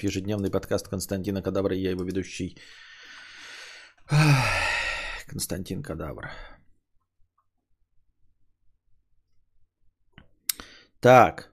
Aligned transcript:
ежедневный 0.00 0.50
подкаст 0.50 0.88
Константина 0.88 1.42
Кадавра, 1.42 1.76
и 1.76 1.82
я 1.82 1.90
его 1.90 2.04
ведущий 2.04 2.56
Константин 5.26 5.82
Кадавр. 5.82 6.30
Так. 11.00 11.52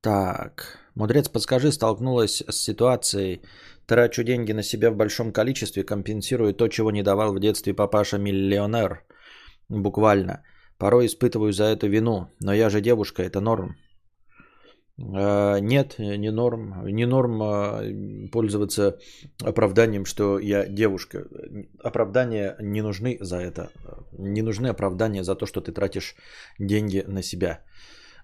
Так, 0.00 0.79
мудрец, 0.94 1.28
подскажи, 1.28 1.72
столкнулась 1.72 2.42
с 2.48 2.56
ситуацией, 2.56 3.42
трачу 3.86 4.22
деньги 4.22 4.52
на 4.52 4.62
себя 4.62 4.90
в 4.90 4.96
большом 4.96 5.32
количестве, 5.32 5.84
компенсирую 5.84 6.54
то, 6.54 6.68
чего 6.68 6.90
не 6.90 7.02
давал 7.02 7.34
в 7.34 7.40
детстве 7.40 7.74
папаша-миллионер. 7.74 9.04
Буквально. 9.68 10.42
Порой 10.78 11.06
испытываю 11.06 11.52
за 11.52 11.64
это 11.64 11.86
вину, 11.86 12.28
но 12.40 12.54
я 12.54 12.70
же 12.70 12.80
девушка, 12.80 13.22
это 13.22 13.40
норм. 13.40 13.76
Э, 15.00 15.60
нет, 15.60 15.98
не 15.98 16.30
норм. 16.30 16.86
Не 16.86 17.06
норм 17.06 17.42
э, 17.42 18.28
пользоваться 18.32 18.98
оправданием, 19.42 20.04
что 20.04 20.38
я 20.38 20.66
девушка. 20.66 21.26
Оправдания 21.82 22.56
не 22.60 22.82
нужны 22.82 23.18
за 23.20 23.36
это. 23.36 23.70
Не 24.18 24.42
нужны 24.42 24.68
оправдания 24.68 25.24
за 25.24 25.34
то, 25.34 25.46
что 25.46 25.60
ты 25.60 25.72
тратишь 25.72 26.14
деньги 26.58 27.04
на 27.06 27.22
себя. 27.22 27.60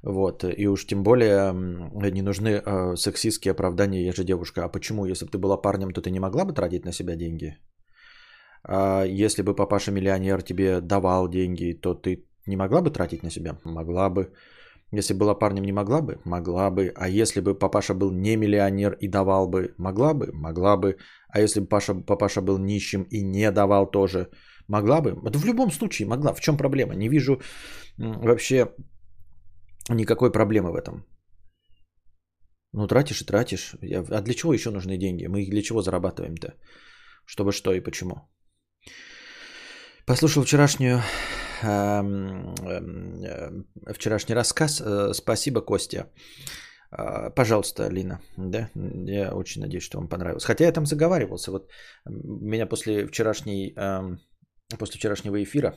Вот. 0.03 0.45
И 0.45 0.69
уж 0.69 0.87
тем 0.87 1.03
более 1.03 1.53
не 2.13 2.23
нужны 2.23 2.49
э, 2.49 2.97
сексистские 2.97 3.53
оправдания, 3.53 4.05
я 4.05 4.13
же 4.13 4.25
девушка. 4.25 4.65
А 4.65 4.69
почему? 4.69 5.07
Если 5.07 5.25
бы 5.25 5.31
ты 5.31 5.39
была 5.39 5.57
парнем, 5.57 5.93
то 5.93 6.01
ты 6.01 6.11
не 6.11 6.21
могла 6.21 6.45
бы 6.45 6.53
тратить 6.53 6.85
на 6.85 6.93
себя 6.93 7.17
деньги? 7.17 7.57
А 8.69 9.05
если 9.05 9.43
бы 9.43 9.55
папаша-миллионер 9.55 10.43
тебе 10.43 10.81
давал 10.81 11.29
деньги, 11.29 11.73
то 11.73 11.95
ты 11.95 12.25
не 12.47 12.57
могла 12.57 12.83
бы 12.83 12.91
тратить 12.91 13.23
на 13.23 13.31
себя? 13.31 13.59
Могла 13.65 14.11
бы. 14.11 14.33
Если 14.93 15.15
была 15.15 15.35
парнем, 15.35 15.65
не 15.65 15.73
могла 15.73 16.01
бы? 16.01 16.21
Могла 16.25 16.71
бы. 16.71 16.93
А 16.95 17.09
если 17.09 17.41
бы 17.41 17.59
папаша 17.59 17.95
был 17.95 18.13
не 18.13 18.37
миллионер 18.37 18.97
и 19.01 19.09
давал 19.09 19.49
бы? 19.49 19.75
Могла 19.79 20.15
бы? 20.15 20.31
Могла 20.33 20.77
бы. 20.77 20.97
А 21.29 21.41
если 21.41 21.61
бы 21.61 21.67
папаша, 21.67 21.95
папаша 21.95 22.41
был 22.41 22.59
нищим 22.59 23.03
и 23.11 23.23
не 23.23 23.51
давал 23.51 23.91
тоже? 23.91 24.29
Могла 24.69 25.01
бы? 25.01 25.11
Это 25.25 25.39
в 25.39 25.45
любом 25.45 25.71
случае 25.71 26.09
могла. 26.09 26.33
В 26.33 26.41
чем 26.41 26.57
проблема? 26.57 26.95
Не 26.95 27.09
вижу 27.09 27.41
вообще 27.99 28.69
никакой 29.89 30.33
проблемы 30.33 30.73
в 30.73 30.77
этом. 30.77 31.07
Ну, 32.73 32.87
тратишь 32.87 33.23
и 33.23 33.25
тратишь. 33.25 33.75
А 34.11 34.23
для 34.23 34.35
чего 34.35 34.53
еще 34.53 34.71
нужны 34.71 34.99
деньги? 34.99 35.27
Мы 35.27 35.43
их 35.43 35.51
для 35.51 35.63
чего 35.63 35.83
зарабатываем-то? 35.83 36.55
Чтобы 37.27 37.53
что 37.53 37.73
и 37.73 37.81
почему? 37.81 38.15
Послушал 40.07 40.45
вчерашнюю, 40.45 41.01
эм, 41.63 42.55
эм, 42.55 43.67
вчерашний 43.95 44.35
рассказ. 44.35 44.81
Э, 44.81 45.15
спасибо, 45.15 45.61
Костя. 45.61 46.07
Э, 46.93 47.31
пожалуйста, 47.35 47.89
Лина. 47.89 48.21
Да? 48.37 48.71
Я 48.75 49.35
очень 49.35 49.63
надеюсь, 49.63 49.85
что 49.85 49.99
вам 49.99 50.09
понравилось. 50.09 50.45
Хотя 50.45 50.65
я 50.65 50.73
там 50.73 50.87
заговаривался. 50.87 51.51
Вот 51.51 51.71
меня 52.05 52.67
после 52.67 53.07
вчерашней, 53.07 53.75
эм, 53.77 54.21
после 54.79 54.99
вчерашнего 54.99 55.43
эфира 55.43 55.75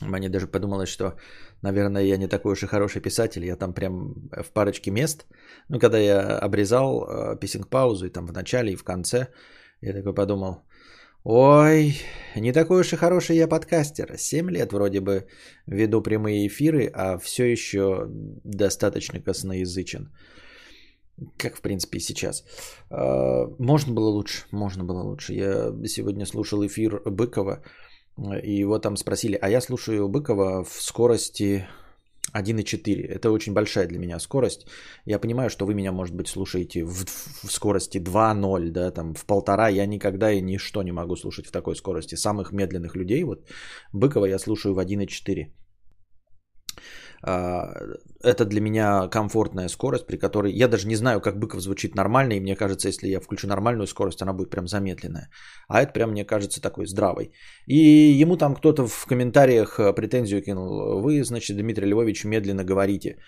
мне 0.00 0.28
даже 0.28 0.46
подумалось, 0.46 0.88
что, 0.88 1.16
наверное, 1.62 2.02
я 2.02 2.16
не 2.16 2.28
такой 2.28 2.52
уж 2.52 2.62
и 2.62 2.66
хороший 2.66 3.02
писатель. 3.02 3.44
Я 3.44 3.56
там 3.56 3.74
прям 3.74 4.14
в 4.30 4.52
парочке 4.52 4.90
мест. 4.90 5.26
Ну, 5.68 5.78
когда 5.78 5.98
я 5.98 6.38
обрезал 6.38 7.02
э, 7.02 7.36
писинг-паузу 7.40 8.06
и 8.06 8.10
там 8.10 8.26
в 8.26 8.32
начале 8.32 8.72
и 8.72 8.76
в 8.76 8.84
конце, 8.84 9.28
я 9.80 9.92
такой 9.92 10.14
подумал, 10.14 10.62
ой, 11.24 11.96
не 12.36 12.52
такой 12.52 12.80
уж 12.80 12.92
и 12.92 12.96
хороший 12.96 13.36
я 13.36 13.48
подкастер. 13.48 14.16
Семь 14.18 14.50
лет 14.50 14.72
вроде 14.72 15.00
бы 15.00 15.26
веду 15.66 16.02
прямые 16.02 16.46
эфиры, 16.46 16.90
а 16.94 17.18
все 17.18 17.44
еще 17.44 18.06
достаточно 18.44 19.20
косноязычен. 19.20 20.12
Как, 21.36 21.56
в 21.56 21.60
принципе, 21.60 21.98
и 21.98 22.00
сейчас. 22.00 22.44
Э, 22.90 23.46
можно 23.58 23.92
было 23.94 24.08
лучше, 24.08 24.46
можно 24.52 24.84
было 24.84 25.02
лучше. 25.02 25.32
Я 25.32 25.72
сегодня 25.86 26.24
слушал 26.26 26.64
эфир 26.64 27.02
Быкова, 27.04 27.64
и 28.42 28.52
его 28.60 28.78
там 28.78 28.96
спросили, 28.96 29.38
а 29.40 29.48
я 29.48 29.60
слушаю 29.60 30.08
Быкова 30.08 30.64
в 30.64 30.82
скорости 30.82 31.66
1,4. 32.34 33.06
Это 33.06 33.30
очень 33.30 33.52
большая 33.52 33.86
для 33.86 33.98
меня 33.98 34.18
скорость. 34.18 34.66
Я 35.06 35.18
понимаю, 35.18 35.50
что 35.50 35.66
вы 35.66 35.74
меня, 35.74 35.92
может 35.92 36.14
быть, 36.14 36.28
слушаете 36.28 36.84
в, 36.84 37.04
в 37.44 37.50
скорости 37.50 37.98
2.0, 37.98 38.70
да, 38.70 38.90
там 38.90 39.14
в 39.14 39.24
полтора. 39.24 39.68
Я 39.68 39.86
никогда 39.86 40.32
и 40.32 40.42
ничто 40.42 40.82
не 40.82 40.92
могу 40.92 41.16
слушать 41.16 41.46
в 41.46 41.52
такой 41.52 41.76
скорости. 41.76 42.16
Самых 42.16 42.52
медленных 42.52 42.96
людей, 42.96 43.24
вот 43.24 43.46
Быкова 43.92 44.26
я 44.26 44.38
слушаю 44.38 44.74
в 44.74 44.78
1.4. 44.78 45.46
А, 47.22 47.72
это 48.22 48.44
для 48.44 48.60
меня 48.60 49.08
комфортная 49.08 49.68
скорость, 49.68 50.06
при 50.06 50.16
которой 50.16 50.52
я 50.52 50.68
даже 50.68 50.88
не 50.88 50.96
знаю, 50.96 51.20
как 51.20 51.38
Быков 51.38 51.60
звучит 51.60 51.94
нормально, 51.94 52.34
и 52.34 52.40
мне 52.40 52.56
кажется, 52.56 52.88
если 52.88 53.08
я 53.08 53.20
включу 53.20 53.46
нормальную 53.46 53.86
скорость, 53.86 54.22
она 54.22 54.32
будет 54.32 54.50
прям 54.50 54.68
замедленная. 54.68 55.30
А 55.68 55.82
это 55.82 55.92
прям, 55.92 56.10
мне 56.10 56.24
кажется, 56.24 56.60
такой 56.60 56.86
здравый. 56.86 57.32
И 57.66 57.76
ему 58.22 58.36
там 58.36 58.54
кто-то 58.54 58.86
в 58.86 59.06
комментариях 59.06 59.76
претензию 59.96 60.42
кинул. 60.42 61.00
Вы, 61.00 61.24
значит, 61.24 61.56
Дмитрий 61.56 61.86
Львович, 61.86 62.24
медленно 62.24 62.64
говорите. 62.64 63.18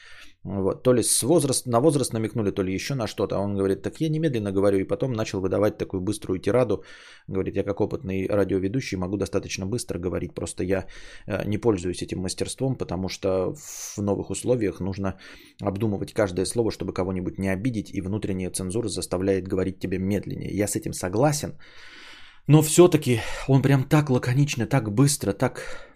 Вот. 0.45 0.83
То 0.83 0.95
ли 0.95 1.03
с 1.03 1.23
возраст, 1.23 1.67
на 1.67 1.81
возраст 1.81 2.13
намекнули, 2.13 2.51
то 2.51 2.63
ли 2.63 2.73
еще 2.73 2.95
на 2.95 3.07
что-то. 3.07 3.37
А 3.37 3.41
он 3.41 3.57
говорит, 3.57 3.83
так 3.83 4.01
я 4.01 4.09
немедленно 4.09 4.53
говорю. 4.53 4.79
И 4.79 4.85
потом 4.85 5.13
начал 5.13 5.41
выдавать 5.41 5.77
такую 5.77 6.01
быструю 6.01 6.39
тираду. 6.39 6.83
Говорит, 7.29 7.57
я 7.57 7.63
как 7.63 7.81
опытный 7.81 8.27
радиоведущий 8.27 8.97
могу 8.97 9.17
достаточно 9.17 9.67
быстро 9.67 9.99
говорить. 9.99 10.35
Просто 10.35 10.65
я 10.65 10.87
э, 11.27 11.47
не 11.47 11.59
пользуюсь 11.59 12.03
этим 12.03 12.21
мастерством, 12.21 12.77
потому 12.77 13.09
что 13.09 13.55
в 13.97 13.99
новых 13.99 14.31
условиях 14.31 14.81
нужно 14.81 15.19
обдумывать 15.61 16.15
каждое 16.15 16.47
слово, 16.47 16.71
чтобы 16.71 16.95
кого-нибудь 16.95 17.39
не 17.39 17.49
обидеть. 17.49 17.91
И 17.95 18.01
внутренняя 18.01 18.51
цензура 18.51 18.89
заставляет 18.89 19.47
говорить 19.47 19.79
тебе 19.79 19.99
медленнее. 19.99 20.57
Я 20.57 20.67
с 20.67 20.75
этим 20.77 20.95
согласен. 20.95 21.59
Но 22.47 22.63
все-таки 22.63 23.21
он 23.47 23.63
прям 23.63 23.85
так 23.85 24.09
лаконично, 24.09 24.67
так 24.67 24.91
быстро, 24.91 25.33
так 25.33 25.90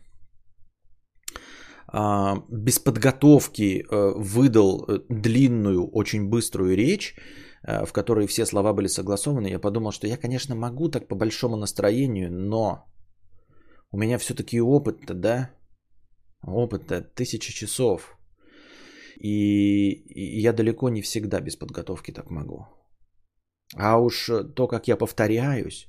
без 2.49 2.79
подготовки 2.79 3.85
э, 3.89 4.13
выдал 4.17 4.85
э, 4.89 4.99
длинную, 5.09 5.89
очень 5.93 6.29
быструю 6.29 6.77
речь, 6.77 7.15
э, 7.63 7.87
в 7.87 7.93
которой 7.93 8.27
все 8.27 8.47
слова 8.47 8.73
были 8.73 8.89
согласованы, 8.89 9.49
я 9.49 9.61
подумал, 9.61 9.93
что 9.93 10.07
я, 10.07 10.17
конечно, 10.17 10.57
могу 10.57 10.89
так 10.89 11.09
по 11.09 11.15
большому 11.15 11.57
настроению, 11.57 12.33
но 12.33 12.85
у 13.93 13.97
меня 13.97 14.19
все-таки 14.19 14.61
опыт-то, 14.61 15.15
да? 15.15 15.51
Опыт-то 16.43 17.03
тысячи 17.03 17.53
часов. 17.53 18.19
И 19.21 20.43
я 20.43 20.53
далеко 20.53 20.89
не 20.89 21.03
всегда 21.03 21.41
без 21.41 21.57
подготовки 21.57 22.13
так 22.13 22.31
могу. 22.31 22.67
А 23.77 23.99
уж 24.01 24.31
то, 24.57 24.67
как 24.67 24.89
я 24.89 24.97
повторяюсь, 24.97 25.87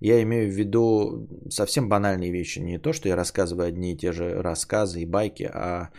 я 0.00 0.22
имею 0.22 0.50
в 0.50 0.54
виду 0.54 1.28
совсем 1.50 1.88
банальные 1.88 2.32
вещи. 2.32 2.60
Не 2.60 2.78
то, 2.78 2.92
что 2.92 3.08
я 3.08 3.16
рассказываю 3.16 3.68
одни 3.68 3.92
и 3.92 3.96
те 3.96 4.12
же 4.12 4.42
рассказы 4.42 5.00
и 5.00 5.06
байки, 5.06 5.44
а 5.44 5.90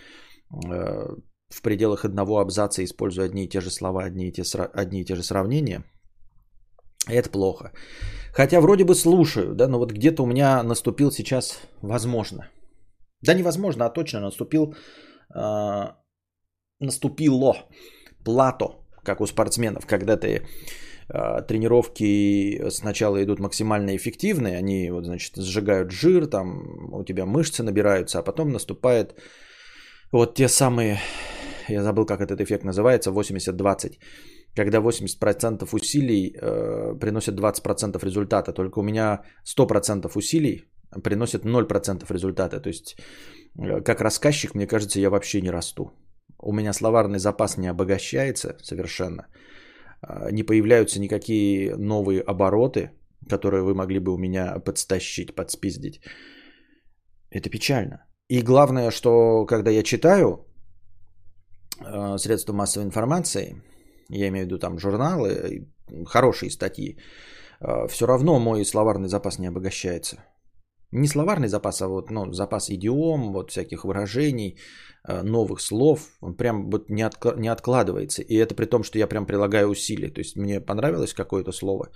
э, 0.51 1.15
в 1.49 1.61
пределах 1.61 2.05
одного 2.05 2.39
абзаца 2.39 2.83
использую 2.83 3.25
одни 3.25 3.45
и 3.45 3.49
те 3.49 3.61
же 3.61 3.71
слова, 3.71 4.03
одни 4.03 4.27
и 4.27 4.31
те, 4.31 4.43
одни 4.73 5.01
и 5.01 5.05
те 5.05 5.15
же 5.15 5.23
сравнения. 5.23 5.83
Это 7.07 7.29
плохо. 7.29 7.71
Хотя 8.33 8.61
вроде 8.61 8.83
бы 8.83 8.95
слушаю, 8.95 9.55
да, 9.55 9.67
но 9.67 9.79
вот 9.79 9.91
где-то 9.91 10.23
у 10.23 10.27
меня 10.27 10.63
наступил 10.63 11.11
сейчас, 11.11 11.59
возможно, 11.81 12.49
да 13.21 13.33
невозможно, 13.33 13.85
а 13.85 13.89
точно 13.89 14.21
наступил, 14.21 14.75
э, 15.35 15.87
наступило 16.79 17.55
плато, 18.23 18.85
как 19.03 19.21
у 19.21 19.27
спортсменов, 19.27 19.85
когда 19.85 20.17
ты 20.17 20.45
тренировки 21.47 22.69
сначала 22.69 23.23
идут 23.23 23.39
максимально 23.39 23.95
эффективные, 23.95 24.57
они 24.57 24.91
вот, 24.91 25.05
значит, 25.05 25.37
сжигают 25.37 25.91
жир, 25.91 26.27
там 26.27 26.93
у 26.93 27.03
тебя 27.03 27.25
мышцы 27.25 27.63
набираются, 27.63 28.19
а 28.19 28.23
потом 28.23 28.49
наступает 28.49 29.15
вот 30.11 30.35
те 30.35 30.47
самые, 30.47 30.99
я 31.67 31.83
забыл, 31.83 32.05
как 32.05 32.21
этот 32.21 32.41
эффект 32.41 32.63
называется, 32.63 33.11
80-20, 33.11 33.97
когда 34.55 34.79
80% 34.79 35.67
усилий 35.71 36.35
э, 36.41 36.95
приносят 36.99 37.35
20% 37.35 38.05
результата, 38.05 38.53
только 38.53 38.79
у 38.79 38.83
меня 38.83 39.21
100% 39.57 40.11
усилий 40.15 40.65
приносят 41.03 41.45
0% 41.45 42.13
результата, 42.13 42.59
то 42.59 42.69
есть 42.69 42.97
э, 43.59 43.81
как 43.81 44.01
рассказчик, 44.01 44.55
мне 44.55 44.67
кажется, 44.67 44.99
я 44.99 45.09
вообще 45.09 45.41
не 45.41 45.51
расту. 45.51 45.91
У 46.41 46.53
меня 46.53 46.73
словарный 46.73 47.19
запас 47.19 47.57
не 47.57 47.67
обогащается 47.67 48.57
совершенно. 48.61 49.27
А, 50.01 50.31
не 50.31 50.43
появляются 50.43 50.99
никакие 50.99 51.75
новые 51.75 52.21
обороты, 52.21 52.91
которые 53.29 53.63
вы 53.63 53.73
могли 53.73 53.99
бы 53.99 54.13
у 54.13 54.17
меня 54.17 54.59
подстащить, 54.59 55.35
подспиздить. 55.35 56.01
Это 57.31 57.49
печально. 57.49 58.05
И 58.29 58.41
главное, 58.41 58.91
что 58.91 59.45
когда 59.45 59.71
я 59.71 59.83
читаю 59.83 60.45
а, 61.79 62.17
средства 62.17 62.53
массовой 62.53 62.85
информации, 62.85 63.61
я 64.09 64.27
имею 64.27 64.45
в 64.45 64.47
виду 64.47 64.59
там 64.59 64.79
журналы, 64.79 65.67
хорошие 66.05 66.49
статьи, 66.49 66.97
э, 67.61 67.87
все 67.87 68.07
равно 68.07 68.39
мой 68.39 68.65
словарный 68.65 69.07
запас 69.07 69.39
не 69.39 69.47
обогащается. 69.47 70.17
Не 70.91 71.07
словарный 71.07 71.47
запас, 71.47 71.81
а 71.81 71.87
вот 71.87 72.09
ну, 72.09 72.33
запас 72.33 72.69
идиом, 72.69 73.31
вот 73.33 73.51
всяких 73.51 73.83
выражений, 73.83 74.57
э, 75.07 75.21
новых 75.21 75.61
слов, 75.61 75.99
он 76.21 76.35
прям 76.35 76.69
вот 76.71 76.89
не, 76.89 77.03
отк- 77.03 77.39
не 77.39 77.47
откладывается. 77.47 78.21
И 78.23 78.35
это 78.35 78.55
при 78.55 78.65
том, 78.65 78.83
что 78.83 78.97
я 78.97 79.07
прям 79.07 79.25
прилагаю 79.25 79.67
усилия. 79.69 80.09
То 80.09 80.21
есть 80.21 80.35
мне 80.35 80.59
понравилось 80.59 81.13
какое-то 81.13 81.51
слово, 81.51 81.89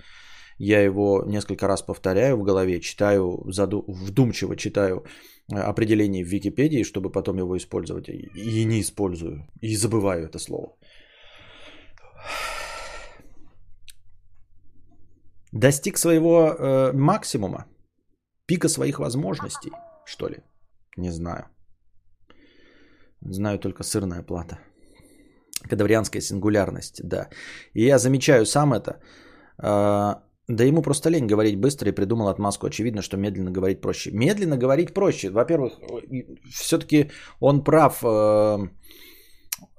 я 0.58 0.80
его 0.80 1.24
несколько 1.26 1.66
раз 1.66 1.82
повторяю 1.82 2.36
в 2.36 2.44
голове, 2.44 2.80
читаю, 2.80 3.44
заду- 3.46 3.84
вдумчиво 3.88 4.56
читаю 4.56 5.04
э, 5.52 5.56
определение 5.56 6.24
в 6.24 6.28
Википедии, 6.28 6.84
чтобы 6.84 7.10
потом 7.10 7.38
его 7.38 7.56
использовать. 7.56 8.08
И 8.08 8.64
не 8.64 8.80
использую, 8.80 9.48
и 9.60 9.76
забываю 9.76 10.26
это 10.26 10.38
слово. 10.38 10.76
Достиг 15.52 15.98
своего 15.98 16.52
э, 16.58 16.92
максимума, 16.92 17.66
пика 18.46 18.68
своих 18.68 18.98
возможностей, 18.98 19.72
что 20.06 20.28
ли? 20.28 20.36
Не 20.96 21.10
знаю. 21.10 21.44
Знаю 23.20 23.58
только 23.58 23.84
сырная 23.84 24.22
плата. 24.22 24.58
Кадаврианская 25.70 26.22
сингулярность, 26.22 27.00
да. 27.04 27.28
И 27.72 27.86
я 27.86 27.98
замечаю 27.98 28.46
сам 28.46 28.74
это. 28.74 29.00
Э, 29.62 30.14
да 30.48 30.64
ему 30.64 30.82
просто 30.82 31.10
лень 31.10 31.26
говорить 31.26 31.60
быстро 31.60 31.88
и 31.88 31.94
придумал 31.94 32.28
отмазку. 32.28 32.66
Очевидно, 32.66 33.02
что 33.02 33.16
медленно 33.16 33.50
говорить 33.50 33.80
проще. 33.80 34.10
Медленно 34.12 34.58
говорить 34.58 34.94
проще. 34.94 35.30
Во-первых, 35.30 35.72
все-таки 36.50 37.10
он 37.40 37.64
прав 37.64 38.04
э, 38.04 38.58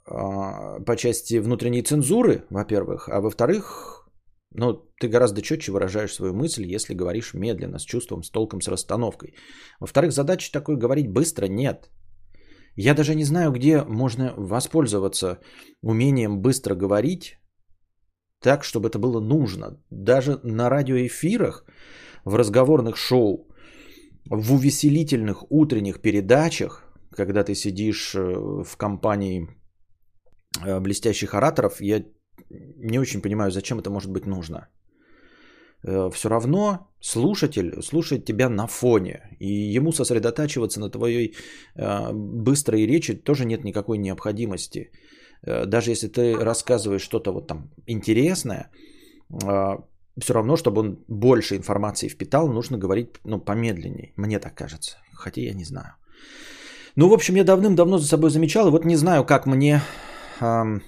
э, 0.07 0.85
по 0.85 0.95
части 0.95 1.39
внутренней 1.39 1.83
цензуры, 1.83 2.45
во-первых. 2.49 3.09
А 3.09 3.21
во-вторых, 3.21 4.09
ну, 4.51 4.84
ты 4.99 5.07
гораздо 5.07 5.41
четче 5.41 5.71
выражаешь 5.71 6.13
свою 6.13 6.33
мысль, 6.33 6.65
если 6.75 6.93
говоришь 6.93 7.33
медленно, 7.33 7.79
с 7.79 7.83
чувством, 7.83 8.23
с 8.23 8.29
толком, 8.29 8.61
с 8.61 8.67
расстановкой. 8.67 9.35
Во-вторых, 9.79 10.11
задача 10.11 10.51
такой 10.51 10.77
говорить 10.77 11.11
быстро 11.11 11.47
нет. 11.47 11.89
Я 12.77 12.93
даже 12.93 13.15
не 13.15 13.23
знаю, 13.25 13.51
где 13.51 13.83
можно 13.83 14.33
воспользоваться 14.37 15.39
умением 15.81 16.41
быстро 16.41 16.75
говорить 16.75 17.37
так, 18.41 18.63
чтобы 18.63 18.89
это 18.89 18.99
было 18.99 19.19
нужно. 19.19 19.81
Даже 19.89 20.39
на 20.43 20.69
радиоэфирах, 20.69 21.65
в 22.25 22.35
разговорных 22.35 22.97
шоу, 22.97 23.47
в 24.29 24.53
увеселительных 24.53 25.51
утренних 25.51 26.01
передачах, 26.01 26.83
когда 27.11 27.43
ты 27.43 27.55
сидишь 27.55 28.15
э, 28.15 28.63
в 28.63 28.77
компании 28.77 29.47
э, 30.65 30.79
блестящих 30.79 31.33
ораторов, 31.33 31.81
я 31.81 32.03
не 32.49 32.99
очень 32.99 33.21
понимаю, 33.21 33.51
зачем 33.51 33.79
это 33.79 33.89
может 33.89 34.11
быть 34.11 34.25
нужно. 34.25 34.67
Э, 35.87 36.09
Все 36.13 36.29
равно 36.29 36.87
слушатель 37.01 37.81
слушает 37.81 38.25
тебя 38.25 38.49
на 38.49 38.67
фоне, 38.67 39.37
и 39.39 39.75
ему 39.77 39.91
сосредотачиваться 39.91 40.79
на 40.79 40.89
твоей 40.89 41.35
быстрой 42.13 42.87
речи 42.87 43.13
тоже 43.13 43.45
нет 43.45 43.63
никакой 43.63 43.97
необходимости. 43.97 44.91
Э, 45.47 45.65
даже 45.65 45.91
если 45.91 46.07
ты 46.07 46.35
рассказываешь 46.35 47.03
что-то 47.03 47.31
вот 47.31 47.47
там 47.47 47.69
интересное, 47.87 48.69
все 50.21 50.33
равно, 50.33 50.55
чтобы 50.55 50.81
он 50.81 51.03
больше 51.07 51.55
информации 51.55 52.09
впитал, 52.09 52.47
нужно 52.47 52.77
говорить 52.77 53.09
ну, 53.25 53.39
помедленнее. 53.39 54.13
Мне 54.17 54.39
так 54.39 54.55
кажется. 54.55 54.97
Хотя 55.13 55.41
я 55.41 55.53
не 55.53 55.65
знаю. 55.65 55.95
Ну, 56.95 57.09
в 57.09 57.13
общем, 57.13 57.35
я 57.35 57.43
давным-давно 57.43 57.97
за 57.97 58.07
собой 58.07 58.29
замечал, 58.29 58.67
и 58.67 58.71
вот 58.71 58.85
не 58.85 58.95
знаю, 58.95 59.25
как 59.25 59.45
мне 59.45 59.81
э, 60.39 60.79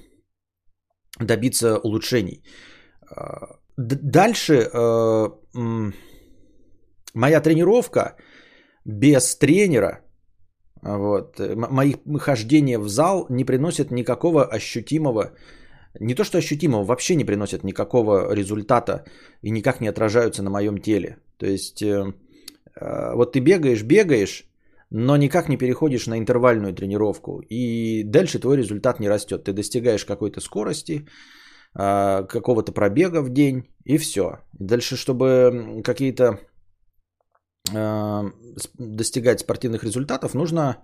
добиться 1.19 1.77
улучшений. 1.77 2.43
Дальше 3.77 4.69
э, 4.73 5.27
моя 7.13 7.41
тренировка 7.41 8.15
без 8.85 9.35
тренера 9.35 10.01
вот. 10.81 11.39
Э, 11.39 11.55
мои 11.55 11.93
хождения 12.19 12.79
в 12.79 12.87
зал 12.87 13.25
не 13.29 13.45
приносят 13.45 13.91
никакого 13.91 14.45
ощутимого, 14.45 15.33
не 15.99 16.15
то 16.15 16.23
что 16.23 16.37
ощутимого, 16.37 16.83
вообще 16.83 17.15
не 17.15 17.25
приносят 17.25 17.63
никакого 17.63 18.33
результата 18.35 19.05
и 19.41 19.51
никак 19.51 19.81
не 19.81 19.89
отражаются 19.89 20.43
на 20.43 20.49
моем 20.49 20.77
теле. 20.77 21.17
То 21.37 21.45
есть 21.45 21.81
э, 21.81 22.13
э, 22.75 23.15
вот 23.15 23.33
ты 23.33 23.39
бегаешь, 23.39 23.83
бегаешь, 23.83 24.43
но 24.89 25.17
никак 25.17 25.49
не 25.49 25.57
переходишь 25.57 26.07
на 26.07 26.17
интервальную 26.17 26.73
тренировку. 26.73 27.41
И 27.49 28.03
дальше 28.03 28.39
твой 28.39 28.57
результат 28.57 28.99
не 28.99 29.09
растет. 29.09 29.43
Ты 29.43 29.53
достигаешь 29.53 30.05
какой-то 30.05 30.39
скорости, 30.41 31.07
какого-то 31.77 32.71
пробега 32.71 33.21
в 33.21 33.29
день, 33.29 33.63
и 33.83 33.97
все. 33.97 34.39
Дальше, 34.59 34.95
чтобы 34.95 35.81
какие-то 35.83 36.39
Э, 37.73 38.31
достигать 38.79 39.39
спортивных 39.39 39.83
результатов, 39.83 40.33
нужна 40.33 40.77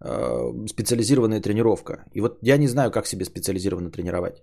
э, 0.00 0.66
специализированная 0.66 1.40
тренировка. 1.40 2.04
И 2.14 2.20
вот 2.20 2.38
я 2.42 2.58
не 2.58 2.68
знаю, 2.68 2.90
как 2.90 3.06
себе 3.06 3.24
специализированно 3.24 3.90
тренировать. 3.90 4.42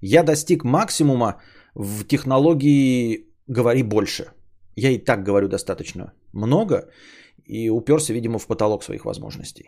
Я 0.00 0.22
достиг 0.22 0.64
максимума 0.64 1.40
в 1.74 2.04
технологии 2.04 3.26
«говори 3.46 3.82
больше». 3.82 4.32
Я 4.76 4.90
и 4.90 4.98
так 4.98 5.22
говорю 5.22 5.48
достаточно 5.48 6.12
много 6.32 6.88
и 7.44 7.70
уперся, 7.70 8.14
видимо, 8.14 8.38
в 8.38 8.46
потолок 8.46 8.84
своих 8.84 9.04
возможностей. 9.04 9.64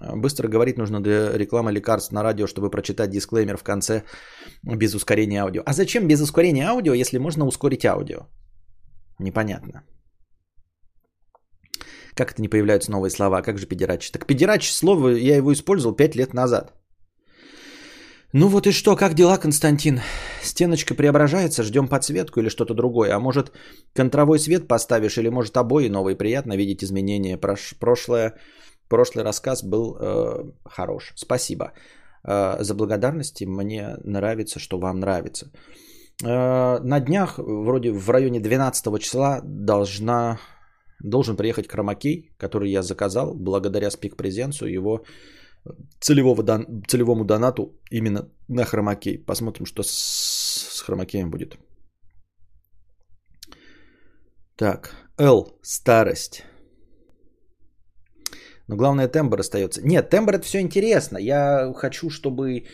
Быстро 0.00 0.48
говорить 0.48 0.78
нужно 0.78 1.00
для 1.00 1.32
рекламы 1.36 1.72
лекарств 1.72 2.12
на 2.12 2.22
радио, 2.22 2.46
чтобы 2.46 2.70
прочитать 2.70 3.10
дисклеймер 3.10 3.56
в 3.56 3.62
конце 3.62 4.02
без 4.62 4.94
ускорения 4.94 5.42
аудио. 5.42 5.62
А 5.66 5.72
зачем 5.72 6.08
без 6.08 6.20
ускорения 6.20 6.68
аудио, 6.68 6.94
если 6.94 7.18
можно 7.18 7.46
ускорить 7.46 7.84
аудио? 7.84 8.26
Непонятно. 9.18 9.82
Как 12.14 12.32
это 12.32 12.42
не 12.42 12.48
появляются 12.48 12.90
новые 12.90 13.10
слова? 13.10 13.42
Как 13.42 13.58
же 13.58 13.66
педерач? 13.66 14.10
Так 14.10 14.26
педерач 14.26 14.70
слово, 14.70 15.10
я 15.10 15.36
его 15.36 15.52
использовал 15.52 15.96
5 15.96 16.16
лет 16.16 16.34
назад. 16.34 16.72
Ну 18.34 18.48
вот 18.48 18.66
и 18.66 18.72
что, 18.72 18.96
как 18.96 19.14
дела, 19.14 19.36
Константин? 19.36 20.00
Стеночка 20.42 20.94
преображается, 20.94 21.62
ждем 21.62 21.88
подсветку 21.88 22.40
или 22.40 22.48
что-то 22.48 22.74
другое? 22.74 23.14
А 23.14 23.20
может, 23.20 23.52
контровой 23.94 24.38
свет 24.38 24.68
поставишь 24.68 25.18
или 25.18 25.28
может 25.28 25.56
обои 25.56 25.88
новые? 25.88 26.16
Приятно 26.16 26.56
видеть 26.56 26.82
изменения. 26.82 27.36
Прош- 27.36 27.74
прошлое, 27.78 28.34
прошлый 28.88 29.24
рассказ 29.24 29.62
был 29.62 29.96
э, 29.96 30.52
хорош. 30.64 31.12
Спасибо 31.16 31.72
э, 32.24 32.62
за 32.62 32.74
благодарности. 32.74 33.44
Мне 33.44 33.96
нравится, 34.04 34.58
что 34.58 34.78
вам 34.78 35.00
нравится. 35.00 35.50
Э, 36.24 36.78
на 36.80 37.00
днях, 37.00 37.38
вроде 37.38 37.92
в 37.92 38.10
районе 38.10 38.40
12 38.40 39.00
числа, 39.00 39.40
должна 39.44 40.38
должен 41.02 41.36
приехать 41.36 41.68
хромакей, 41.68 42.32
который 42.38 42.70
я 42.70 42.82
заказал 42.82 43.34
благодаря 43.34 43.90
спик-презенцу 43.90 44.66
его 44.66 45.04
целевого 46.00 46.42
дон, 46.42 46.82
целевому 46.88 47.24
донату 47.24 47.80
именно 47.90 48.28
на 48.48 48.64
хромакей. 48.64 49.18
Посмотрим, 49.18 49.66
что 49.66 49.82
с, 49.82 49.90
с 49.90 50.80
хромакеем 50.80 51.30
будет. 51.30 51.58
Так, 54.56 54.94
Л. 55.18 55.58
Старость. 55.62 56.44
Но 58.68 58.76
главное 58.76 59.08
тембр 59.08 59.40
остается. 59.40 59.82
Нет, 59.82 60.10
тембр 60.10 60.34
это 60.34 60.44
все 60.44 60.60
интересно. 60.60 61.18
Я 61.18 61.72
хочу, 61.76 62.10
чтобы 62.10 62.64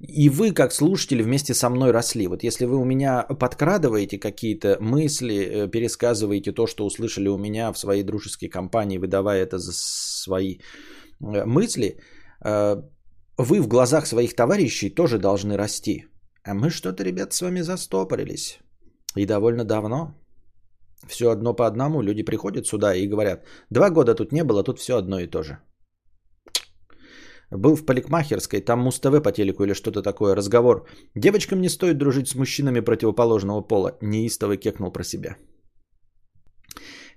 и 0.00 0.28
вы, 0.28 0.52
как 0.52 0.72
слушатели, 0.72 1.22
вместе 1.22 1.54
со 1.54 1.70
мной 1.70 1.92
росли. 1.92 2.26
Вот 2.26 2.42
если 2.42 2.66
вы 2.66 2.76
у 2.76 2.84
меня 2.84 3.22
подкрадываете 3.22 4.18
какие-то 4.18 4.76
мысли, 4.80 5.34
э, 5.34 5.70
пересказываете 5.70 6.52
то, 6.52 6.66
что 6.66 6.86
услышали 6.86 7.28
у 7.28 7.38
меня 7.38 7.72
в 7.72 7.78
своей 7.78 8.02
дружеской 8.02 8.48
компании, 8.48 8.98
выдавая 8.98 9.42
это 9.42 9.58
за 9.58 9.72
свои 9.72 10.58
э, 11.20 11.44
мысли, 11.44 11.98
э, 12.44 12.82
вы 13.38 13.62
в 13.62 13.68
глазах 13.68 14.06
своих 14.06 14.34
товарищей 14.34 14.90
тоже 14.90 15.18
должны 15.18 15.56
расти. 15.56 16.04
А 16.44 16.54
мы 16.54 16.70
что-то, 16.70 17.04
ребят, 17.04 17.32
с 17.32 17.40
вами 17.40 17.62
застопорились. 17.62 18.58
И 19.16 19.26
довольно 19.26 19.64
давно. 19.64 20.14
Все 21.08 21.30
одно 21.30 21.54
по 21.54 21.66
одному. 21.66 22.02
Люди 22.02 22.22
приходят 22.22 22.66
сюда 22.66 22.94
и 22.94 23.08
говорят, 23.08 23.44
два 23.70 23.90
года 23.90 24.14
тут 24.14 24.32
не 24.32 24.44
было, 24.44 24.62
тут 24.62 24.78
все 24.78 24.96
одно 24.96 25.20
и 25.20 25.26
то 25.26 25.42
же. 25.42 25.58
Был 27.50 27.76
в 27.76 27.84
парикмахерской, 27.84 28.60
там 28.60 28.80
Муз-ТВ 28.80 29.22
по 29.22 29.32
телеку 29.32 29.64
или 29.64 29.74
что-то 29.74 30.02
такое, 30.02 30.34
разговор. 30.34 30.88
Девочкам 31.14 31.60
не 31.60 31.68
стоит 31.68 31.98
дружить 31.98 32.28
с 32.28 32.34
мужчинами 32.34 32.80
противоположного 32.80 33.60
пола. 33.60 33.96
Неистово 34.00 34.56
кекнул 34.56 34.92
про 34.92 35.04
себя. 35.04 35.36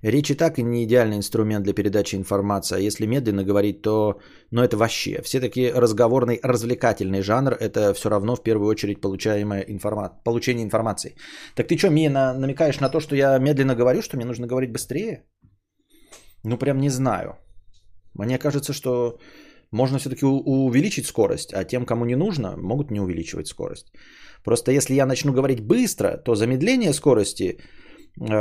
Речь 0.02 0.30
и 0.32 0.36
так 0.36 0.58
не 0.58 0.84
идеальный 0.84 1.18
инструмент 1.18 1.64
для 1.64 1.74
передачи 1.74 2.16
информации, 2.16 2.78
а 2.78 2.80
если 2.80 3.08
медленно 3.08 3.44
говорить, 3.44 3.82
то 3.82 4.20
ну, 4.52 4.62
это 4.62 4.78
вообще. 4.78 5.22
Все-таки 5.24 5.72
разговорный, 5.72 6.40
развлекательный 6.44 7.22
жанр– 7.22 7.54
это 7.60 7.94
все 7.94 8.10
равно 8.10 8.36
в 8.36 8.44
первую 8.44 8.70
очередь 8.70 9.02
получаемая 9.02 9.66
информа... 9.68 10.22
получение 10.24 10.64
информации. 10.64 11.16
Так 11.56 11.68
ты 11.68 11.78
что, 11.78 11.90
мне 11.90 12.10
на... 12.10 12.34
намекаешь 12.34 12.80
на 12.80 12.90
то, 12.90 13.00
что 13.00 13.16
я 13.16 13.40
медленно 13.40 13.76
говорю, 13.76 14.02
что 14.02 14.18
мне 14.18 14.26
нужно 14.26 14.48
говорить 14.48 14.72
быстрее? 14.72 15.24
Ну, 16.44 16.58
прям 16.58 16.80
не 16.80 16.90
знаю. 16.90 17.38
Мне 18.14 18.38
кажется, 18.38 18.74
что 18.74 19.18
можно 19.72 20.00
все-таки 20.00 20.26
увеличить 20.26 21.08
скорость, 21.08 21.54
а 21.54 21.64
тем, 21.64 21.86
кому 21.86 22.06
не 22.06 22.16
нужно, 22.16 22.56
могут 22.58 22.92
не 22.92 23.00
увеличивать 23.00 23.48
скорость. 23.48 23.92
Просто 24.44 24.72
если 24.72 24.96
я 24.96 25.06
начну 25.06 25.34
говорить 25.34 25.62
быстро, 25.62 26.18
то 26.18 26.36
замедление 26.36 26.94
скорости 26.94 27.58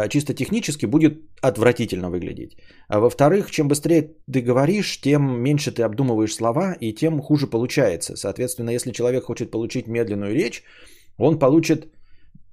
чисто 0.09 0.35
технически 0.35 0.87
будет 0.87 1.21
отвратительно 1.43 2.11
выглядеть. 2.11 2.57
А 2.89 3.01
во-вторых, 3.01 3.51
чем 3.51 3.69
быстрее 3.69 4.15
ты 4.33 4.41
говоришь, 4.41 5.01
тем 5.01 5.41
меньше 5.41 5.71
ты 5.71 5.83
обдумываешь 5.83 6.35
слова 6.35 6.77
и 6.81 6.93
тем 6.93 7.21
хуже 7.21 7.47
получается. 7.47 8.17
Соответственно, 8.17 8.71
если 8.71 8.93
человек 8.93 9.25
хочет 9.25 9.51
получить 9.51 9.87
медленную 9.87 10.35
речь, 10.35 10.63
он 11.19 11.39
получит 11.39 11.87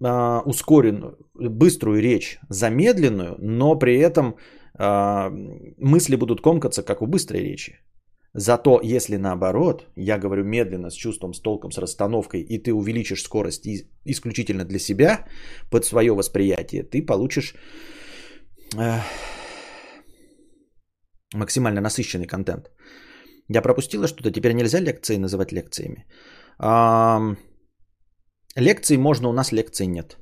э, 0.01 0.41
ускоренную, 0.45 1.17
быструю 1.33 2.01
речь, 2.01 2.39
замедленную, 2.49 3.35
но 3.39 3.75
при 3.79 3.97
этом 3.99 4.35
э, 4.77 5.29
мысли 5.77 6.15
будут 6.15 6.41
комкаться, 6.41 6.83
как 6.83 7.01
у 7.01 7.07
быстрой 7.07 7.41
речи. 7.41 7.79
Зато 8.35 8.79
если 8.83 9.17
наоборот, 9.17 9.85
я 9.95 10.17
говорю 10.17 10.43
медленно, 10.43 10.89
с 10.89 10.95
чувством, 10.95 11.33
с 11.33 11.41
толком, 11.41 11.71
с 11.71 11.77
расстановкой, 11.77 12.41
и 12.41 12.57
ты 12.57 12.73
увеличишь 12.73 13.21
скорость 13.21 13.67
исключительно 14.05 14.65
для 14.65 14.79
себя, 14.79 15.25
под 15.69 15.85
свое 15.85 16.13
восприятие, 16.13 16.83
ты 16.83 17.05
получишь 17.05 17.53
э, 18.75 18.99
максимально 21.35 21.81
насыщенный 21.81 22.27
контент. 22.27 22.71
Я 23.49 23.61
пропустила 23.61 24.07
что-то, 24.07 24.31
теперь 24.31 24.53
нельзя 24.53 24.79
лекции 24.79 25.17
называть 25.17 25.51
лекциями. 25.51 26.05
А, 26.57 27.35
лекции 28.55 28.97
можно, 28.97 29.29
у 29.29 29.33
нас 29.33 29.51
лекций 29.51 29.85
нет. 29.85 30.17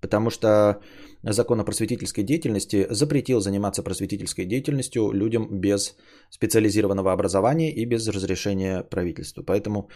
Потому 0.00 0.30
что 0.30 0.80
закон 1.22 1.60
о 1.60 1.64
просветительской 1.64 2.24
деятельности 2.24 2.86
запретил 2.90 3.40
заниматься 3.40 3.82
просветительской 3.82 4.46
деятельностью 4.46 5.12
людям 5.12 5.60
без 5.60 5.96
специализированного 6.30 7.12
образования 7.12 7.72
и 7.72 7.86
без 7.86 8.08
разрешения 8.08 8.82
правительства. 8.82 9.42
Поэтому, 9.42 9.88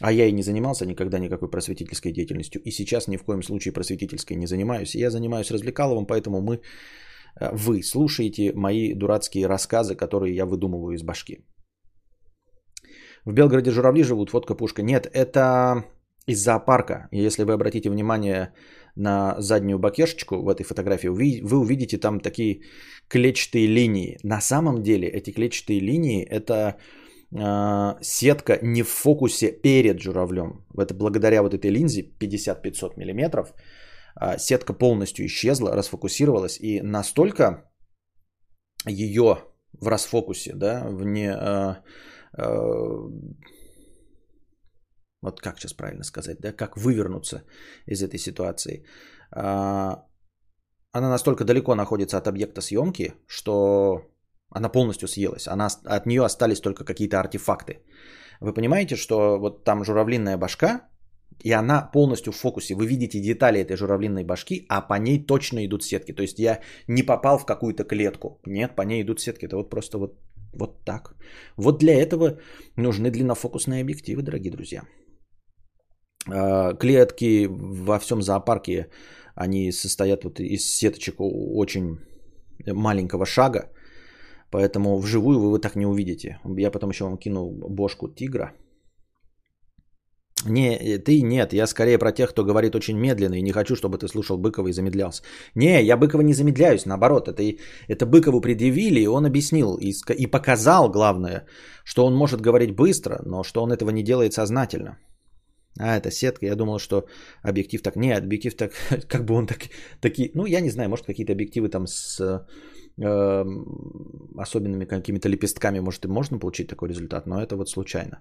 а 0.00 0.12
я 0.12 0.26
и 0.26 0.32
не 0.32 0.42
занимался 0.42 0.86
никогда 0.86 1.18
никакой 1.18 1.50
просветительской 1.50 2.12
деятельностью, 2.12 2.62
и 2.64 2.70
сейчас 2.70 3.08
ни 3.08 3.16
в 3.16 3.24
коем 3.24 3.42
случае 3.42 3.72
просветительской 3.72 4.36
не 4.36 4.46
занимаюсь. 4.46 4.94
Я 4.94 5.10
занимаюсь 5.10 5.50
развлекаловым, 5.50 6.06
поэтому 6.06 6.40
мы, 6.40 6.60
э, 7.40 7.50
вы 7.52 7.82
слушаете 7.82 8.52
мои 8.54 8.94
дурацкие 8.94 9.46
рассказы, 9.46 9.94
которые 9.94 10.34
я 10.34 10.46
выдумываю 10.46 10.94
из 10.94 11.02
башки. 11.02 11.44
В 13.26 13.32
Белгороде 13.32 13.70
журавли 13.70 14.02
живут, 14.02 14.30
фотка 14.30 14.54
пушка. 14.54 14.82
Нет, 14.82 15.06
это 15.12 15.84
из 16.26 16.42
зоопарка. 16.42 17.08
Если 17.12 17.44
вы 17.44 17.52
обратите 17.52 17.90
внимание 17.90 18.52
на 19.00 19.40
заднюю 19.40 19.78
бакешечку 19.78 20.42
в 20.42 20.48
этой 20.48 20.64
фотографии, 20.64 21.08
вы 21.08 21.58
увидите 21.58 21.98
там 21.98 22.20
такие 22.20 22.62
клетчатые 23.08 23.66
линии. 23.66 24.18
На 24.22 24.40
самом 24.40 24.82
деле 24.82 25.08
эти 25.08 25.32
клетчатые 25.32 25.80
линии 25.80 26.22
это 26.22 26.76
э, 27.32 28.02
сетка 28.02 28.58
не 28.62 28.82
в 28.82 28.88
фокусе 28.88 29.52
перед 29.62 30.00
журавлем. 30.00 30.64
Это 30.78 30.94
благодаря 30.94 31.42
вот 31.42 31.54
этой 31.54 31.70
линзе 31.70 32.02
50-500 32.20 32.96
мм 32.96 33.46
э, 34.20 34.38
сетка 34.38 34.72
полностью 34.72 35.26
исчезла, 35.26 35.76
расфокусировалась 35.76 36.60
и 36.60 36.82
настолько 36.82 37.70
ее 38.86 39.38
в 39.80 39.88
расфокусе, 39.88 40.52
да, 40.54 40.84
вне 40.86 41.34
э, 41.36 41.74
э, 42.36 43.08
вот 45.22 45.40
как 45.40 45.58
сейчас 45.58 45.72
правильно 45.72 46.04
сказать, 46.04 46.40
да, 46.40 46.52
как 46.52 46.76
вывернуться 46.76 47.42
из 47.86 48.02
этой 48.02 48.18
ситуации. 48.18 48.84
А, 49.32 50.04
она 50.92 51.08
настолько 51.08 51.44
далеко 51.44 51.74
находится 51.74 52.18
от 52.18 52.26
объекта 52.26 52.60
съемки, 52.60 53.14
что 53.26 54.02
она 54.50 54.68
полностью 54.68 55.08
съелась. 55.08 55.46
Она, 55.46 55.68
от 55.84 56.06
нее 56.06 56.24
остались 56.24 56.60
только 56.60 56.84
какие-то 56.84 57.20
артефакты. 57.20 57.82
Вы 58.40 58.54
понимаете, 58.54 58.96
что 58.96 59.38
вот 59.38 59.64
там 59.64 59.84
журавлиная 59.84 60.38
башка, 60.38 60.88
и 61.44 61.52
она 61.52 61.90
полностью 61.92 62.32
в 62.32 62.36
фокусе. 62.36 62.74
Вы 62.74 62.86
видите 62.86 63.20
детали 63.20 63.60
этой 63.60 63.76
журавлиной 63.76 64.24
башки, 64.24 64.66
а 64.68 64.80
по 64.80 64.98
ней 64.98 65.26
точно 65.26 65.64
идут 65.64 65.84
сетки. 65.84 66.12
То 66.12 66.22
есть 66.22 66.38
я 66.38 66.60
не 66.88 67.02
попал 67.02 67.38
в 67.38 67.46
какую-то 67.46 67.84
клетку. 67.84 68.40
Нет, 68.46 68.76
по 68.76 68.82
ней 68.82 69.02
идут 69.02 69.20
сетки. 69.20 69.46
Это 69.46 69.56
вот 69.56 69.70
просто 69.70 69.98
вот, 69.98 70.18
вот 70.52 70.84
так. 70.84 71.14
Вот 71.56 71.78
для 71.78 71.94
этого 71.94 72.40
нужны 72.76 73.10
длиннофокусные 73.10 73.82
объективы, 73.82 74.22
дорогие 74.22 74.52
друзья. 74.52 74.82
А, 76.28 76.74
клетки 76.74 77.48
во 77.48 77.98
всем 77.98 78.22
зоопарке, 78.22 78.88
они 79.34 79.72
состоят 79.72 80.24
вот 80.24 80.40
из 80.40 80.66
сеточек 80.66 81.16
очень 81.18 81.98
маленького 82.66 83.26
шага, 83.26 83.70
поэтому 84.50 84.98
вживую 84.98 85.38
вы, 85.38 85.50
вы 85.50 85.58
так 85.58 85.76
не 85.76 85.86
увидите. 85.86 86.38
Я 86.58 86.70
потом 86.70 86.90
еще 86.90 87.04
вам 87.04 87.18
кину 87.18 87.50
бошку 87.68 88.08
тигра. 88.08 88.52
Не, 90.46 90.98
ты 90.98 91.22
нет, 91.22 91.52
я 91.52 91.66
скорее 91.66 91.98
про 91.98 92.12
тех, 92.12 92.30
кто 92.30 92.44
говорит 92.44 92.74
очень 92.74 92.98
медленно, 92.98 93.34
и 93.34 93.42
не 93.42 93.52
хочу, 93.52 93.76
чтобы 93.76 93.98
ты 93.98 94.08
слушал 94.08 94.38
Быкова 94.38 94.68
и 94.68 94.72
замедлялся. 94.72 95.22
Не, 95.54 95.82
я 95.82 95.96
Быкова 95.98 96.22
не 96.22 96.32
замедляюсь, 96.32 96.86
наоборот, 96.86 97.28
это, 97.28 97.42
это 97.88 98.06
Быкову 98.06 98.40
предъявили, 98.40 99.00
и 99.00 99.06
он 99.06 99.26
объяснил, 99.26 99.76
и, 99.76 99.92
и 100.18 100.26
показал, 100.26 100.90
главное, 100.90 101.46
что 101.84 102.06
он 102.06 102.14
может 102.14 102.40
говорить 102.40 102.74
быстро, 102.74 103.20
но 103.26 103.42
что 103.42 103.62
он 103.62 103.70
этого 103.70 103.90
не 103.90 104.02
делает 104.02 104.32
сознательно. 104.32 104.98
А, 105.78 105.96
это 105.96 106.10
сетка. 106.10 106.46
Я 106.46 106.56
думал, 106.56 106.78
что 106.78 107.06
объектив 107.42 107.82
так... 107.82 107.96
Не, 107.96 108.12
объектив 108.12 108.54
так... 108.54 108.72
Как 109.08 109.24
бы 109.24 109.34
он 109.34 109.46
так... 109.46 109.68
Такие... 110.00 110.30
Ну, 110.34 110.46
я 110.46 110.60
не 110.60 110.70
знаю, 110.70 110.88
может, 110.88 111.06
какие-то 111.06 111.32
объективы 111.32 111.68
там 111.68 111.86
с 111.86 112.20
э, 112.98 113.44
особенными 114.36 114.84
какими-то 114.84 115.28
лепестками, 115.28 115.80
может, 115.80 116.04
и 116.04 116.08
можно 116.08 116.38
получить 116.38 116.68
такой 116.68 116.88
результат, 116.88 117.26
но 117.26 117.40
это 117.40 117.56
вот 117.56 117.68
случайно. 117.68 118.20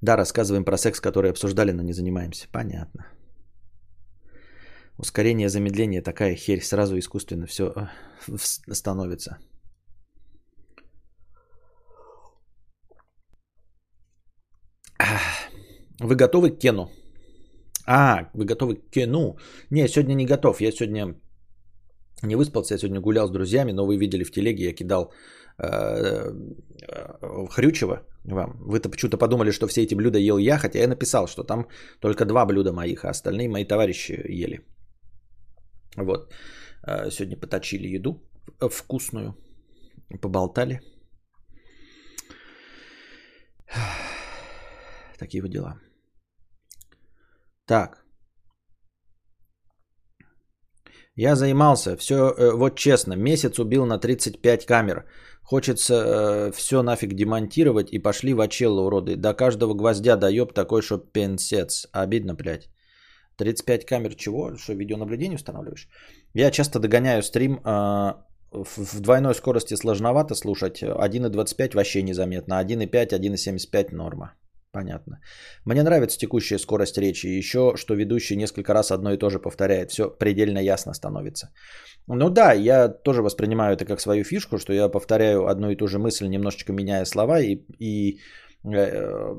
Да, 0.00 0.16
рассказываем 0.16 0.64
про 0.64 0.76
секс, 0.76 1.00
который 1.00 1.30
обсуждали, 1.30 1.72
но 1.72 1.82
не 1.82 1.92
занимаемся. 1.92 2.48
Понятно. 2.52 3.06
Ускорение, 4.98 5.48
замедление, 5.48 6.02
такая 6.02 6.34
херь, 6.36 6.62
сразу 6.62 6.98
искусственно 6.98 7.46
все 7.46 7.64
э, 8.28 8.36
становится. 8.72 9.38
Вы 16.00 16.14
готовы 16.14 16.50
к 16.50 16.58
Кену? 16.58 16.90
А, 17.86 18.30
вы 18.34 18.44
готовы 18.44 18.76
к 18.76 18.90
Кену? 18.90 19.36
Не, 19.70 19.88
сегодня 19.88 20.14
не 20.14 20.26
готов. 20.26 20.60
Я 20.60 20.72
сегодня 20.72 21.14
не 22.22 22.36
выспался, 22.36 22.74
я 22.74 22.78
сегодня 22.78 23.00
гулял 23.00 23.28
с 23.28 23.30
друзьями, 23.30 23.72
но 23.72 23.86
вы 23.86 23.96
видели 23.96 24.24
в 24.24 24.30
телеге, 24.30 24.64
я 24.64 24.74
кидал 24.74 25.12
э, 25.58 26.30
э, 26.82 27.46
Хрючева 27.50 28.02
вам. 28.24 28.56
Вы-то 28.60 28.88
почему-то 28.88 29.18
подумали, 29.18 29.52
что 29.52 29.66
все 29.66 29.82
эти 29.82 29.94
блюда 29.94 30.18
ел 30.18 30.38
я, 30.38 30.58
хотя 30.58 30.78
я 30.78 30.88
написал, 30.88 31.26
что 31.26 31.44
там 31.44 31.66
только 32.00 32.24
два 32.24 32.46
блюда 32.46 32.72
моих, 32.72 33.04
а 33.04 33.10
остальные 33.10 33.48
мои 33.48 33.64
товарищи 33.64 34.12
ели. 34.12 34.60
Вот. 35.96 36.32
Э, 36.86 37.10
сегодня 37.10 37.36
поточили 37.36 37.88
еду 37.88 38.22
вкусную, 38.70 39.34
поболтали. 40.20 40.80
Такие 45.18 45.42
вот 45.42 45.50
дела. 45.50 45.85
Так. 47.66 48.06
Я 51.18 51.34
занимался, 51.34 51.96
все, 51.96 52.14
э, 52.14 52.52
вот 52.52 52.76
честно, 52.76 53.14
месяц 53.14 53.58
убил 53.58 53.86
на 53.86 53.98
35 53.98 54.66
камер. 54.66 55.04
Хочется 55.42 55.94
э, 55.94 56.52
все 56.52 56.82
нафиг 56.82 57.14
демонтировать 57.14 57.92
и 57.92 57.98
пошли 57.98 58.34
в 58.34 58.40
очело, 58.40 58.80
уроды. 58.82 59.16
До 59.16 59.34
каждого 59.34 59.74
гвоздя 59.74 60.16
доеб 60.16 60.52
такой, 60.52 60.82
что 60.82 60.98
пенсец. 60.98 61.86
Обидно, 61.92 62.34
блядь. 62.34 62.68
35 63.38 63.86
камер 63.86 64.14
чего? 64.14 64.56
Что, 64.56 64.74
видеонаблюдение 64.74 65.36
устанавливаешь? 65.36 65.88
Я 66.34 66.50
часто 66.50 66.78
догоняю 66.80 67.22
стрим 67.22 67.60
э, 67.64 68.14
в 68.52 69.00
двойной 69.00 69.34
скорости 69.34 69.76
сложновато 69.76 70.34
слушать. 70.34 70.82
1.25 70.82 71.74
вообще 71.74 72.02
незаметно. 72.02 72.60
1.5, 72.60 73.12
1.75 73.12 73.94
норма. 73.94 74.34
Понятно. 74.76 75.20
Мне 75.64 75.82
нравится 75.82 76.18
текущая 76.18 76.58
скорость 76.58 76.98
речи. 76.98 77.38
Еще, 77.38 77.76
что 77.76 77.94
ведущий 77.94 78.36
несколько 78.36 78.74
раз 78.74 78.90
одно 78.90 79.12
и 79.12 79.16
то 79.16 79.30
же 79.30 79.38
повторяет. 79.38 79.90
Все 79.90 80.10
предельно 80.10 80.58
ясно 80.58 80.94
становится. 80.94 81.48
Ну 82.06 82.28
да, 82.28 82.52
я 82.52 82.88
тоже 82.88 83.22
воспринимаю 83.22 83.72
это 83.72 83.86
как 83.86 84.00
свою 84.00 84.24
фишку, 84.24 84.58
что 84.58 84.74
я 84.74 84.90
повторяю 84.90 85.46
одну 85.46 85.70
и 85.70 85.76
ту 85.76 85.86
же 85.88 85.98
мысль, 85.98 86.28
немножечко 86.28 86.72
меняя 86.72 87.06
слова 87.06 87.40
и, 87.40 87.64
и 87.80 88.20
э, 88.64 89.34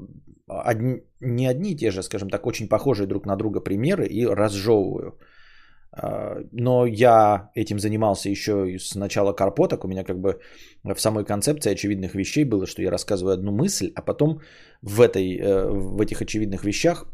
одни, 0.48 1.04
не 1.22 1.46
одни 1.46 1.72
и 1.72 1.78
те 1.78 1.92
же, 1.92 2.02
скажем 2.02 2.30
так, 2.30 2.48
очень 2.48 2.68
похожие 2.68 3.06
друг 3.08 3.28
на 3.28 3.36
друга 3.36 3.60
примеры 3.60 4.08
и 4.08 4.26
разжевываю. 4.26 5.20
А, 6.00 6.38
но 6.52 6.86
я 6.86 7.50
этим 7.56 7.80
занимался 7.80 8.30
еще 8.30 8.78
с 8.80 8.96
начала 8.96 9.34
карпоток. 9.34 9.84
У 9.84 9.88
меня 9.88 10.04
как 10.04 10.20
бы 10.20 10.40
в 10.84 11.00
самой 11.00 11.26
концепции 11.26 11.72
очевидных 11.72 12.14
вещей 12.16 12.46
было, 12.46 12.68
что 12.68 12.82
я 12.82 12.92
рассказываю 12.92 13.34
одну 13.34 13.52
мысль, 13.52 13.92
а 13.96 14.02
потом 14.02 14.42
в, 14.82 15.02
этой, 15.02 15.38
э, 15.38 15.68
в 15.70 16.02
этих 16.02 16.22
очевидных 16.22 16.64
вещах 16.64 17.06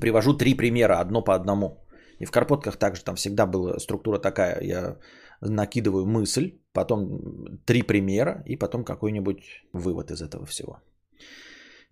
привожу 0.00 0.34
три 0.34 0.54
примера, 0.54 1.00
одно 1.00 1.22
по 1.22 1.34
одному. 1.34 1.84
И 2.20 2.24
в 2.24 2.30
карпотках 2.30 2.76
также 2.76 3.04
там 3.04 3.16
всегда 3.16 3.46
была 3.46 3.78
структура 3.78 4.18
такая. 4.18 4.60
Я 4.62 4.96
накидываю 5.40 6.06
мысль, 6.06 6.58
потом 6.72 7.58
три 7.64 7.82
примера 7.82 8.42
и 8.46 8.56
потом 8.56 8.84
какой-нибудь 8.84 9.42
вывод 9.72 10.10
из 10.10 10.22
этого 10.22 10.46
всего. 10.46 10.80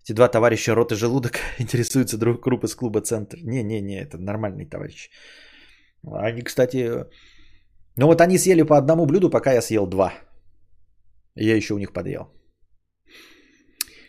Эти 0.03 0.13
два 0.13 0.27
товарища 0.27 0.75
рот 0.75 0.91
и 0.91 0.95
желудок 0.95 1.33
интересуются 1.59 2.17
друг 2.17 2.43
группы 2.43 2.65
из 2.65 2.75
клуба 2.75 3.01
«Центр». 3.01 3.37
Не-не-не, 3.43 4.01
это 4.01 4.17
нормальные 4.17 4.65
товарищи. 4.65 5.11
Они, 6.13 6.41
кстати... 6.41 7.05
Ну 7.95 8.05
вот 8.05 8.21
они 8.21 8.37
съели 8.37 8.61
по 8.61 8.77
одному 8.77 9.05
блюду, 9.05 9.29
пока 9.29 9.53
я 9.53 9.61
съел 9.61 9.87
два. 9.87 10.13
Я 11.35 11.55
еще 11.55 11.73
у 11.73 11.79
них 11.79 11.93
подъел. 11.93 12.27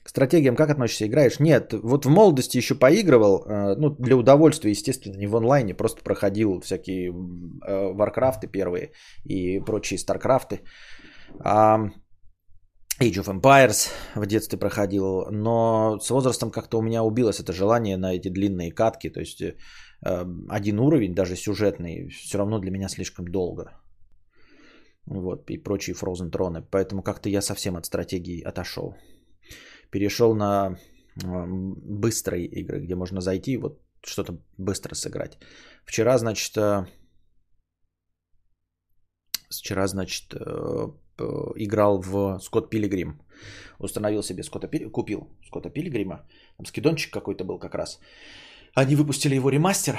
К 0.02 0.10
стратегиям 0.10 0.56
как 0.56 0.70
относишься? 0.70 1.06
Играешь? 1.06 1.40
Нет, 1.40 1.72
вот 1.72 2.04
в 2.04 2.08
молодости 2.08 2.56
еще 2.56 2.74
поигрывал, 2.74 3.44
э, 3.44 3.74
ну, 3.76 3.90
для 3.90 4.16
удовольствия, 4.16 4.70
естественно, 4.70 5.16
не 5.16 5.26
в 5.26 5.36
онлайне, 5.36 5.74
просто 5.74 6.02
проходил 6.02 6.60
всякие 6.60 7.10
э, 7.10 7.92
варкрафты 7.92 8.46
первые 8.46 8.92
и 9.24 9.60
прочие 9.60 9.98
старкрафты. 9.98 10.60
Age 13.00 13.18
of 13.18 13.28
Empires 13.28 13.90
в 14.16 14.26
детстве 14.26 14.58
проходил, 14.58 15.26
но 15.30 15.98
с 16.00 16.10
возрастом 16.10 16.50
как-то 16.50 16.78
у 16.78 16.82
меня 16.82 17.04
убилось 17.04 17.38
это 17.40 17.52
желание 17.52 17.96
на 17.96 18.14
эти 18.14 18.28
длинные 18.28 18.72
катки, 18.72 19.10
то 19.10 19.20
есть 19.20 19.42
э, 19.42 19.56
один 20.00 20.78
уровень, 20.78 21.14
даже 21.14 21.36
сюжетный, 21.36 22.08
все 22.08 22.38
равно 22.38 22.58
для 22.58 22.70
меня 22.70 22.88
слишком 22.88 23.28
долго. 23.28 23.80
Вот, 25.06 25.50
и 25.50 25.58
прочие 25.58 25.94
Frozen 25.94 26.30
троны. 26.30 26.62
Поэтому 26.70 27.02
как-то 27.02 27.28
я 27.28 27.42
совсем 27.42 27.76
от 27.76 27.86
стратегии 27.86 28.42
отошел 28.42 28.94
перешел 29.90 30.34
на 30.34 30.78
быстрые 31.16 32.46
игры, 32.46 32.80
где 32.80 32.94
можно 32.94 33.20
зайти 33.20 33.52
и 33.52 33.56
вот 33.56 33.80
что-то 34.04 34.38
быстро 34.58 34.94
сыграть. 34.94 35.38
Вчера, 35.84 36.18
значит, 36.18 36.56
э, 36.56 36.86
вчера, 39.50 39.88
значит, 39.88 40.34
э, 40.34 40.92
играл 41.56 42.00
в 42.00 42.38
Скотт 42.40 42.70
Пилигрим. 42.70 43.20
Установил 43.80 44.22
себе 44.22 44.42
Скотта 44.42 44.68
Пилигрима, 44.68 44.92
купил 44.92 45.28
Скотта 45.46 45.70
Пилигрима. 45.70 46.28
Там 46.56 46.66
скидончик 46.66 47.12
какой-то 47.12 47.44
был 47.44 47.58
как 47.58 47.74
раз. 47.74 47.98
Они 48.78 48.94
выпустили 48.94 49.34
его 49.34 49.50
ремастер. 49.50 49.98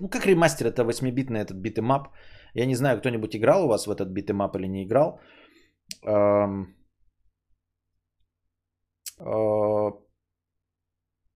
Ну, 0.00 0.08
как 0.08 0.26
ремастер, 0.26 0.66
это 0.66 0.82
8-битный 0.82 1.40
этот 1.40 1.56
beat 1.56 1.77
'em 1.77 1.92
up. 1.92 2.08
Я 2.54 2.66
не 2.66 2.74
знаю, 2.74 2.98
кто-нибудь 2.98 3.34
играл 3.34 3.64
у 3.64 3.68
вас 3.68 3.86
в 3.86 3.90
этот 3.90 4.08
beat 4.08 4.29
'em 4.29 4.45
up 4.45 4.56
или 4.56 4.68
не 4.68 4.84
играл. 4.84 5.20
Э, 6.06 6.46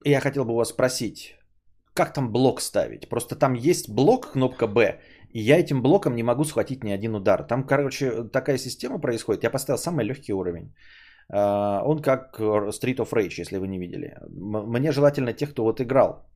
я 0.05 0.21
хотел 0.21 0.45
бы 0.45 0.55
вас 0.55 0.69
спросить, 0.69 1.39
как 1.95 2.13
там 2.13 2.31
блок 2.33 2.61
ставить? 2.61 3.09
Просто 3.09 3.37
там 3.37 3.55
есть 3.55 3.89
блок, 3.89 4.33
кнопка 4.33 4.67
B, 4.67 5.01
и 5.31 5.41
я 5.41 5.59
этим 5.59 5.81
блоком 5.81 6.15
не 6.15 6.23
могу 6.23 6.45
схватить 6.45 6.85
ни 6.85 6.91
один 6.91 7.15
удар. 7.15 7.47
Там, 7.47 7.67
короче, 7.67 8.25
такая 8.25 8.59
система 8.59 9.01
происходит. 9.01 9.45
Я 9.45 9.51
поставил 9.51 9.79
самый 9.79 10.05
легкий 10.05 10.35
уровень. 10.35 10.75
Э, 11.33 11.81
он 11.87 12.03
как 12.03 12.39
Street 12.39 12.99
of 12.99 13.13
Rage, 13.13 13.41
если 13.41 13.57
вы 13.57 13.67
не 13.67 13.79
видели. 13.79 14.19
Мне 14.29 14.93
желательно 14.93 15.33
тех, 15.33 15.53
кто 15.53 15.65
вот 15.65 15.81
играл 15.81 16.36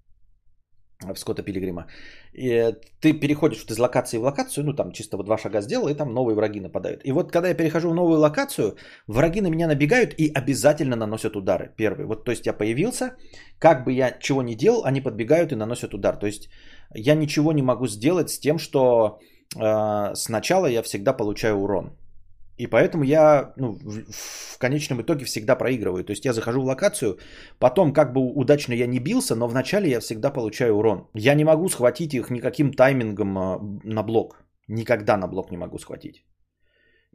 в 1.02 1.18
Скотта 1.18 1.42
Пилигрима. 1.42 1.86
И 2.32 2.74
ты 3.00 3.12
переходишь 3.12 3.62
вот 3.62 3.70
из 3.70 3.78
локации 3.78 4.18
в 4.18 4.22
локацию, 4.22 4.64
ну 4.64 4.72
там 4.72 4.92
чисто 4.92 5.16
вот 5.16 5.26
два 5.26 5.38
шага 5.38 5.60
сделал, 5.60 5.88
и 5.88 5.94
там 5.94 6.12
новые 6.12 6.34
враги 6.34 6.60
нападают. 6.60 7.00
И 7.04 7.12
вот 7.12 7.32
когда 7.32 7.48
я 7.48 7.54
перехожу 7.54 7.90
в 7.90 7.94
новую 7.94 8.18
локацию, 8.18 8.76
враги 9.06 9.40
на 9.40 9.48
меня 9.48 9.66
набегают 9.66 10.14
и 10.18 10.30
обязательно 10.32 10.96
наносят 10.96 11.36
удары. 11.36 11.72
Первый. 11.76 12.06
Вот 12.06 12.24
то 12.24 12.30
есть 12.30 12.46
я 12.46 12.52
появился, 12.52 13.16
как 13.58 13.84
бы 13.84 13.92
я 13.92 14.18
чего 14.20 14.42
не 14.42 14.54
делал, 14.54 14.84
они 14.84 15.00
подбегают 15.00 15.52
и 15.52 15.56
наносят 15.56 15.94
удар. 15.94 16.16
То 16.16 16.26
есть 16.26 16.48
я 16.94 17.14
ничего 17.14 17.52
не 17.52 17.62
могу 17.62 17.86
сделать 17.86 18.30
с 18.30 18.38
тем, 18.38 18.58
что 18.58 19.20
э, 19.56 20.14
сначала 20.14 20.66
я 20.66 20.82
всегда 20.82 21.12
получаю 21.12 21.56
урон. 21.56 21.92
И 22.60 22.66
поэтому 22.66 23.04
я 23.04 23.52
ну, 23.56 23.72
в, 23.72 24.12
в 24.54 24.58
конечном 24.58 25.00
итоге 25.00 25.24
всегда 25.24 25.56
проигрываю. 25.56 26.04
То 26.04 26.12
есть 26.12 26.26
я 26.26 26.32
захожу 26.32 26.60
в 26.60 26.66
локацию, 26.66 27.18
потом 27.58 27.92
как 27.92 28.12
бы 28.12 28.20
удачно 28.20 28.74
я 28.74 28.86
не 28.86 29.00
бился, 29.00 29.34
но 29.34 29.48
вначале 29.48 29.88
я 29.88 30.00
всегда 30.00 30.30
получаю 30.30 30.74
урон. 30.74 31.08
Я 31.14 31.34
не 31.34 31.44
могу 31.44 31.68
схватить 31.68 32.12
их 32.14 32.30
никаким 32.30 32.72
таймингом 32.72 33.38
а, 33.38 33.58
на 33.84 34.02
блок. 34.02 34.44
Никогда 34.68 35.16
на 35.16 35.28
блок 35.28 35.50
не 35.50 35.56
могу 35.56 35.78
схватить. 35.78 36.24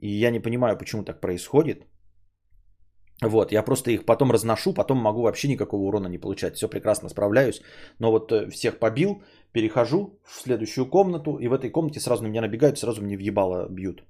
И 0.01 0.09
я 0.09 0.31
не 0.31 0.39
понимаю, 0.39 0.77
почему 0.77 1.03
так 1.03 1.21
происходит. 1.21 1.85
Вот, 3.21 3.51
я 3.51 3.63
просто 3.63 3.91
их 3.91 4.05
потом 4.05 4.31
разношу, 4.31 4.73
потом 4.73 4.97
могу 4.97 5.21
вообще 5.21 5.47
никакого 5.47 5.83
урона 5.83 6.07
не 6.07 6.17
получать. 6.17 6.55
Все 6.55 6.67
прекрасно 6.67 7.09
справляюсь. 7.09 7.61
Но 7.99 8.11
вот 8.11 8.31
э, 8.31 8.49
всех 8.49 8.79
побил, 8.79 9.21
перехожу 9.51 10.19
в 10.23 10.41
следующую 10.41 10.89
комнату, 10.89 11.37
и 11.39 11.47
в 11.47 11.53
этой 11.53 11.69
комнате 11.69 11.99
сразу 11.99 12.23
на 12.23 12.29
меня 12.29 12.41
набегают, 12.41 12.79
сразу 12.79 13.01
мне 13.01 13.15
въебало 13.15 13.67
бьют. 13.69 14.03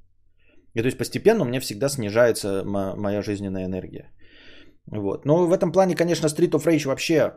И 0.75 0.81
то 0.81 0.87
есть 0.87 0.97
постепенно 0.97 1.41
у 1.41 1.45
меня 1.45 1.59
всегда 1.59 1.89
снижается 1.89 2.63
моя 2.65 3.21
жизненная 3.21 3.65
энергия. 3.65 4.11
Вот. 4.87 5.25
Но 5.25 5.47
в 5.47 5.57
этом 5.57 5.71
плане, 5.71 5.95
конечно, 5.95 6.27
Street 6.27 6.51
of 6.51 6.65
Rage 6.65 6.87
вообще 6.87 7.33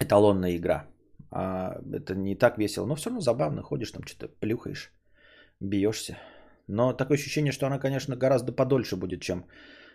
эталонная 0.00 0.56
игра. 0.56 0.86
А 1.30 1.78
это 1.92 2.14
не 2.14 2.34
так 2.34 2.58
весело, 2.58 2.86
но 2.86 2.94
все 2.96 3.10
равно 3.10 3.20
забавно. 3.20 3.62
Ходишь 3.62 3.92
там, 3.92 4.02
что-то 4.04 4.28
плюхаешь, 4.40 4.92
бьешься. 5.60 6.18
Но 6.68 6.92
такое 6.92 7.16
ощущение, 7.16 7.52
что 7.52 7.66
она, 7.66 7.78
конечно, 7.78 8.16
гораздо 8.16 8.52
подольше 8.52 8.96
будет, 8.96 9.20
чем 9.22 9.44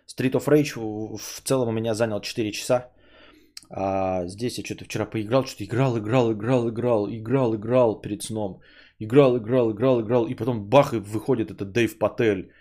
Street 0.08 0.34
of 0.34 0.48
Rage. 0.48 1.18
В 1.18 1.42
целом 1.44 1.68
у 1.68 1.72
меня 1.72 1.94
занял 1.94 2.22
4 2.22 2.52
часа. 2.52 2.92
А 3.70 4.28
здесь 4.28 4.58
я 4.58 4.64
что-то 4.64 4.86
вчера 4.86 5.06
поиграл, 5.06 5.46
что-то 5.46 5.66
играл, 5.66 5.98
играл, 5.98 6.32
играл, 6.32 6.70
играл, 6.70 7.10
играл, 7.10 7.56
играл 7.56 8.02
перед 8.02 8.24
сном. 8.24 8.62
Играл, 9.00 9.38
играл, 9.38 9.72
играл, 9.72 10.02
играл. 10.02 10.28
И 10.28 10.36
потом 10.36 10.70
бах, 10.70 10.94
и 10.94 10.98
выходит 11.00 11.52
этот 11.52 11.72
Дэйв 11.72 11.98
Патель 12.00 12.52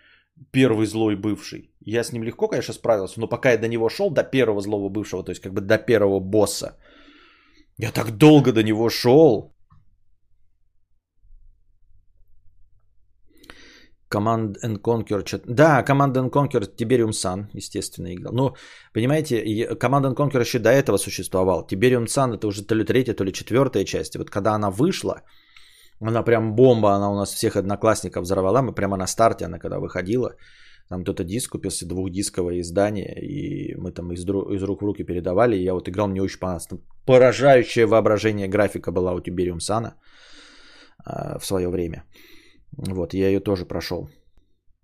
первый 0.50 0.86
злой 0.86 1.16
бывший. 1.16 1.70
Я 1.80 2.04
с 2.04 2.12
ним 2.12 2.22
легко, 2.22 2.48
конечно, 2.48 2.74
справился, 2.74 3.20
но 3.20 3.28
пока 3.28 3.50
я 3.52 3.58
до 3.58 3.68
него 3.68 3.88
шел, 3.88 4.10
до 4.10 4.22
первого 4.22 4.60
злого 4.60 4.88
бывшего, 4.88 5.24
то 5.24 5.30
есть 5.30 5.42
как 5.42 5.52
бы 5.52 5.60
до 5.60 5.78
первого 5.78 6.20
босса, 6.20 6.76
я 7.78 7.92
так 7.92 8.16
долго 8.16 8.52
до 8.52 8.62
него 8.62 8.90
шел. 8.90 9.54
Command 14.12 14.56
and 14.64 14.80
Conquer. 14.82 15.42
Да, 15.46 15.84
Command 15.84 16.14
and 16.14 16.30
Conquer 16.30 16.66
Tiberium 16.76 17.12
Sun, 17.12 17.46
естественно, 17.54 18.12
играл. 18.12 18.34
Ну, 18.34 18.54
понимаете, 18.92 19.42
Command 19.80 20.04
and 20.04 20.16
Conquer 20.16 20.40
еще 20.40 20.58
до 20.58 20.70
этого 20.70 20.98
существовал. 20.98 21.66
Tiberium 21.66 22.06
Sun 22.06 22.34
это 22.34 22.46
уже 22.48 22.64
то 22.64 22.74
ли 22.74 22.84
третья, 22.84 23.14
то 23.14 23.24
ли 23.24 23.32
четвертая 23.32 23.84
часть. 23.84 24.14
И 24.14 24.18
вот 24.18 24.30
когда 24.30 24.54
она 24.54 24.70
вышла, 24.70 25.22
она 26.08 26.22
прям 26.22 26.54
бомба, 26.54 26.94
она 26.94 27.10
у 27.10 27.14
нас 27.14 27.34
всех 27.34 27.56
одноклассников 27.56 28.22
взорвала. 28.22 28.62
Мы 28.62 28.72
прямо 28.72 28.96
на 28.96 29.06
старте, 29.06 29.44
она 29.44 29.58
когда 29.58 29.78
выходила, 29.78 30.34
там 30.88 31.02
кто-то 31.02 31.24
диск 31.24 31.52
купился, 31.52 31.86
двухдисковое 31.86 32.60
издание, 32.60 33.14
и 33.22 33.76
мы 33.76 33.92
там 33.92 34.12
из, 34.12 34.24
друг, 34.24 34.50
из 34.50 34.62
рук 34.62 34.82
в 34.82 34.86
руки 34.86 35.04
передавали. 35.04 35.56
И 35.56 35.64
я 35.64 35.74
вот 35.74 35.88
играл, 35.88 36.08
мне 36.08 36.22
очень 36.22 36.40
понравилось. 36.40 36.66
Там 36.66 36.80
поражающее 37.06 37.86
воображение 37.86 38.48
графика 38.48 38.92
была 38.92 39.14
у 39.14 39.20
Тибериум 39.20 39.60
Сана 39.60 39.94
э, 41.06 41.38
в 41.38 41.46
свое 41.46 41.68
время. 41.68 42.04
Вот, 42.72 43.14
я 43.14 43.28
ее 43.28 43.40
тоже 43.40 43.66
прошел. 43.66 44.08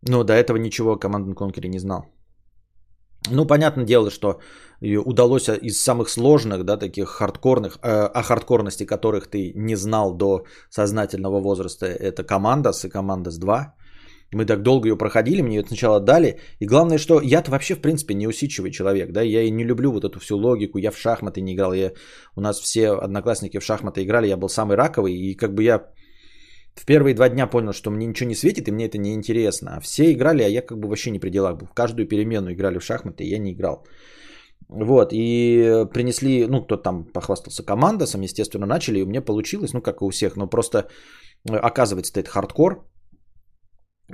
Но 0.09 0.22
до 0.24 0.33
этого 0.35 0.59
ничего 0.59 0.92
о 0.92 0.98
Command 0.98 1.35
Conquer 1.35 1.68
не 1.68 1.79
знал. 1.79 2.05
Ну, 3.31 3.46
понятное 3.46 3.85
дело, 3.85 4.11
что 4.11 4.40
удалось 4.81 5.48
из 5.48 5.83
самых 5.83 6.09
сложных, 6.09 6.64
да, 6.64 6.76
таких 6.76 7.09
хардкорных, 7.09 7.79
э, 7.83 8.07
о 8.14 8.22
хардкорности 8.22 8.87
которых 8.87 9.26
ты 9.26 9.52
не 9.55 9.76
знал 9.76 10.14
до 10.14 10.44
сознательного 10.70 11.40
возраста, 11.40 11.87
это 11.87 12.24
Командос 12.24 12.85
и 12.85 12.88
Командос 12.88 13.38
2. 13.38 13.74
Мы 14.33 14.44
так 14.44 14.62
долго 14.62 14.88
ее 14.88 14.96
проходили, 14.96 15.42
мне 15.42 15.57
ее 15.57 15.64
сначала 15.66 16.00
дали. 16.00 16.40
И 16.59 16.66
главное, 16.66 16.98
что 16.98 17.20
я-то 17.20 17.50
вообще, 17.50 17.74
в 17.74 17.81
принципе, 17.81 18.14
не 18.14 18.26
усидчивый 18.26 18.70
человек, 18.70 19.12
да, 19.12 19.22
я 19.22 19.42
и 19.42 19.50
не 19.50 19.64
люблю 19.64 19.92
вот 19.92 20.05
эту 20.05 20.18
всю 20.18 20.37
логику, 20.37 20.79
я 20.79 20.90
в 20.90 20.98
шахматы 20.98 21.40
не 21.40 21.55
играл, 21.55 21.72
я... 21.74 21.92
у 22.37 22.40
нас 22.40 22.61
все 22.61 22.90
одноклассники 22.90 23.59
в 23.59 23.64
шахматы 23.64 24.02
играли, 24.02 24.29
я 24.29 24.37
был 24.37 24.48
самый 24.48 24.76
раковый, 24.76 25.14
и 25.14 25.35
как 25.35 25.55
бы 25.55 25.62
я 25.62 25.90
в 26.76 26.84
первые 26.84 27.14
два 27.14 27.28
дня 27.28 27.46
понял, 27.46 27.72
что 27.72 27.90
мне 27.90 28.06
ничего 28.06 28.28
не 28.28 28.34
светит, 28.34 28.68
и 28.68 28.72
мне 28.72 28.86
это 28.86 28.98
не 28.98 29.14
интересно. 29.14 29.76
А 29.76 29.80
все 29.80 30.12
играли, 30.12 30.42
а 30.42 30.48
я 30.48 30.62
как 30.62 30.78
бы 30.78 30.88
вообще 30.88 31.10
не 31.10 31.18
при 31.18 31.30
делах 31.30 31.56
был. 31.56 31.66
В 31.66 31.74
каждую 31.74 32.06
перемену 32.06 32.52
играли 32.52 32.78
в 32.78 32.84
шахматы, 32.84 33.24
и 33.24 33.30
я 33.30 33.38
не 33.38 33.52
играл. 33.52 33.86
Вот, 34.68 35.12
и 35.12 35.86
принесли, 35.92 36.46
ну, 36.46 36.64
кто 36.64 36.76
там 36.76 37.04
похвастался 37.04 37.64
командосом, 37.64 38.22
естественно, 38.22 38.66
начали, 38.66 38.98
и 38.98 39.02
у 39.02 39.06
меня 39.06 39.22
получилось, 39.22 39.72
ну, 39.72 39.80
как 39.80 40.00
и 40.00 40.04
у 40.04 40.10
всех, 40.10 40.36
но 40.36 40.48
просто 40.48 40.88
э, 41.48 41.56
оказывается, 41.56 42.12
это 42.20 42.30
хардкор, 42.30 42.84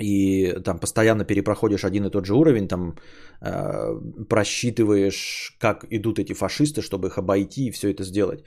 и 0.00 0.52
там 0.64 0.78
постоянно 0.78 1.24
перепроходишь 1.24 1.84
один 1.84 2.04
и 2.04 2.10
тот 2.10 2.26
же 2.26 2.34
уровень, 2.34 2.68
там 2.68 2.96
э, 3.40 3.98
просчитываешь, 4.28 5.56
как 5.58 5.86
идут 5.90 6.18
эти 6.18 6.34
фашисты, 6.34 6.82
чтобы 6.82 7.08
их 7.08 7.18
обойти 7.18 7.66
и 7.66 7.70
все 7.70 7.90
это 7.90 8.04
сделать. 8.04 8.44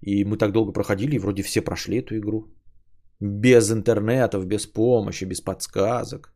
И 0.00 0.24
мы 0.24 0.38
так 0.38 0.52
долго 0.52 0.72
проходили, 0.72 1.16
и 1.16 1.18
вроде 1.18 1.42
все 1.42 1.60
прошли 1.60 1.98
эту 1.98 2.16
игру. 2.16 2.48
Без 3.22 3.70
интернетов, 3.70 4.46
без 4.46 4.66
помощи, 4.66 5.24
без 5.24 5.40
подсказок. 5.40 6.32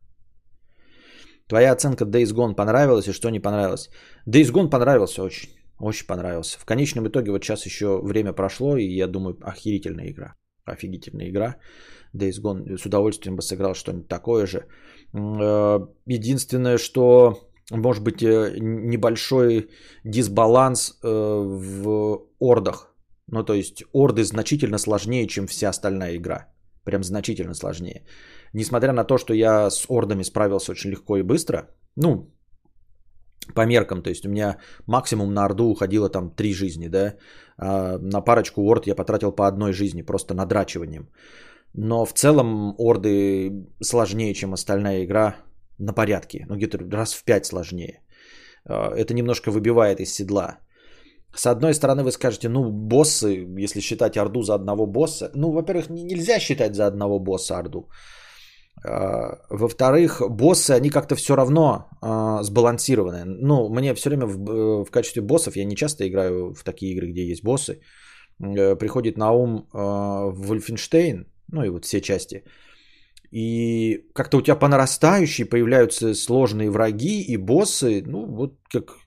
Твоя 1.47 1.73
оценка 1.73 2.05
Days 2.05 2.33
Gone 2.33 2.55
понравилась 2.55 3.07
и 3.07 3.13
что 3.13 3.29
не 3.29 3.41
понравилось? 3.41 3.89
Days 4.25 4.53
Gone 4.53 4.69
понравился 4.69 5.23
очень. 5.23 5.49
Очень 5.79 6.07
понравился. 6.07 6.57
В 6.59 6.65
конечном 6.65 7.07
итоге 7.07 7.31
вот 7.31 7.43
сейчас 7.43 7.65
еще 7.65 8.01
время 8.01 8.33
прошло, 8.33 8.77
и 8.77 8.85
я 8.85 9.07
думаю, 9.07 9.37
охерительная 9.41 10.11
игра. 10.11 10.35
Офигительная 10.65 11.29
игра. 11.29 11.55
Days 12.15 12.41
Gone 12.41 12.77
с 12.77 12.85
удовольствием 12.85 13.35
бы 13.35 13.41
сыграл 13.41 13.73
что-нибудь 13.73 14.07
такое 14.07 14.47
же. 14.47 14.65
Э, 15.13 15.79
единственное, 16.05 16.77
что 16.77 17.49
может 17.69 18.03
быть 18.03 18.23
э, 18.23 18.55
небольшой 18.59 19.69
дисбаланс 20.05 20.99
э, 21.03 21.07
в 21.07 22.21
ордах. 22.39 22.93
Ну, 23.27 23.43
то 23.43 23.53
есть 23.53 23.83
орды 23.91 24.23
значительно 24.23 24.77
сложнее, 24.77 25.27
чем 25.27 25.47
вся 25.47 25.69
остальная 25.69 26.15
игра. 26.15 26.47
Прям 26.87 27.03
значительно 27.03 27.53
сложнее. 27.53 28.01
Несмотря 28.53 28.93
на 28.93 29.03
то, 29.03 29.17
что 29.17 29.33
я 29.33 29.69
с 29.69 29.85
ордами 29.89 30.23
справился 30.23 30.71
очень 30.71 30.91
легко 30.91 31.17
и 31.17 31.23
быстро, 31.23 31.57
ну, 31.97 32.31
по 33.55 33.65
меркам, 33.65 34.01
то 34.01 34.09
есть 34.09 34.25
у 34.25 34.29
меня 34.29 34.57
максимум 34.87 35.33
на 35.33 35.45
орду 35.45 35.69
уходило 35.69 36.09
там 36.09 36.31
три 36.31 36.53
жизни, 36.53 36.87
да, 36.87 37.15
а 37.57 37.97
на 37.99 38.21
парочку 38.21 38.61
орд 38.61 38.87
я 38.87 38.95
потратил 38.95 39.35
по 39.35 39.47
одной 39.47 39.73
жизни, 39.73 40.01
просто 40.01 40.33
надрачиванием. 40.33 41.09
Но 41.73 42.05
в 42.05 42.13
целом 42.13 42.75
орды 42.77 43.51
сложнее, 43.83 44.33
чем 44.33 44.53
остальная 44.53 45.03
игра 45.03 45.35
на 45.79 45.93
порядке, 45.93 46.45
ну 46.49 46.55
где-то 46.55 46.77
раз 46.91 47.13
в 47.13 47.23
пять 47.25 47.45
сложнее. 47.45 48.01
А, 48.65 48.93
это 48.95 49.13
немножко 49.13 49.51
выбивает 49.51 49.99
из 49.99 50.13
седла. 50.13 50.59
С 51.37 51.45
одной 51.45 51.73
стороны, 51.73 52.03
вы 52.03 52.11
скажете, 52.11 52.49
ну, 52.49 52.71
боссы, 52.71 53.45
если 53.65 53.81
считать 53.81 54.17
Орду 54.17 54.41
за 54.41 54.55
одного 54.55 54.87
босса, 54.87 55.29
ну, 55.35 55.51
во-первых, 55.51 55.89
нельзя 55.89 56.39
считать 56.39 56.75
за 56.75 56.87
одного 56.87 57.19
босса 57.19 57.59
Орду. 57.59 57.89
А, 58.83 59.37
во-вторых, 59.51 60.21
боссы, 60.29 60.71
они 60.71 60.89
как-то 60.89 61.15
все 61.15 61.35
равно 61.35 61.89
а, 62.01 62.43
сбалансированы. 62.43 63.25
Ну, 63.25 63.69
мне 63.69 63.93
все 63.93 64.09
время 64.09 64.25
в, 64.25 64.49
э, 64.49 64.85
в 64.85 64.91
качестве 64.91 65.21
боссов, 65.21 65.55
я 65.55 65.65
не 65.65 65.75
часто 65.75 66.07
играю 66.07 66.53
в 66.53 66.63
такие 66.63 66.93
игры, 66.93 67.11
где 67.11 67.29
есть 67.29 67.43
боссы, 67.43 67.81
э, 68.39 68.75
приходит 68.75 69.17
на 69.17 69.31
ум 69.31 69.67
а, 69.73 70.31
Вольфенштейн, 70.31 71.27
ну 71.51 71.63
и 71.63 71.69
вот 71.69 71.85
все 71.85 72.01
части. 72.01 72.43
И 73.31 74.05
как-то 74.13 74.37
у 74.37 74.41
тебя 74.41 74.55
по 74.55 74.67
нарастающей 74.67 75.45
появляются 75.45 76.15
сложные 76.15 76.71
враги 76.71 77.21
и 77.21 77.37
боссы, 77.37 78.01
ну 78.07 78.25
вот 78.25 78.53
как 78.71 78.97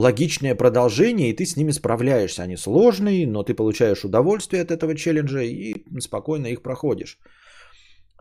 логичное 0.00 0.54
продолжение, 0.54 1.30
и 1.30 1.36
ты 1.36 1.44
с 1.44 1.56
ними 1.56 1.72
справляешься. 1.72 2.42
Они 2.42 2.56
сложные, 2.56 3.26
но 3.26 3.42
ты 3.42 3.54
получаешь 3.54 4.04
удовольствие 4.04 4.62
от 4.62 4.70
этого 4.70 4.94
челленджа 4.94 5.42
и 5.42 5.74
спокойно 6.00 6.46
их 6.46 6.62
проходишь. 6.62 7.18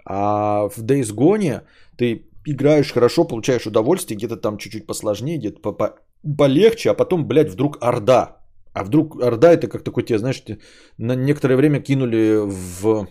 А 0.06 0.70
в 0.70 0.78
Days 0.80 1.14
Gone 1.16 1.62
ты 1.98 2.26
играешь 2.46 2.94
хорошо, 2.94 3.28
получаешь 3.28 3.68
удовольствие, 3.68 4.18
где-то 4.18 4.38
там 4.38 4.58
чуть-чуть 4.58 4.88
посложнее, 4.88 5.38
где-то 5.38 5.96
полегче, 6.38 6.90
а 6.90 6.94
потом, 6.94 7.28
блядь, 7.28 7.52
вдруг 7.52 7.78
Орда. 7.82 8.38
А 8.74 8.84
вдруг 8.84 9.22
Орда 9.22 9.52
это 9.54 9.68
как 9.68 9.84
такой, 9.84 10.04
тебе, 10.04 10.20
знаешь, 10.20 10.44
на 10.98 11.16
некоторое 11.16 11.56
время 11.56 11.82
кинули 11.82 12.40
в 12.46 13.08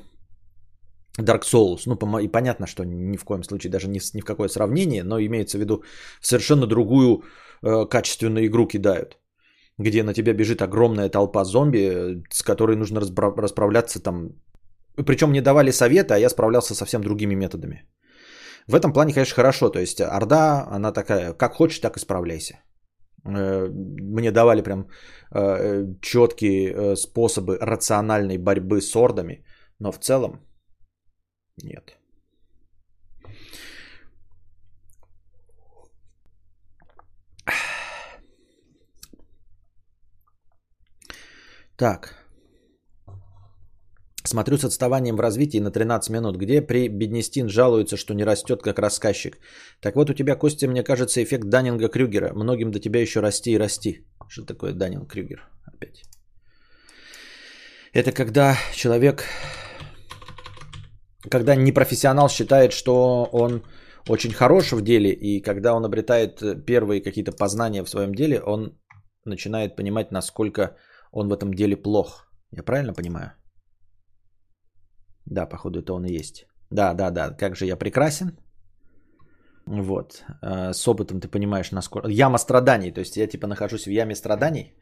Dark 1.18 1.42
Souls. 1.42 1.86
Ну, 1.86 2.18
и 2.18 2.28
понятно, 2.28 2.66
что 2.66 2.84
ни 2.84 3.16
в 3.16 3.24
коем 3.24 3.42
случае 3.42 3.70
даже 3.70 3.88
ни, 3.88 4.00
ни 4.14 4.20
в 4.20 4.24
какое 4.24 4.48
сравнение, 4.48 5.02
но 5.04 5.18
имеется 5.18 5.58
в 5.58 5.60
виду 5.60 5.82
совершенно 6.20 6.66
другую 6.66 7.22
э, 7.62 7.86
качественную 7.86 8.46
игру 8.46 8.66
кидают. 8.66 9.18
Где 9.78 10.02
на 10.02 10.14
тебя 10.14 10.32
бежит 10.32 10.60
огромная 10.62 11.08
толпа 11.08 11.44
зомби, 11.44 12.22
с 12.30 12.42
которой 12.42 12.76
нужно 12.76 13.00
расправляться 13.00 14.02
там 14.02 14.34
причем 15.04 15.30
мне 15.30 15.42
давали 15.42 15.70
советы, 15.70 16.14
а 16.14 16.18
я 16.18 16.28
справлялся 16.28 16.74
совсем 16.74 17.02
другими 17.02 17.34
методами. 17.34 17.84
В 18.66 18.74
этом 18.74 18.92
плане, 18.92 19.12
конечно, 19.12 19.34
хорошо. 19.34 19.70
То 19.70 19.78
есть 19.78 20.00
Орда, 20.00 20.66
она 20.70 20.92
такая, 20.92 21.32
как 21.32 21.54
хочешь, 21.54 21.80
так 21.80 21.96
и 21.96 22.00
справляйся. 22.00 22.54
Э, 23.24 23.68
мне 23.70 24.32
давали 24.32 24.62
прям 24.62 24.88
э, 25.34 25.86
четкие 26.02 26.72
э, 26.72 26.96
способы 26.96 27.58
рациональной 27.60 28.38
борьбы 28.38 28.80
с 28.80 28.96
ордами, 28.96 29.44
но 29.78 29.92
в 29.92 29.98
целом 29.98 30.40
нет. 31.62 31.97
Так. 41.78 42.14
Смотрю 44.24 44.58
с 44.58 44.64
отставанием 44.64 45.16
в 45.16 45.20
развитии 45.20 45.60
на 45.60 45.70
13 45.70 46.10
минут, 46.10 46.36
где 46.36 46.60
при 46.60 46.88
Беднестин 46.88 47.48
жалуется, 47.48 47.96
что 47.96 48.14
не 48.14 48.24
растет 48.24 48.62
как 48.62 48.78
рассказчик. 48.78 49.38
Так 49.80 49.94
вот 49.94 50.10
у 50.10 50.14
тебя, 50.14 50.34
Костя, 50.34 50.68
мне 50.68 50.82
кажется, 50.82 51.22
эффект 51.22 51.44
Даннинга-Крюгера. 51.44 52.32
Многим 52.34 52.72
до 52.72 52.80
тебя 52.80 53.00
еще 53.00 53.20
расти 53.20 53.52
и 53.52 53.58
расти. 53.58 54.04
Что 54.28 54.44
такое 54.44 54.72
Даннинг-Крюгер? 54.72 55.38
Опять. 55.66 56.02
Это 57.92 58.10
когда 58.12 58.56
человек, 58.74 59.24
когда 61.30 61.54
непрофессионал 61.54 62.28
считает, 62.28 62.72
что 62.72 63.28
он 63.32 63.62
очень 64.08 64.32
хорош 64.32 64.72
в 64.72 64.82
деле, 64.82 65.12
и 65.12 65.40
когда 65.40 65.74
он 65.74 65.84
обретает 65.84 66.42
первые 66.66 67.00
какие-то 67.00 67.30
познания 67.32 67.84
в 67.84 67.88
своем 67.88 68.14
деле, 68.14 68.40
он 68.40 68.76
начинает 69.24 69.76
понимать, 69.76 70.10
насколько 70.10 70.76
он 71.12 71.28
в 71.28 71.32
этом 71.32 71.54
деле 71.54 71.76
плох. 71.76 72.30
Я 72.52 72.62
правильно 72.62 72.94
понимаю? 72.94 73.32
Да, 75.26 75.46
походу 75.46 75.80
это 75.80 75.92
он 75.92 76.04
и 76.04 76.18
есть. 76.18 76.46
Да, 76.70 76.94
да, 76.94 77.10
да. 77.10 77.30
Как 77.30 77.56
же 77.56 77.66
я 77.66 77.76
прекрасен. 77.76 78.38
Вот. 79.66 80.24
Э, 80.42 80.72
с 80.72 80.88
опытом 80.88 81.20
ты 81.20 81.28
понимаешь, 81.28 81.72
насколько... 81.72 82.08
Яма 82.08 82.38
страданий. 82.38 82.92
То 82.92 83.00
есть 83.00 83.16
я 83.16 83.26
типа 83.26 83.46
нахожусь 83.46 83.86
в 83.86 83.90
яме 83.90 84.14
страданий. 84.14 84.74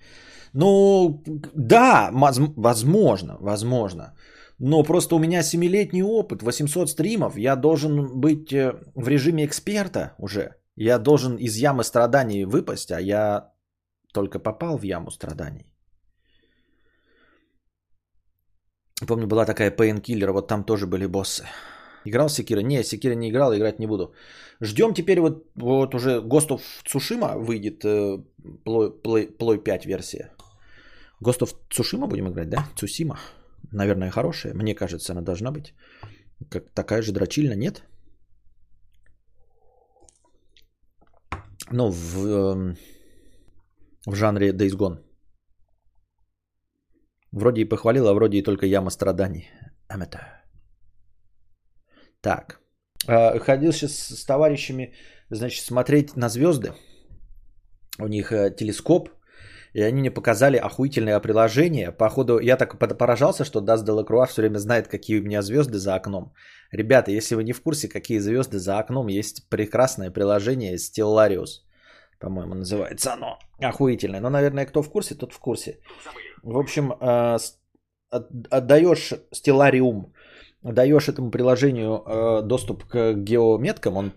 Ну, 0.52 1.22
да, 1.54 2.10
возможно, 2.56 3.36
возможно. 3.40 4.14
Но 4.58 4.82
просто 4.82 5.16
у 5.16 5.18
меня 5.18 5.42
7-летний 5.42 6.02
опыт, 6.02 6.42
800 6.42 6.88
стримов. 6.88 7.36
Я 7.36 7.56
должен 7.56 8.20
быть 8.20 8.52
э, 8.52 8.74
в 8.94 9.08
режиме 9.08 9.44
эксперта 9.44 10.14
уже. 10.18 10.54
Я 10.76 10.98
должен 10.98 11.36
из 11.36 11.56
ямы 11.56 11.84
страданий 11.84 12.44
выпасть, 12.44 12.90
а 12.90 13.00
я 13.00 13.52
только 14.12 14.38
попал 14.38 14.78
в 14.78 14.84
яму 14.84 15.10
страданий. 15.10 15.75
Помню, 19.04 19.26
была 19.26 19.44
такая 19.44 19.70
Painkiller, 19.70 20.32
вот 20.32 20.48
там 20.48 20.64
тоже 20.64 20.87
были 20.87 21.06
боссы. 21.06 21.44
Играл 22.06 22.28
Секира? 22.28 22.61
Не, 22.61 22.85
Секира 22.85 23.14
не 23.14 23.28
играл, 23.28 23.54
играть 23.54 23.78
не 23.78 23.87
буду. 23.87 24.14
Ждем 24.61 24.94
теперь 24.94 25.20
вот, 25.20 25.44
вот 25.54 25.94
уже 25.94 26.20
Ghost 26.20 26.48
of 26.48 26.61
Tsushima 26.85 27.37
выйдет, 27.37 27.85
э, 27.85 28.22
Play, 28.64 29.02
Play, 29.02 29.37
Play 29.38 29.59
5 29.59 29.87
версия. 29.87 30.30
Ghost 31.20 31.40
of 31.40 31.54
Tsushima 31.70 32.06
будем 32.06 32.28
играть, 32.28 32.48
да? 32.48 32.64
Цусима. 32.76 33.18
Наверное, 33.72 34.11
хорошая. 34.11 34.54
Мне 34.54 34.74
кажется, 34.74 35.12
она 35.12 35.22
должна 35.22 35.50
быть. 35.50 35.74
Как 36.50 36.70
такая 36.74 37.02
же 37.02 37.12
дрочильна, 37.12 37.54
нет? 37.54 37.82
Ну, 41.72 41.90
в, 41.90 42.26
э, 42.26 42.76
в 44.06 44.14
жанре 44.14 44.52
Days 44.52 44.76
Gone. 44.76 45.06
Вроде 47.37 47.61
и 47.61 47.68
похвалил, 47.68 48.09
а 48.09 48.14
вроде 48.14 48.38
и 48.38 48.42
только 48.42 48.66
яма 48.66 48.90
страданий. 48.90 49.51
Амета. 49.88 50.20
Так. 52.22 52.61
А, 53.07 53.38
ходил 53.38 53.72
сейчас 53.72 53.92
с 53.92 54.25
товарищами, 54.25 54.94
значит, 55.31 55.64
смотреть 55.64 56.16
на 56.16 56.29
звезды. 56.29 56.72
У 57.99 58.07
них 58.09 58.33
э, 58.33 58.57
телескоп. 58.57 59.11
И 59.75 59.83
они 59.83 60.01
мне 60.01 60.11
показали 60.11 60.57
охуительное 60.57 61.20
приложение. 61.20 61.92
Походу, 61.92 62.38
я 62.40 62.57
так 62.57 62.79
поражался, 62.99 63.44
что 63.44 63.61
Даст 63.61 63.85
Делакруа 63.85 64.27
все 64.27 64.40
время 64.40 64.59
знает, 64.59 64.88
какие 64.88 65.20
у 65.20 65.22
меня 65.22 65.42
звезды 65.42 65.79
за 65.79 65.94
окном. 65.94 66.33
Ребята, 66.72 67.11
если 67.11 67.37
вы 67.37 67.44
не 67.44 67.53
в 67.53 67.61
курсе, 67.61 67.88
какие 67.88 68.18
звезды 68.18 68.59
за 68.59 68.79
окном, 68.79 69.09
есть 69.09 69.46
прекрасное 69.51 70.11
приложение 70.11 70.77
Stellarius. 70.77 71.66
По-моему, 72.18 72.55
называется 72.55 73.12
оно. 73.12 73.38
Охуительное. 73.61 74.20
Но, 74.20 74.31
наверное, 74.31 74.64
кто 74.64 74.83
в 74.83 74.90
курсе, 74.90 75.14
тот 75.14 75.35
в 75.35 75.38
курсе. 75.38 75.81
В 76.46 76.59
общем, 76.59 76.92
э, 76.92 77.38
отдаешь 78.50 79.14
стеллариум, 79.32 80.12
даешь 80.62 81.09
этому 81.09 81.30
приложению 81.30 81.96
э, 81.96 82.42
доступ 82.42 82.85
к 82.85 83.14
геометкам, 83.14 83.96
он 83.96 84.12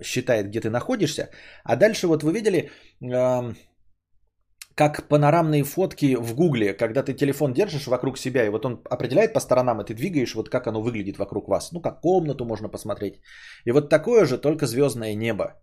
считает, 0.00 0.46
где 0.46 0.60
ты 0.60 0.70
находишься. 0.70 1.30
А 1.64 1.76
дальше 1.76 2.06
вот 2.06 2.22
вы 2.22 2.32
видели, 2.32 2.70
э, 3.02 3.54
как 4.76 5.08
панорамные 5.08 5.64
фотки 5.64 6.14
в 6.14 6.36
Гугле, 6.36 6.74
когда 6.74 7.02
ты 7.02 7.12
телефон 7.12 7.52
держишь 7.52 7.88
вокруг 7.88 8.18
себя, 8.18 8.46
и 8.46 8.50
вот 8.50 8.64
он 8.64 8.80
определяет 8.88 9.32
по 9.32 9.40
сторонам, 9.40 9.80
и 9.80 9.84
ты 9.84 9.94
двигаешь, 9.94 10.36
вот 10.36 10.48
как 10.48 10.68
оно 10.68 10.80
выглядит 10.80 11.18
вокруг 11.18 11.48
вас. 11.48 11.72
Ну, 11.72 11.80
как 11.80 12.00
комнату 12.00 12.44
можно 12.44 12.68
посмотреть. 12.68 13.20
И 13.64 13.72
вот 13.72 13.88
такое 13.88 14.26
же, 14.26 14.38
только 14.38 14.66
звездное 14.66 15.16
небо. 15.16 15.60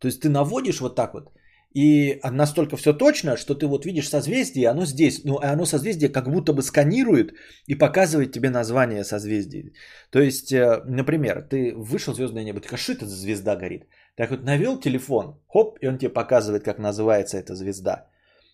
То 0.00 0.08
есть 0.08 0.22
ты 0.22 0.28
наводишь 0.28 0.80
вот 0.80 0.96
так 0.96 1.14
вот, 1.14 1.30
и 1.74 2.20
настолько 2.24 2.76
все 2.76 2.92
точно, 2.92 3.36
что 3.36 3.54
ты 3.54 3.66
вот 3.66 3.84
видишь 3.84 4.08
созвездие, 4.08 4.70
оно 4.70 4.86
здесь. 4.86 5.24
Ну, 5.24 5.38
оно 5.38 5.66
созвездие 5.66 6.08
как 6.08 6.30
будто 6.30 6.52
бы 6.52 6.62
сканирует 6.62 7.34
и 7.66 7.74
показывает 7.74 8.32
тебе 8.32 8.50
название 8.50 9.04
созвездия. 9.04 9.72
То 10.10 10.20
есть, 10.20 10.52
э, 10.52 10.82
например, 10.86 11.42
ты 11.42 11.74
вышел 11.76 12.14
в 12.14 12.16
звездное 12.16 12.44
небо, 12.44 12.60
ты 12.60 12.68
говоришь, 12.68 12.84
что 12.84 12.92
это 12.92 13.06
звезда 13.06 13.56
горит? 13.56 13.86
Так 14.16 14.30
вот 14.30 14.44
навел 14.44 14.80
телефон, 14.80 15.38
хоп, 15.48 15.78
и 15.82 15.88
он 15.88 15.98
тебе 15.98 16.08
показывает, 16.08 16.64
как 16.64 16.78
называется 16.78 17.36
эта 17.36 17.54
звезда. 17.54 18.08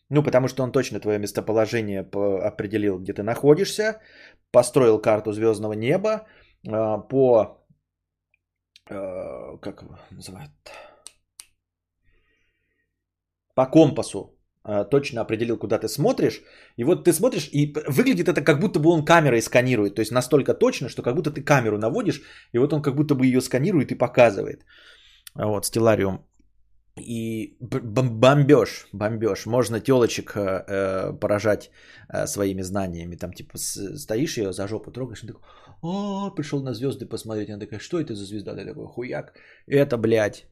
Ну, 0.08 0.22
потому 0.22 0.48
что 0.48 0.62
он 0.62 0.72
точно 0.72 1.00
твое 1.00 1.18
местоположение 1.18 2.00
определил, 2.00 2.98
где 2.98 3.12
ты 3.12 3.22
находишься, 3.22 4.00
построил 4.50 5.00
карту 5.00 5.32
звездного 5.32 5.72
неба 5.74 6.26
а, 6.68 6.98
по... 6.98 7.64
А, 8.90 9.56
как 9.58 9.84
называют? 10.10 10.50
По 13.54 13.66
компасу 13.66 14.38
а, 14.64 14.84
точно 14.84 15.20
определил, 15.20 15.58
куда 15.58 15.78
ты 15.78 15.88
смотришь. 15.88 16.42
И 16.76 16.84
вот 16.84 17.04
ты 17.04 17.12
смотришь, 17.12 17.48
и 17.52 17.74
выглядит 17.88 18.28
это 18.28 18.42
как 18.42 18.60
будто 18.60 18.78
бы 18.78 18.90
он 18.90 19.04
камерой 19.04 19.42
сканирует. 19.42 19.94
То 19.94 20.02
есть 20.02 20.12
настолько 20.12 20.54
точно, 20.54 20.88
что 20.88 21.02
как 21.02 21.14
будто 21.14 21.30
ты 21.30 21.42
камеру 21.42 21.78
наводишь, 21.78 22.22
и 22.52 22.58
вот 22.58 22.72
он 22.72 22.82
как 22.82 22.94
будто 22.94 23.14
бы 23.14 23.26
ее 23.26 23.40
сканирует 23.40 23.90
и 23.90 23.98
показывает. 23.98 24.64
Вот, 25.34 25.66
стеллариум. 25.66 26.26
И 27.00 27.56
бомбеж, 27.60 28.86
бомбеж. 28.92 29.46
Можно 29.46 29.80
телочек 29.80 30.36
э, 30.36 30.64
э, 30.68 31.12
поражать 31.20 31.70
э, 32.12 32.26
своими 32.26 32.62
знаниями. 32.62 33.16
Там 33.16 33.32
типа 33.32 33.56
стоишь 33.56 34.36
ее 34.36 34.52
за 34.52 34.68
жопу 34.68 34.90
трогаешь, 34.92 35.24
и 35.24 35.26
такой, 35.26 35.42
о, 35.80 36.30
пришел 36.30 36.62
на 36.62 36.74
звезды 36.74 37.06
посмотреть. 37.06 37.48
Она 37.48 37.58
такая, 37.58 37.80
что 37.80 37.98
это 37.98 38.14
за 38.14 38.24
звезда? 38.24 38.54
Ты 38.54 38.66
такой, 38.66 38.86
хуяк. 38.86 39.32
Это, 39.66 39.96
блядь, 39.96 40.46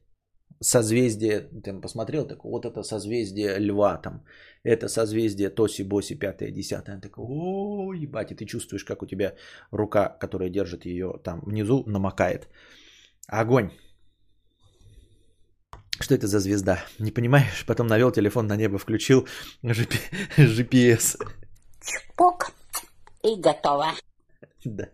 созвездие, 0.61 1.41
ты 1.63 1.73
посмотрел, 1.81 2.27
так 2.27 2.45
вот 2.45 2.65
это 2.65 2.83
созвездие 2.83 3.59
льва 3.59 3.97
там, 3.97 4.23
это 4.63 4.87
созвездие 4.87 5.49
Тоси, 5.49 5.83
Боси, 5.83 6.15
пятое, 6.15 6.51
десятое. 6.51 6.93
Она 6.93 7.01
такая, 7.01 7.25
о, 7.27 7.93
ебать, 7.93 8.31
и 8.31 8.35
ты 8.35 8.45
чувствуешь, 8.45 8.85
как 8.85 9.01
у 9.01 9.07
тебя 9.07 9.33
рука, 9.71 10.17
которая 10.19 10.49
держит 10.49 10.85
ее 10.85 11.19
там 11.23 11.41
внизу, 11.41 11.83
намокает. 11.87 12.47
Огонь. 13.27 13.71
Что 15.99 16.15
это 16.15 16.27
за 16.27 16.39
звезда? 16.39 16.79
Не 16.99 17.11
понимаешь? 17.11 17.65
Потом 17.65 17.87
навел 17.87 18.11
телефон 18.11 18.47
на 18.47 18.55
небо, 18.55 18.77
включил 18.77 19.27
GPS. 19.63 21.17
Чпок. 21.81 22.51
И 23.23 23.35
готово. 23.35 23.87
Да. 24.65 24.89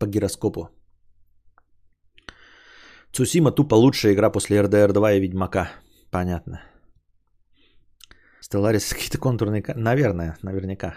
По 0.00 0.06
гироскопу. 0.06 0.68
Цусима 3.12 3.52
тупо 3.52 3.74
лучшая 3.74 4.14
игра 4.14 4.30
после 4.30 4.56
RDR 4.56 4.92
2 4.92 5.12
и 5.12 5.20
Ведьмака. 5.20 5.70
Понятно. 6.10 6.62
Стелларис 8.40 8.88
какие-то 8.94 9.18
контурные... 9.18 9.62
Наверное, 9.76 10.36
наверняка. 10.42 10.96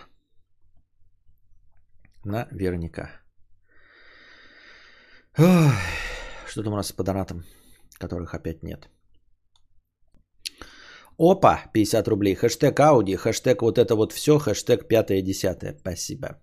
Наверняка. 2.25 3.09
Ой, 5.37 5.71
что 6.47 6.63
там 6.63 6.73
у 6.73 6.75
нас 6.75 6.87
с 6.87 7.03
донатом, 7.03 7.43
которых 7.99 8.33
опять 8.33 8.63
нет. 8.63 8.89
Опа, 11.17 11.65
50 11.73 12.07
рублей. 12.07 12.35
Хэштег 12.35 12.79
Ауди, 12.79 13.15
хэштег 13.15 13.61
вот 13.61 13.77
это 13.77 13.95
вот 13.95 14.13
все, 14.13 14.39
хэштег 14.39 14.87
пятое, 14.87 15.21
десятое. 15.21 15.75
Спасибо. 15.79 16.39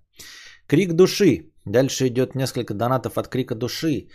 Крик 0.70 0.92
души. 0.92 1.50
Дальше 1.64 2.06
идет 2.06 2.36
несколько 2.36 2.74
донатов 2.74 3.18
от 3.18 3.28
крика 3.28 3.54
души. 3.56 4.06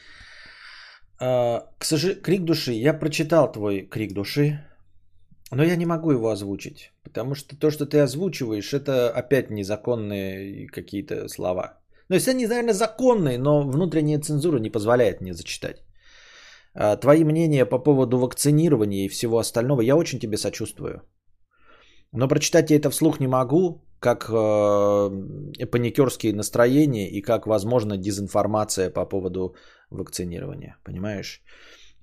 А, 1.20 1.60
к 1.78 1.86
сожалению, 1.86 2.24
крик 2.24 2.46
души. 2.46 2.72
Я 2.72 2.94
прочитал 2.94 3.52
твой 3.52 3.82
крик 3.82 4.14
души, 4.14 4.60
но 5.52 5.64
я 5.64 5.76
не 5.76 5.86
могу 5.86 6.12
его 6.12 6.30
озвучить, 6.30 6.94
потому 7.04 7.36
что 7.36 7.58
то, 7.60 7.72
что 7.72 7.86
ты 7.86 8.00
озвучиваешь, 8.00 8.74
это 8.74 9.10
опять 9.10 9.52
незаконные 9.52 10.68
какие-то 10.68 11.28
слова. 11.28 11.78
Ну, 12.10 12.16
есть 12.16 12.28
они, 12.28 12.48
наверное, 12.48 12.74
законные, 12.74 13.38
но 13.38 13.68
внутренняя 13.68 14.22
цензура 14.22 14.60
не 14.60 14.70
позволяет 14.70 15.22
мне 15.22 15.34
зачитать. 15.34 15.84
А, 16.74 16.96
твои 16.96 17.26
мнения 17.26 17.66
по 17.66 17.80
поводу 17.80 18.18
вакцинирования 18.18 19.06
и 19.06 19.10
всего 19.10 19.40
остального, 19.40 19.82
я 19.82 19.98
очень 19.98 20.20
тебе 20.20 20.38
сочувствую. 20.38 21.02
Но 22.14 22.30
прочитать 22.30 22.70
я 22.70 22.78
это 22.78 22.90
вслух 22.90 23.20
не 23.20 23.28
могу, 23.28 23.82
как 24.06 24.30
э, 24.30 25.66
паникерские 25.72 26.34
настроения 26.34 27.10
и 27.10 27.22
как, 27.22 27.48
возможно, 27.48 27.98
дезинформация 27.98 28.94
по 28.94 29.06
поводу 29.06 29.56
вакцинирования. 29.90 30.78
Понимаешь? 30.84 31.42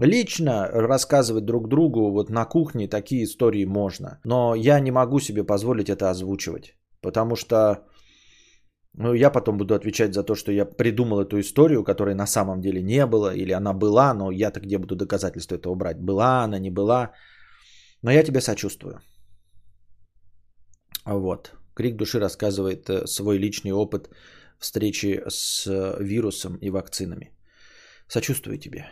Лично 0.00 0.68
рассказывать 0.72 1.44
друг 1.44 1.68
другу 1.68 2.10
вот 2.10 2.30
на 2.30 2.44
кухне 2.44 2.88
такие 2.88 3.22
истории 3.22 3.66
можно. 3.66 4.20
Но 4.24 4.54
я 4.56 4.80
не 4.80 4.90
могу 4.90 5.20
себе 5.20 5.44
позволить 5.44 5.90
это 5.90 6.10
озвучивать. 6.10 6.74
Потому 7.00 7.36
что 7.36 7.76
ну, 8.94 9.14
я 9.14 9.30
потом 9.30 9.56
буду 9.56 9.74
отвечать 9.74 10.12
за 10.14 10.24
то, 10.24 10.34
что 10.34 10.52
я 10.52 10.64
придумал 10.64 11.20
эту 11.20 11.38
историю, 11.38 11.84
которой 11.84 12.14
на 12.14 12.26
самом 12.26 12.60
деле 12.60 12.82
не 12.82 13.06
было, 13.06 13.34
или 13.34 13.52
она 13.52 13.72
была, 13.72 14.14
но 14.14 14.32
я-то 14.32 14.60
где 14.60 14.78
буду 14.78 14.96
доказательства 14.96 15.54
этого 15.54 15.74
брать? 15.76 16.00
Была 16.00 16.44
она, 16.44 16.58
не 16.58 16.70
была. 16.70 17.12
Но 18.02 18.10
я 18.10 18.24
тебе 18.24 18.40
сочувствую. 18.40 18.98
Вот. 21.06 21.61
Крик 21.74 21.96
души 21.96 22.20
рассказывает 22.20 22.88
э, 22.88 23.06
свой 23.06 23.38
личный 23.38 23.72
опыт 23.72 24.10
встречи 24.58 25.22
с 25.28 25.66
э, 25.66 25.96
вирусом 26.02 26.56
и 26.60 26.70
вакцинами. 26.70 27.30
Сочувствую 28.08 28.58
тебе. 28.58 28.86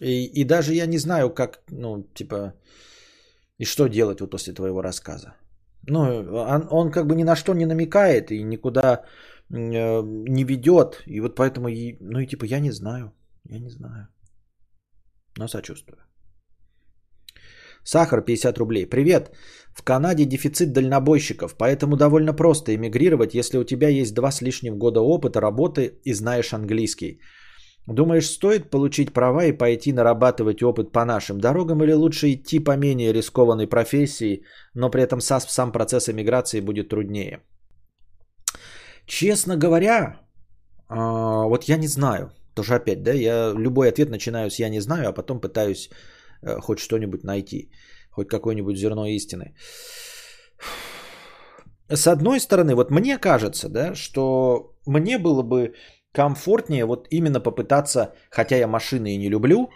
И, 0.00 0.24
и 0.40 0.44
даже 0.44 0.74
я 0.74 0.86
не 0.86 0.98
знаю, 0.98 1.34
как, 1.34 1.62
ну, 1.70 2.08
типа, 2.14 2.54
и 3.58 3.64
что 3.64 3.88
делать 3.88 4.20
вот 4.20 4.30
после 4.30 4.52
твоего 4.52 4.82
рассказа. 4.82 5.34
Ну, 5.86 6.00
он, 6.00 6.66
он 6.70 6.90
как 6.90 7.06
бы 7.06 7.14
ни 7.14 7.24
на 7.24 7.36
что 7.36 7.54
не 7.54 7.66
намекает 7.66 8.30
и 8.30 8.42
никуда 8.42 9.04
э, 9.50 10.02
не 10.28 10.44
ведет. 10.44 11.02
И 11.06 11.20
вот 11.20 11.34
поэтому, 11.36 11.68
и, 11.68 11.96
ну 12.00 12.20
и 12.20 12.26
типа, 12.26 12.44
я 12.44 12.60
не 12.60 12.72
знаю. 12.72 13.12
Я 13.50 13.58
не 13.58 13.70
знаю. 13.70 14.08
Но 15.36 15.48
сочувствую. 15.48 15.98
Сахар 17.84 18.24
50 18.24 18.58
рублей. 18.58 18.86
Привет. 18.86 19.30
В 19.74 19.82
Канаде 19.82 20.24
дефицит 20.24 20.72
дальнобойщиков, 20.72 21.54
поэтому 21.58 21.96
довольно 21.96 22.32
просто 22.32 22.74
эмигрировать, 22.74 23.34
если 23.34 23.58
у 23.58 23.64
тебя 23.64 23.88
есть 23.88 24.14
два 24.14 24.30
с 24.30 24.40
лишним 24.40 24.78
года 24.78 25.00
опыта 25.00 25.40
работы 25.40 26.00
и 26.04 26.14
знаешь 26.14 26.52
английский. 26.52 27.20
Думаешь, 27.86 28.30
стоит 28.30 28.70
получить 28.70 29.12
права 29.12 29.44
и 29.44 29.52
пойти 29.52 29.92
нарабатывать 29.92 30.62
опыт 30.62 30.92
по 30.92 31.04
нашим 31.04 31.38
дорогам 31.38 31.82
или 31.82 31.92
лучше 31.92 32.32
идти 32.32 32.58
по 32.58 32.76
менее 32.76 33.12
рискованной 33.12 33.66
профессии, 33.66 34.44
но 34.74 34.90
при 34.90 35.02
этом 35.02 35.20
сам 35.20 35.72
процесс 35.72 36.08
эмиграции 36.08 36.60
будет 36.60 36.88
труднее? 36.88 37.40
Честно 39.06 39.56
говоря, 39.56 40.20
а, 40.88 41.46
вот 41.46 41.64
я 41.64 41.76
не 41.76 41.88
знаю. 41.88 42.30
Тоже 42.54 42.76
опять, 42.76 43.02
да, 43.02 43.12
я 43.12 43.52
любой 43.52 43.88
ответ 43.88 44.08
начинаю 44.10 44.50
с 44.50 44.60
«я 44.60 44.70
не 44.70 44.80
знаю», 44.80 45.08
а 45.08 45.12
потом 45.12 45.40
пытаюсь 45.40 45.90
хоть 46.60 46.78
что-нибудь 46.78 47.24
найти 47.24 47.70
хоть 48.14 48.28
какое-нибудь 48.28 48.76
зерно 48.76 49.06
истины. 49.06 49.54
С 51.88 52.06
одной 52.06 52.40
стороны, 52.40 52.74
вот 52.74 52.90
мне 52.90 53.18
кажется, 53.18 53.68
да, 53.68 53.94
что 53.94 54.74
мне 54.86 55.18
было 55.18 55.42
бы 55.42 55.74
комфортнее 56.12 56.84
вот 56.86 57.08
именно 57.10 57.40
попытаться, 57.40 58.14
хотя 58.30 58.56
я 58.56 58.66
машины 58.66 59.14
и 59.14 59.18
не 59.18 59.30
люблю, 59.30 59.68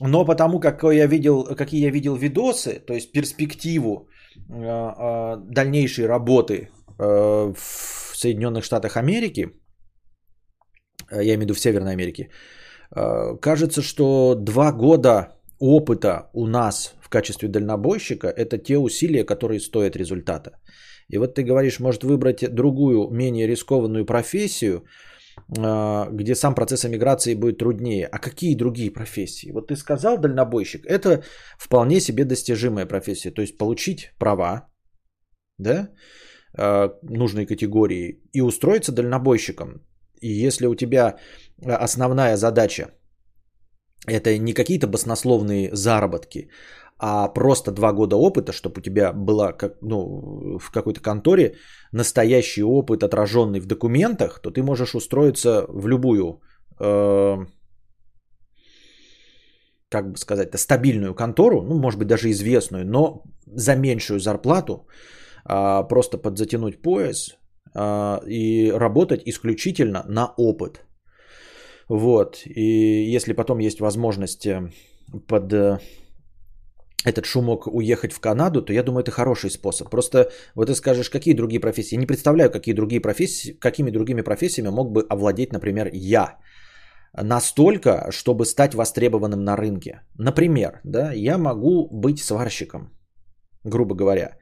но 0.00 0.24
потому 0.24 0.60
как 0.60 0.82
я 0.82 1.06
видел, 1.06 1.44
какие 1.56 1.84
я 1.84 1.90
видел 1.90 2.16
видосы, 2.16 2.80
то 2.86 2.94
есть 2.94 3.12
перспективу 3.12 4.08
э, 4.36 4.54
э, 4.54 5.36
дальнейшей 5.50 6.06
работы 6.06 6.54
э, 6.98 7.52
в 7.54 8.16
Соединенных 8.16 8.64
Штатах 8.64 8.96
Америки, 8.96 9.50
э, 11.10 11.22
я 11.22 11.34
имею 11.34 11.38
в 11.38 11.42
виду 11.42 11.54
в 11.54 11.60
Северной 11.60 11.92
Америке, 11.92 12.30
э, 12.96 13.36
кажется, 13.40 13.82
что 13.82 14.34
два 14.34 14.72
года 14.72 15.41
опыта 15.62 16.30
у 16.34 16.46
нас 16.46 16.94
качестве 17.12 17.48
дальнобойщика, 17.48 18.26
это 18.26 18.58
те 18.58 18.78
усилия, 18.78 19.24
которые 19.24 19.60
стоят 19.60 19.96
результата. 19.96 20.50
И 21.12 21.18
вот 21.18 21.34
ты 21.34 21.44
говоришь, 21.44 21.80
может 21.80 22.02
выбрать 22.02 22.54
другую, 22.54 23.10
менее 23.10 23.46
рискованную 23.46 24.06
профессию, 24.06 24.84
а, 25.58 26.08
где 26.12 26.34
сам 26.34 26.54
процесс 26.54 26.84
эмиграции 26.84 27.34
будет 27.34 27.58
труднее. 27.58 28.06
А 28.12 28.18
какие 28.18 28.56
другие 28.56 28.90
профессии? 28.90 29.52
Вот 29.52 29.68
ты 29.68 29.76
сказал 29.76 30.18
дальнобойщик, 30.18 30.86
это 30.86 31.22
вполне 31.58 32.00
себе 32.00 32.24
достижимая 32.24 32.86
профессия. 32.86 33.34
То 33.34 33.42
есть 33.42 33.58
получить 33.58 34.12
права, 34.18 34.68
да, 35.58 35.88
а, 36.58 36.88
нужной 37.02 37.46
категории 37.46 38.20
и 38.32 38.42
устроиться 38.42 38.92
дальнобойщиком. 38.92 39.82
И 40.22 40.46
если 40.46 40.66
у 40.66 40.74
тебя 40.74 41.16
основная 41.66 42.36
задача 42.36 42.86
это 44.06 44.38
не 44.38 44.52
какие-то 44.52 44.86
баснословные 44.86 45.70
заработки, 45.72 46.48
а 46.98 47.28
просто 47.28 47.72
два 47.72 47.92
года 47.92 48.16
опыта, 48.16 48.52
чтобы 48.52 48.78
у 48.78 48.82
тебя 48.82 49.12
была 49.12 49.52
как, 49.52 49.72
ну, 49.82 50.58
в 50.58 50.70
какой-то 50.70 51.00
конторе 51.00 51.56
настоящий 51.92 52.62
опыт, 52.62 53.02
отраженный 53.02 53.60
в 53.60 53.66
документах, 53.66 54.40
то 54.40 54.50
ты 54.50 54.62
можешь 54.62 54.94
устроиться 54.94 55.66
в 55.68 55.88
любую, 55.88 56.40
э, 56.80 57.46
как 59.88 60.12
бы 60.12 60.16
сказать, 60.16 60.58
стабильную 60.58 61.14
контору, 61.14 61.62
ну, 61.62 61.78
может 61.78 61.98
быть, 61.98 62.08
даже 62.08 62.30
известную, 62.30 62.86
но 62.86 63.24
за 63.46 63.74
меньшую 63.76 64.20
зарплату, 64.20 64.86
э, 65.44 65.88
просто 65.88 66.18
подзатянуть 66.18 66.82
пояс 66.82 67.36
э, 67.74 68.18
и 68.28 68.70
работать 68.70 69.22
исключительно 69.26 70.04
на 70.08 70.34
опыт. 70.36 70.84
Вот. 71.92 72.42
И 72.46 73.14
если 73.16 73.34
потом 73.34 73.58
есть 73.58 73.80
возможность 73.80 74.46
э, 74.46 74.70
под 75.28 75.52
э, 75.52 75.78
этот 77.04 77.26
шумок 77.26 77.66
уехать 77.66 78.12
в 78.12 78.20
Канаду, 78.20 78.62
то 78.62 78.72
я 78.72 78.82
думаю, 78.82 79.02
это 79.02 79.10
хороший 79.10 79.50
способ. 79.50 79.90
Просто 79.90 80.30
вот 80.54 80.68
ты 80.68 80.74
скажешь, 80.74 81.10
какие 81.10 81.34
другие 81.34 81.60
профессии. 81.60 81.96
Я 81.96 82.00
не 82.00 82.06
представляю, 82.06 82.50
какие 82.50 82.74
другие 82.74 83.02
профессии, 83.02 83.52
какими 83.60 83.90
другими 83.90 84.22
профессиями 84.22 84.70
мог 84.70 84.90
бы 84.90 85.06
овладеть, 85.10 85.52
например, 85.52 85.90
я. 85.92 86.38
Настолько, 87.12 88.10
чтобы 88.10 88.46
стать 88.46 88.74
востребованным 88.74 89.44
на 89.44 89.56
рынке. 89.56 90.00
Например, 90.18 90.80
да, 90.84 91.12
я 91.12 91.36
могу 91.36 91.90
быть 91.92 92.20
сварщиком, 92.20 92.90
грубо 93.64 93.94
говоря. 93.94 94.38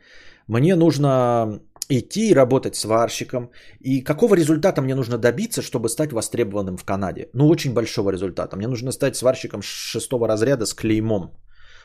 Мне 0.47 0.77
нужно 0.77 1.61
идти 1.91 2.31
и 2.31 2.35
работать 2.35 2.77
сварщиком. 2.77 3.51
И 3.81 4.05
какого 4.05 4.35
результата 4.35 4.83
мне 4.83 4.95
нужно 4.95 5.19
добиться, 5.19 5.63
чтобы 5.63 5.89
стать 5.89 6.13
востребованным 6.13 6.77
в 6.77 6.85
Канаде? 6.85 7.29
Ну, 7.35 7.49
очень 7.49 7.75
большого 7.75 8.11
результата. 8.11 8.57
Мне 8.57 8.69
нужно 8.69 8.93
стать 8.93 9.17
сварщиком 9.17 9.63
шестого 9.63 10.29
разряда 10.29 10.67
с 10.67 10.75
клеймом. 10.75 11.37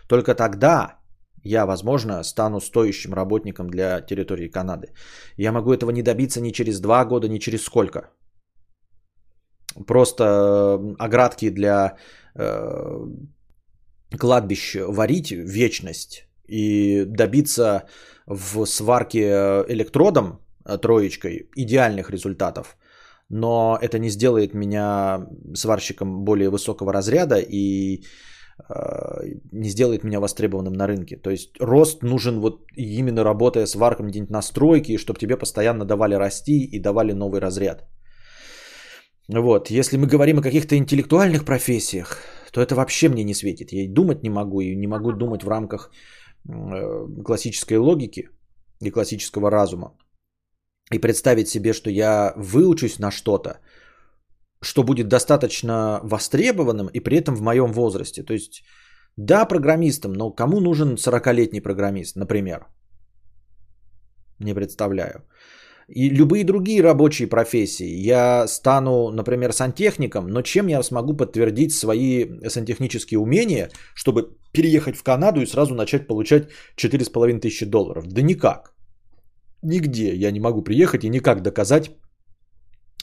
Только 0.07 0.35
тогда 0.35 0.99
я, 1.43 1.65
возможно, 1.65 2.23
стану 2.23 2.59
стоящим 2.59 3.13
работником 3.13 3.69
для 3.69 4.01
территории 4.01 4.51
Канады. 4.51 4.87
Я 5.37 5.51
могу 5.51 5.73
этого 5.73 5.91
не 5.91 6.03
добиться 6.03 6.41
ни 6.41 6.51
через 6.51 6.79
два 6.79 7.05
года, 7.05 7.27
ни 7.27 7.39
через 7.39 7.63
сколько. 7.63 8.09
Просто 9.87 10.79
оградки 10.99 11.49
для 11.49 11.97
э, 12.35 13.07
кладбищ 14.17 14.75
варить 14.75 15.31
вечность 15.31 16.24
и 16.47 17.05
добиться 17.05 17.83
в 18.27 18.65
сварке 18.65 19.63
электродом 19.67 20.39
э, 20.65 20.77
троечкой 20.77 21.49
идеальных 21.55 22.09
результатов. 22.09 22.77
Но 23.29 23.77
это 23.81 23.99
не 23.99 24.09
сделает 24.09 24.53
меня 24.53 25.27
сварщиком 25.55 26.25
более 26.25 26.49
высокого 26.49 26.93
разряда 26.93 27.39
и 27.39 28.03
э, 28.69 29.35
не 29.51 29.69
сделает 29.69 30.03
меня 30.03 30.19
востребованным 30.19 30.73
на 30.73 30.87
рынке. 30.87 31.17
То 31.17 31.29
есть 31.29 31.55
рост 31.59 32.03
нужен 32.03 32.39
вот 32.39 32.61
именно 32.75 33.23
работая 33.23 33.65
с 33.65 33.75
варком 33.75 34.07
где-нибудь 34.07 34.31
на 34.31 34.41
стройке, 34.41 34.97
чтобы 34.97 35.19
тебе 35.19 35.37
постоянно 35.37 35.85
давали 35.85 36.15
расти 36.15 36.63
и 36.71 36.79
давали 36.79 37.13
новый 37.13 37.41
разряд. 37.41 37.87
Вот, 39.27 39.71
если 39.71 39.97
мы 39.97 40.05
говорим 40.05 40.37
о 40.37 40.43
каких-то 40.43 40.75
интеллектуальных 40.75 41.45
профессиях, 41.45 42.19
то 42.51 42.61
это 42.61 42.75
вообще 42.75 43.09
мне 43.09 43.23
не 43.23 43.33
светит. 43.33 43.73
Я 43.73 43.83
и 43.83 43.87
думать 43.87 44.23
не 44.23 44.29
могу, 44.29 44.61
и 44.61 44.75
не 44.75 44.87
могу 44.87 45.13
думать 45.13 45.43
в 45.43 45.49
рамках 45.49 45.89
Э, 45.89 46.24
классической 47.25 47.77
логики 47.77 48.29
и 48.81 48.91
классического 48.91 49.49
разума 49.51 49.97
и 50.91 50.99
представить 50.99 51.47
себе, 51.47 51.73
что 51.73 51.89
я 51.89 52.33
выучусь 52.37 52.99
на 52.99 53.11
что-то, 53.11 53.59
что 54.61 54.83
будет 54.83 55.07
достаточно 55.07 55.99
востребованным 56.03 56.87
и 56.87 56.99
при 56.99 57.17
этом 57.17 57.35
в 57.35 57.41
моем 57.41 57.71
возрасте. 57.73 58.23
То 58.23 58.33
есть, 58.33 58.63
да, 59.17 59.45
программистом, 59.45 60.13
но 60.13 60.31
кому 60.31 60.59
нужен 60.59 60.95
40-летний 60.95 61.61
программист, 61.61 62.15
например? 62.15 62.67
Не 64.39 64.53
представляю 64.53 65.23
и 65.87 66.09
любые 66.09 66.43
другие 66.43 66.81
рабочие 66.81 67.27
профессии. 67.27 68.07
Я 68.07 68.47
стану, 68.47 69.11
например, 69.11 69.53
сантехником, 69.53 70.27
но 70.27 70.41
чем 70.41 70.67
я 70.67 70.83
смогу 70.83 71.13
подтвердить 71.17 71.73
свои 71.73 72.25
сантехнические 72.49 73.19
умения, 73.19 73.69
чтобы 73.93 74.29
переехать 74.51 74.97
в 74.97 75.03
Канаду 75.03 75.41
и 75.41 75.45
сразу 75.45 75.75
начать 75.75 76.07
получать 76.07 76.49
4,5 76.77 77.39
тысячи 77.39 77.65
долларов? 77.65 78.07
Да 78.07 78.21
никак. 78.21 78.73
Нигде 79.61 80.15
я 80.15 80.31
не 80.31 80.39
могу 80.39 80.63
приехать 80.63 81.03
и 81.03 81.09
никак 81.09 81.41
доказать 81.41 81.91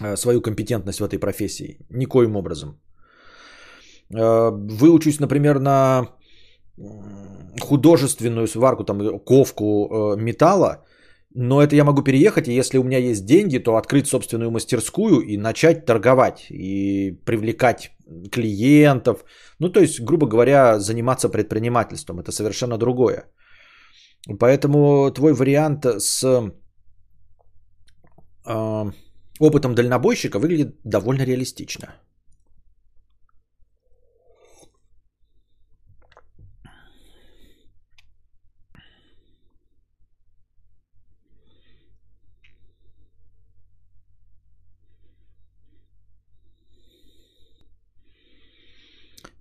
э, 0.00 0.16
свою 0.16 0.40
компетентность 0.40 1.00
в 1.00 1.04
этой 1.04 1.18
профессии. 1.18 1.78
Никоим 1.90 2.36
образом. 2.36 2.80
Э, 4.14 4.50
выучусь, 4.50 5.20
например, 5.20 5.60
на 5.60 6.08
художественную 7.60 8.46
сварку, 8.46 8.84
там, 8.84 9.18
ковку 9.20 9.62
э, 9.62 10.16
металла, 10.16 10.84
но 11.34 11.62
это 11.62 11.76
я 11.76 11.84
могу 11.84 12.02
переехать, 12.02 12.48
и 12.48 12.58
если 12.58 12.78
у 12.78 12.84
меня 12.84 12.98
есть 12.98 13.24
деньги, 13.24 13.58
то 13.58 13.76
открыть 13.76 14.06
собственную 14.06 14.50
мастерскую 14.50 15.20
и 15.20 15.36
начать 15.36 15.86
торговать 15.86 16.46
и 16.50 17.12
привлекать 17.24 17.90
клиентов. 18.30 19.24
Ну, 19.58 19.68
то 19.68 19.80
есть, 19.80 20.00
грубо 20.00 20.26
говоря, 20.26 20.78
заниматься 20.78 21.28
предпринимательством. 21.28 22.20
Это 22.20 22.32
совершенно 22.32 22.78
другое. 22.78 23.24
Поэтому 24.38 25.10
твой 25.10 25.32
вариант 25.32 25.84
с 25.84 26.22
э, 28.44 28.92
опытом 29.40 29.74
дальнобойщика 29.74 30.38
выглядит 30.38 30.76
довольно 30.84 31.24
реалистично. 31.24 31.86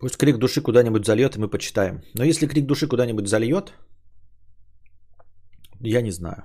Пусть 0.01 0.17
крик 0.17 0.37
души 0.37 0.61
куда-нибудь 0.61 1.05
зальет, 1.05 1.35
и 1.35 1.39
мы 1.39 1.47
почитаем. 1.47 2.01
Но 2.15 2.23
если 2.23 2.47
крик 2.47 2.65
души 2.65 2.87
куда-нибудь 2.87 3.27
зальет, 3.27 3.73
я 5.79 6.01
не 6.01 6.11
знаю. 6.11 6.43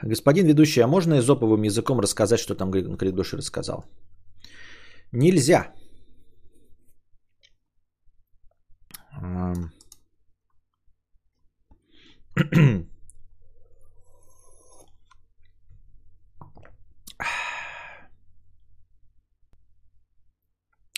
Господин 0.00 0.46
ведущий, 0.46 0.80
а 0.80 0.86
можно 0.86 1.18
изоповым 1.18 1.62
языком 1.62 2.00
рассказать, 2.00 2.40
что 2.40 2.54
там 2.54 2.72
крик 2.72 3.14
души 3.14 3.36
рассказал? 3.36 3.84
Нельзя. 5.12 5.74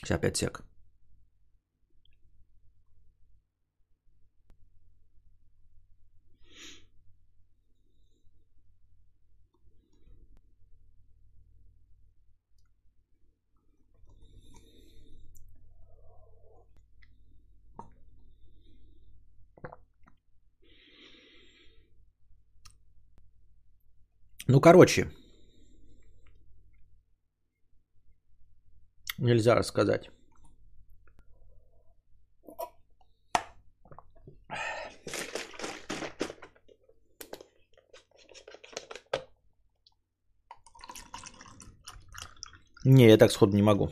Сейчас 0.05 0.21
5 0.21 0.37
сек. 0.37 0.63
Ну, 24.47 24.61
короче, 24.61 25.11
Нельзя 29.25 29.55
рассказать. 29.55 30.11
Не, 42.85 43.09
я 43.09 43.17
так 43.17 43.31
сходу 43.31 43.57
не 43.57 43.63
могу. 43.63 43.89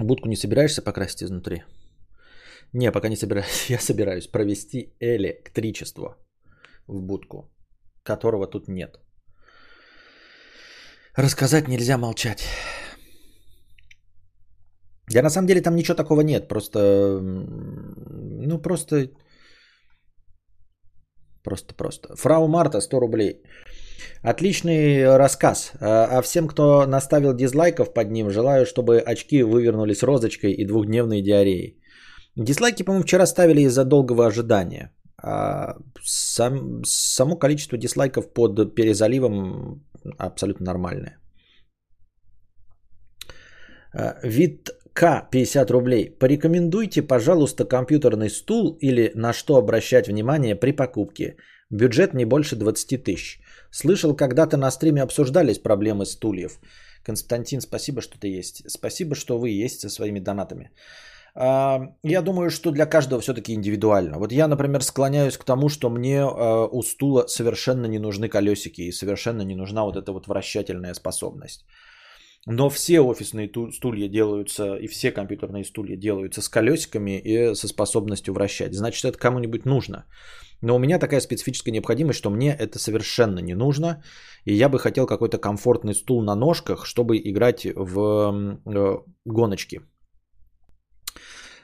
Будку 0.00 0.28
не 0.28 0.34
собираешься 0.34 0.82
покрасить 0.82 1.22
изнутри? 1.22 1.62
Не, 2.72 2.90
пока 2.90 3.08
не 3.08 3.16
собираюсь. 3.16 3.66
Я 3.70 3.78
собираюсь 3.78 4.26
провести 4.26 4.96
электричество 4.98 6.16
в 6.88 7.02
будку, 7.02 7.50
которого 8.02 8.46
тут 8.46 8.68
нет. 8.68 8.98
Рассказать 11.16 11.68
нельзя 11.68 11.98
молчать. 11.98 12.44
Я 15.10 15.22
на 15.22 15.30
самом 15.30 15.46
деле 15.46 15.62
там 15.62 15.74
ничего 15.74 15.96
такого 15.96 16.20
нет, 16.20 16.48
просто, 16.48 16.78
ну 17.20 18.58
просто, 18.58 19.10
просто, 21.42 21.74
просто. 21.74 22.16
Фрау 22.16 22.48
Марта 22.48 22.80
100 22.80 23.00
рублей. 23.00 23.42
Отличный 24.22 25.16
рассказ. 25.16 25.72
А, 25.80 26.18
а 26.18 26.22
всем, 26.22 26.48
кто 26.48 26.86
наставил 26.86 27.34
дизлайков 27.34 27.94
под 27.94 28.10
ним, 28.10 28.30
желаю, 28.30 28.66
чтобы 28.66 28.98
очки 29.00 29.42
вывернулись 29.42 30.02
розочкой 30.02 30.52
и 30.52 30.66
двухдневной 30.66 31.22
диареей. 31.22 31.80
Дизлайки, 32.36 32.84
по-моему, 32.84 33.04
вчера 33.04 33.26
ставили 33.26 33.62
из-за 33.62 33.84
долгого 33.84 34.26
ожидания. 34.26 34.92
А 35.20 35.76
сам, 36.02 36.84
само 36.84 37.36
количество 37.36 37.76
дизлайков 37.76 38.32
под 38.32 38.74
перезаливом 38.74 39.84
абсолютно 40.18 40.66
нормальное. 40.66 41.18
А, 43.92 44.20
вид 44.22 44.70
К 44.92 45.28
50 45.30 45.70
рублей. 45.70 46.10
Порекомендуйте, 46.18 47.02
пожалуйста, 47.02 47.64
компьютерный 47.64 48.30
стул 48.30 48.78
или 48.80 49.12
на 49.14 49.32
что 49.32 49.56
обращать 49.56 50.08
внимание 50.08 50.56
при 50.56 50.72
покупке. 50.72 51.36
Бюджет 51.70 52.14
не 52.14 52.24
больше 52.24 52.56
20 52.56 53.04
тысяч. 53.04 53.40
Слышал, 53.70 54.16
когда-то 54.16 54.56
на 54.56 54.70
стриме 54.70 55.02
обсуждались 55.02 55.58
проблемы 55.58 56.06
стульев. 56.06 56.60
Константин, 57.04 57.60
спасибо, 57.60 58.00
что 58.00 58.18
ты 58.18 58.38
есть. 58.38 58.62
Спасибо, 58.66 59.14
что 59.14 59.38
вы 59.38 59.50
есть 59.50 59.80
со 59.80 59.88
своими 59.88 60.20
донатами. 60.20 60.70
Я 61.40 62.22
думаю, 62.22 62.50
что 62.50 62.72
для 62.72 62.86
каждого 62.86 63.20
все-таки 63.20 63.52
индивидуально. 63.52 64.18
Вот 64.18 64.32
я, 64.32 64.48
например, 64.48 64.82
склоняюсь 64.82 65.36
к 65.38 65.44
тому, 65.44 65.68
что 65.68 65.88
мне 65.88 66.20
а, 66.22 66.66
у 66.66 66.82
стула 66.82 67.26
совершенно 67.28 67.86
не 67.86 68.00
нужны 68.00 68.28
колесики 68.28 68.80
и 68.82 68.92
совершенно 68.92 69.42
не 69.42 69.54
нужна 69.54 69.84
вот 69.84 69.96
эта 69.96 70.12
вот 70.12 70.26
вращательная 70.26 70.94
способность. 70.94 71.64
Но 72.46 72.70
все 72.70 73.00
офисные 73.00 73.50
стулья 73.72 74.08
делаются 74.08 74.76
и 74.76 74.88
все 74.88 75.12
компьютерные 75.12 75.64
стулья 75.64 75.96
делаются 75.96 76.40
с 76.40 76.48
колесиками 76.48 77.20
и 77.24 77.54
со 77.54 77.68
способностью 77.68 78.34
вращать. 78.34 78.74
Значит, 78.74 79.04
это 79.04 79.18
кому-нибудь 79.18 79.64
нужно. 79.64 80.06
Но 80.60 80.74
у 80.74 80.78
меня 80.78 80.98
такая 80.98 81.20
специфическая 81.20 81.72
необходимость, 81.72 82.18
что 82.18 82.30
мне 82.30 82.52
это 82.52 82.78
совершенно 82.78 83.38
не 83.38 83.54
нужно. 83.54 84.02
И 84.44 84.54
я 84.54 84.68
бы 84.68 84.78
хотел 84.78 85.06
какой-то 85.06 85.38
комфортный 85.38 85.94
стул 85.94 86.22
на 86.22 86.34
ножках, 86.34 86.84
чтобы 86.84 87.16
играть 87.18 87.64
в 87.64 88.58
э, 88.66 88.98
гоночки. 89.24 89.82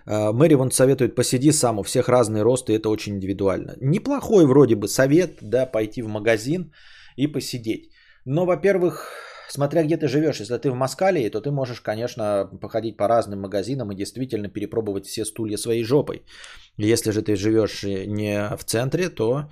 Э, 0.06 0.32
Мэри 0.32 0.54
вон 0.54 0.70
советует, 0.70 1.14
посиди 1.14 1.52
сам, 1.52 1.78
у 1.78 1.82
всех 1.82 2.08
разные 2.08 2.42
росты, 2.42 2.72
это 2.74 2.88
очень 2.88 3.14
индивидуально. 3.14 3.76
Неплохой 3.80 4.46
вроде 4.46 4.74
бы 4.74 4.88
совет, 4.88 5.38
да, 5.40 5.66
пойти 5.66 6.02
в 6.02 6.08
магазин 6.08 6.72
и 7.16 7.26
посидеть. 7.26 7.90
Но, 8.24 8.46
во-первых, 8.46 9.10
смотря 9.48 9.82
где 9.82 9.96
ты 9.96 10.08
живешь, 10.08 10.40
если 10.40 10.58
ты 10.58 10.70
в 10.70 10.74
Москале, 10.74 11.30
то 11.30 11.40
ты 11.40 11.50
можешь, 11.50 11.80
конечно, 11.80 12.48
походить 12.60 12.96
по 12.96 13.08
разным 13.08 13.40
магазинам 13.40 13.92
и 13.92 13.96
действительно 13.96 14.48
перепробовать 14.48 15.06
все 15.06 15.24
стулья 15.24 15.58
своей 15.58 15.84
жопой. 15.84 16.22
Если 16.76 17.12
же 17.12 17.22
ты 17.22 17.36
живешь 17.36 17.82
не 17.84 18.56
в 18.56 18.64
центре, 18.64 19.08
то 19.08 19.48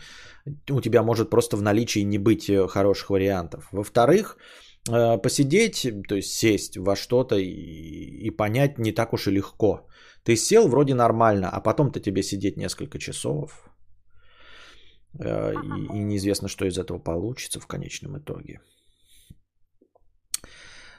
у 0.71 0.81
тебя 0.81 1.03
может 1.03 1.31
просто 1.31 1.57
в 1.57 1.63
наличии 1.63 2.05
не 2.05 2.19
быть 2.19 2.49
э, 2.49 2.67
хороших 2.67 3.11
вариантов. 3.11 3.69
Во-вторых, 3.73 4.37
э, 4.91 5.19
посидеть, 5.19 5.87
то 6.09 6.17
есть 6.17 6.33
сесть 6.33 6.77
во 6.77 6.97
что-то 6.97 7.37
и 7.37 8.31
понять 8.31 8.79
не 8.79 8.93
так 8.93 9.13
уж 9.13 9.29
и 9.29 9.31
легко. 9.31 9.87
Ты 10.25 10.37
сел 10.37 10.69
вроде 10.69 10.95
нормально, 10.95 11.51
а 11.51 11.61
потом-то 11.61 12.01
тебе 12.01 12.23
сидеть 12.23 12.57
несколько 12.57 12.99
часов. 12.99 13.71
Э, 15.19 15.53
и, 15.53 15.97
и 15.97 15.99
неизвестно, 15.99 16.49
что 16.49 16.65
из 16.65 16.79
этого 16.79 16.99
получится 16.99 17.61
в 17.61 17.67
конечном 17.67 18.19
итоге. 18.19 18.61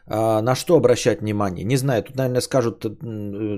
А, 0.05 0.41
на 0.41 0.55
что 0.55 0.75
обращать 0.75 1.21
внимание? 1.21 1.65
Не 1.65 1.77
знаю, 1.77 2.03
тут, 2.03 2.15
наверное, 2.15 2.41
скажут 2.41 2.85
э, 2.85 2.89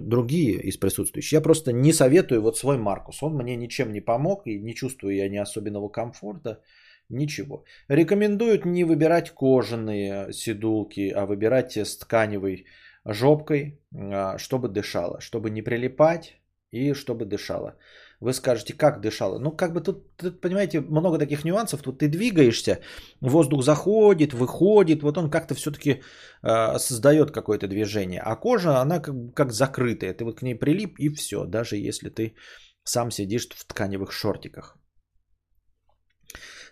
другие 0.02 0.60
из 0.62 0.78
присутствующих. 0.78 1.34
Я 1.34 1.42
просто 1.42 1.72
не 1.72 1.94
советую 1.94 2.42
вот 2.42 2.58
свой 2.58 2.78
Маркус. 2.78 3.24
Он 3.24 3.34
мне 3.36 3.56
ничем 3.56 3.92
не 3.92 4.02
помог 4.02 4.44
и 4.46 4.60
не 4.60 4.76
чувствую 4.76 5.16
я 5.16 5.30
ни 5.30 5.38
особенного 5.38 5.90
комфорта. 5.90 6.62
Ничего. 7.10 7.64
Рекомендуют 7.88 8.66
не 8.66 8.84
выбирать 8.84 9.30
кожаные 9.30 10.34
сидулки, 10.34 11.12
а 11.16 11.26
выбирать 11.26 11.78
с 11.78 11.98
тканевой 11.98 12.66
жопкой, 13.06 13.80
а, 13.94 14.38
чтобы 14.38 14.68
дышало, 14.68 15.20
чтобы 15.22 15.50
не 15.50 15.62
прилипать 15.62 16.42
и 16.72 16.94
чтобы 16.94 17.26
дышало. 17.26 17.76
Вы 18.22 18.34
скажете, 18.34 18.74
как 18.74 19.02
дышало? 19.02 19.40
Ну, 19.40 19.52
как 19.52 19.74
бы 19.74 19.82
тут, 19.82 20.16
тут, 20.18 20.42
понимаете, 20.42 20.82
много 20.82 21.18
таких 21.18 21.44
нюансов. 21.44 21.82
Тут 21.82 22.00
ты 22.00 22.08
двигаешься, 22.08 22.80
воздух 23.22 23.64
заходит, 23.64 24.34
выходит, 24.34 25.04
вот 25.04 25.18
он 25.18 25.30
как-то 25.30 25.54
все-таки 25.54 26.02
э, 26.44 26.78
создает 26.80 27.32
какое-то 27.32 27.68
движение. 27.68 28.22
А 28.22 28.36
кожа, 28.36 28.82
она 28.82 29.00
как, 29.00 29.16
как 29.34 29.52
закрытая. 29.52 30.14
Ты 30.14 30.24
вот 30.24 30.40
к 30.40 30.42
ней 30.44 30.56
прилип 30.56 31.00
и 31.00 31.10
все, 31.10 31.46
даже 31.46 31.76
если 31.76 32.10
ты 32.10 32.36
сам 32.84 33.12
сидишь 33.12 33.50
в 33.50 33.66
тканевых 33.66 34.12
шортиках. 34.12 34.78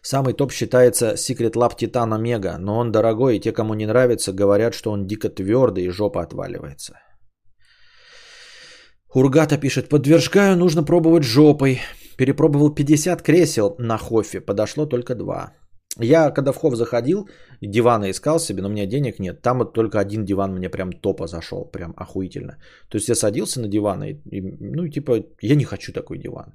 Самый 0.05 0.33
топ 0.33 0.51
считается 0.51 1.13
Secret 1.13 1.53
Lab 1.53 1.77
Titan 1.79 2.11
Omega, 2.11 2.57
но 2.57 2.77
он 2.77 2.91
дорогой, 2.91 3.37
и 3.37 3.39
те, 3.39 3.53
кому 3.53 3.73
не 3.73 3.85
нравится, 3.85 4.33
говорят, 4.33 4.73
что 4.73 4.91
он 4.91 5.07
дико 5.07 5.29
твердый 5.29 5.85
и 5.85 5.89
жопа 5.89 6.21
отваливается. 6.21 6.93
Ургата 9.15 9.57
пишет, 9.57 9.89
подтверждаю, 9.89 10.57
нужно 10.57 10.83
пробовать 10.83 11.23
жопой. 11.23 11.79
Перепробовал 12.17 12.75
50 12.75 13.21
кресел 13.21 13.75
на 13.79 13.97
Хофе, 13.97 14.41
подошло 14.41 14.85
только 14.85 15.15
два. 15.15 15.53
Я 15.99 16.31
когда 16.31 16.51
в 16.51 16.57
Хоф 16.57 16.75
заходил, 16.75 17.29
дивана 17.61 18.09
искал 18.09 18.39
себе, 18.39 18.61
но 18.61 18.67
у 18.67 18.71
меня 18.71 18.87
денег 18.87 19.19
нет. 19.19 19.41
Там 19.41 19.59
вот 19.59 19.73
только 19.73 19.99
один 19.99 20.25
диван 20.25 20.51
мне 20.53 20.69
прям 20.69 20.91
топа 20.91 21.27
зашел, 21.27 21.65
прям 21.71 21.93
охуительно. 21.95 22.57
То 22.89 22.97
есть 22.97 23.09
я 23.09 23.15
садился 23.15 23.61
на 23.61 23.67
диван, 23.67 24.03
и, 24.03 24.13
и, 24.31 24.41
ну 24.41 24.89
типа 24.89 25.23
я 25.41 25.55
не 25.55 25.63
хочу 25.63 25.93
такой 25.93 26.17
диван. 26.17 26.53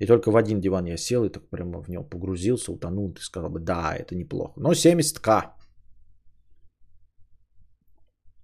И 0.00 0.06
только 0.06 0.30
в 0.30 0.36
один 0.36 0.60
диван 0.60 0.86
я 0.86 0.96
сел 0.96 1.24
и 1.24 1.28
так 1.28 1.48
прямо 1.50 1.82
в 1.82 1.88
него 1.88 2.04
погрузился, 2.04 2.72
утонул. 2.72 3.12
Ты 3.12 3.20
сказал 3.22 3.50
бы, 3.50 3.60
да, 3.60 3.94
это 3.94 4.16
неплохо. 4.16 4.54
Но 4.56 4.72
70к. 4.72 5.52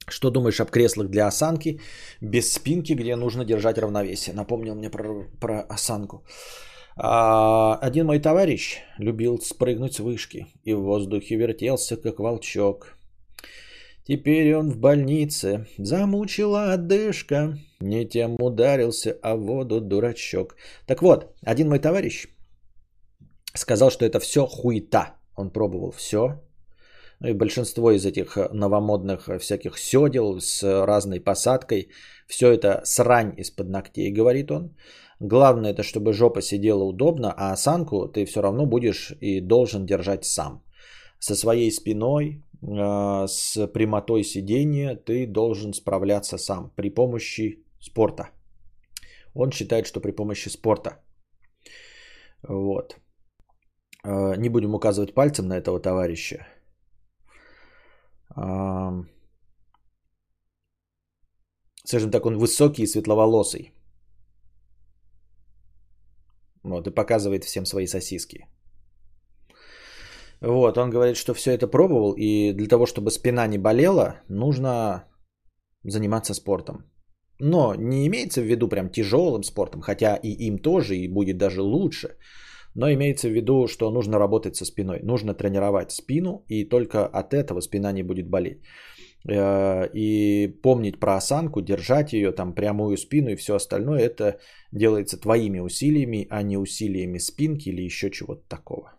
Что 0.09 0.31
думаешь 0.31 0.61
об 0.61 0.71
креслах 0.71 1.09
для 1.09 1.27
осанки 1.27 1.81
без 2.21 2.53
спинки, 2.53 2.93
где 2.95 3.17
нужно 3.17 3.45
держать 3.45 3.79
равновесие? 3.79 4.35
Напомнил 4.35 4.75
мне 4.75 4.91
про, 4.91 5.25
про 5.41 5.63
осанку. 5.63 6.25
А, 6.97 7.79
один 7.83 8.07
мой 8.07 8.21
товарищ 8.21 8.79
любил 8.99 9.39
спрыгнуть 9.41 9.95
с 9.95 10.01
вышки 10.01 10.47
и 10.63 10.75
в 10.75 10.81
воздухе 10.83 11.37
вертелся, 11.37 11.97
как 11.97 12.21
волчок. 12.21 12.96
Теперь 14.09 14.55
он 14.55 14.71
в 14.71 14.79
больнице, 14.79 15.67
замучила 15.79 16.73
одышка, 16.73 17.59
не 17.81 18.07
тем 18.07 18.37
ударился, 18.39 19.19
а 19.23 19.35
воду 19.37 19.81
дурачок. 19.81 20.55
Так 20.87 21.03
вот, 21.03 21.35
один 21.43 21.69
мой 21.69 21.81
товарищ 21.81 22.29
сказал, 23.55 23.91
что 23.91 24.05
это 24.05 24.21
все 24.21 24.47
хуета. 24.47 25.17
Он 25.35 25.51
пробовал 25.51 25.91
все, 25.91 26.41
и 27.25 27.33
большинство 27.33 27.91
из 27.91 28.07
этих 28.07 28.37
новомодных 28.53 29.29
всяких 29.41 29.79
седел 29.79 30.41
с 30.41 30.63
разной 30.87 31.21
посадкой, 31.21 31.89
все 32.29 32.53
это 32.53 32.83
срань 32.85 33.35
из-под 33.37 33.69
ногтей, 33.69 34.13
говорит 34.13 34.51
он. 34.51 34.77
Главное 35.19 35.73
это, 35.73 35.83
чтобы 35.83 36.13
жопа 36.13 36.43
сидела 36.43 36.85
удобно, 36.85 37.35
а 37.37 37.53
осанку 37.53 38.07
ты 38.07 38.25
все 38.25 38.41
равно 38.41 38.67
будешь 38.67 39.13
и 39.21 39.41
должен 39.41 39.87
держать 39.87 40.25
сам. 40.25 40.63
Со 41.19 41.35
своей 41.35 41.71
спиной, 41.71 42.43
э, 42.63 43.27
с 43.29 43.67
прямотой 43.73 44.25
сидения 44.25 44.97
ты 44.97 45.27
должен 45.27 45.73
справляться 45.73 46.39
сам 46.39 46.71
при 46.77 46.91
помощи 46.91 47.65
спорта. 47.81 48.31
Он 49.35 49.51
считает, 49.51 49.87
что 49.87 50.01
при 50.01 50.13
помощи 50.13 50.49
спорта. 50.49 51.03
Вот. 52.49 52.97
Не 54.05 54.49
будем 54.49 54.75
указывать 54.75 55.15
пальцем 55.15 55.49
на 55.49 55.57
этого 55.57 55.81
товарища 55.81 56.47
скажем 61.87 62.11
так, 62.11 62.27
он 62.27 62.39
высокий 62.39 62.83
и 62.83 62.87
светловолосый. 62.87 63.73
Вот, 66.63 66.87
и 66.87 66.95
показывает 66.95 67.45
всем 67.45 67.67
свои 67.67 67.87
сосиски. 67.87 68.47
Вот, 70.41 70.79
он 70.79 70.91
говорит, 70.91 71.17
что 71.17 71.35
все 71.35 71.53
это 71.53 71.67
пробовал, 71.67 72.13
и 72.13 72.53
для 72.53 72.69
того, 72.69 72.87
чтобы 72.87 73.11
спина 73.11 73.47
не 73.47 73.59
болела, 73.59 74.17
нужно 74.29 75.05
заниматься 75.83 76.35
спортом. 76.35 76.85
Но 77.39 77.75
не 77.75 78.07
имеется 78.07 78.41
в 78.41 78.45
виду 78.45 78.69
прям 78.69 78.91
тяжелым 78.91 79.43
спортом, 79.43 79.81
хотя 79.81 80.17
и 80.17 80.29
им 80.49 80.59
тоже, 80.59 80.97
и 80.97 81.09
будет 81.09 81.39
даже 81.39 81.63
лучше. 81.63 82.17
Но 82.75 82.91
имеется 82.93 83.29
в 83.29 83.33
виду, 83.33 83.67
что 83.69 83.91
нужно 83.91 84.19
работать 84.19 84.57
со 84.57 84.65
спиной. 84.65 85.01
Нужно 85.03 85.35
тренировать 85.35 85.93
спину, 85.93 86.45
и 86.49 86.65
только 86.65 87.07
от 87.07 87.33
этого 87.33 87.61
спина 87.61 87.93
не 87.93 88.03
будет 88.03 88.29
болеть. 88.29 88.63
Э, 89.29 89.89
и 89.95 90.49
помнить 90.63 91.01
про 91.01 91.17
осанку, 91.17 91.63
держать 91.63 92.13
ее, 92.13 92.33
там 92.33 92.55
прямую 92.55 92.97
спину 92.97 93.31
и 93.31 93.37
все 93.37 93.55
остальное, 93.55 94.01
это 94.01 94.39
делается 94.73 95.21
твоими 95.21 95.61
усилиями, 95.61 96.27
а 96.31 96.43
не 96.43 96.59
усилиями 96.59 97.19
спинки 97.19 97.71
или 97.71 97.83
еще 97.83 98.11
чего-то 98.11 98.43
такого. 98.49 98.96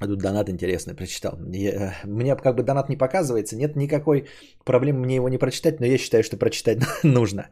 А 0.00 0.06
тут 0.06 0.18
донат 0.18 0.48
интересный 0.48 0.94
прочитал. 0.94 1.38
Я, 1.52 1.94
мне 2.04 2.34
как 2.34 2.56
бы 2.56 2.62
донат 2.62 2.88
не 2.88 2.96
показывается, 2.96 3.56
нет 3.56 3.76
никакой 3.76 4.24
проблемы 4.64 5.00
мне 5.00 5.16
его 5.16 5.28
не 5.28 5.38
прочитать, 5.38 5.78
но 5.80 5.86
я 5.86 5.98
считаю, 5.98 6.24
что 6.24 6.38
прочитать 6.38 6.78
нужно. 7.02 7.50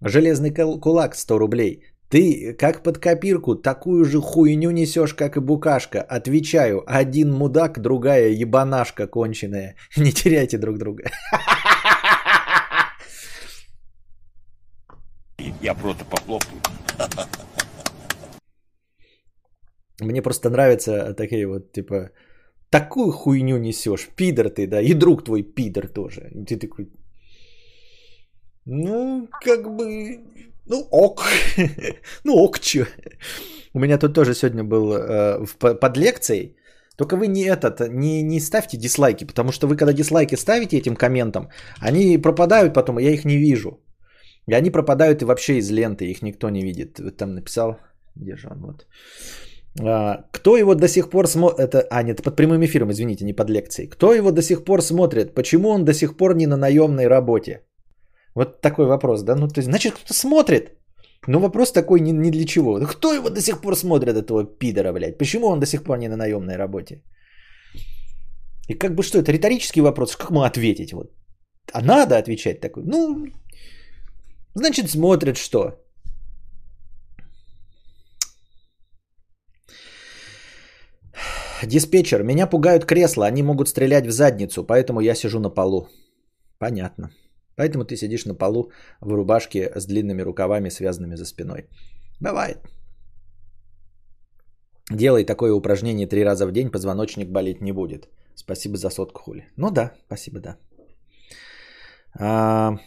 Железный 0.00 0.50
кулак 0.80 1.14
100 1.14 1.38
рублей. 1.38 1.82
Ты 2.08 2.54
как 2.58 2.82
под 2.82 2.98
копирку 2.98 3.56
такую 3.56 4.04
же 4.04 4.20
хуйню 4.22 4.70
несешь, 4.70 5.12
как 5.12 5.36
и 5.36 5.40
букашка. 5.40 6.00
Отвечаю, 6.00 6.82
один 6.86 7.30
мудак, 7.32 7.78
другая 7.80 8.30
ебанашка 8.30 9.06
конченая. 9.06 9.76
Не 9.96 10.12
теряйте 10.12 10.56
друг 10.58 10.78
друга. 10.78 11.04
Я 15.60 15.74
просто 15.74 16.04
похлопаю. 16.04 16.62
Мне 20.00 20.22
просто 20.22 20.50
нравятся 20.50 21.14
такие 21.14 21.46
вот, 21.46 21.72
типа, 21.72 22.10
такую 22.70 23.12
хуйню 23.12 23.58
несешь, 23.58 24.08
пидор 24.16 24.50
ты, 24.50 24.66
да, 24.66 24.80
и 24.80 24.94
друг 24.94 25.24
твой 25.24 25.42
пидор 25.42 25.88
тоже. 25.88 26.30
Ты 26.46 26.56
такой, 26.56 26.88
ну, 28.66 29.28
как 29.44 29.76
бы, 29.76 30.18
ну 30.66 30.88
ок, 30.90 31.22
ну 32.24 32.34
ок, 32.34 32.58
чё. 32.58 32.84
У 33.74 33.78
меня 33.78 33.98
тут 33.98 34.14
тоже 34.14 34.34
сегодня 34.34 34.64
был 34.64 34.92
э, 34.92 35.46
под 35.58 35.96
лекцией, 35.96 36.56
только 36.96 37.16
вы 37.16 37.26
не 37.28 37.44
этот, 37.44 37.80
не, 37.88 38.22
не 38.22 38.40
ставьте 38.40 38.76
дизлайки, 38.76 39.26
потому 39.26 39.52
что 39.52 39.66
вы 39.66 39.76
когда 39.76 39.92
дизлайки 39.92 40.36
ставите 40.36 40.78
этим 40.78 40.96
комментам, 40.96 41.48
они 41.78 42.18
пропадают 42.18 42.74
потом, 42.74 42.98
я 42.98 43.10
их 43.10 43.24
не 43.24 43.36
вижу. 43.36 43.80
И 44.48 44.54
они 44.54 44.70
пропадают 44.70 45.22
и 45.22 45.24
вообще 45.24 45.58
из 45.58 45.70
ленты, 45.70 46.10
их 46.10 46.22
никто 46.22 46.50
не 46.50 46.62
видит. 46.62 47.00
Там 47.16 47.34
написал, 47.34 47.78
где 48.14 48.36
же 48.36 48.48
он, 48.48 48.60
вот. 48.60 48.86
А, 49.80 50.24
кто 50.32 50.56
его 50.56 50.74
до 50.74 50.88
сих 50.88 51.10
пор 51.10 51.26
смотрит, 51.26 51.58
это, 51.58 51.86
а 51.90 52.02
нет, 52.02 52.22
под 52.22 52.36
прямым 52.36 52.64
эфиром, 52.64 52.90
извините, 52.90 53.24
не 53.24 53.32
под 53.32 53.50
лекцией. 53.50 53.88
Кто 53.88 54.12
его 54.12 54.30
до 54.30 54.42
сих 54.42 54.64
пор 54.64 54.82
смотрит, 54.82 55.34
почему 55.34 55.68
он 55.68 55.84
до 55.84 55.92
сих 55.92 56.16
пор 56.16 56.34
не 56.34 56.46
на 56.46 56.56
наемной 56.56 57.08
работе? 57.08 57.62
Вот 58.34 58.60
такой 58.60 58.86
вопрос, 58.86 59.22
да? 59.22 59.34
Ну, 59.34 59.48
то 59.48 59.60
есть, 59.60 59.68
значит, 59.68 59.94
кто-то 59.94 60.14
смотрит. 60.14 60.72
Но 61.26 61.40
вопрос 61.40 61.72
такой 61.72 62.00
ни, 62.00 62.12
ни 62.12 62.30
для 62.30 62.44
чего. 62.44 62.78
Ну, 62.78 62.86
кто 62.86 63.14
его 63.14 63.30
до 63.30 63.40
сих 63.40 63.60
пор 63.60 63.76
смотрит, 63.76 64.16
этого 64.16 64.44
пидора, 64.44 64.92
блядь? 64.92 65.18
Почему 65.18 65.46
он 65.46 65.60
до 65.60 65.66
сих 65.66 65.82
пор 65.82 65.98
не 65.98 66.08
на 66.08 66.16
наемной 66.16 66.56
работе? 66.56 67.02
И 68.68 68.74
как 68.74 68.94
бы 68.94 69.02
что, 69.02 69.18
это 69.18 69.32
риторический 69.32 69.80
вопрос, 69.80 70.16
как 70.16 70.30
мы 70.30 70.46
ответить? 70.46 70.92
Вот. 70.92 71.12
А 71.72 71.82
надо 71.82 72.18
отвечать 72.18 72.60
такой. 72.60 72.82
Ну, 72.86 73.26
значит, 74.54 74.90
смотрит 74.90 75.36
что? 75.36 75.85
Диспетчер, 81.62 82.22
меня 82.22 82.46
пугают 82.46 82.84
кресла, 82.84 83.26
они 83.26 83.42
могут 83.42 83.68
стрелять 83.68 84.06
в 84.06 84.10
задницу, 84.10 84.64
поэтому 84.64 85.00
я 85.00 85.14
сижу 85.14 85.40
на 85.40 85.50
полу. 85.50 85.88
Понятно. 86.58 87.10
Поэтому 87.56 87.84
ты 87.84 87.96
сидишь 87.96 88.26
на 88.26 88.34
полу 88.34 88.70
в 89.00 89.12
рубашке 89.12 89.72
с 89.74 89.86
длинными 89.86 90.22
рукавами, 90.22 90.70
связанными 90.70 91.16
за 91.16 91.24
спиной. 91.24 91.68
Бывает. 92.20 92.58
Делай 94.90 95.24
такое 95.24 95.52
упражнение 95.52 96.06
три 96.06 96.24
раза 96.24 96.46
в 96.46 96.52
день, 96.52 96.70
позвоночник 96.70 97.28
болеть 97.28 97.62
не 97.62 97.72
будет. 97.72 98.08
Спасибо 98.34 98.76
за 98.76 98.90
сотку, 98.90 99.22
хули. 99.22 99.48
Ну 99.56 99.70
да, 99.70 99.92
спасибо, 100.06 100.40
да. 100.40 100.56
А... 102.18 102.78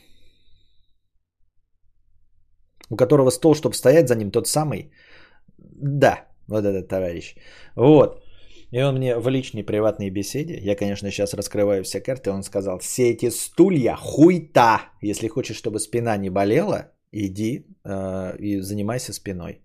У 2.92 2.96
которого 2.96 3.32
стол, 3.32 3.56
чтобы 3.56 3.76
стоять 3.76 4.08
за 4.08 4.16
ним, 4.16 4.32
тот 4.32 4.48
самый. 4.48 4.92
Да, 5.58 6.28
вот 6.48 6.66
этот 6.66 6.88
товарищ. 6.88 7.36
Вот. 7.76 8.24
И 8.72 8.82
он 8.84 8.96
мне 8.96 9.18
в 9.18 9.28
личной 9.30 9.64
приватной 9.64 10.12
беседе, 10.12 10.60
я, 10.62 10.76
конечно, 10.76 11.10
сейчас 11.12 11.34
раскрываю 11.34 11.84
все 11.84 12.02
карты, 12.02 12.32
он 12.32 12.44
сказал, 12.44 12.80
все 12.80 13.10
эти 13.10 13.30
стулья 13.30 13.96
хуйта. 13.96 14.82
Если 15.02 15.28
хочешь, 15.28 15.58
чтобы 15.58 15.80
спина 15.80 16.18
не 16.18 16.30
болела, 16.30 16.92
иди 17.12 17.66
э, 17.84 18.38
и 18.40 18.62
занимайся 18.62 19.14
спиной. 19.14 19.62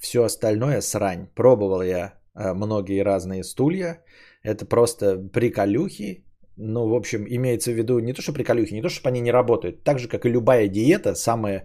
Все 0.00 0.24
остальное 0.24 0.80
срань. 0.80 1.28
Пробовал 1.34 1.82
я 1.82 2.14
э, 2.34 2.52
многие 2.54 3.04
разные 3.04 3.44
стулья. 3.44 4.02
Это 4.42 4.66
просто 4.66 5.18
приколюхи. 5.32 6.24
Ну, 6.56 6.88
в 6.88 6.94
общем, 6.94 7.24
имеется 7.28 7.70
в 7.70 7.74
виду 7.74 8.00
не 8.00 8.12
то, 8.12 8.22
что 8.22 8.32
приколюхи, 8.32 8.74
не 8.74 8.82
то, 8.82 8.88
что 8.88 9.08
они 9.08 9.20
не 9.20 9.32
работают. 9.32 9.84
Так 9.84 9.98
же, 9.98 10.08
как 10.08 10.26
и 10.26 10.30
любая 10.30 10.68
диета, 10.68 11.14
самая 11.14 11.64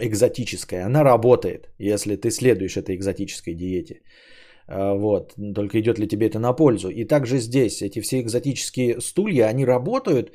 экзотическая, 0.00 0.86
она 0.86 1.04
работает, 1.04 1.68
если 1.78 2.16
ты 2.16 2.30
следуешь 2.30 2.76
этой 2.76 2.94
экзотической 2.94 3.54
диете. 3.54 4.00
А, 4.72 4.94
вот, 4.94 5.34
только 5.54 5.80
идет 5.80 5.98
ли 5.98 6.08
тебе 6.08 6.26
это 6.26 6.38
на 6.38 6.52
пользу. 6.54 6.88
И 6.88 7.04
также 7.04 7.38
здесь 7.38 7.82
эти 7.82 8.00
все 8.00 8.20
экзотические 8.20 9.00
стулья, 9.00 9.48
они 9.48 9.66
работают, 9.66 10.32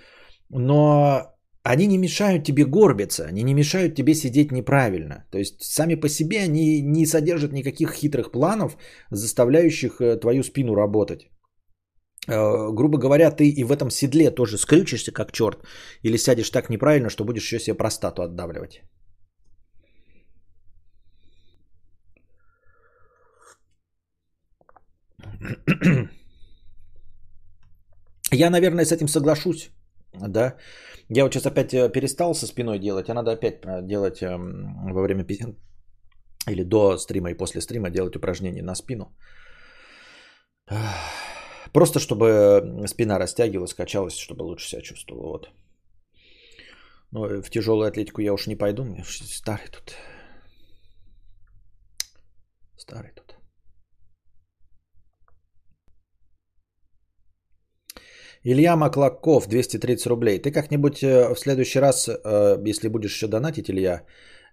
но 0.50 1.22
они 1.64 1.88
не 1.88 1.98
мешают 1.98 2.44
тебе 2.44 2.66
горбиться, 2.66 3.26
они 3.26 3.44
не 3.44 3.54
мешают 3.54 3.96
тебе 3.96 4.14
сидеть 4.14 4.52
неправильно. 4.52 5.26
То 5.32 5.40
есть 5.40 5.64
сами 5.64 5.96
по 5.96 6.10
себе 6.10 6.44
они 6.44 6.82
не 6.82 7.06
содержат 7.06 7.52
никаких 7.52 7.94
хитрых 7.94 8.32
планов, 8.32 8.78
заставляющих 9.12 10.02
э, 10.02 10.18
твою 10.18 10.44
спину 10.44 10.76
работать. 10.76 11.22
Э, 12.28 12.72
грубо 12.72 13.00
говоря, 13.00 13.32
ты 13.32 13.50
и 13.50 13.64
в 13.64 13.72
этом 13.72 13.90
седле 13.90 14.30
тоже 14.30 14.58
скрючишься 14.58 15.12
как 15.12 15.32
черт, 15.32 15.58
или 16.04 16.18
сядешь 16.18 16.52
так 16.52 16.70
неправильно, 16.70 17.10
что 17.10 17.26
будешь 17.26 17.44
еще 17.44 17.60
себе 17.60 17.78
простату 17.78 18.22
отдавливать. 18.22 18.82
Я, 28.32 28.50
наверное, 28.50 28.86
с 28.86 28.92
этим 28.92 29.08
соглашусь. 29.08 29.70
Да. 30.14 30.56
Я 31.10 31.24
вот 31.24 31.34
сейчас 31.34 31.46
опять 31.46 31.74
э, 31.74 31.90
перестал 31.90 32.34
со 32.34 32.48
спиной 32.48 32.80
делать, 32.80 33.10
а 33.10 33.14
надо 33.14 33.32
опять 33.32 33.66
э, 33.66 33.82
делать 33.82 34.22
эм, 34.22 34.94
во 34.94 35.02
время 35.02 35.26
или 36.48 36.64
до 36.64 36.98
стрима 36.98 37.32
и 37.32 37.38
после 37.38 37.62
стрима 37.62 37.90
делать 37.90 38.16
упражнения 38.16 38.64
на 38.64 38.76
спину. 38.76 39.16
Просто 41.74 42.00
чтобы 42.00 42.86
спина 42.88 43.20
растягивалась, 43.20 43.74
качалась, 43.74 44.18
чтобы 44.18 44.44
лучше 44.44 44.68
себя 44.68 44.82
чувствовала. 44.82 45.28
Вот. 45.28 45.50
Но 47.12 47.28
э, 47.28 47.42
в 47.42 47.50
тяжелую 47.50 47.88
атлетику 47.88 48.22
я 48.22 48.34
уж 48.34 48.48
не 48.48 48.56
пойду, 48.56 48.84
мне 48.84 49.04
старый 49.06 49.68
тут. 49.68 49.96
Старый 52.78 53.12
тут. 53.16 53.27
Илья 58.50 58.78
Маклаков, 58.78 59.48
230 59.48 60.08
рублей. 60.08 60.40
Ты 60.40 60.52
как-нибудь 60.52 61.04
э, 61.04 61.36
в 61.36 61.40
следующий 61.40 61.80
раз, 61.80 62.08
э, 62.08 62.70
если 62.70 62.88
будешь 62.88 63.14
еще 63.14 63.28
донатить, 63.28 63.70
Илья, 63.70 64.04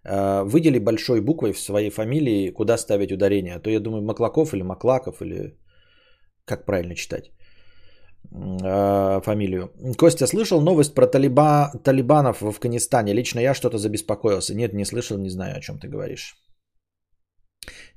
э, 0.04 0.42
выдели 0.42 0.80
большой 0.80 1.20
буквой 1.20 1.52
в 1.52 1.60
своей 1.60 1.90
фамилии, 1.90 2.50
куда 2.50 2.76
ставить 2.76 3.12
ударение. 3.12 3.54
А 3.54 3.60
то 3.60 3.70
я 3.70 3.80
думаю, 3.80 4.02
Маклаков 4.02 4.52
или 4.52 4.62
Маклаков, 4.62 5.22
или 5.22 5.56
как 6.44 6.66
правильно 6.66 6.94
читать 6.94 7.30
фамилию. 8.30 9.70
Костя, 9.98 10.26
слышал 10.26 10.60
новость 10.62 10.94
про 10.94 11.06
талиба, 11.06 11.70
талибанов 11.84 12.40
в 12.40 12.46
Афганистане? 12.46 13.12
Лично 13.12 13.40
я 13.40 13.54
что-то 13.54 13.78
забеспокоился. 13.78 14.54
Нет, 14.54 14.72
не 14.72 14.86
слышал, 14.86 15.18
не 15.18 15.28
знаю, 15.28 15.56
о 15.56 15.60
чем 15.60 15.78
ты 15.78 15.88
говоришь. 15.88 16.34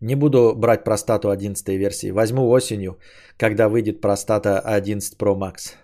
Не 0.02 0.16
буду 0.16 0.54
брать 0.56 0.84
простату 0.84 1.30
11 1.30 1.68
версии. 1.70 2.12
Возьму 2.12 2.50
осенью, 2.50 3.00
когда 3.38 3.70
выйдет 3.70 4.02
простата 4.02 4.60
11 4.60 5.18
Pro 5.18 5.36
Max. 5.36 5.78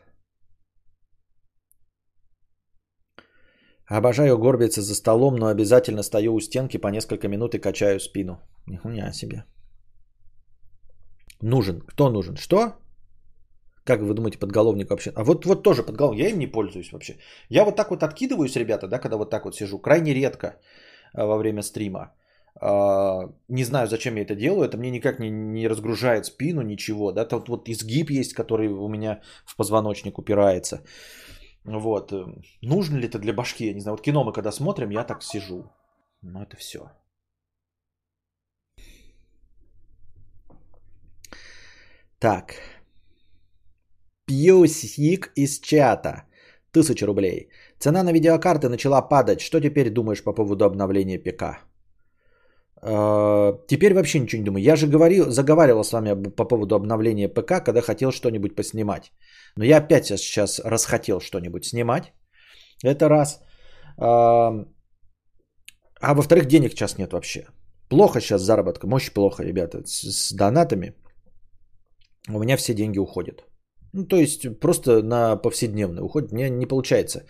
Обожаю 3.87 4.37
горбиться 4.37 4.81
за 4.81 4.95
столом, 4.95 5.35
но 5.35 5.47
обязательно 5.47 6.03
стою 6.03 6.33
у 6.33 6.39
стенки 6.39 6.77
по 6.77 6.87
несколько 6.87 7.27
минут 7.27 7.55
и 7.55 7.59
качаю 7.59 7.99
спину. 7.99 8.39
Нихуя 8.67 9.11
себе. 9.13 9.43
Нужен. 11.41 11.81
Кто 11.81 12.09
нужен? 12.09 12.37
Что? 12.37 12.73
Как 13.85 14.01
вы 14.01 14.13
думаете, 14.13 14.39
подголовник 14.39 14.89
вообще? 14.89 15.11
А 15.15 15.23
вот, 15.23 15.45
вот 15.45 15.63
тоже 15.63 15.83
подголовник. 15.83 16.23
Я 16.23 16.29
им 16.29 16.39
не 16.39 16.47
пользуюсь 16.47 16.91
вообще. 16.91 17.17
Я 17.49 17.65
вот 17.65 17.75
так 17.75 17.89
вот 17.91 18.03
откидываюсь, 18.03 18.55
ребята, 18.55 18.87
да, 18.87 18.99
когда 18.99 19.17
вот 19.17 19.29
так 19.29 19.43
вот 19.43 19.55
сижу. 19.55 19.79
Крайне 19.79 20.13
редко 20.13 20.55
а, 21.13 21.25
во 21.25 21.37
время 21.37 21.61
стрима. 21.61 22.13
А, 22.61 23.29
не 23.49 23.65
знаю, 23.65 23.87
зачем 23.87 24.15
я 24.15 24.21
это 24.21 24.35
делаю. 24.35 24.69
Это 24.69 24.77
мне 24.77 24.91
никак 24.91 25.19
не, 25.19 25.29
не 25.29 25.67
разгружает 25.67 26.25
спину, 26.25 26.61
ничего. 26.61 27.11
Да, 27.11 27.25
тут 27.25 27.49
вот 27.49 27.67
изгиб 27.67 28.09
есть, 28.09 28.33
который 28.33 28.67
у 28.67 28.87
меня 28.87 29.19
в 29.45 29.57
позвоночник 29.57 30.17
упирается. 30.17 30.81
Вот. 31.65 32.11
Э, 32.11 32.25
нужно 32.61 32.97
ли 32.97 33.07
это 33.07 33.19
для 33.19 33.33
башки? 33.33 33.65
Я 33.65 33.73
не 33.73 33.81
знаю. 33.81 33.95
Вот 33.97 34.03
кино 34.03 34.23
мы 34.23 34.33
когда 34.33 34.51
смотрим, 34.51 34.89
я 34.91 35.03
так 35.03 35.23
сижу. 35.23 35.71
Но 36.21 36.43
это 36.43 36.57
все. 36.57 36.91
Так. 42.19 42.55
Пьюсик 44.25 45.31
из 45.35 45.59
чата. 45.59 46.23
Тысяча 46.71 47.05
рублей. 47.05 47.49
Цена 47.79 48.03
на 48.03 48.13
видеокарты 48.13 48.69
начала 48.69 49.01
падать. 49.01 49.41
Что 49.41 49.59
теперь 49.59 49.89
думаешь 49.89 50.23
по 50.23 50.33
поводу 50.33 50.65
обновления 50.65 51.19
ПК? 51.19 51.43
А, 52.85 53.53
теперь 53.67 53.93
вообще 53.93 54.19
ничего 54.19 54.39
не 54.39 54.45
думаю. 54.45 54.63
Я 54.63 54.75
же 54.75 54.87
говорил, 54.87 55.31
заговаривал 55.31 55.83
с 55.83 55.91
вами 55.93 56.29
по 56.29 56.45
поводу 56.45 56.75
обновления 56.75 57.29
ПК, 57.29 57.63
когда 57.63 57.81
хотел 57.81 58.11
что-нибудь 58.11 58.55
поснимать. 58.55 59.11
Но 59.57 59.65
я 59.65 59.77
опять 59.77 60.05
сейчас 60.05 60.59
расхотел 60.59 61.19
что-нибудь 61.19 61.65
снимать. 61.65 62.13
Это 62.83 63.09
раз. 63.09 63.41
А, 63.97 64.65
а 66.01 66.13
во-вторых, 66.13 66.45
денег 66.45 66.71
сейчас 66.71 66.97
нет 66.97 67.13
вообще. 67.13 67.47
Плохо 67.89 68.21
сейчас 68.21 68.41
заработка, 68.41 68.87
очень 68.87 69.13
плохо, 69.13 69.43
ребята, 69.43 69.83
с, 69.85 70.01
с 70.01 70.33
донатами. 70.33 70.93
У 72.29 72.39
меня 72.39 72.57
все 72.57 72.73
деньги 72.73 72.99
уходят. 72.99 73.43
Ну, 73.93 74.05
то 74.05 74.15
есть 74.15 74.59
просто 74.59 75.03
на 75.03 75.35
повседневный 75.35 76.01
уход 76.01 76.31
мне 76.31 76.49
не 76.49 76.65
получается. 76.65 77.25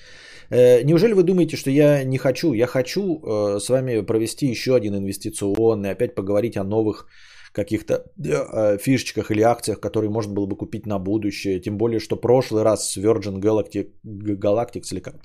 Э, 0.49 0.84
неужели 0.84 1.13
вы 1.13 1.24
думаете, 1.24 1.57
что 1.57 1.69
я 1.69 2.03
не 2.05 2.17
хочу? 2.17 2.53
Я 2.53 2.67
хочу 2.67 3.01
э, 3.01 3.59
с 3.59 3.69
вами 3.69 4.01
провести 4.05 4.47
еще 4.47 4.76
один 4.76 4.95
инвестиционный, 4.95 5.91
опять 5.91 6.15
поговорить 6.15 6.57
о 6.57 6.63
новых 6.63 7.07
каких-то 7.53 7.93
э, 7.93 8.77
фишечках 8.77 9.31
или 9.31 9.41
акциях, 9.41 9.79
которые 9.79 10.09
можно 10.09 10.33
было 10.33 10.47
бы 10.47 10.57
купить 10.57 10.85
на 10.85 10.99
будущее. 10.99 11.61
Тем 11.61 11.77
более, 11.77 11.99
что 11.99 12.15
прошлый 12.15 12.63
раз 12.63 12.91
с 12.91 12.97
Virgin 12.97 13.39
Galactic, 13.39 13.91
Galactics 14.05 14.91
или 14.91 14.99
как, 14.99 15.15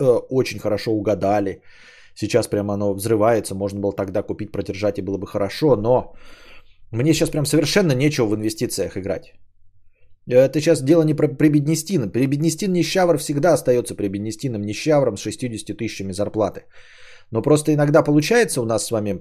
э, 0.00 0.04
очень 0.30 0.58
хорошо 0.58 0.92
угадали. 0.92 1.62
Сейчас 2.14 2.48
прямо 2.48 2.74
оно 2.74 2.94
взрывается, 2.94 3.54
можно 3.54 3.80
было 3.80 3.92
тогда 3.92 4.22
купить, 4.22 4.52
продержать 4.52 4.98
и 4.98 5.02
было 5.02 5.18
бы 5.18 5.26
хорошо, 5.26 5.76
но 5.76 6.14
мне 6.92 7.12
сейчас 7.12 7.30
прям 7.30 7.46
совершенно 7.46 7.92
нечего 7.92 8.26
в 8.26 8.34
инвестициях 8.34 8.96
играть. 8.96 9.34
Это 10.28 10.60
сейчас 10.60 10.82
дело 10.82 11.02
не 11.02 11.14
про 11.14 11.28
прибеднестин. 11.28 12.10
Прибеднестин 12.10 12.72
нищавр 12.72 13.18
всегда 13.18 13.52
остается 13.52 13.94
прибеднестином 13.94 14.62
нищавром 14.62 15.16
с 15.16 15.20
60 15.20 15.76
тысячами 15.76 16.12
зарплаты. 16.12 16.62
Но 17.30 17.42
просто 17.42 17.74
иногда 17.74 18.02
получается 18.02 18.62
у 18.62 18.64
нас 18.64 18.86
с 18.86 18.90
вами 18.90 19.20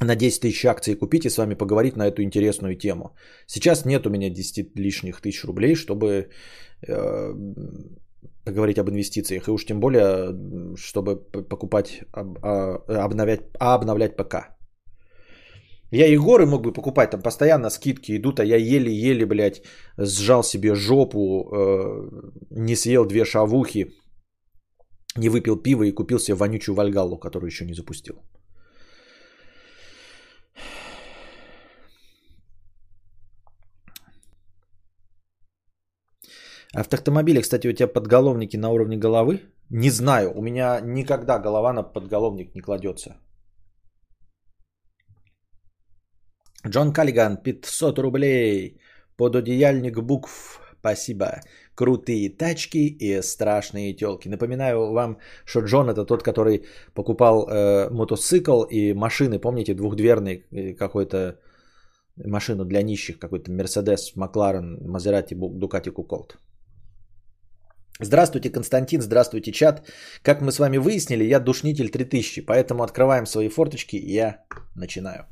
на 0.00 0.14
10 0.16 0.40
тысяч 0.40 0.64
акций 0.64 0.94
купить 0.94 1.26
и 1.26 1.30
с 1.30 1.38
вами 1.38 1.54
поговорить 1.54 1.96
на 1.96 2.06
эту 2.06 2.22
интересную 2.22 2.76
тему. 2.76 3.16
Сейчас 3.46 3.84
нет 3.84 4.06
у 4.06 4.10
меня 4.10 4.30
10 4.30 4.76
лишних 4.76 5.20
тысяч 5.20 5.44
рублей, 5.44 5.74
чтобы 5.74 6.28
э, 6.86 7.34
поговорить 8.44 8.78
об 8.78 8.88
инвестициях. 8.88 9.48
И 9.48 9.50
уж 9.50 9.64
тем 9.64 9.80
более, 9.80 10.34
чтобы 10.76 11.16
покупать, 11.16 12.02
об, 12.12 12.38
а, 12.42 13.04
обновлять, 13.04 13.40
обновлять 13.58 14.16
ПК. 14.16 14.34
Я 15.90 16.06
Егоры 16.06 16.46
мог 16.46 16.62
бы 16.62 16.72
покупать, 16.72 17.10
там 17.10 17.22
постоянно 17.22 17.70
скидки 17.70 18.16
идут, 18.16 18.40
а 18.40 18.44
я 18.44 18.56
еле-еле, 18.56 19.26
блядь, 19.26 19.62
сжал 19.96 20.42
себе 20.42 20.74
жопу, 20.74 21.48
э, 21.50 22.10
не 22.50 22.76
съел 22.76 23.06
две 23.06 23.24
шавухи, 23.24 23.86
не 25.16 25.30
выпил 25.30 25.56
пиво 25.56 25.84
и 25.84 25.92
купил 25.92 26.18
себе 26.18 26.36
вонючую 26.36 26.74
Вальгаллу, 26.74 27.18
которую 27.18 27.48
еще 27.48 27.64
не 27.64 27.74
запустил. 27.74 28.14
А 36.78 36.82
в 36.84 36.94
автомобиле, 36.94 37.42
кстати, 37.42 37.66
у 37.66 37.72
тебя 37.72 37.88
подголовники 37.88 38.56
на 38.56 38.70
уровне 38.70 38.96
головы? 38.96 39.40
Не 39.70 39.90
знаю, 39.90 40.32
у 40.34 40.42
меня 40.42 40.80
никогда 40.80 41.38
голова 41.38 41.72
на 41.72 41.82
подголовник 41.82 42.54
не 42.54 42.60
кладется. 42.60 43.16
Джон 46.68 46.92
Каллиган, 46.92 47.36
500 47.36 47.98
рублей. 47.98 48.80
Пододеяльник 49.16 49.98
букв. 49.98 50.60
Спасибо. 50.80 51.40
Крутые 51.74 52.30
тачки 52.30 52.96
и 53.00 53.22
страшные 53.22 53.96
телки. 53.96 54.28
Напоминаю 54.28 54.92
вам, 54.92 55.18
что 55.44 55.64
Джон 55.64 55.88
это 55.90 56.04
тот, 56.04 56.22
который 56.22 56.64
покупал 56.94 57.48
э, 57.48 57.90
мотоцикл 57.90 58.62
и 58.70 58.94
машины. 58.94 59.40
Помните, 59.40 59.74
двухдверный 59.74 60.44
э, 60.52 60.74
какой-то 60.74 61.40
машину 62.24 62.64
для 62.64 62.82
нищих, 62.82 63.18
какой-то 63.18 63.50
Мерседес, 63.50 64.14
Макларен, 64.14 64.78
Мазерати, 64.88 65.34
Дукати, 65.34 65.90
Куколт. 65.90 66.38
Здравствуйте, 68.00 68.50
Константин, 68.50 69.02
здравствуйте, 69.02 69.50
чат. 69.50 69.82
Как 70.22 70.40
мы 70.40 70.52
с 70.52 70.58
вами 70.60 70.78
выяснили, 70.78 71.24
я 71.24 71.40
душнитель 71.40 71.90
3000, 71.90 72.42
поэтому 72.46 72.84
открываем 72.84 73.26
свои 73.26 73.48
форточки 73.48 73.96
и 73.96 74.12
я 74.12 74.44
начинаю. 74.76 75.26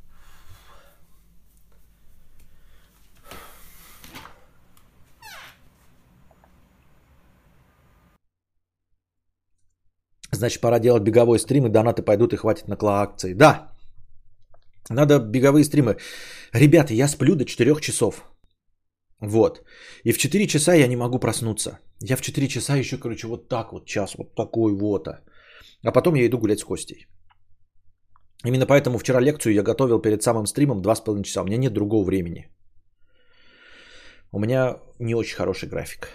Значит, 10.33 10.61
пора 10.61 10.79
делать 10.79 11.03
беговой 11.03 11.39
стрим, 11.39 11.65
и 11.65 11.69
донаты 11.69 12.03
пойдут 12.03 12.33
и 12.33 12.37
хватит 12.37 12.67
на 12.67 12.77
акции. 13.01 13.33
Да, 13.33 13.71
надо 14.89 15.19
беговые 15.19 15.63
стримы. 15.63 15.97
Ребята, 16.53 16.93
я 16.93 17.07
сплю 17.07 17.35
до 17.35 17.45
4 17.45 17.79
часов. 17.81 18.23
Вот. 19.21 19.63
И 20.03 20.11
в 20.11 20.17
4 20.17 20.47
часа 20.47 20.73
я 20.75 20.87
не 20.87 20.95
могу 20.95 21.19
проснуться. 21.19 21.79
Я 22.01 22.15
в 22.15 22.21
4 22.21 22.47
часа 22.47 22.75
еще, 22.75 22.97
короче, 22.97 23.27
вот 23.27 23.49
так 23.49 23.71
вот 23.71 23.85
час, 23.85 24.15
вот 24.17 24.35
такой 24.35 24.73
вот. 24.73 25.07
А 25.07 25.91
потом 25.91 26.15
я 26.15 26.25
иду 26.25 26.37
гулять 26.37 26.59
с 26.59 26.63
Костей. 26.63 27.07
Именно 28.45 28.67
поэтому 28.67 28.97
вчера 28.99 29.19
лекцию 29.19 29.53
я 29.53 29.63
готовил 29.63 29.99
перед 29.99 30.21
самым 30.21 30.45
стримом 30.45 30.81
2,5 30.81 31.23
часа. 31.23 31.41
У 31.41 31.45
меня 31.45 31.57
нет 31.57 31.73
другого 31.73 32.05
времени. 32.05 32.47
У 34.31 34.39
меня 34.39 34.77
не 34.99 35.15
очень 35.15 35.35
хороший 35.35 35.69
график. 35.69 36.09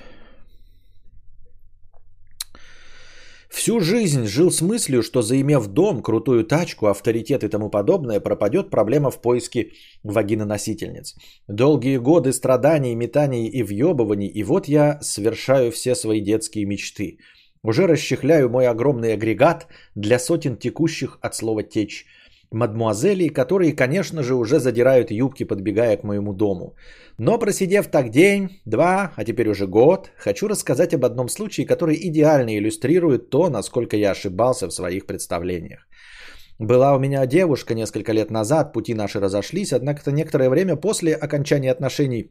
Всю 3.52 3.80
жизнь 3.80 4.24
жил 4.24 4.50
с 4.50 4.62
мыслью, 4.62 5.02
что 5.02 5.20
заимев 5.20 5.66
дом, 5.66 6.02
крутую 6.02 6.44
тачку, 6.44 6.86
авторитет 6.86 7.44
и 7.44 7.48
тому 7.48 7.68
подобное, 7.68 8.18
пропадет 8.18 8.70
проблема 8.70 9.10
в 9.10 9.20
поиске 9.20 9.72
вагиноносительниц. 10.02 11.14
Долгие 11.48 11.98
годы 11.98 12.32
страданий, 12.32 12.94
метаний 12.94 13.46
и 13.46 13.62
въебываний, 13.62 14.26
и 14.26 14.42
вот 14.42 14.68
я 14.68 14.98
совершаю 15.02 15.70
все 15.70 15.94
свои 15.94 16.22
детские 16.22 16.64
мечты. 16.64 17.18
Уже 17.62 17.86
расчехляю 17.86 18.48
мой 18.48 18.66
огромный 18.66 19.12
агрегат 19.12 19.66
для 19.94 20.18
сотен 20.18 20.56
текущих 20.56 21.18
от 21.20 21.34
слова 21.34 21.62
«течь» 21.62 22.06
мадмуазелей, 22.52 23.28
которые, 23.28 23.72
конечно 23.72 24.22
же, 24.22 24.34
уже 24.34 24.58
задирают 24.58 25.10
юбки, 25.10 25.44
подбегая 25.44 25.96
к 25.96 26.04
моему 26.04 26.32
дому. 26.32 26.74
Но 27.18 27.38
просидев 27.38 27.88
так 27.88 28.10
день, 28.10 28.60
два, 28.66 29.12
а 29.16 29.24
теперь 29.24 29.48
уже 29.48 29.66
год, 29.66 30.10
хочу 30.16 30.48
рассказать 30.48 30.94
об 30.94 31.04
одном 31.04 31.28
случае, 31.28 31.66
который 31.66 31.96
идеально 31.96 32.56
иллюстрирует 32.56 33.30
то, 33.30 33.50
насколько 33.50 33.96
я 33.96 34.10
ошибался 34.10 34.66
в 34.66 34.72
своих 34.72 35.06
представлениях. 35.06 35.86
Была 36.58 36.94
у 36.94 36.98
меня 36.98 37.26
девушка 37.26 37.74
несколько 37.74 38.12
лет 38.12 38.30
назад, 38.30 38.72
пути 38.72 38.94
наши 38.94 39.20
разошлись, 39.20 39.72
однако 39.72 40.10
некоторое 40.12 40.48
время 40.48 40.76
после 40.76 41.14
окончания 41.14 41.72
отношений 41.72 42.30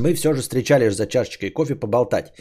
мы 0.00 0.14
все 0.14 0.32
же 0.32 0.42
встречались 0.42 0.96
за 0.96 1.06
чашечкой 1.06 1.50
кофе 1.50 1.74
поболтать. 1.74 2.32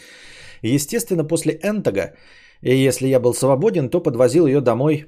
Естественно, 0.61 1.23
после 1.23 1.59
Энтога 1.63 2.15
и 2.62 2.76
если 2.76 3.08
я 3.08 3.20
был 3.20 3.34
свободен, 3.34 3.89
то 3.89 3.99
подвозил 3.99 4.47
ее 4.47 4.62
домой, 4.62 5.05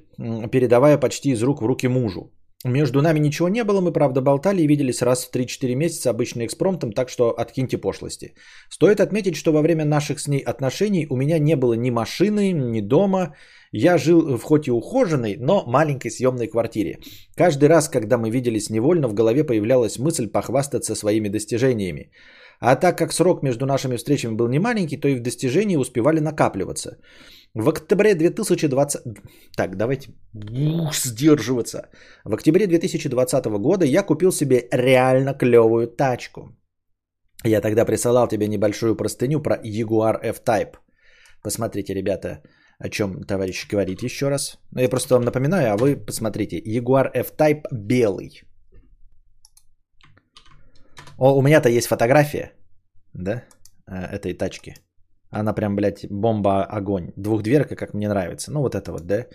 передавая 0.51 0.97
почти 0.97 1.31
из 1.31 1.43
рук 1.43 1.61
в 1.61 1.65
руки 1.65 1.87
мужу. 1.87 2.31
Между 2.65 3.01
нами 3.01 3.19
ничего 3.19 3.47
не 3.47 3.63
было, 3.63 3.79
мы 3.79 3.93
правда 3.93 4.21
болтали 4.21 4.61
и 4.61 4.67
виделись 4.67 5.01
раз 5.01 5.23
в 5.25 5.31
3-4 5.33 5.75
месяца, 5.75 6.09
обычно 6.09 6.45
экспромтом, 6.45 6.91
так 6.91 7.09
что 7.09 7.33
откиньте 7.37 7.77
пошлости. 7.77 8.33
Стоит 8.69 8.99
отметить, 8.99 9.35
что 9.35 9.53
во 9.53 9.61
время 9.61 9.85
наших 9.85 10.19
с 10.19 10.27
ней 10.27 10.39
отношений 10.39 11.07
у 11.09 11.15
меня 11.15 11.39
не 11.39 11.55
было 11.55 11.73
ни 11.73 11.89
машины, 11.89 12.51
ни 12.51 12.81
дома. 12.81 13.33
Я 13.71 13.97
жил 13.97 14.37
в 14.37 14.43
хоть 14.43 14.67
и 14.67 14.71
ухоженной, 14.71 15.37
но 15.39 15.63
маленькой 15.67 16.11
съемной 16.11 16.47
квартире. 16.47 16.97
Каждый 17.37 17.69
раз, 17.69 17.87
когда 17.87 18.17
мы 18.17 18.29
виделись 18.29 18.69
невольно, 18.69 19.07
в 19.07 19.13
голове 19.13 19.45
появлялась 19.45 19.97
мысль 19.97 20.27
похвастаться 20.27 20.95
своими 20.95 21.29
достижениями. 21.29 22.11
А 22.59 22.75
так 22.75 22.97
как 22.97 23.13
срок 23.13 23.41
между 23.41 23.65
нашими 23.65 23.95
встречами 23.95 24.35
был 24.35 24.49
не 24.49 24.59
маленький, 24.59 24.97
то 24.97 25.07
и 25.07 25.15
в 25.15 25.21
достижении 25.21 25.77
успевали 25.77 26.19
накапливаться. 26.19 26.97
В 27.55 27.69
октябре 27.69 28.15
2020... 28.15 29.01
Так, 29.57 29.75
давайте 29.75 30.13
сдерживаться. 30.93 31.89
В 32.25 32.33
октябре 32.33 32.67
2020 32.67 33.45
года 33.59 33.85
я 33.85 34.03
купил 34.03 34.31
себе 34.31 34.67
реально 34.71 35.33
клевую 35.33 35.87
тачку. 35.87 36.55
Я 37.45 37.61
тогда 37.61 37.85
присылал 37.85 38.27
тебе 38.27 38.47
небольшую 38.47 38.95
простыню 38.95 39.41
про 39.41 39.55
Jaguar 39.55 40.19
F-Type. 40.21 40.77
Посмотрите, 41.43 41.93
ребята, 41.93 42.43
о 42.79 42.89
чем 42.89 43.23
товарищ 43.23 43.67
говорит 43.67 44.03
еще 44.03 44.29
раз. 44.29 44.57
Ну, 44.71 44.81
я 44.81 44.89
просто 44.89 45.15
вам 45.15 45.23
напоминаю, 45.23 45.73
а 45.73 45.77
вы 45.77 45.95
посмотрите. 45.95 46.59
Jaguar 46.59 47.09
F-Type 47.13 47.63
белый. 47.71 48.43
О, 51.17 51.37
у 51.37 51.41
меня-то 51.41 51.69
есть 51.69 51.87
фотография, 51.87 52.53
да, 53.13 53.43
э, 53.87 54.15
этой 54.15 54.33
тачки. 54.33 54.75
Она 55.31 55.53
прям, 55.53 55.75
блядь, 55.75 56.05
бомба 56.09 56.63
огонь. 56.63 57.11
Двухдверка, 57.15 57.75
как 57.75 57.93
мне 57.93 58.09
нравится. 58.09 58.51
Ну, 58.51 58.61
вот 58.61 58.75
это 58.75 58.91
вот, 58.91 59.05
да. 59.05 59.25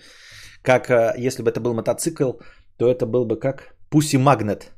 Как, 0.62 0.90
э, 0.90 1.14
если 1.26 1.42
бы 1.42 1.50
это 1.50 1.60
был 1.60 1.74
мотоцикл, 1.74 2.32
то 2.78 2.90
это 2.90 3.06
был 3.06 3.24
бы 3.24 3.38
как 3.38 3.76
Пуси 3.90 4.18
Магнет. 4.18 4.72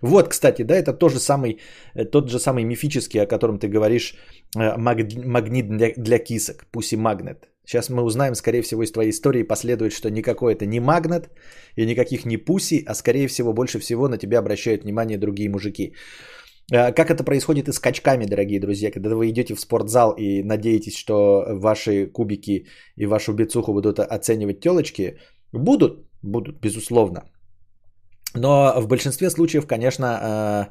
Вот, 0.00 0.28
кстати, 0.28 0.62
да, 0.62 0.76
это 0.76 0.92
тот 0.92 1.12
же 1.12 1.18
самый, 1.18 1.58
э, 1.94 2.04
тот 2.04 2.30
же 2.30 2.38
самый 2.38 2.64
мифический, 2.64 3.20
о 3.20 3.26
котором 3.26 3.58
ты 3.58 3.68
говоришь, 3.68 4.14
магнит 4.54 5.68
для, 5.68 5.92
для 5.96 6.18
кисок, 6.18 6.66
Пуси 6.70 6.96
Магнет. 6.96 7.48
Сейчас 7.68 7.90
мы 7.90 8.02
узнаем, 8.02 8.34
скорее 8.34 8.62
всего, 8.62 8.82
из 8.82 8.92
твоей 8.92 9.10
истории 9.10 9.42
последует, 9.42 9.92
что 9.92 10.10
никакой 10.10 10.54
это 10.54 10.64
не 10.64 10.80
магнет 10.80 11.28
и 11.76 11.84
никаких 11.84 12.24
не 12.24 12.38
пуси, 12.38 12.82
а 12.86 12.94
скорее 12.94 13.28
всего, 13.28 13.52
больше 13.52 13.78
всего 13.78 14.08
на 14.08 14.16
тебя 14.16 14.38
обращают 14.38 14.84
внимание 14.84 15.18
другие 15.18 15.50
мужики. 15.50 15.94
А, 16.72 16.92
как 16.92 17.10
это 17.10 17.24
происходит 17.24 17.68
и 17.68 17.72
с 17.72 17.78
качками, 17.78 18.26
дорогие 18.26 18.60
друзья, 18.60 18.90
когда 18.90 19.14
вы 19.16 19.30
идете 19.30 19.54
в 19.54 19.60
спортзал 19.60 20.14
и 20.18 20.42
надеетесь, 20.42 20.96
что 20.96 21.44
ваши 21.50 22.06
кубики 22.06 22.66
и 22.96 23.06
вашу 23.06 23.32
бицуху 23.32 23.72
будут 23.72 23.98
оценивать 23.98 24.60
телочки? 24.60 25.18
Будут, 25.52 26.06
будут, 26.22 26.60
безусловно. 26.60 27.22
Но 28.34 28.74
в 28.80 28.86
большинстве 28.86 29.30
случаев, 29.30 29.66
конечно, 29.66 30.06
а, 30.06 30.68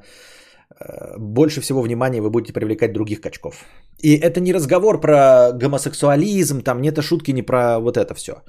а, 0.69 1.17
больше 1.17 1.61
всего 1.61 1.81
внимания 1.81 2.21
вы 2.21 2.29
будете 2.29 2.53
привлекать 2.53 2.93
других 2.93 3.21
качков. 3.21 3.65
И 4.03 4.15
это 4.15 4.39
не 4.39 4.53
разговор 4.53 5.01
про 5.01 5.51
гомосексуализм, 5.53 6.61
там 6.61 6.81
нет 6.81 7.01
шутки 7.01 7.31
не 7.31 7.41
про 7.41 7.79
вот 7.79 7.97
это 7.97 8.13
все. 8.13 8.43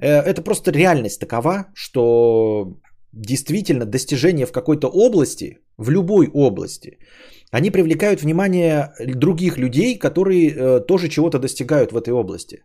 Э, 0.00 0.20
это 0.22 0.42
просто 0.42 0.72
реальность 0.72 1.20
такова, 1.20 1.66
что 1.74 2.76
действительно 3.12 3.84
достижения 3.84 4.46
в 4.46 4.52
какой-то 4.52 4.88
области, 4.88 5.58
в 5.78 5.90
любой 5.90 6.28
области, 6.32 6.98
они 7.50 7.70
привлекают 7.70 8.22
внимание 8.22 8.92
других 9.00 9.58
людей, 9.58 9.98
которые 9.98 10.50
э, 10.50 10.80
тоже 10.86 11.08
чего-то 11.08 11.38
достигают 11.38 11.92
в 11.92 11.96
этой 11.96 12.12
области. 12.12 12.58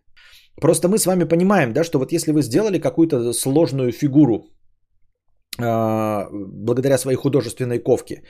Просто 0.60 0.88
мы 0.88 0.98
с 0.98 1.06
вами 1.06 1.24
понимаем, 1.24 1.72
да, 1.72 1.84
что 1.84 1.98
вот 1.98 2.12
если 2.12 2.32
вы 2.32 2.42
сделали 2.42 2.78
какую-то 2.78 3.32
сложную 3.32 3.92
фигуру 3.92 4.44
э, 5.58 6.28
благодаря 6.32 6.98
своей 6.98 7.16
художественной 7.16 7.78
ковке, 7.78 8.22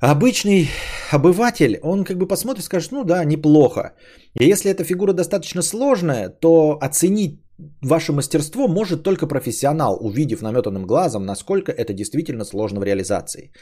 обычный 0.00 0.68
обыватель, 1.12 1.78
он 1.82 2.04
как 2.04 2.18
бы 2.18 2.26
посмотрит 2.26 2.64
и 2.64 2.66
скажет, 2.66 2.92
ну 2.92 3.04
да, 3.04 3.24
неплохо. 3.24 3.94
И 4.40 4.44
если 4.44 4.70
эта 4.70 4.84
фигура 4.84 5.12
достаточно 5.12 5.62
сложная, 5.62 6.28
то 6.28 6.78
оценить 6.80 7.41
ваше 7.80 8.12
мастерство 8.12 8.68
может 8.68 9.02
только 9.02 9.26
профессионал, 9.26 9.98
увидев 10.00 10.42
наметанным 10.42 10.86
глазом, 10.86 11.24
насколько 11.24 11.72
это 11.72 11.92
действительно 11.92 12.44
сложно 12.44 12.80
в 12.80 12.84
реализации. 12.84 13.52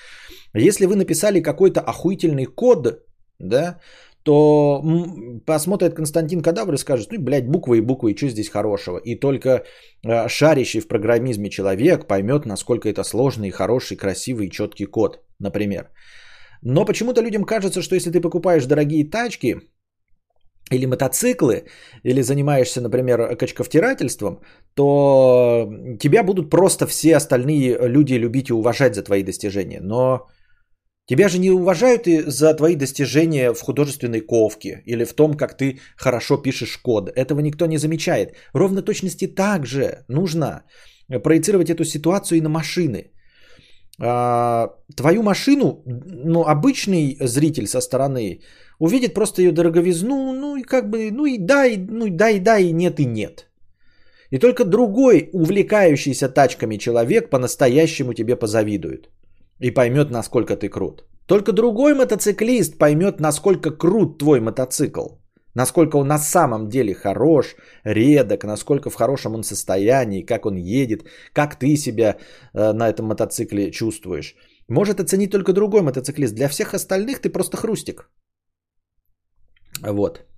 Если 0.54 0.86
вы 0.86 0.96
написали 0.96 1.42
какой-то 1.42 1.80
охуительный 1.80 2.46
код, 2.46 3.02
да, 3.38 3.80
то 4.22 4.82
посмотрит 5.46 5.94
Константин 5.94 6.42
Кадавр 6.42 6.74
и 6.74 6.78
скажет, 6.78 7.12
ну, 7.12 7.20
блядь, 7.20 7.48
буквы 7.48 7.78
и 7.78 7.80
буквы, 7.80 8.12
и 8.12 8.16
что 8.16 8.28
здесь 8.28 8.48
хорошего? 8.50 8.98
И 8.98 9.18
только 9.18 9.64
э, 10.04 10.28
шарящий 10.28 10.80
в 10.80 10.88
программизме 10.88 11.48
человек 11.48 12.06
поймет, 12.06 12.46
насколько 12.46 12.88
это 12.88 13.02
сложный, 13.02 13.50
хороший, 13.50 13.96
красивый 13.96 14.50
четкий 14.50 14.86
код, 14.86 15.20
например. 15.38 15.90
Но 16.62 16.84
почему-то 16.84 17.22
людям 17.22 17.44
кажется, 17.44 17.80
что 17.80 17.94
если 17.94 18.10
ты 18.10 18.20
покупаешь 18.20 18.66
дорогие 18.66 19.08
тачки, 19.08 19.56
или 20.70 20.86
мотоциклы, 20.86 21.64
или 22.04 22.22
занимаешься, 22.22 22.80
например, 22.80 23.36
качковтирательством, 23.36 24.40
то 24.74 25.68
тебя 25.98 26.22
будут 26.22 26.50
просто 26.50 26.86
все 26.86 27.16
остальные 27.16 27.78
люди 27.88 28.14
любить 28.14 28.50
и 28.50 28.52
уважать 28.52 28.94
за 28.94 29.02
твои 29.02 29.22
достижения. 29.22 29.80
Но 29.80 30.28
тебя 31.06 31.28
же 31.28 31.38
не 31.38 31.50
уважают 31.50 32.06
и 32.06 32.22
за 32.30 32.54
твои 32.54 32.76
достижения 32.76 33.52
в 33.52 33.60
художественной 33.60 34.20
ковке 34.20 34.82
или 34.86 35.04
в 35.04 35.12
том, 35.14 35.36
как 35.36 35.56
ты 35.56 35.80
хорошо 35.96 36.36
пишешь 36.36 36.78
код. 36.78 37.10
Этого 37.16 37.40
никто 37.40 37.66
не 37.66 37.78
замечает. 37.78 38.36
Ровно 38.54 38.82
точности 38.82 39.26
так 39.26 39.66
же 39.66 40.04
нужно 40.08 40.62
проецировать 41.24 41.70
эту 41.70 41.84
ситуацию 41.84 42.38
и 42.38 42.42
на 42.42 42.48
машины. 42.48 43.10
А, 44.02 44.74
твою 44.96 45.22
машину, 45.22 45.82
ну, 45.84 46.44
обычный 46.44 47.18
зритель 47.20 47.66
со 47.66 47.80
стороны 47.80 48.40
увидит 48.78 49.14
просто 49.14 49.42
ее 49.42 49.52
дороговизну, 49.52 50.32
ну 50.32 50.56
и 50.56 50.62
как 50.62 50.88
бы, 50.90 51.10
ну 51.12 51.26
и 51.26 51.38
да, 51.38 51.66
и, 51.66 51.76
ну 51.76 52.06
и 52.06 52.10
да, 52.10 52.30
и 52.30 52.40
да, 52.40 52.58
и 52.58 52.72
нет, 52.72 53.00
и 53.00 53.04
нет. 53.04 53.46
И 54.30 54.38
только 54.38 54.64
другой 54.64 55.28
увлекающийся 55.32 56.28
тачками 56.28 56.78
человек 56.78 57.30
по-настоящему 57.30 58.14
тебе 58.14 58.36
позавидует 58.36 59.10
и 59.58 59.70
поймет, 59.70 60.10
насколько 60.10 60.56
ты 60.56 60.68
крут. 60.68 61.04
Только 61.26 61.52
другой 61.52 61.94
мотоциклист 61.94 62.78
поймет, 62.78 63.20
насколько 63.20 63.70
крут 63.70 64.18
твой 64.18 64.40
мотоцикл. 64.40 65.19
Насколько 65.54 65.96
он 65.96 66.06
на 66.06 66.18
самом 66.18 66.68
деле 66.68 66.94
хорош, 66.94 67.56
редок, 67.84 68.44
насколько 68.44 68.90
в 68.90 68.94
хорошем 68.94 69.34
он 69.34 69.42
состоянии, 69.42 70.26
как 70.26 70.46
он 70.46 70.56
едет, 70.56 71.04
как 71.32 71.58
ты 71.58 71.76
себя 71.76 72.16
э, 72.54 72.72
на 72.72 72.88
этом 72.88 73.06
мотоцикле 73.06 73.70
чувствуешь. 73.70 74.36
Может 74.68 75.00
оценить 75.00 75.30
только 75.30 75.52
другой 75.52 75.82
мотоциклист. 75.82 76.34
Для 76.34 76.48
всех 76.48 76.74
остальных 76.74 77.20
ты 77.20 77.30
просто 77.30 77.56
хрустик. 77.56 78.08
Вот. 79.82 80.29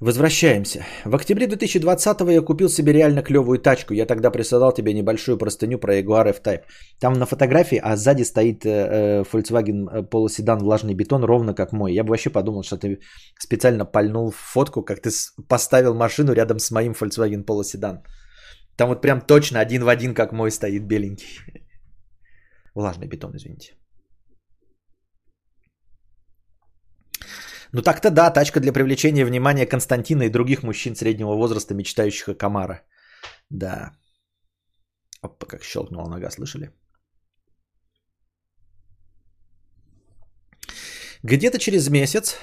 Возвращаемся. 0.00 0.84
В 1.06 1.14
октябре 1.14 1.46
2020 1.46 2.20
я 2.30 2.42
купил 2.42 2.68
себе 2.68 2.92
реально 2.92 3.22
клевую 3.22 3.58
тачку. 3.58 3.94
Я 3.94 4.04
тогда 4.04 4.30
присылал 4.30 4.72
тебе 4.72 4.92
небольшую 4.92 5.38
простыню 5.38 5.78
про 5.78 5.98
Jaguar 5.98 6.28
F-Type. 6.28 6.64
Там 7.00 7.14
на 7.14 7.24
фотографии, 7.24 7.80
а 7.82 7.96
сзади 7.96 8.24
стоит 8.24 8.66
э, 8.66 8.68
э 8.68 9.22
Volkswagen 9.22 9.88
э, 9.88 10.02
полуседан 10.02 10.58
влажный 10.58 10.94
бетон, 10.94 11.24
ровно 11.24 11.54
как 11.54 11.72
мой. 11.72 11.94
Я 11.94 12.04
бы 12.04 12.10
вообще 12.10 12.28
подумал, 12.28 12.62
что 12.62 12.76
ты 12.76 12.98
специально 13.38 13.86
пальнул 13.86 14.32
фотку, 14.32 14.82
как 14.82 15.00
ты 15.00 15.10
поставил 15.48 15.94
машину 15.94 16.34
рядом 16.34 16.58
с 16.58 16.70
моим 16.70 16.92
Volkswagen 16.92 17.44
полуседан. 17.44 18.02
Там 18.76 18.90
вот 18.90 19.00
прям 19.00 19.22
точно 19.22 19.60
один 19.60 19.82
в 19.82 19.88
один, 19.88 20.14
как 20.14 20.32
мой 20.32 20.50
стоит 20.50 20.86
беленький. 20.86 21.40
Влажный 22.74 23.08
бетон, 23.08 23.34
извините. 23.34 23.72
Ну 27.72 27.82
так-то 27.82 28.10
да, 28.10 28.30
тачка 28.30 28.60
для 28.60 28.72
привлечения 28.72 29.24
внимания 29.24 29.66
Константина 29.66 30.24
и 30.24 30.30
других 30.30 30.62
мужчин 30.62 30.96
среднего 30.96 31.34
возраста, 31.34 31.74
мечтающих 31.74 32.28
о 32.28 32.34
Камара. 32.34 32.82
Да. 33.50 33.92
Опа, 35.22 35.46
как 35.46 35.64
щелкнула 35.64 36.08
нога, 36.08 36.30
слышали? 36.30 36.70
Где-то 41.22 41.58
через 41.58 41.88
месяц 41.88 42.36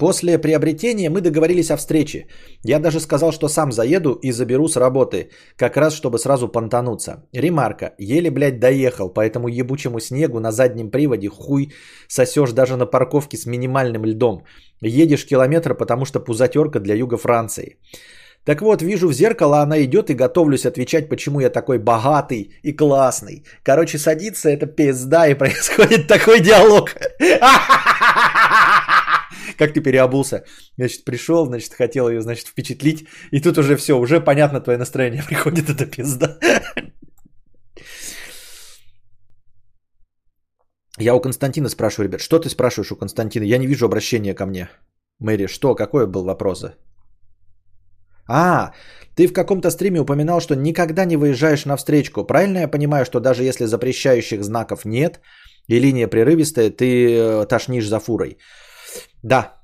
После 0.00 0.38
приобретения 0.38 1.10
мы 1.10 1.20
договорились 1.20 1.70
о 1.70 1.76
встрече. 1.76 2.26
Я 2.64 2.78
даже 2.78 3.00
сказал, 3.00 3.32
что 3.32 3.48
сам 3.48 3.70
заеду 3.70 4.14
и 4.22 4.32
заберу 4.32 4.66
с 4.66 4.76
работы, 4.76 5.28
как 5.56 5.76
раз 5.76 5.94
чтобы 5.94 6.18
сразу 6.18 6.48
понтануться. 6.48 7.26
Ремарка. 7.34 7.92
Еле, 7.98 8.30
блядь, 8.30 8.60
доехал, 8.60 9.10
поэтому 9.10 9.48
ебучему 9.48 10.00
снегу 10.00 10.40
на 10.40 10.52
заднем 10.52 10.90
приводе 10.90 11.28
хуй 11.28 11.74
сосешь 12.08 12.52
даже 12.52 12.76
на 12.76 12.86
парковке 12.86 13.36
с 13.36 13.44
минимальным 13.44 14.06
льдом. 14.06 14.44
Едешь 14.80 15.26
километр, 15.26 15.74
потому 15.74 16.06
что 16.06 16.18
пузатерка 16.18 16.80
для 16.80 16.94
юга 16.94 17.18
Франции. 17.18 17.76
Так 18.46 18.62
вот, 18.62 18.80
вижу 18.80 19.08
в 19.08 19.12
зеркало, 19.12 19.60
она 19.60 19.82
идет 19.84 20.08
и 20.08 20.14
готовлюсь 20.14 20.64
отвечать, 20.64 21.10
почему 21.10 21.40
я 21.40 21.50
такой 21.50 21.78
богатый 21.78 22.54
и 22.62 22.72
классный. 22.72 23.44
Короче, 23.62 23.98
садится 23.98 24.48
это 24.48 24.64
пизда 24.64 25.28
и 25.28 25.34
происходит 25.38 26.06
такой 26.06 26.40
диалог. 26.40 26.88
как 29.60 29.74
ты 29.74 29.82
переобулся. 29.82 30.44
Значит, 30.78 31.04
пришел, 31.04 31.46
значит, 31.46 31.74
хотел 31.74 32.08
ее, 32.08 32.20
значит, 32.20 32.48
впечатлить. 32.48 33.06
И 33.32 33.40
тут 33.40 33.58
уже 33.58 33.76
все, 33.76 33.92
уже 33.92 34.20
понятно 34.20 34.60
твое 34.60 34.78
настроение. 34.78 35.22
Приходит 35.28 35.68
эта 35.68 35.86
пизда. 35.86 36.38
Я 40.98 41.14
у 41.14 41.20
Константина 41.20 41.68
спрашиваю, 41.68 42.08
ребят, 42.08 42.20
что 42.20 42.38
ты 42.38 42.48
спрашиваешь 42.48 42.92
у 42.92 42.96
Константина? 42.96 43.44
Я 43.44 43.58
не 43.58 43.66
вижу 43.66 43.86
обращения 43.86 44.34
ко 44.34 44.46
мне. 44.46 44.68
Мэри, 45.18 45.46
что? 45.46 45.74
Какой 45.74 46.06
был 46.06 46.24
вопрос? 46.24 46.64
А, 48.26 48.72
ты 49.16 49.26
в 49.26 49.32
каком-то 49.32 49.70
стриме 49.70 50.00
упоминал, 50.00 50.40
что 50.40 50.54
никогда 50.54 51.04
не 51.04 51.16
выезжаешь 51.16 51.66
на 51.66 51.76
встречку. 51.76 52.24
Правильно 52.24 52.58
я 52.60 52.68
понимаю, 52.68 53.04
что 53.04 53.20
даже 53.20 53.44
если 53.44 53.66
запрещающих 53.66 54.42
знаков 54.42 54.84
нет 54.84 55.20
и 55.68 55.80
линия 55.80 56.08
прерывистая, 56.08 56.70
ты 56.70 56.84
э, 56.84 57.46
тошнишь 57.46 57.88
за 57.88 58.00
фурой? 58.00 58.38
Да. 59.22 59.54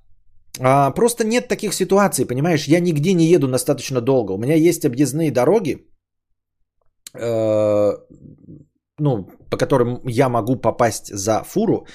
А, 0.61 0.91
просто 0.91 1.25
нет 1.25 1.49
таких 1.49 1.75
ситуаций, 1.75 2.27
понимаешь? 2.27 2.69
Я 2.69 2.81
нигде 2.81 3.15
не 3.15 3.27
еду 3.27 3.49
достаточно 3.49 4.01
долго. 4.01 4.33
У 4.33 4.39
меня 4.39 4.55
есть 4.55 4.85
объездные 4.85 5.31
дороги, 5.31 5.87
э, 7.15 7.93
ну, 8.99 9.29
по 9.51 9.57
которым 9.59 10.01
я 10.07 10.29
могу 10.29 10.57
попасть 10.57 11.15
за 11.15 11.43
фуру. 11.45 11.87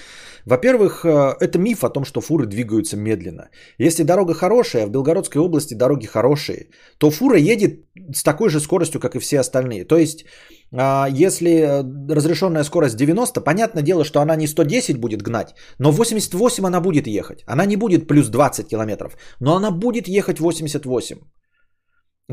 Во-первых, 0.46 1.04
э, 1.04 1.36
это 1.40 1.58
миф 1.60 1.84
о 1.84 1.90
том, 1.90 2.06
что 2.06 2.22
фуры 2.22 2.46
двигаются 2.46 2.98
медленно. 2.98 3.50
Если 3.80 4.04
дорога 4.04 4.34
хорошая, 4.34 4.86
в 4.86 4.92
Белгородской 4.92 5.42
области 5.42 5.74
дороги 5.74 6.06
хорошие, 6.06 6.70
то 6.98 7.10
фура 7.10 7.38
едет 7.38 7.86
с 8.16 8.24
такой 8.24 8.50
же 8.50 8.60
скоростью, 8.60 9.00
как 9.00 9.16
и 9.16 9.20
все 9.20 9.40
остальные. 9.40 9.86
То 9.86 9.98
есть, 9.98 10.26
а, 10.72 11.08
если 11.10 11.52
э, 11.52 11.84
разрешенная 12.16 12.64
скорость 12.64 12.98
90, 12.98 13.42
понятное 13.42 13.84
дело, 13.84 14.04
что 14.04 14.20
она 14.20 14.36
не 14.36 14.48
110 14.48 14.98
будет 14.98 15.22
гнать, 15.24 15.56
но 15.80 15.92
88 15.92 16.66
она 16.66 16.82
будет 16.82 17.08
ехать. 17.08 17.44
Она 17.48 17.66
не 17.66 17.78
будет 17.78 18.08
плюс 18.08 18.30
20 18.30 18.68
километров, 18.68 19.18
но 19.40 19.56
она 19.56 19.72
будет 19.72 20.08
ехать 20.08 20.40
88. 20.40 21.18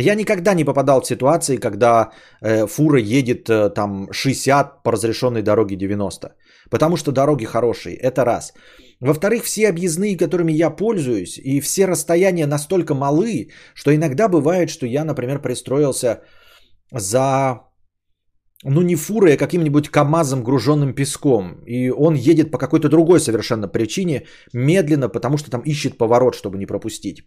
Я 0.01 0.15
никогда 0.15 0.55
не 0.55 0.65
попадал 0.65 1.01
в 1.01 1.07
ситуации, 1.07 1.57
когда 1.57 2.11
э, 2.41 2.67
фура 2.67 3.01
едет 3.01 3.49
э, 3.51 3.71
там 3.71 4.09
60 4.13 4.83
по 4.83 4.93
разрешенной 4.93 5.43
дороге 5.43 5.77
90. 5.77 6.35
Потому 6.71 6.97
что 6.97 7.13
дороги 7.13 7.45
хорошие, 7.47 7.97
это 7.97 8.25
раз. 8.25 8.53
Во-вторых, 9.01 9.45
все 9.45 9.69
объездные, 9.69 10.17
которыми 10.17 10.53
я 10.53 10.71
пользуюсь, 10.71 11.39
и 11.39 11.61
все 11.61 11.87
расстояния 11.87 12.47
настолько 12.47 12.95
малы, 12.95 13.51
что 13.75 13.95
иногда 13.95 14.29
бывает, 14.29 14.71
что 14.71 14.87
я, 14.87 15.05
например, 15.05 15.41
пристроился 15.41 16.21
за, 16.93 17.61
ну 18.65 18.83
не 18.83 18.97
фурой, 18.97 19.35
а 19.35 19.37
каким-нибудь 19.37 19.89
КАМАЗом, 19.89 20.43
груженным 20.43 20.95
песком. 20.95 21.63
И 21.67 21.91
он 21.91 22.15
едет 22.15 22.51
по 22.51 22.59
какой-то 22.59 22.89
другой 22.89 23.21
совершенно 23.21 23.69
причине, 23.69 24.27
медленно, 24.53 25.09
потому 25.09 25.39
что 25.39 25.51
там 25.51 25.63
ищет 25.65 25.99
поворот, 25.99 26.35
чтобы 26.35 26.59
не 26.59 26.67
пропустить. 26.67 27.23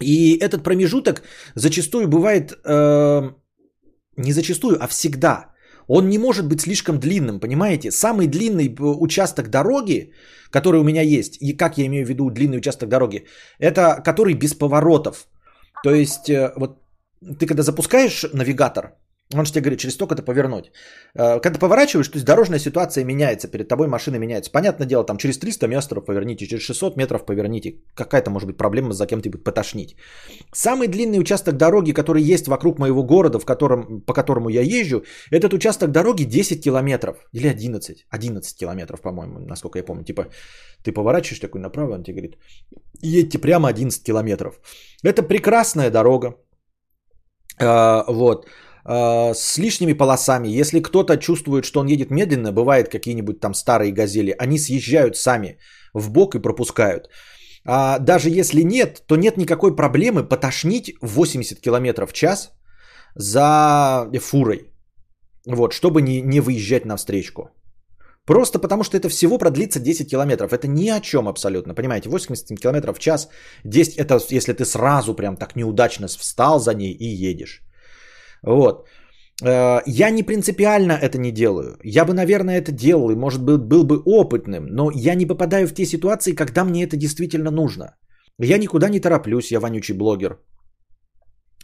И 0.00 0.38
этот 0.40 0.62
промежуток 0.62 1.22
зачастую 1.54 2.08
бывает, 2.08 2.52
э, 2.52 3.30
не 4.16 4.32
зачастую, 4.32 4.76
а 4.80 4.88
всегда. 4.88 5.54
Он 5.88 6.08
не 6.08 6.18
может 6.18 6.46
быть 6.46 6.60
слишком 6.60 6.98
длинным, 6.98 7.40
понимаете? 7.40 7.90
Самый 7.90 8.26
длинный 8.26 8.74
участок 8.78 9.50
дороги, 9.50 10.12
который 10.50 10.80
у 10.80 10.84
меня 10.84 11.02
есть, 11.02 11.36
и 11.40 11.56
как 11.56 11.78
я 11.78 11.86
имею 11.86 12.06
в 12.06 12.08
виду 12.08 12.30
длинный 12.30 12.58
участок 12.58 12.88
дороги, 12.88 13.26
это 13.58 14.00
который 14.04 14.34
без 14.34 14.54
поворотов. 14.54 15.28
То 15.82 15.94
есть, 15.94 16.30
э, 16.30 16.52
вот 16.56 16.78
ты 17.38 17.46
когда 17.46 17.62
запускаешь 17.62 18.24
навигатор, 18.32 18.96
Он 19.32 19.44
же 19.46 19.52
тебе 19.52 19.62
говорит, 19.62 19.80
через 19.80 19.94
столько-то 19.94 20.22
повернуть. 20.22 20.70
Э, 21.14 21.40
когда 21.40 21.58
поворачиваешь, 21.58 22.08
то 22.08 22.16
есть 22.16 22.26
дорожная 22.26 22.58
ситуация 22.58 23.04
меняется, 23.04 23.48
перед 23.48 23.68
тобой 23.68 23.88
машина 23.88 24.16
меняется. 24.16 24.52
Понятное 24.52 24.86
дело, 24.86 25.04
там 25.04 25.16
через 25.16 25.38
300 25.38 25.66
метров 25.66 26.04
поверните, 26.04 26.46
через 26.46 26.62
600 26.62 26.96
метров 26.96 27.24
поверните. 27.24 27.80
Какая-то 27.94 28.30
может 28.30 28.46
быть 28.46 28.58
проблема, 28.58 28.92
за 28.92 29.06
кем-то 29.06 29.30
будет 29.30 29.44
потошнить. 29.44 29.96
Самый 30.52 30.88
длинный 30.88 31.18
участок 31.18 31.56
дороги, 31.56 31.92
который 31.92 32.22
есть 32.22 32.48
вокруг 32.48 32.78
моего 32.78 33.02
города, 33.02 33.38
в 33.38 33.46
котором, 33.46 34.02
по 34.02 34.12
которому 34.12 34.50
я 34.50 34.60
езжу, 34.60 35.04
этот 35.30 35.54
участок 35.54 35.90
дороги 35.90 36.24
10 36.24 36.62
километров. 36.62 37.16
Или 37.32 37.48
11. 37.48 38.06
11 38.10 38.58
километров, 38.58 39.00
по-моему, 39.00 39.38
насколько 39.38 39.78
я 39.78 39.84
помню. 39.84 40.04
Типа 40.04 40.26
ты 40.84 40.92
поворачиваешь 40.92 41.40
такой 41.40 41.60
направо, 41.60 41.94
он 41.94 42.02
тебе 42.02 42.16
говорит, 42.16 42.36
едьте 43.00 43.38
прямо 43.38 43.68
11 43.68 44.02
километров. 44.02 44.60
Это 45.02 45.22
прекрасная 45.22 45.90
дорога. 45.90 46.36
А, 47.58 48.04
вот. 48.08 48.46
Э, 48.86 49.32
с 49.34 49.58
лишними 49.58 49.94
полосами. 49.94 50.48
Если 50.60 50.80
кто-то 50.80 51.16
чувствует, 51.16 51.64
что 51.64 51.80
он 51.80 51.86
едет 51.86 52.10
медленно, 52.10 52.52
бывает 52.52 52.88
какие-нибудь 52.88 53.40
там 53.40 53.54
старые 53.54 53.92
газели, 53.92 54.34
они 54.38 54.58
съезжают 54.58 55.16
сами 55.16 55.58
в 55.94 56.10
бок 56.10 56.34
и 56.34 56.42
пропускают. 56.42 57.08
А 57.66 57.98
даже 57.98 58.28
если 58.28 58.62
нет, 58.62 59.02
то 59.06 59.16
нет 59.16 59.36
никакой 59.36 59.74
проблемы 59.74 60.22
потошнить 60.22 60.92
80 61.00 61.60
км 61.60 62.06
в 62.06 62.12
час 62.12 62.52
за 63.14 64.06
фурой. 64.20 64.70
Вот, 65.46 65.72
чтобы 65.72 66.02
не, 66.02 66.20
не 66.20 66.40
выезжать 66.40 66.84
на 66.84 66.96
встречку. 66.96 67.50
Просто 68.26 68.58
потому, 68.58 68.84
что 68.84 68.96
это 68.96 69.08
всего 69.08 69.38
продлится 69.38 69.80
10 69.80 70.10
километров. 70.10 70.52
Это 70.52 70.66
ни 70.68 70.88
о 70.88 71.00
чем 71.00 71.26
абсолютно. 71.28 71.74
Понимаете, 71.74 72.08
80 72.08 72.58
километров 72.60 72.96
в 72.96 73.00
час. 73.00 73.28
10 73.64 73.96
это 73.96 74.18
если 74.30 74.52
ты 74.52 74.64
сразу 74.64 75.14
прям 75.14 75.36
так 75.36 75.56
неудачно 75.56 76.08
встал 76.08 76.60
за 76.60 76.74
ней 76.74 76.92
и 76.92 77.06
едешь. 77.30 77.62
Вот. 78.46 78.86
Э, 79.42 79.82
я 79.86 80.10
не 80.10 80.22
принципиально 80.22 80.92
это 80.92 81.18
не 81.18 81.32
делаю. 81.32 81.78
Я 81.82 82.04
бы, 82.04 82.12
наверное, 82.12 82.58
это 82.58 82.72
делал 82.72 83.10
и, 83.10 83.16
может 83.16 83.42
быть, 83.42 83.60
был 83.60 83.84
бы 83.84 84.02
опытным, 84.04 84.66
но 84.66 84.90
я 84.94 85.14
не 85.14 85.26
попадаю 85.26 85.66
в 85.66 85.74
те 85.74 85.86
ситуации, 85.86 86.34
когда 86.34 86.64
мне 86.64 86.84
это 86.84 86.96
действительно 86.96 87.50
нужно. 87.50 87.96
Я 88.38 88.58
никуда 88.58 88.88
не 88.88 89.00
тороплюсь, 89.00 89.52
я 89.52 89.60
вонючий 89.60 89.94
блогер. 89.94 90.38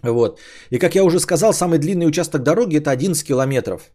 Вот. 0.03 0.41
И 0.71 0.79
как 0.79 0.95
я 0.95 1.05
уже 1.05 1.19
сказал, 1.21 1.53
самый 1.53 1.79
длинный 1.79 2.07
участок 2.07 2.43
дороги 2.43 2.79
это 2.79 2.91
11 2.91 3.27
километров. 3.27 3.93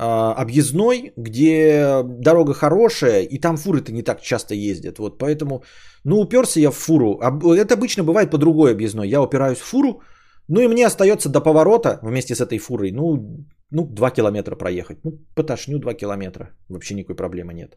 А, 0.00 0.32
объездной, 0.34 1.12
где 1.16 2.02
дорога 2.04 2.54
хорошая, 2.54 3.22
и 3.22 3.38
там 3.40 3.56
фуры-то 3.56 3.92
не 3.92 4.02
так 4.02 4.20
часто 4.20 4.54
ездят. 4.54 4.98
Вот 4.98 5.18
поэтому, 5.18 5.64
ну, 6.04 6.20
уперся 6.20 6.60
я 6.60 6.70
в 6.70 6.76
фуру. 6.76 7.18
Это 7.56 7.74
обычно 7.74 8.04
бывает 8.04 8.30
по 8.30 8.38
другой 8.38 8.72
объездной. 8.72 9.08
Я 9.08 9.20
упираюсь 9.20 9.58
в 9.58 9.64
фуру, 9.64 10.02
ну 10.48 10.60
и 10.60 10.68
мне 10.68 10.86
остается 10.86 11.28
до 11.28 11.40
поворота 11.40 11.98
вместе 12.02 12.34
с 12.34 12.40
этой 12.40 12.58
фурой, 12.58 12.92
ну, 12.92 13.46
ну 13.70 13.86
2 13.86 14.10
километра 14.10 14.56
проехать. 14.56 14.98
Ну, 15.04 15.18
потошню 15.34 15.78
2 15.78 15.94
километра. 15.94 16.50
Вообще 16.68 16.94
никакой 16.94 17.16
проблемы 17.16 17.54
нет. 17.54 17.76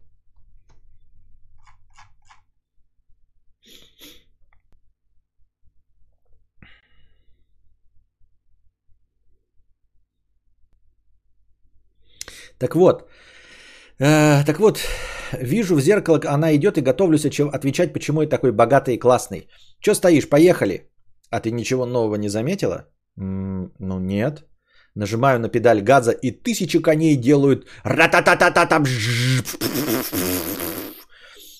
Так 12.59 12.75
вот, 12.75 13.09
э, 13.99 14.43
так 14.45 14.59
вот, 14.59 14.79
вижу 15.33 15.75
в 15.75 15.81
зеркало, 15.81 16.21
она 16.25 16.55
идет 16.55 16.77
и 16.77 16.81
готовлюсь 16.81 17.25
отвечать, 17.25 17.93
почему 17.93 18.21
я 18.21 18.29
такой 18.29 18.51
богатый 18.51 18.93
и 18.93 18.99
классный. 18.99 19.47
Че 19.79 19.95
стоишь, 19.95 20.29
поехали. 20.29 20.90
А 21.31 21.39
ты 21.39 21.51
ничего 21.51 21.85
нового 21.85 22.15
не 22.15 22.29
заметила? 22.29 22.85
Ну 23.15 23.99
нет. 23.99 24.43
Нажимаю 24.95 25.39
на 25.39 25.49
педаль 25.49 25.81
газа 25.81 26.11
и 26.11 26.31
тысячи 26.31 26.81
коней 26.81 27.15
делают 27.15 27.65
ра-та-та-та-та-та. 27.83 28.83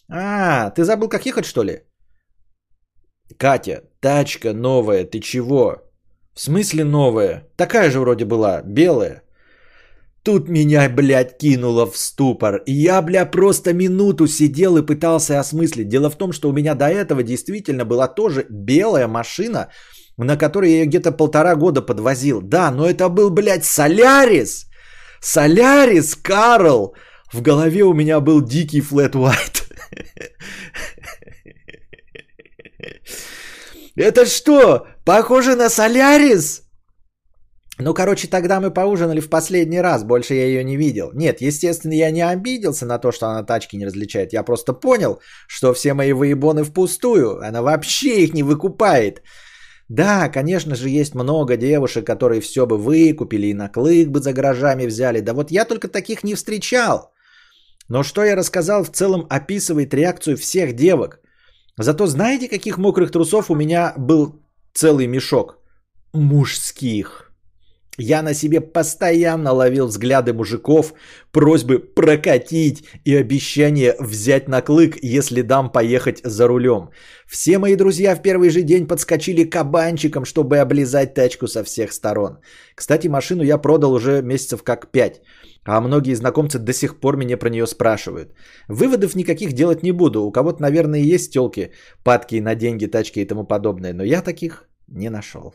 А, 0.09 0.69
ты 0.71 0.83
забыл, 0.83 1.07
как 1.07 1.25
ехать, 1.25 1.45
что 1.45 1.63
ли? 1.63 1.83
Катя, 3.37 3.83
тачка 4.01 4.53
новая, 4.53 5.05
ты 5.05 5.21
чего? 5.21 5.77
В 6.33 6.41
смысле 6.41 6.83
новая? 6.83 7.47
Такая 7.55 7.89
же 7.91 7.99
вроде 8.01 8.25
была, 8.25 8.61
белая. 8.61 9.23
Тут 10.23 10.49
меня, 10.49 10.87
блядь, 10.89 11.37
кинуло 11.37 11.85
в 11.91 11.97
ступор. 11.97 12.61
Я, 12.67 13.01
бля, 13.01 13.25
просто 13.25 13.73
минуту 13.73 14.27
сидел 14.27 14.77
и 14.77 14.85
пытался 14.85 15.39
осмыслить. 15.39 15.89
Дело 15.89 16.09
в 16.11 16.15
том, 16.15 16.31
что 16.31 16.49
у 16.49 16.53
меня 16.53 16.75
до 16.75 16.85
этого 16.85 17.23
действительно 17.23 17.85
была 17.85 18.07
тоже 18.07 18.45
белая 18.49 19.07
машина, 19.07 19.69
на 20.17 20.37
которой 20.37 20.69
я 20.69 20.77
ее 20.81 20.85
где-то 20.85 21.11
полтора 21.11 21.55
года 21.55 21.81
подвозил. 21.81 22.41
Да, 22.41 22.71
но 22.71 22.85
это 22.85 23.09
был, 23.09 23.31
блядь, 23.31 23.65
Солярис. 23.65 24.67
Солярис, 25.21 26.15
Карл. 26.15 26.95
В 27.33 27.41
голове 27.41 27.83
у 27.83 27.93
меня 27.93 28.19
был 28.19 28.41
дикий 28.41 28.81
флэт 28.81 29.15
white. 29.15 29.63
Это 33.95 34.25
что, 34.25 34.85
похоже 35.03 35.55
на 35.55 35.69
Солярис? 35.69 36.63
Ну, 37.79 37.93
короче, 37.93 38.27
тогда 38.27 38.59
мы 38.59 38.69
поужинали 38.71 39.21
в 39.21 39.29
последний 39.29 39.81
раз, 39.81 40.03
больше 40.03 40.35
я 40.35 40.45
ее 40.45 40.63
не 40.63 40.77
видел. 40.77 41.11
Нет, 41.13 41.41
естественно, 41.41 41.93
я 41.93 42.11
не 42.11 42.21
обиделся 42.21 42.85
на 42.85 42.99
то, 42.99 43.11
что 43.11 43.27
она 43.27 43.43
тачки 43.43 43.77
не 43.77 43.85
различает. 43.85 44.33
Я 44.33 44.43
просто 44.43 44.73
понял, 44.73 45.19
что 45.47 45.73
все 45.73 45.93
мои 45.93 46.13
выебоны 46.13 46.63
впустую. 46.63 47.39
Она 47.41 47.61
вообще 47.61 48.23
их 48.23 48.33
не 48.33 48.43
выкупает. 48.43 49.21
Да, 49.89 50.29
конечно 50.29 50.75
же, 50.75 50.89
есть 50.89 51.15
много 51.15 51.57
девушек, 51.57 52.05
которые 52.05 52.39
все 52.41 52.65
бы 52.65 52.77
выкупили 52.77 53.47
и 53.47 53.53
на 53.53 53.67
клык 53.67 54.09
бы 54.09 54.19
за 54.19 54.31
гаражами 54.33 54.85
взяли. 54.85 55.21
Да 55.21 55.33
вот 55.33 55.51
я 55.51 55.65
только 55.65 55.87
таких 55.87 56.23
не 56.23 56.35
встречал. 56.35 57.11
Но 57.89 58.03
что 58.03 58.23
я 58.23 58.35
рассказал 58.35 58.83
в 58.83 58.89
целом 58.89 59.25
описывает 59.29 59.93
реакцию 59.93 60.37
всех 60.37 60.75
девок. 60.75 61.19
Зато 61.77 62.07
знаете, 62.07 62.47
каких 62.47 62.77
мокрых 62.77 63.11
трусов 63.11 63.49
у 63.49 63.55
меня 63.55 63.93
был 63.97 64.41
целый 64.73 65.07
мешок? 65.07 65.57
Мужских. 66.13 67.30
Я 68.03 68.23
на 68.23 68.33
себе 68.33 68.61
постоянно 68.61 69.51
ловил 69.53 69.87
взгляды 69.87 70.33
мужиков, 70.33 70.93
просьбы 71.31 71.77
прокатить 71.77 72.83
и 73.05 73.15
обещание 73.15 73.95
взять 73.99 74.47
на 74.47 74.61
клык, 74.61 74.97
если 75.03 75.43
дам 75.43 75.71
поехать 75.71 76.21
за 76.25 76.47
рулем. 76.47 76.89
Все 77.27 77.59
мои 77.59 77.75
друзья 77.75 78.15
в 78.15 78.21
первый 78.23 78.49
же 78.49 78.63
день 78.63 78.87
подскочили 78.87 79.43
кабанчиком, 79.43 80.25
чтобы 80.25 80.57
облизать 80.57 81.13
тачку 81.13 81.47
со 81.47 81.63
всех 81.63 81.93
сторон. 81.93 82.39
Кстати, 82.75 83.07
машину 83.07 83.43
я 83.43 83.59
продал 83.59 83.93
уже 83.93 84.23
месяцев 84.23 84.63
как 84.63 84.91
пять, 84.91 85.21
а 85.63 85.79
многие 85.79 86.15
знакомцы 86.15 86.57
до 86.57 86.73
сих 86.73 86.99
пор 86.99 87.17
меня 87.17 87.37
про 87.37 87.49
нее 87.49 87.67
спрашивают. 87.67 88.33
Выводов 88.67 89.15
никаких 89.15 89.53
делать 89.53 89.83
не 89.83 89.91
буду, 89.91 90.23
у 90.23 90.31
кого-то, 90.31 90.59
наверное, 90.61 91.13
есть 91.13 91.33
телки, 91.33 91.71
падки 92.03 92.41
на 92.41 92.55
деньги, 92.55 92.87
тачки 92.87 93.19
и 93.19 93.27
тому 93.27 93.43
подобное, 93.43 93.93
но 93.93 94.03
я 94.03 94.23
таких 94.23 94.67
не 94.87 95.09
нашел. 95.09 95.53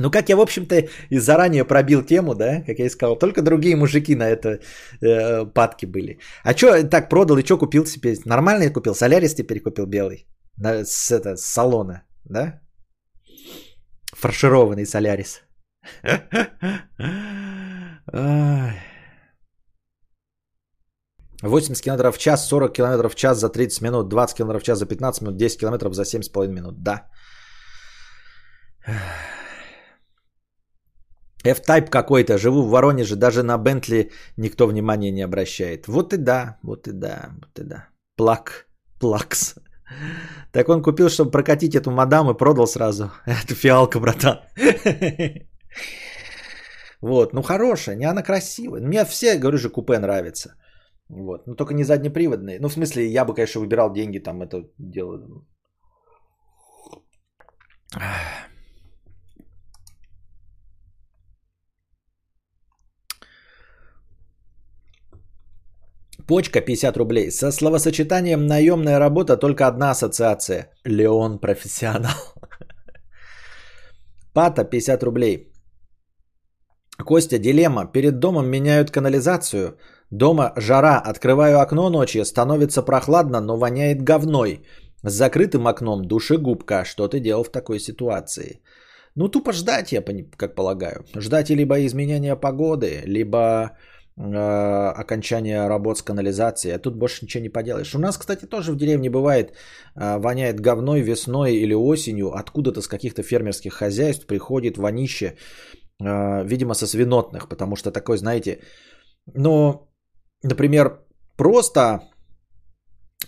Ну, 0.00 0.10
как 0.10 0.28
я, 0.28 0.36
в 0.36 0.40
общем-то, 0.40 0.74
и 1.10 1.18
заранее 1.18 1.64
пробил 1.64 2.02
тему, 2.02 2.34
да, 2.34 2.62
как 2.66 2.78
я 2.78 2.86
и 2.86 2.90
сказал, 2.90 3.16
только 3.16 3.42
другие 3.42 3.76
мужики 3.76 4.16
на 4.16 4.28
это 4.28 4.58
э, 5.00 5.46
падки 5.46 5.86
были. 5.86 6.18
А 6.42 6.56
что 6.56 6.82
так 6.88 7.08
продал 7.08 7.38
и 7.38 7.44
что 7.44 7.58
купил 7.58 7.86
себе? 7.86 8.16
Нормально 8.24 8.64
я 8.64 8.72
купил, 8.72 8.94
Солярис 8.94 9.34
теперь 9.34 9.60
купил 9.60 9.86
белый, 9.86 10.26
на, 10.56 10.84
с, 10.84 11.12
это, 11.12 11.36
с 11.36 11.44
салона, 11.44 12.02
да? 12.24 12.60
Фаршированный 14.12 14.86
Солярис. 14.86 15.42
80 21.42 21.82
км 21.82 22.10
в 22.12 22.18
час, 22.18 22.48
40 22.48 22.72
км 22.72 23.08
в 23.08 23.14
час 23.14 23.38
за 23.38 23.48
30 23.48 23.82
минут, 23.82 24.08
20 24.08 24.36
км 24.36 24.58
в 24.58 24.62
час 24.62 24.78
за 24.78 24.86
15 24.86 25.22
минут, 25.22 25.36
10 25.36 25.60
км 25.60 25.92
за 25.92 26.02
7,5 26.04 26.48
минут, 26.48 26.82
да. 26.82 27.06
F-Type 31.44 31.90
какой-то, 31.90 32.38
живу 32.38 32.62
в 32.62 32.70
Воронеже, 32.70 33.16
даже 33.16 33.42
на 33.42 33.58
Бентли 33.58 34.10
никто 34.36 34.66
внимания 34.66 35.12
не 35.12 35.22
обращает. 35.22 35.88
Вот 35.88 36.12
и 36.12 36.16
да, 36.16 36.58
вот 36.62 36.88
и 36.88 36.92
да, 36.92 37.30
вот 37.40 37.58
и 37.58 37.64
да. 37.64 37.88
Плак, 38.16 38.66
плакс. 39.00 39.54
Так 40.52 40.68
он 40.68 40.82
купил, 40.82 41.08
чтобы 41.08 41.30
прокатить 41.30 41.74
эту 41.74 41.90
мадам 41.90 42.30
и 42.30 42.38
продал 42.38 42.66
сразу. 42.66 43.10
Эту 43.26 43.54
фиалка, 43.54 44.00
братан. 44.00 44.40
Вот, 47.00 47.34
ну 47.34 47.42
хорошая, 47.42 47.96
не 47.96 48.06
она 48.06 48.22
красивая. 48.22 48.80
Мне 48.80 49.04
все, 49.04 49.36
говорю 49.36 49.58
же, 49.58 49.68
купе 49.68 49.98
нравится. 49.98 50.54
Вот, 51.10 51.46
но 51.46 51.54
только 51.54 51.74
не 51.74 51.84
заднеприводные. 51.84 52.58
Ну, 52.60 52.68
в 52.68 52.72
смысле, 52.72 53.06
я 53.06 53.26
бы, 53.26 53.34
конечно, 53.34 53.60
выбирал 53.60 53.92
деньги, 53.92 54.18
там 54.20 54.40
это 54.40 54.70
дело. 54.78 55.44
Почка 66.26 66.60
50 66.60 66.96
рублей. 66.96 67.30
Со 67.30 67.52
словосочетанием 67.52 68.46
наемная 68.46 68.98
работа 68.98 69.36
только 69.36 69.66
одна 69.66 69.90
ассоциация. 69.90 70.70
Леон 70.84 71.38
профессионал. 71.38 72.34
Пата 74.34 74.64
50 74.64 75.02
рублей. 75.02 75.52
Костя, 77.04 77.38
дилемма. 77.38 77.92
Перед 77.92 78.18
домом 78.18 78.48
меняют 78.48 78.90
канализацию. 78.90 79.76
Дома 80.10 80.52
жара. 80.56 80.98
Открываю 80.98 81.60
окно 81.60 81.90
ночью. 81.90 82.24
Становится 82.24 82.82
прохладно, 82.82 83.40
но 83.40 83.58
воняет 83.58 84.02
говной. 84.02 84.64
С 85.02 85.12
закрытым 85.12 85.66
окном 85.66 86.06
душегубка. 86.06 86.84
Что 86.86 87.06
ты 87.08 87.20
делал 87.20 87.44
в 87.44 87.52
такой 87.52 87.78
ситуации? 87.80 88.62
Ну, 89.14 89.28
тупо 89.28 89.52
ждать, 89.52 89.92
я 89.92 90.02
как 90.36 90.54
полагаю. 90.54 91.04
Ждать 91.16 91.50
либо 91.50 91.84
изменения 91.84 92.34
погоды, 92.34 93.02
либо 93.04 93.76
окончания 94.16 95.68
работ 95.68 95.98
с 95.98 96.02
канализацией. 96.02 96.76
А 96.76 96.78
тут 96.78 96.96
больше 96.96 97.24
ничего 97.24 97.42
не 97.42 97.48
поделаешь. 97.48 97.94
У 97.94 97.98
нас, 97.98 98.16
кстати, 98.16 98.46
тоже 98.46 98.72
в 98.72 98.76
деревне 98.76 99.10
бывает, 99.10 99.52
э, 99.96 100.18
воняет 100.18 100.60
говной 100.60 101.00
весной 101.00 101.54
или 101.54 101.74
осенью. 101.74 102.32
Откуда-то 102.32 102.80
с 102.80 102.88
каких-то 102.88 103.22
фермерских 103.22 103.74
хозяйств 103.74 104.26
приходит 104.26 104.78
вонище, 104.78 105.34
э, 106.00 106.44
видимо, 106.44 106.74
со 106.74 106.86
свинотных. 106.86 107.48
Потому 107.48 107.76
что 107.76 107.90
такой, 107.90 108.18
знаете, 108.18 108.60
ну, 109.34 109.88
например, 110.42 111.00
просто 111.36 112.00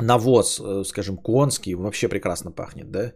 навоз, 0.00 0.60
э, 0.60 0.84
скажем, 0.84 1.16
конский 1.16 1.74
вообще 1.74 2.08
прекрасно 2.08 2.50
пахнет, 2.50 2.90
да? 2.90 3.12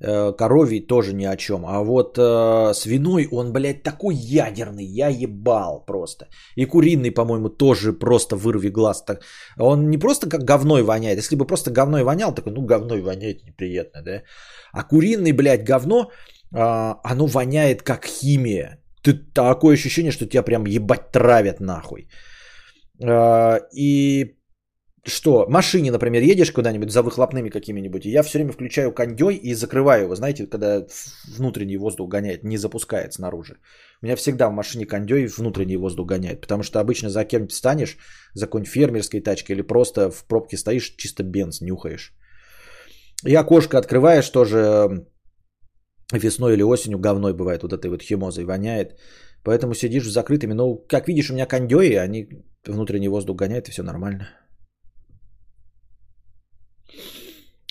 Э, 0.00 0.32
коровий 0.32 0.80
тоже 0.80 1.14
ни 1.14 1.24
о 1.24 1.36
чем. 1.36 1.64
А 1.66 1.82
вот 1.82 2.18
э, 2.18 2.74
свиной 2.74 3.28
он, 3.30 3.52
блядь, 3.52 3.82
такой 3.82 4.14
ядерный, 4.14 4.84
я 4.84 5.08
ебал 5.08 5.84
просто. 5.86 6.26
И 6.56 6.66
куриный, 6.66 7.10
по-моему, 7.10 7.48
тоже 7.48 7.92
просто 7.92 8.36
вырви 8.36 8.70
глаз. 8.70 9.04
Так. 9.04 9.22
Он 9.58 9.90
не 9.90 9.98
просто 9.98 10.28
как 10.28 10.44
говной 10.44 10.82
воняет. 10.82 11.18
Если 11.18 11.36
бы 11.36 11.46
просто 11.46 11.70
говной 11.70 12.02
вонял, 12.02 12.34
такой, 12.34 12.52
ну, 12.52 12.62
говной 12.62 13.00
воняет 13.00 13.44
неприятно, 13.44 14.02
да? 14.02 14.22
А 14.72 14.82
куриный, 14.82 15.32
блядь, 15.32 15.64
говно, 15.64 16.10
э, 16.52 16.94
оно 17.04 17.26
воняет 17.26 17.82
как 17.82 18.04
химия. 18.04 18.78
Ты 19.02 19.14
такое 19.34 19.74
ощущение, 19.74 20.12
что 20.12 20.26
тебя 20.26 20.42
прям 20.42 20.66
ебать 20.66 21.12
травят 21.12 21.60
нахуй. 21.60 22.08
Э, 23.00 23.60
и 23.72 24.36
что, 25.06 25.46
машине, 25.48 25.90
например, 25.90 26.22
едешь 26.22 26.52
куда-нибудь 26.52 26.90
за 26.90 27.02
выхлопными 27.02 27.50
какими-нибудь, 27.50 28.06
и 28.06 28.10
я 28.10 28.22
все 28.22 28.38
время 28.38 28.52
включаю 28.52 28.92
кондей 28.92 29.36
и 29.36 29.54
закрываю 29.54 30.04
его, 30.04 30.14
знаете, 30.14 30.46
когда 30.46 30.86
внутренний 31.36 31.76
воздух 31.76 32.08
гоняет, 32.08 32.44
не 32.44 32.56
запускает 32.56 33.12
снаружи. 33.12 33.58
У 34.02 34.06
меня 34.06 34.16
всегда 34.16 34.48
в 34.48 34.52
машине 34.52 34.86
кондей 34.86 35.26
внутренний 35.26 35.76
воздух 35.76 36.06
гоняет, 36.06 36.40
потому 36.40 36.62
что 36.62 36.80
обычно 36.80 37.10
за 37.10 37.24
кем 37.24 37.50
станешь, 37.50 37.98
за 38.34 38.46
какой-нибудь 38.46 38.72
фермерской 38.72 39.20
тачкой 39.20 39.56
или 39.56 39.62
просто 39.62 40.10
в 40.10 40.24
пробке 40.24 40.56
стоишь, 40.56 40.94
чисто 40.96 41.22
бенз 41.22 41.60
нюхаешь. 41.60 42.14
И 43.26 43.34
окошко 43.34 43.78
открываешь 43.78 44.28
тоже 44.30 45.06
весной 46.12 46.54
или 46.54 46.62
осенью 46.62 46.98
говной 46.98 47.34
бывает, 47.34 47.62
вот 47.62 47.72
этой 47.72 47.90
вот 47.90 48.02
химозой 48.02 48.44
воняет. 48.44 48.98
Поэтому 49.42 49.74
сидишь 49.74 50.10
закрытыми, 50.10 50.54
но 50.54 50.76
как 50.76 51.08
видишь, 51.08 51.30
у 51.30 51.34
меня 51.34 51.46
кондеи, 51.46 51.96
они 51.96 52.28
внутренний 52.64 53.08
воздух 53.08 53.36
гоняют, 53.36 53.68
и 53.68 53.70
все 53.70 53.82
нормально. 53.82 54.28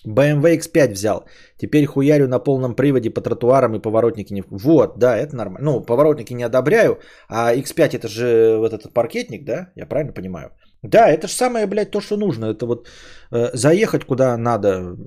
BMW 0.08 0.58
X5 0.58 0.91
взял. 0.91 1.26
Теперь 1.58 1.86
хуярю 1.86 2.28
на 2.28 2.39
полном 2.39 2.76
приводе 2.76 3.10
по 3.10 3.22
тротуарам 3.22 3.76
и 3.76 3.82
поворотники 3.82 4.34
не... 4.34 4.43
Вот, 4.49 4.99
да, 4.99 5.18
это 5.18 5.36
нормально. 5.36 5.72
Ну, 5.72 5.82
поворотники 5.82 6.34
не 6.34 6.43
одобряю, 6.43 6.99
а 7.30 7.56
X5 7.56 7.95
это 7.95 8.08
же 8.08 8.58
вот 8.58 8.74
этот 8.74 8.93
паркетник, 8.93 9.45
да? 9.45 9.72
Я 9.76 9.86
правильно 9.86 10.14
понимаю? 10.14 10.51
Да, 10.84 11.08
это 11.08 11.28
же 11.28 11.34
самое, 11.34 11.66
блядь, 11.66 11.91
то, 11.91 12.01
что 12.01 12.18
нужно. 12.18 12.47
Это 12.47 12.66
вот 12.66 12.88
э, 13.32 13.51
заехать 13.54 14.04
куда 14.04 14.38
надо, 14.38 14.97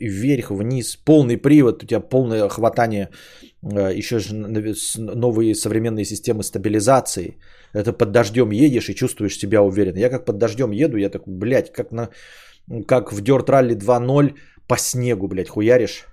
вверх, 0.00 0.50
вниз, 0.50 0.96
полный 0.96 1.36
привод, 1.36 1.82
у 1.84 1.86
тебя 1.86 2.00
полное 2.00 2.48
хватание, 2.48 3.08
э, 3.62 3.94
еще 3.94 4.18
же 4.18 4.34
новые 4.34 5.54
современные 5.54 6.04
системы 6.04 6.42
стабилизации. 6.42 7.38
Это 7.72 7.92
под 7.92 8.10
дождем 8.10 8.50
едешь 8.50 8.88
и 8.88 8.94
чувствуешь 8.94 9.38
себя 9.38 9.62
уверенно. 9.62 9.98
Я 9.98 10.10
как 10.10 10.24
под 10.24 10.38
дождем 10.38 10.72
еду, 10.72 10.96
я 10.96 11.08
такой, 11.08 11.34
блядь, 11.34 11.72
как 11.72 11.92
на 11.92 12.08
как 12.86 13.12
в 13.12 13.22
Dirt 13.22 13.46
Rally 13.48 13.74
2.0 13.74 14.34
по 14.68 14.78
снегу, 14.78 15.28
блядь, 15.28 15.48
хуяришь. 15.48 16.06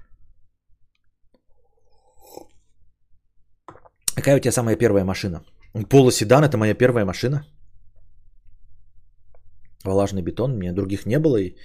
Какая 4.15 4.35
у 4.35 4.39
тебя 4.39 4.51
самая 4.51 4.75
первая 4.75 5.05
машина? 5.05 5.43
Полоседан 5.89 6.43
это 6.43 6.57
моя 6.57 6.73
первая 6.73 7.05
машина. 7.05 7.45
Влажный 9.85 10.21
бетон, 10.21 10.51
у 10.51 10.57
меня 10.57 10.73
других 10.73 11.05
не 11.05 11.19
было 11.19 11.37
и, 11.37 11.55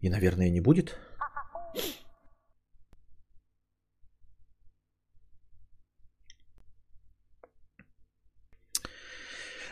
и 0.00 0.08
наверное, 0.08 0.50
не 0.50 0.60
будет. 0.60 0.96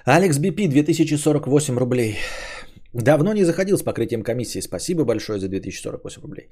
Алекс 0.05 0.38
Бипи, 0.38 0.68
2048 0.68 1.78
рублей. 1.78 2.18
Давно 2.93 3.32
не 3.32 3.45
заходил 3.45 3.76
с 3.76 3.82
покрытием 3.82 4.22
комиссии. 4.22 4.61
Спасибо 4.61 5.05
большое 5.05 5.38
за 5.38 5.49
2048 5.49 6.22
рублей. 6.22 6.49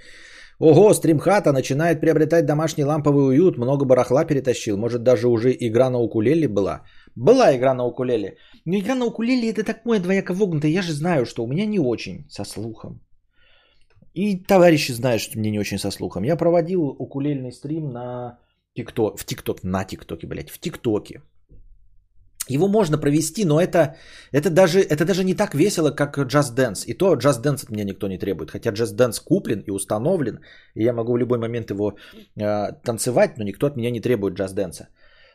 Ого, 0.61 0.95
стримхата 0.95 1.53
начинает 1.53 2.01
приобретать 2.01 2.47
домашний 2.47 2.85
ламповый 2.85 3.29
уют. 3.29 3.59
Много 3.59 3.85
барахла 3.85 4.25
перетащил. 4.25 4.77
Может 4.77 5.03
даже 5.03 5.29
уже 5.29 5.53
игра 5.53 5.91
на 5.91 5.99
укулеле 5.99 6.49
была. 6.49 6.83
Была 7.17 7.57
игра 7.57 7.75
на 7.75 7.85
укулеле. 7.85 8.37
Но 8.65 8.77
игра 8.77 8.95
на 8.95 9.07
укулеле 9.07 9.51
это 9.51 9.65
такое 9.65 10.01
двояко 10.01 10.33
вогнутое. 10.33 10.71
Я 10.71 10.83
же 10.83 10.93
знаю, 10.93 11.27
что 11.27 11.45
у 11.45 11.47
меня 11.47 11.67
не 11.67 11.79
очень 11.79 12.27
со 12.29 12.45
слухом. 12.45 13.01
И 14.15 14.37
товарищи 14.37 14.93
знают, 14.93 15.23
что 15.23 15.39
мне 15.39 15.51
не 15.51 15.61
очень 15.61 15.79
со 15.79 15.91
слухом. 15.91 16.25
Я 16.25 16.37
проводил 16.37 16.83
укулельный 16.99 17.53
стрим 17.53 17.91
на 17.91 18.39
ТикТок. 18.75 19.19
В 19.19 19.25
ТикТок, 19.25 19.63
на 19.63 19.85
ТикТоке, 19.85 20.27
блядь. 20.27 20.51
В 20.51 20.59
ТикТоке. 20.59 21.23
Его 22.49 22.69
можно 22.69 22.99
провести, 22.99 23.45
но 23.45 23.61
это, 23.61 23.97
это, 24.33 24.51
даже, 24.51 24.81
это 24.81 25.05
даже 25.05 25.25
не 25.25 25.35
так 25.35 25.55
весело, 25.55 25.91
как 25.91 26.19
Just 26.19 26.55
Dance. 26.57 26.85
И 26.87 26.95
то 26.95 27.15
Just 27.15 27.43
Dance 27.43 27.65
от 27.65 27.71
меня 27.71 27.85
никто 27.85 28.09
не 28.09 28.19
требует. 28.19 28.51
Хотя 28.51 28.71
Just 28.71 28.97
Dance 28.97 29.21
куплен 29.25 29.61
и 29.67 29.71
установлен, 29.71 30.41
и 30.75 30.85
я 30.85 30.93
могу 30.93 31.13
в 31.13 31.19
любой 31.19 31.39
момент 31.39 31.71
его 31.71 31.93
э, 32.37 32.73
танцевать, 32.85 33.39
но 33.39 33.45
никто 33.45 33.67
от 33.67 33.77
меня 33.77 33.91
не 33.91 34.01
требует 34.01 34.39
Just 34.39 34.55
Dance. 34.55 34.87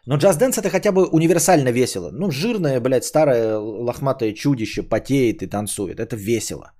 Но 0.05 0.17
Just 0.17 0.39
Dance 0.39 0.59
это 0.59 0.69
хотя 0.69 0.91
бы 0.91 1.07
универсально 1.07 1.71
весело. 1.71 2.11
Ну, 2.11 2.31
жирное, 2.31 2.79
блядь, 2.79 3.05
старое 3.05 3.57
лохматое 3.57 4.33
чудище 4.33 4.83
потеет 4.83 5.41
и 5.41 5.47
танцует. 5.47 5.99
Это 5.99 6.15
весело. 6.15 6.71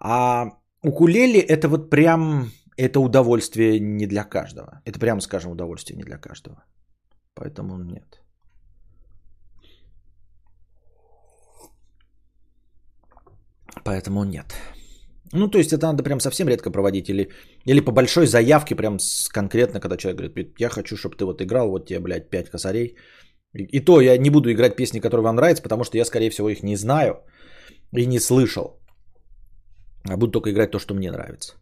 А 0.00 0.46
укулеле 0.82 1.40
это 1.40 1.68
вот 1.68 1.90
прям, 1.90 2.50
это 2.76 3.00
удовольствие 3.00 3.80
не 3.80 4.06
для 4.06 4.24
каждого. 4.24 4.80
Это 4.84 4.98
прямо 4.98 5.20
скажем 5.20 5.52
удовольствие 5.52 5.96
не 5.96 6.04
для 6.04 6.18
каждого. 6.18 6.64
Поэтому 7.34 7.82
нет. 7.82 8.25
Поэтому 13.86 14.24
нет. 14.24 14.46
Ну, 15.32 15.48
то 15.48 15.58
есть 15.58 15.72
это 15.72 15.86
надо 15.86 16.02
прям 16.02 16.20
совсем 16.20 16.48
редко 16.48 16.70
проводить. 16.70 17.08
Или, 17.08 17.28
или 17.64 17.80
по 17.80 17.92
большой 17.92 18.26
заявке, 18.26 18.74
прям 18.74 18.98
с, 18.98 19.28
конкретно, 19.28 19.80
когда 19.80 19.96
человек 19.96 20.18
говорит, 20.18 20.60
я 20.60 20.68
хочу, 20.68 20.96
чтобы 20.96 21.16
ты 21.16 21.24
вот 21.24 21.40
играл, 21.40 21.70
вот 21.70 21.86
тебе, 21.86 22.00
блядь, 22.00 22.30
5 22.30 22.50
косарей. 22.50 22.96
И, 23.54 23.64
и 23.76 23.84
то 23.84 24.00
я 24.00 24.18
не 24.18 24.30
буду 24.30 24.50
играть 24.50 24.76
песни, 24.76 25.00
которые 25.00 25.22
вам 25.22 25.36
нравятся, 25.36 25.62
потому 25.62 25.84
что 25.84 25.98
я, 25.98 26.04
скорее 26.04 26.30
всего, 26.30 26.48
их 26.48 26.62
не 26.62 26.76
знаю 26.76 27.14
и 27.96 28.06
не 28.06 28.20
слышал. 28.20 28.80
А 30.08 30.16
буду 30.16 30.32
только 30.32 30.50
играть 30.50 30.70
то, 30.70 30.78
что 30.78 30.94
мне 30.94 31.10
нравится. 31.10 31.54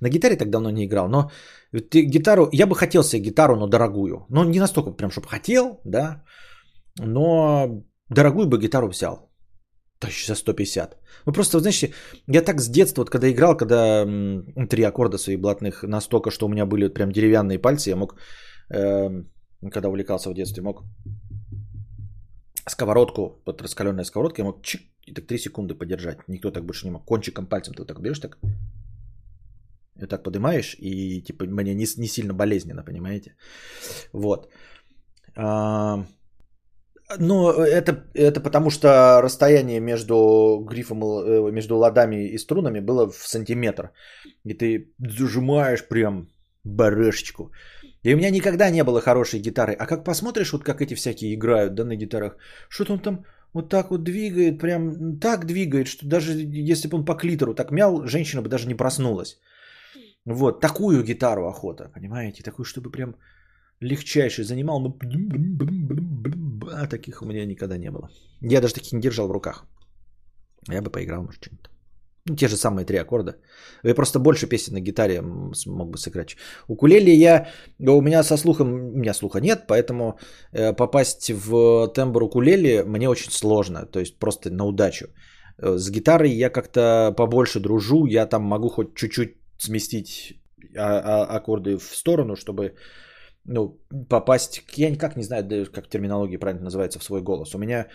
На 0.00 0.08
гитаре 0.08 0.36
так 0.36 0.50
давно 0.50 0.70
не 0.70 0.84
играл, 0.84 1.08
но 1.08 1.30
гитару, 1.72 2.48
я 2.52 2.66
бы 2.66 2.74
хотел 2.74 3.02
себе 3.02 3.22
гитару, 3.22 3.56
но 3.56 3.66
дорогую. 3.66 4.26
Ну, 4.28 4.44
не 4.44 4.60
настолько 4.60 4.90
прям, 4.90 5.10
чтобы 5.10 5.28
хотел, 5.28 5.80
да, 5.84 6.22
но 6.98 7.82
дорогую 8.10 8.46
бы 8.46 8.58
гитару 8.58 8.88
взял 8.88 9.31
тысяч 10.06 10.26
за 10.26 10.34
150. 10.34 10.96
Ну 11.26 11.32
просто, 11.32 11.60
знаешь, 11.60 11.84
я 12.26 12.42
так 12.42 12.60
с 12.60 12.68
детства, 12.68 13.02
вот 13.02 13.10
когда 13.10 13.30
играл, 13.30 13.56
когда 13.56 14.02
м, 14.02 14.68
три 14.68 14.82
аккорда 14.84 15.18
своих 15.18 15.40
блатных 15.40 15.82
настолько, 15.82 16.30
что 16.30 16.46
у 16.46 16.48
меня 16.48 16.66
были 16.66 16.84
вот 16.84 16.94
прям 16.94 17.10
деревянные 17.10 17.58
пальцы, 17.58 17.90
я 17.90 17.96
мог, 17.96 18.16
э, 18.70 19.24
когда 19.70 19.88
увлекался 19.88 20.30
в 20.30 20.34
детстве, 20.34 20.62
мог 20.62 20.84
сковородку, 22.68 23.42
под 23.44 23.62
раскаленная 23.62 24.04
сковородка, 24.04 24.42
я 24.42 24.46
мог 24.46 24.62
чик, 24.62 24.82
и 25.06 25.14
так 25.14 25.26
3 25.26 25.38
секунды 25.38 25.74
подержать. 25.74 26.18
Никто 26.28 26.50
так 26.50 26.64
больше 26.64 26.86
не 26.86 26.92
мог. 26.92 27.04
Кончиком 27.04 27.46
пальцем 27.46 27.74
ты 27.74 27.82
вот 27.82 27.88
так 27.88 28.00
берешь, 28.00 28.20
так, 28.20 28.38
и 30.02 30.06
так 30.06 30.22
поднимаешь, 30.22 30.76
и 30.78 31.22
типа 31.22 31.44
мне 31.44 31.74
не, 31.74 31.86
не 31.98 32.08
сильно 32.08 32.34
болезненно, 32.34 32.84
понимаете? 32.84 33.34
Вот. 34.12 34.48
А, 35.36 36.06
ну, 37.18 37.50
это, 37.50 38.04
это 38.14 38.40
потому 38.40 38.70
что 38.70 39.20
расстояние 39.22 39.80
между 39.80 40.64
грифом, 40.70 41.02
э, 41.02 41.52
между 41.52 41.76
ладами 41.76 42.28
и 42.28 42.38
струнами 42.38 42.80
было 42.80 43.10
в 43.10 43.26
сантиметр. 43.26 43.90
И 44.44 44.54
ты 44.54 44.92
зажимаешь 44.98 45.88
прям 45.88 46.28
барышечку. 46.64 47.50
И 48.04 48.14
у 48.14 48.16
меня 48.16 48.30
никогда 48.30 48.70
не 48.70 48.84
было 48.84 49.00
хорошей 49.00 49.40
гитары. 49.40 49.76
А 49.78 49.86
как 49.86 50.04
посмотришь, 50.04 50.52
вот 50.52 50.64
как 50.64 50.80
эти 50.80 50.94
всякие 50.94 51.34
играют, 51.34 51.74
да, 51.74 51.84
на 51.84 51.96
гитарах, 51.96 52.36
что-то 52.68 52.92
он 52.92 52.98
там 52.98 53.24
вот 53.54 53.68
так 53.68 53.90
вот 53.90 54.02
двигает, 54.02 54.58
прям 54.58 55.18
так 55.20 55.46
двигает, 55.46 55.86
что 55.86 56.06
даже 56.06 56.32
если 56.32 56.88
бы 56.88 56.96
он 56.96 57.04
по 57.04 57.14
клитору 57.14 57.54
так 57.54 57.70
мял, 57.70 58.06
женщина 58.06 58.42
бы 58.42 58.48
даже 58.48 58.66
не 58.66 58.74
проснулась. 58.74 59.38
Вот, 60.24 60.60
такую 60.60 61.02
гитару 61.02 61.48
охота, 61.48 61.90
понимаете? 61.94 62.42
Такую, 62.42 62.64
чтобы 62.64 62.90
прям 62.90 63.14
легчайший 63.82 64.44
занимал, 64.44 64.80
но 64.80 64.96
таких 66.90 67.22
у 67.22 67.26
меня 67.26 67.46
никогда 67.46 67.76
не 67.76 67.90
было. 67.90 68.08
Я 68.40 68.60
даже 68.60 68.74
таких 68.74 68.92
не 68.92 69.00
держал 69.00 69.28
в 69.28 69.32
руках. 69.32 69.66
Я 70.68 70.80
бы 70.82 70.90
поиграл, 70.90 71.22
может, 71.22 71.42
что-нибудь. 71.42 71.68
Ну, 72.28 72.36
те 72.36 72.48
же 72.48 72.56
самые 72.56 72.84
три 72.84 72.98
аккорда. 72.98 73.36
Я 73.84 73.94
просто 73.94 74.20
больше 74.20 74.46
песен 74.46 74.74
на 74.74 74.80
гитаре 74.80 75.20
мог 75.66 75.90
бы 75.90 75.98
сыграть. 75.98 76.36
Укулеле 76.68 77.12
я... 77.12 77.48
У 77.80 78.00
меня 78.00 78.22
со 78.22 78.36
слухом... 78.36 78.72
У 78.72 78.98
меня 78.98 79.14
слуха 79.14 79.40
нет, 79.40 79.66
поэтому 79.66 80.18
э, 80.52 80.72
попасть 80.72 81.30
в 81.30 81.88
тембр 81.88 82.22
укулеле 82.22 82.84
мне 82.84 83.08
очень 83.08 83.32
сложно. 83.32 83.86
То 83.86 83.98
есть 83.98 84.18
просто 84.18 84.50
на 84.50 84.64
удачу. 84.64 85.06
Э, 85.58 85.76
с 85.76 85.90
гитарой 85.90 86.30
я 86.30 86.50
как-то 86.50 87.12
побольше 87.16 87.58
дружу. 87.60 88.06
Я 88.06 88.26
там 88.26 88.42
могу 88.42 88.68
хоть 88.68 88.94
чуть-чуть 88.94 89.36
сместить 89.58 90.40
а, 90.76 91.24
а, 91.24 91.36
аккорды 91.36 91.76
в 91.76 91.96
сторону, 91.96 92.36
чтобы 92.36 92.74
ну, 93.44 93.80
попасть... 94.08 94.62
Я 94.76 94.90
никак 94.90 95.16
не 95.16 95.24
знаю, 95.24 95.66
как 95.72 95.88
терминология 95.88 96.38
правильно 96.38 96.64
называется 96.64 96.98
в 96.98 97.04
свой 97.04 97.22
голос. 97.22 97.54
У 97.54 97.58
меня 97.58 97.88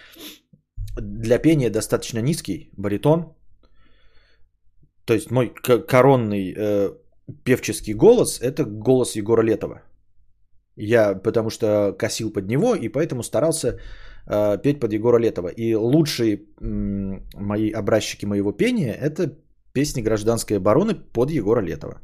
для 0.97 1.39
пения 1.39 1.69
достаточно 1.69 2.19
низкий 2.19 2.69
баритон, 2.77 3.33
то 5.05 5.13
есть 5.13 5.31
мой 5.31 5.53
коронный 5.87 6.53
э, 6.57 6.91
певческий 7.43 7.93
голос– 7.93 8.39
это 8.41 8.65
голос 8.65 9.15
Егора 9.15 9.41
Летова. 9.41 9.81
Я 10.75 11.15
потому 11.15 11.49
что 11.49 11.95
косил 11.97 12.33
под 12.33 12.47
него 12.47 12.75
и 12.75 12.89
поэтому 12.89 13.23
старался 13.23 13.79
э, 14.27 14.57
петь 14.61 14.79
под 14.79 14.93
Егора 14.93 15.19
Летова. 15.19 15.47
И 15.47 15.75
лучшие 15.75 16.35
э, 16.35 16.41
мои 17.35 17.71
образчики 17.71 18.25
моего 18.25 18.51
пения– 18.51 18.93
это 19.01 19.37
песни 19.73 20.01
гражданской 20.01 20.57
обороны 20.57 20.95
под 20.95 21.31
Егора 21.31 21.61
Летова. 21.61 22.01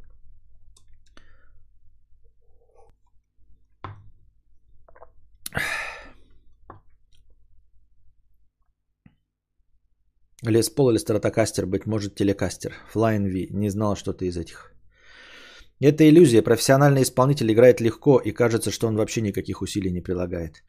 Лес 10.46 10.70
Пол 10.70 10.90
или 10.90 10.98
Стратокастер, 10.98 11.66
быть 11.66 11.86
может, 11.86 12.16
телекастер. 12.16 12.74
Flying 12.94 13.30
V. 13.30 13.48
Не 13.52 13.70
знал, 13.70 13.96
что 13.96 14.14
ты 14.14 14.28
из 14.28 14.38
этих. 14.38 14.74
Это 15.80 16.04
иллюзия. 16.04 16.42
Профессиональный 16.42 17.02
исполнитель 17.02 17.52
играет 17.52 17.82
легко 17.82 18.20
и 18.20 18.32
кажется, 18.32 18.72
что 18.72 18.88
он 18.88 18.96
вообще 18.96 19.22
никаких 19.22 19.62
усилий 19.62 19.92
не 19.92 20.02
прилагает. 20.02 20.64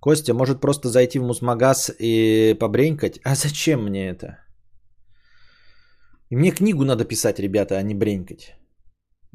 Костя, 0.00 0.34
может 0.34 0.60
просто 0.60 0.88
зайти 0.88 1.18
в 1.18 1.22
мусмагаз 1.22 1.90
и 1.98 2.56
побренькать? 2.58 3.20
А 3.24 3.34
зачем 3.34 3.84
мне 3.84 4.08
это? 4.08 4.38
И 6.30 6.36
мне 6.36 6.52
книгу 6.52 6.84
надо 6.84 7.04
писать, 7.04 7.38
ребята, 7.38 7.76
а 7.76 7.82
не 7.82 7.94
бренькать. 7.94 8.54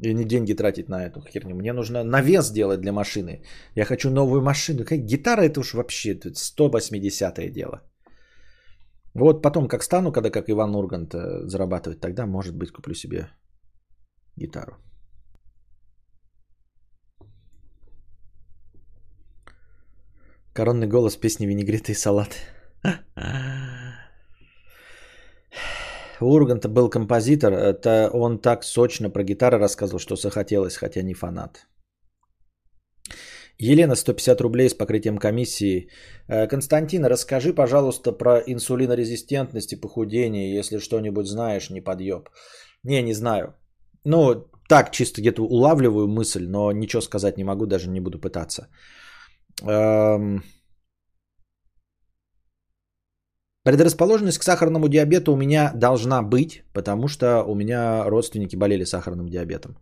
И 0.02 0.14
не 0.14 0.24
деньги 0.24 0.54
тратить 0.54 0.88
на 0.88 1.06
эту 1.06 1.20
херню. 1.20 1.54
Мне 1.54 1.72
нужно 1.72 2.04
навес 2.04 2.50
делать 2.50 2.80
для 2.80 2.92
машины. 2.92 3.42
Я 3.76 3.84
хочу 3.84 4.10
новую 4.10 4.42
машину. 4.42 4.84
Как 4.84 4.98
гитара 5.04 5.42
это 5.42 5.60
уж 5.60 5.74
вообще 5.74 6.14
180-е 6.14 7.50
дело. 7.50 7.82
Вот 9.18 9.42
потом, 9.42 9.68
как 9.68 9.82
стану, 9.82 10.12
когда 10.12 10.30
как 10.30 10.50
Иван 10.50 10.74
Ургант 10.74 11.14
э, 11.14 11.48
зарабатывать, 11.48 12.00
тогда, 12.00 12.26
может 12.26 12.54
быть, 12.54 12.70
куплю 12.70 12.94
себе 12.94 13.30
гитару. 14.36 14.76
Коронный 20.52 20.86
голос 20.86 21.16
песни 21.16 21.46
«Винегреты 21.46 21.92
и 21.92 21.94
салат». 21.94 22.36
У 26.20 26.38
был 26.68 26.90
композитор, 26.90 27.52
это 27.52 28.10
он 28.12 28.38
так 28.38 28.64
сочно 28.64 29.10
про 29.10 29.22
гитары 29.22 29.58
рассказывал, 29.58 29.98
что 29.98 30.16
захотелось, 30.16 30.76
хотя 30.76 31.02
не 31.02 31.14
фанат. 31.14 31.66
Елена, 33.58 33.94
150 33.94 34.40
рублей 34.40 34.68
с 34.68 34.74
покрытием 34.74 35.18
комиссии. 35.18 35.88
Э, 36.28 36.46
Константин, 36.46 37.04
расскажи, 37.04 37.54
пожалуйста, 37.54 38.12
про 38.12 38.42
инсулинорезистентность 38.46 39.72
и 39.72 39.80
похудение, 39.80 40.54
если 40.54 40.78
что-нибудь 40.78 41.26
знаешь, 41.26 41.70
не 41.70 41.80
подъеб. 41.80 42.28
Не, 42.84 43.02
не 43.02 43.14
знаю. 43.14 43.54
Ну, 44.04 44.46
так, 44.68 44.90
чисто 44.90 45.20
где-то 45.20 45.42
улавливаю 45.42 46.06
мысль, 46.08 46.46
но 46.46 46.72
ничего 46.72 47.02
сказать 47.02 47.38
не 47.38 47.44
могу, 47.44 47.66
даже 47.66 47.88
не 47.88 48.00
буду 48.00 48.18
пытаться. 48.20 48.68
Эм... 49.62 50.42
Предрасположенность 53.64 54.38
к 54.38 54.44
сахарному 54.44 54.88
диабету 54.88 55.32
у 55.32 55.36
меня 55.36 55.72
должна 55.74 56.22
быть, 56.22 56.62
потому 56.72 57.08
что 57.08 57.42
у 57.42 57.54
меня 57.54 58.04
родственники 58.04 58.54
болели 58.54 58.84
сахарным 58.84 59.28
диабетом. 59.28 59.76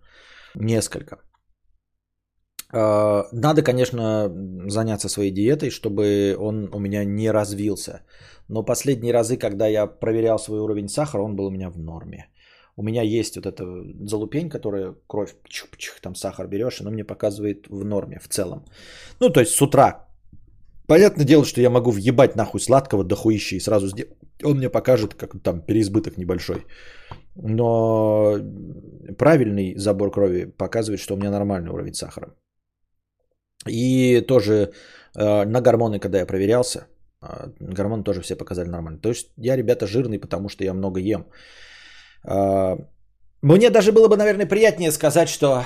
Несколько. 0.55 1.19
Э, 2.73 3.25
надо, 3.33 3.63
конечно, 3.63 4.31
заняться 4.69 5.09
своей 5.09 5.31
диетой, 5.31 5.71
чтобы 5.71 6.37
он 6.39 6.69
у 6.73 6.79
меня 6.79 7.05
не 7.05 7.31
развился. 7.31 8.03
Но 8.49 8.63
последние 8.63 9.13
разы, 9.13 9.37
когда 9.37 9.67
я 9.67 9.87
проверял 9.87 10.39
свой 10.39 10.61
уровень 10.61 10.89
сахара, 10.89 11.23
он 11.23 11.37
был 11.37 11.47
у 11.47 11.51
меня 11.51 11.71
в 11.71 11.79
норме. 11.79 12.27
У 12.77 12.83
меня 12.83 13.03
есть 13.03 13.37
вот 13.37 13.47
эта 13.47 13.65
залупень, 14.09 14.51
которая 14.51 14.95
кровь, 15.07 15.35
чих-чих, 15.49 16.01
там 16.01 16.15
сахар 16.15 16.49
берешь, 16.49 16.81
она 16.81 16.91
мне 16.91 17.05
показывает 17.05 17.69
в 17.69 17.85
норме 17.85 18.19
в 18.19 18.29
целом. 18.29 18.65
Ну, 19.21 19.31
то 19.31 19.41
есть 19.41 19.53
с 19.53 19.63
утра. 19.63 20.07
Понятное 20.87 21.25
дело, 21.25 21.45
что 21.45 21.61
я 21.61 21.71
могу 21.71 21.91
въебать 21.91 22.37
нахуй 22.37 22.61
сладкого 22.61 23.05
до 23.05 23.17
хуища 23.17 23.57
и 23.57 23.61
сразу 23.61 23.89
сделать. 23.89 24.13
Он 24.43 24.59
мне 24.59 24.69
покажет, 24.69 25.15
как 25.15 25.41
там 25.43 25.61
переизбыток 25.61 26.19
небольшой. 26.19 26.67
Но 27.37 28.39
правильный 29.19 29.77
забор 29.77 30.11
крови 30.11 30.45
показывает, 30.45 31.01
что 31.01 31.15
у 31.15 31.17
меня 31.17 31.31
нормальный 31.31 31.71
уровень 31.71 31.95
сахара. 31.95 32.35
И 33.69 34.21
тоже 34.21 34.73
э, 35.17 35.45
на 35.45 35.61
гормоны, 35.61 35.99
когда 35.99 36.19
я 36.19 36.27
проверялся, 36.27 36.87
э, 37.23 37.51
гормоны 37.61 38.05
тоже 38.05 38.21
все 38.21 38.37
показали 38.37 38.69
нормально. 38.69 39.01
То 39.01 39.09
есть 39.09 39.33
я, 39.37 39.57
ребята, 39.57 39.87
жирный, 39.87 40.19
потому 40.19 40.49
что 40.49 40.65
я 40.65 40.75
много 40.75 41.01
ем. 41.01 41.27
Э, 42.25 42.77
мне 43.43 43.71
даже 43.71 43.93
было 43.93 44.09
бы, 44.09 44.17
наверное, 44.17 44.47
приятнее 44.47 44.91
сказать, 44.91 45.29
что 45.29 45.65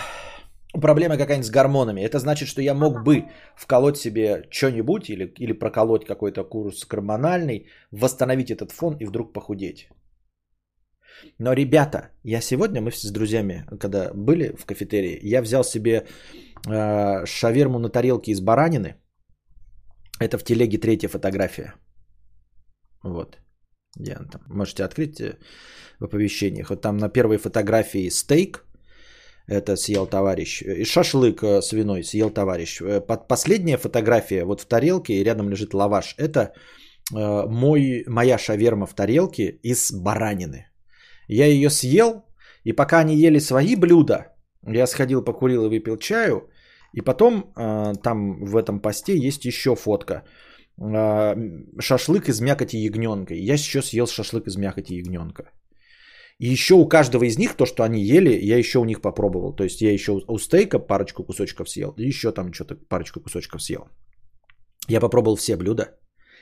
проблема 0.73 1.17
какая-нибудь 1.17 1.47
с 1.47 1.51
гормонами. 1.51 2.01
Это 2.01 2.19
значит, 2.19 2.49
что 2.49 2.63
я 2.63 2.75
мог 2.75 3.03
бы 3.05 3.25
вколоть 3.57 3.97
себе 3.97 4.47
что-нибудь 4.51 5.11
или, 5.11 5.33
или 5.39 5.53
проколоть 5.53 6.05
какой-то 6.05 6.45
курс 6.45 6.87
гормональный, 6.87 7.69
восстановить 7.93 8.51
этот 8.51 8.73
фон 8.73 8.97
и 9.01 9.07
вдруг 9.07 9.33
похудеть. 9.33 9.89
Но, 11.39 11.53
ребята, 11.53 12.11
я 12.25 12.41
сегодня, 12.41 12.81
мы 12.81 12.91
с 12.91 13.13
друзьями, 13.13 13.65
когда 13.81 14.11
были 14.15 14.57
в 14.57 14.67
кафетерии, 14.67 15.19
я 15.23 15.43
взял 15.43 15.65
себе 15.65 16.07
шаверму 17.27 17.79
на 17.79 17.89
тарелке 17.89 18.33
из 18.33 18.41
баранины. 18.41 18.95
Это 20.21 20.39
в 20.39 20.45
телеге 20.45 20.79
третья 20.79 21.09
фотография. 21.09 21.75
Вот. 23.03 23.39
Где 23.97 24.13
она 24.13 24.29
там? 24.29 24.43
Можете 24.49 24.85
открыть 24.85 25.21
э, 25.21 25.39
в 26.01 26.05
оповещениях. 26.05 26.71
Вот 26.71 26.83
там 26.83 26.97
на 26.99 27.09
первой 27.09 27.39
фотографии 27.39 28.11
стейк. 28.11 28.65
Это 29.47 29.77
съел 29.77 30.07
товарищ. 30.07 30.63
И 30.63 30.85
шашлык 30.85 31.43
э, 31.43 31.63
свиной 31.63 32.05
съел 32.05 32.31
товарищ. 32.31 32.81
Э, 32.81 33.01
под 33.01 33.29
последняя 33.29 33.79
фотография 33.79 34.45
вот 34.45 34.61
в 34.61 34.67
тарелке 34.67 35.15
и 35.15 35.25
рядом 35.25 35.49
лежит 35.49 35.75
лаваш. 35.75 36.15
Это 36.19 36.53
мой, 37.11 38.05
моя 38.07 38.37
шаверма 38.37 38.87
в 38.87 38.95
тарелке 38.95 39.59
из 39.63 39.93
баранины. 39.93 40.67
Я 41.27 41.47
ее 41.47 41.71
съел, 41.71 42.27
и 42.65 42.75
пока 42.75 42.99
они 42.99 43.17
ели 43.17 43.39
свои 43.39 43.77
блюда, 43.77 44.27
я 44.67 44.87
сходил, 44.87 45.25
покурил 45.25 45.65
и 45.65 45.69
выпил 45.69 45.97
чаю. 45.97 46.51
И 46.93 47.01
потом 47.01 47.53
э, 47.57 47.95
там 48.03 48.45
в 48.45 48.57
этом 48.57 48.81
посте 48.81 49.17
есть 49.17 49.45
еще 49.45 49.75
фотка. 49.75 50.25
Э, 50.81 51.35
шашлык 51.81 52.29
из 52.29 52.41
мякоти 52.41 52.77
ягненка. 52.77 53.35
Я 53.35 53.55
еще 53.55 53.83
съел 53.83 54.07
шашлык 54.07 54.47
из 54.47 54.57
мякоти 54.57 54.95
ягненка. 54.95 55.51
И 56.41 56.49
еще 56.49 56.75
у 56.75 56.89
каждого 56.89 57.25
из 57.25 57.39
них, 57.39 57.57
то, 57.57 57.67
что 57.67 57.83
они 57.83 58.01
ели, 58.01 58.31
я 58.31 58.59
еще 58.59 58.79
у 58.79 58.85
них 58.85 59.01
попробовал. 59.01 59.57
То 59.57 59.65
есть 59.65 59.81
я 59.81 59.93
еще 59.93 60.13
у 60.13 60.39
стейка 60.39 60.79
парочку 60.79 61.25
кусочков 61.25 61.69
съел. 61.69 61.95
И 61.99 62.07
еще 62.07 62.33
там 62.33 62.53
что-то 62.53 62.77
парочку 62.89 63.21
кусочков 63.21 63.63
съел. 63.63 63.89
Я 64.89 65.01
попробовал 65.01 65.37
все 65.37 65.57
блюда. 65.57 65.99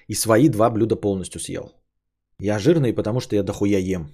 И 0.08 0.14
свои 0.14 0.48
два 0.48 0.70
блюда 0.70 0.96
полностью 0.96 1.40
съел. 1.40 1.72
Я 2.38 2.58
жирный, 2.58 2.92
потому 2.92 3.20
что 3.20 3.36
я 3.36 3.42
дохуя 3.42 3.78
ем. 3.78 4.10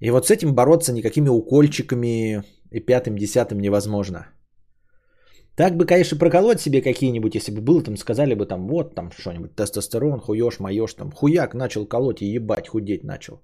И 0.00 0.10
вот 0.10 0.26
с 0.26 0.30
этим 0.30 0.54
бороться 0.54 0.92
никакими 0.92 1.28
укольчиками 1.28 2.42
и 2.74 2.80
пятым, 2.80 3.16
десятым 3.16 3.58
невозможно. 3.58 4.26
Так 5.56 5.76
бы, 5.76 5.86
конечно, 5.86 6.18
проколоть 6.18 6.60
себе 6.60 6.82
какие-нибудь, 6.82 7.34
если 7.34 7.52
бы 7.52 7.60
было, 7.60 7.82
там 7.82 7.96
сказали 7.96 8.34
бы 8.34 8.46
там, 8.46 8.66
вот 8.66 8.94
там 8.94 9.10
что-нибудь, 9.12 9.54
тестостерон, 9.54 10.20
хуешь, 10.20 10.58
моешь, 10.58 10.94
там, 10.94 11.12
хуяк 11.12 11.54
начал 11.54 11.86
колоть 11.86 12.22
и 12.22 12.34
ебать, 12.34 12.68
худеть 12.68 13.04
начал. 13.04 13.40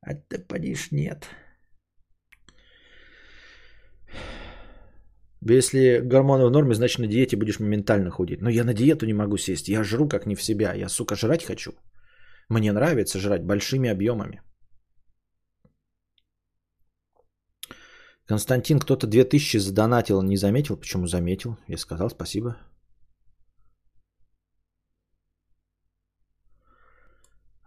А 0.00 0.14
ты 0.14 0.38
подишь, 0.38 0.92
нет. 0.92 1.28
Если 5.42 6.00
гормоны 6.02 6.46
в 6.46 6.50
норме, 6.50 6.74
значит 6.74 6.98
на 6.98 7.06
диете 7.06 7.36
будешь 7.36 7.60
моментально 7.60 8.10
худеть. 8.10 8.40
Но 8.42 8.50
я 8.50 8.64
на 8.64 8.74
диету 8.74 9.06
не 9.06 9.14
могу 9.14 9.38
сесть. 9.38 9.68
Я 9.68 9.84
жру 9.84 10.08
как 10.08 10.26
не 10.26 10.34
в 10.34 10.42
себя. 10.42 10.74
Я, 10.74 10.88
сука, 10.88 11.16
жрать 11.16 11.44
хочу. 11.44 11.72
Мне 12.48 12.72
нравится 12.72 13.18
жрать 13.18 13.44
большими 13.44 13.90
объемами. 13.90 14.42
Константин, 18.30 18.78
кто-то 18.78 19.08
2000 19.08 19.58
задонатил, 19.58 20.22
не 20.22 20.36
заметил. 20.36 20.76
Почему 20.76 21.06
заметил? 21.06 21.56
Я 21.68 21.78
сказал 21.78 22.10
спасибо. 22.10 22.56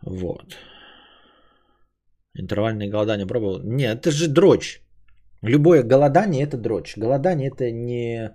Вот. 0.06 0.56
Интервальное 2.40 2.90
голодание 2.90 3.28
пробовал? 3.28 3.60
Нет, 3.64 3.98
это 3.98 4.12
же 4.12 4.28
дрочь. 4.28 4.82
Любое 5.42 5.84
голодание 5.84 6.44
это 6.44 6.58
дрочь. 6.58 6.96
Голодание 6.98 7.50
это 7.50 7.70
не 7.70 8.34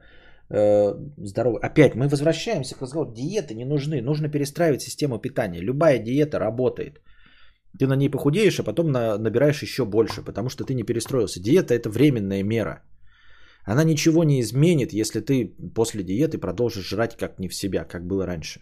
э, 0.50 0.94
здоровый. 1.16 1.60
Опять 1.62 1.94
мы 1.94 2.08
возвращаемся 2.08 2.74
к 2.74 2.82
разговору. 2.82 3.10
Диеты 3.14 3.54
не 3.54 3.64
нужны. 3.64 4.02
Нужно 4.02 4.28
перестраивать 4.28 4.82
систему 4.82 5.18
питания. 5.18 5.62
Любая 5.62 5.98
диета 5.98 6.38
работает. 6.38 7.00
Ты 7.78 7.86
на 7.86 7.96
ней 7.96 8.10
похудеешь, 8.10 8.60
а 8.60 8.64
потом 8.64 8.90
на, 8.90 9.18
набираешь 9.18 9.62
еще 9.62 9.84
больше, 9.84 10.22
потому 10.22 10.48
что 10.48 10.64
ты 10.64 10.74
не 10.74 10.84
перестроился. 10.84 11.40
Диета 11.40 11.74
это 11.74 11.90
временная 11.90 12.42
мера. 12.42 12.82
Она 13.64 13.84
ничего 13.84 14.24
не 14.24 14.40
изменит, 14.40 14.92
если 14.92 15.20
ты 15.20 15.54
после 15.74 16.02
диеты 16.02 16.38
продолжишь 16.38 16.88
жрать 16.88 17.16
как 17.16 17.38
не 17.38 17.48
в 17.48 17.54
себя, 17.54 17.84
как 17.84 18.06
было 18.06 18.26
раньше. 18.26 18.60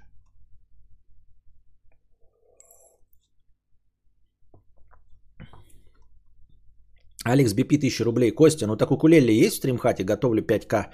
Алекс 7.25 7.53
Бипи 7.55 7.77
1000 7.77 8.05
рублей. 8.05 8.31
Костя, 8.31 8.67
ну 8.67 8.77
так 8.77 8.91
укулеле 8.91 9.35
есть 9.35 9.55
в 9.55 9.59
стримхате? 9.59 10.05
Готовлю 10.05 10.43
5К 10.43 10.87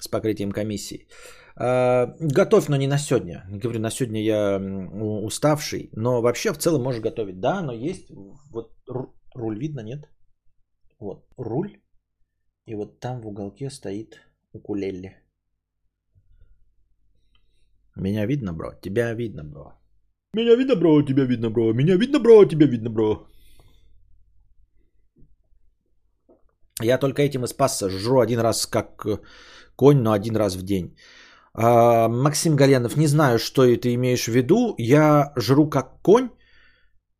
с 0.00 0.08
покрытием 0.08 0.52
комиссии. 0.52 1.06
А, 1.60 2.14
готовь, 2.20 2.68
но 2.68 2.76
не 2.76 2.86
на 2.86 2.98
сегодня. 2.98 3.44
Говорю, 3.50 3.80
на 3.80 3.90
сегодня 3.90 4.22
я 4.22 4.58
уставший. 5.24 5.90
Но 5.92 6.22
вообще 6.22 6.52
в 6.52 6.58
целом 6.58 6.82
можешь 6.82 7.02
готовить. 7.02 7.40
Да, 7.40 7.62
но 7.62 7.72
есть. 7.72 8.10
Вот 8.52 8.72
руль 9.34 9.58
видно, 9.58 9.80
нет? 9.80 10.08
Вот 11.00 11.26
руль. 11.36 11.80
И 12.66 12.74
вот 12.74 13.00
там 13.00 13.20
в 13.20 13.26
уголке 13.26 13.70
стоит 13.70 14.20
укулеле. 14.52 15.22
Меня 17.96 18.26
видно, 18.26 18.52
бро? 18.52 18.72
Тебя 18.80 19.14
видно, 19.14 19.44
бро? 19.44 19.72
Меня 20.34 20.56
видно, 20.56 20.76
бро? 20.76 21.02
Тебя 21.02 21.24
видно, 21.24 21.50
бро? 21.50 21.72
Меня 21.72 21.96
видно, 21.96 22.20
бро? 22.20 22.44
Тебя 22.44 22.66
видно, 22.66 22.90
бро? 22.90 23.26
Я 26.80 26.98
только 26.98 27.22
этим 27.22 27.44
и 27.44 27.48
спасся. 27.48 27.88
Жру 27.88 28.20
один 28.20 28.38
раз 28.38 28.66
как 28.66 29.06
конь, 29.74 29.98
но 29.98 30.12
один 30.12 30.36
раз 30.36 30.54
в 30.56 30.62
день. 30.62 30.96
А, 31.60 32.08
Максим 32.08 32.54
Галенов, 32.54 32.96
не 32.96 33.08
знаю, 33.08 33.38
что 33.38 33.64
ты 33.76 33.94
имеешь 33.94 34.28
в 34.28 34.32
виду. 34.32 34.74
Я 34.78 35.32
жру 35.36 35.68
как 35.68 36.00
конь. 36.02 36.30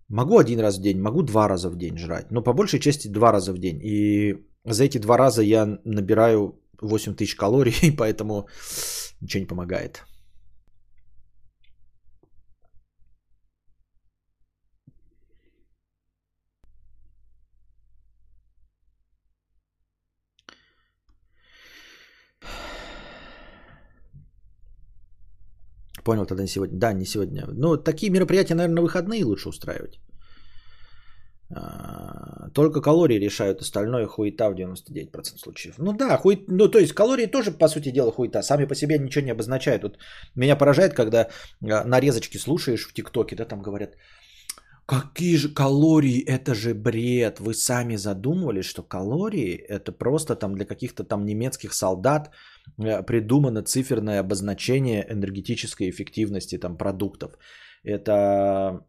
Могу 0.09 0.39
один 0.39 0.61
раз 0.61 0.79
в 0.79 0.83
день, 0.83 1.01
могу 1.01 1.23
два 1.23 1.49
раза 1.49 1.69
в 1.71 1.77
день 1.77 1.99
жрать. 1.99 2.31
Но 2.31 2.43
по 2.43 2.53
большей 2.53 2.79
части 2.81 3.09
два 3.09 3.33
раза 3.33 3.53
в 3.53 3.59
день. 3.59 3.81
И 3.83 4.37
за 4.65 4.85
эти 4.85 4.99
два 4.99 5.17
раза 5.17 5.43
я 5.43 5.79
набираю 5.85 6.61
8 6.81 7.15
тысяч 7.15 7.35
калорий, 7.35 7.93
поэтому 7.99 8.47
ничего 9.21 9.41
не 9.41 9.47
помогает. 9.47 10.05
Понял 26.09 26.27
тогда 26.27 26.43
не 26.43 26.49
сегодня. 26.49 26.79
Да, 26.79 26.93
не 26.95 27.05
сегодня. 27.05 27.47
Ну, 27.47 27.77
такие 27.77 28.11
мероприятия, 28.11 28.55
наверное, 28.55 28.77
на 28.77 28.83
выходные 28.83 29.25
лучше 29.25 29.49
устраивать. 29.49 30.01
А, 31.55 32.49
только 32.55 32.81
калории 32.81 33.19
решают, 33.19 33.61
остальное 33.61 34.07
хуета 34.07 34.49
в 34.49 34.55
99% 34.55 35.39
случаев. 35.39 35.75
Ну 35.79 35.93
да, 35.93 36.17
хуй... 36.17 36.47
ну 36.49 36.69
то 36.69 36.79
есть 36.79 36.95
калории 36.95 37.27
тоже, 37.27 37.51
по 37.51 37.69
сути 37.69 37.91
дела, 37.91 38.11
хуета. 38.11 38.43
Сами 38.43 38.65
по 38.65 38.75
себе 38.75 38.99
ничего 38.99 39.25
не 39.25 39.33
обозначают. 39.33 39.83
Вот 39.83 39.99
меня 40.35 40.57
поражает, 40.57 40.95
когда 40.95 41.29
а, 41.63 41.85
нарезочки 41.85 42.39
слушаешь 42.39 42.89
в 42.89 42.95
ТикТоке, 42.95 43.37
да, 43.37 43.45
там 43.45 43.61
говорят, 43.61 43.91
какие 44.89 45.37
же 45.37 45.49
калории, 45.49 46.25
это 46.25 46.55
же 46.55 46.75
бред. 46.75 47.41
Вы 47.41 47.55
сами 47.55 47.97
задумывались, 47.97 48.65
что 48.65 48.83
калории 48.83 49.55
это 49.55 49.93
просто 49.93 50.35
там 50.35 50.55
для 50.55 50.65
каких-то 50.65 51.05
там 51.05 51.27
немецких 51.27 51.75
солдат, 51.75 52.31
Э, 52.77 53.03
придумано 53.03 53.63
циферное 53.63 54.21
обозначение 54.21 55.07
энергетической 55.11 55.91
эффективности 55.91 56.59
там, 56.59 56.77
продуктов. 56.77 57.39
Это 57.85 58.85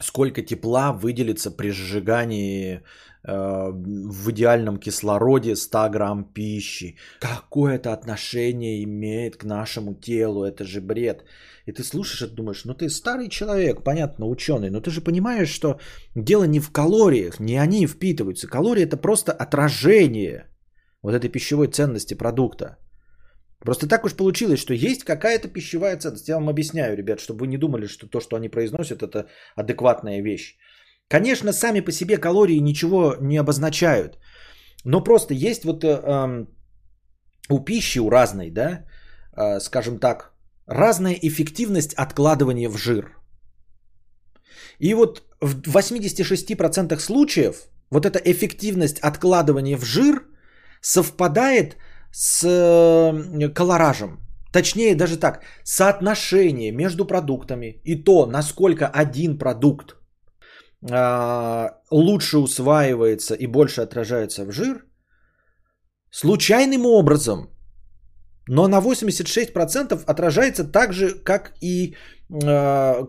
сколько 0.00 0.42
тепла 0.42 0.92
выделится 0.92 1.50
при 1.50 1.70
сжигании 1.70 2.82
э, 3.22 3.70
в 3.72 4.30
идеальном 4.30 4.78
кислороде 4.78 5.56
100 5.56 5.90
грамм 5.90 6.24
пищи. 6.24 6.96
Какое 7.20 7.74
это 7.74 7.92
отношение 7.92 8.82
имеет 8.84 9.36
к 9.36 9.44
нашему 9.44 9.94
телу? 9.94 10.44
Это 10.44 10.64
же 10.64 10.80
бред. 10.80 11.24
И 11.66 11.72
ты 11.72 11.84
слушаешь 11.84 12.22
и 12.22 12.34
думаешь, 12.34 12.64
ну 12.64 12.74
ты 12.74 12.88
старый 12.88 13.28
человек, 13.28 13.84
понятно, 13.84 14.26
ученый, 14.26 14.70
но 14.70 14.80
ты 14.80 14.90
же 14.90 15.00
понимаешь, 15.00 15.50
что 15.50 15.78
дело 16.16 16.44
не 16.44 16.60
в 16.60 16.70
калориях, 16.70 17.40
не 17.40 17.58
они 17.58 17.86
впитываются. 17.86 18.48
Калории 18.48 18.84
это 18.84 18.96
просто 18.96 19.32
отражение 19.32 20.46
вот 21.02 21.14
этой 21.14 21.28
пищевой 21.30 21.68
ценности 21.68 22.14
продукта. 22.14 22.78
Просто 23.64 23.86
так 23.86 24.04
уж 24.04 24.14
получилось, 24.14 24.60
что 24.60 24.74
есть 24.74 25.04
какая-то 25.04 25.48
пищевая 25.48 25.96
ценность. 25.98 26.28
Я 26.28 26.34
вам 26.36 26.48
объясняю, 26.48 26.96
ребят, 26.96 27.20
чтобы 27.20 27.40
вы 27.40 27.46
не 27.46 27.58
думали, 27.58 27.86
что 27.86 28.06
то, 28.06 28.20
что 28.20 28.36
они 28.36 28.48
произносят, 28.48 29.02
это 29.02 29.26
адекватная 29.54 30.22
вещь. 30.22 30.56
Конечно, 31.08 31.52
сами 31.52 31.80
по 31.80 31.92
себе 31.92 32.16
калории 32.16 32.60
ничего 32.60 33.16
не 33.20 33.36
обозначают. 33.36 34.18
Но 34.84 35.04
просто 35.04 35.34
есть 35.34 35.64
вот 35.64 35.84
э, 35.84 35.88
э, 35.88 36.46
у 37.50 37.64
пищи, 37.64 37.98
у 37.98 38.10
разной, 38.10 38.50
да, 38.50 38.84
э, 39.36 39.60
скажем 39.60 39.98
так, 39.98 40.32
разная 40.66 41.18
эффективность 41.22 41.94
откладывания 41.94 42.70
в 42.70 42.78
жир. 42.78 43.18
И 44.78 44.94
вот 44.94 45.22
в 45.42 45.76
86% 45.76 46.98
случаев 46.98 47.68
вот 47.90 48.06
эта 48.06 48.18
эффективность 48.24 49.00
откладывания 49.00 49.76
в 49.76 49.84
жир– 49.84 50.24
совпадает 50.80 51.74
с 51.74 51.76
э, 52.44 53.48
колоражем. 53.54 54.20
Точнее, 54.52 54.94
даже 54.94 55.16
так, 55.16 55.42
соотношение 55.64 56.72
между 56.72 57.04
продуктами 57.04 57.80
и 57.84 58.04
то, 58.04 58.26
насколько 58.26 58.86
один 58.86 59.38
продукт 59.38 59.96
э, 60.90 61.70
лучше 61.90 62.38
усваивается 62.38 63.34
и 63.34 63.46
больше 63.46 63.82
отражается 63.82 64.44
в 64.44 64.52
жир, 64.52 64.84
случайным 66.10 66.86
образом, 66.86 67.50
но 68.48 68.68
на 68.68 68.80
86% 68.80 70.04
отражается 70.06 70.64
так 70.64 70.92
же, 70.92 71.14
как 71.24 71.52
и 71.60 71.94
э, 72.28 73.04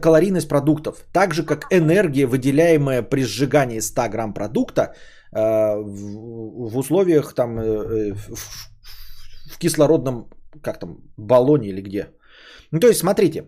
калорийность 0.00 0.48
продуктов, 0.48 1.04
так 1.12 1.34
же, 1.34 1.44
как 1.44 1.66
энергия, 1.70 2.26
выделяемая 2.26 3.02
при 3.02 3.24
сжигании 3.24 3.80
100 3.80 4.08
грамм 4.08 4.32
продукта, 4.32 4.94
в, 5.36 6.70
в 6.70 6.78
условиях 6.78 7.34
там 7.34 7.58
э, 7.58 7.64
э, 7.64 8.14
в, 8.14 9.58
кислородном 9.58 10.30
как 10.62 10.78
там 10.78 10.96
баллоне 11.16 11.68
или 11.68 11.82
где. 11.82 12.08
Ну 12.72 12.80
то 12.80 12.86
есть 12.86 13.00
смотрите, 13.00 13.44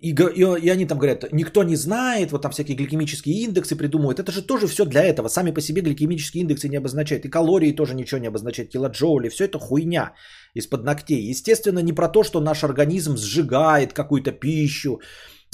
и, 0.00 0.10
и, 0.10 0.42
и 0.62 0.70
они 0.70 0.86
там 0.86 0.98
говорят, 0.98 1.32
никто 1.32 1.64
не 1.64 1.76
знает, 1.76 2.30
вот 2.30 2.42
там 2.42 2.52
всякие 2.52 2.76
гликемические 2.76 3.34
индексы 3.34 3.76
придумывают. 3.76 4.20
Это 4.20 4.30
же 4.30 4.46
тоже 4.46 4.66
все 4.66 4.84
для 4.84 5.02
этого. 5.02 5.28
Сами 5.28 5.52
по 5.52 5.60
себе 5.60 5.82
гликемические 5.82 6.42
индексы 6.42 6.68
не 6.68 6.76
обозначают. 6.76 7.24
И 7.24 7.30
калории 7.30 7.72
тоже 7.72 7.94
ничего 7.94 8.20
не 8.20 8.28
обозначают. 8.28 8.70
Килоджоули. 8.70 9.30
Все 9.30 9.44
это 9.44 9.58
хуйня 9.58 10.12
из-под 10.54 10.84
ногтей. 10.84 11.30
Естественно, 11.30 11.82
не 11.82 11.94
про 11.94 12.08
то, 12.08 12.22
что 12.22 12.40
наш 12.40 12.62
организм 12.62 13.16
сжигает 13.16 13.92
какую-то 13.92 14.32
пищу, 14.32 15.00
Э, 15.00 15.02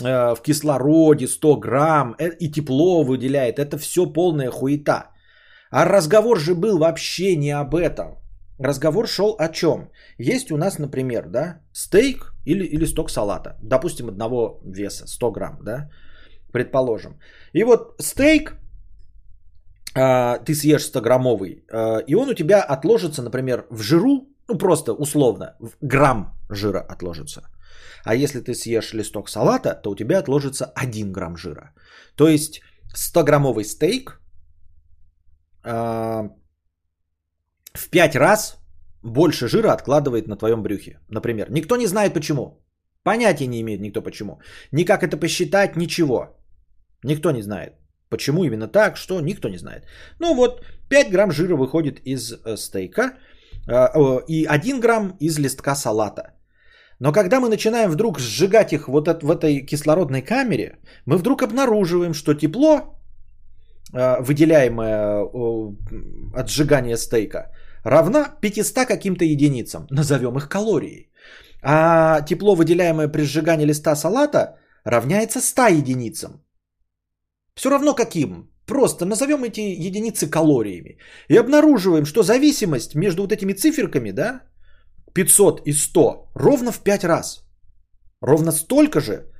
в 0.02 0.42
кислороде 0.42 1.28
100 1.28 1.56
грамм 1.56 2.14
э, 2.18 2.30
и 2.40 2.50
тепло 2.50 3.04
выделяет. 3.04 3.58
Это 3.58 3.78
все 3.78 4.06
полная 4.06 4.50
хуета. 4.50 5.10
А 5.70 5.84
разговор 5.84 6.38
же 6.38 6.54
был 6.54 6.78
вообще 6.78 7.36
не 7.36 7.50
об 7.50 7.74
этом. 7.74 8.18
Разговор 8.58 9.08
шел 9.08 9.34
о 9.38 9.48
чем? 9.48 9.90
Есть 10.18 10.52
у 10.52 10.56
нас, 10.56 10.78
например, 10.78 11.28
да, 11.28 11.60
стейк 11.72 12.34
или, 12.44 12.64
или 12.64 12.86
сток 12.86 13.10
салата. 13.10 13.56
Допустим, 13.62 14.08
одного 14.08 14.60
веса, 14.64 15.06
100 15.06 15.30
грамм, 15.30 15.58
да, 15.62 15.90
предположим. 16.52 17.18
И 17.54 17.64
вот 17.64 17.94
стейк, 18.00 18.56
э, 19.96 20.38
ты 20.44 20.54
съешь 20.54 20.84
100-граммовый, 20.84 21.64
э, 21.72 22.04
и 22.06 22.14
он 22.14 22.28
у 22.28 22.34
тебя 22.34 22.62
отложится, 22.62 23.22
например, 23.22 23.66
в 23.70 23.82
жиру, 23.82 24.28
ну 24.48 24.58
просто 24.58 24.92
условно, 24.92 25.56
в 25.58 25.70
грамм 25.80 26.38
жира 26.50 26.80
отложится. 26.80 27.42
А 28.04 28.14
если 28.14 28.40
ты 28.40 28.54
съешь 28.54 28.92
листок 28.92 29.28
салата, 29.28 29.74
то 29.82 29.90
у 29.90 29.96
тебя 29.96 30.18
отложится 30.18 30.72
1 30.74 31.12
грамм 31.12 31.36
жира. 31.36 31.72
То 32.16 32.28
есть 32.28 32.60
100-граммовый 32.94 33.64
стейк 33.64 34.20
э, 35.64 36.28
в 37.74 37.88
5 37.90 38.16
раз 38.16 38.58
больше 39.02 39.48
жира 39.48 39.72
откладывает 39.72 40.28
на 40.28 40.36
твоем 40.36 40.62
брюхе. 40.62 40.98
Например, 41.08 41.50
никто 41.50 41.76
не 41.76 41.86
знает 41.86 42.14
почему. 42.14 42.62
Понятия 43.04 43.48
не 43.48 43.60
имеет 43.60 43.80
никто 43.80 44.02
почему. 44.02 44.40
Ни 44.72 44.84
как 44.84 45.02
это 45.02 45.16
посчитать, 45.16 45.76
ничего. 45.76 46.36
Никто 47.04 47.32
не 47.32 47.42
знает. 47.42 47.72
Почему 48.10 48.44
именно 48.44 48.68
так, 48.68 48.96
что, 48.96 49.20
никто 49.20 49.48
не 49.48 49.58
знает. 49.58 49.86
Ну 50.20 50.34
вот, 50.34 50.64
5 50.88 51.10
грамм 51.10 51.32
жира 51.32 51.56
выходит 51.56 52.00
из 52.04 52.32
э, 52.32 52.56
стейка 52.56 53.18
э, 53.68 53.86
и 54.28 54.44
1 54.44 54.80
грамм 54.80 55.16
из 55.20 55.38
листка 55.38 55.74
салата. 55.74 56.34
Но 57.02 57.12
когда 57.12 57.40
мы 57.40 57.48
начинаем 57.48 57.90
вдруг 57.90 58.20
сжигать 58.20 58.72
их 58.72 58.86
вот 58.86 59.08
в 59.08 59.30
этой 59.30 59.66
кислородной 59.66 60.22
камере, 60.22 60.78
мы 61.04 61.16
вдруг 61.16 61.42
обнаруживаем, 61.42 62.14
что 62.14 62.34
тепло, 62.34 62.80
э, 63.92 64.22
выделяемое 64.22 65.24
от 66.32 66.48
сжигания 66.48 66.96
стейка, 66.96 67.50
равна 67.84 68.24
500 68.40 68.86
каким-то 68.86 69.24
единицам. 69.24 69.86
Назовем 69.90 70.36
их 70.36 70.48
калории. 70.48 71.10
А 71.60 72.20
тепло, 72.20 72.54
выделяемое 72.54 73.08
при 73.08 73.22
сжигании 73.22 73.66
листа 73.66 73.96
салата, 73.96 74.60
равняется 74.84 75.40
100 75.40 75.66
единицам. 75.78 76.30
Все 77.56 77.70
равно 77.70 77.94
каким. 77.94 78.48
Просто 78.66 79.06
назовем 79.06 79.42
эти 79.42 79.60
единицы 79.86 80.30
калориями. 80.30 80.98
И 81.28 81.36
обнаруживаем, 81.36 82.04
что 82.04 82.22
зависимость 82.22 82.94
между 82.94 83.22
вот 83.22 83.32
этими 83.32 83.54
циферками, 83.54 84.12
да, 84.12 84.42
500 85.14 85.62
и 85.66 85.72
100, 85.72 86.30
ровно 86.34 86.72
в 86.72 86.78
5 86.78 87.05
раз. 87.05 87.44
Ровно 88.20 88.52
столько 88.52 89.01
же, 89.01 89.32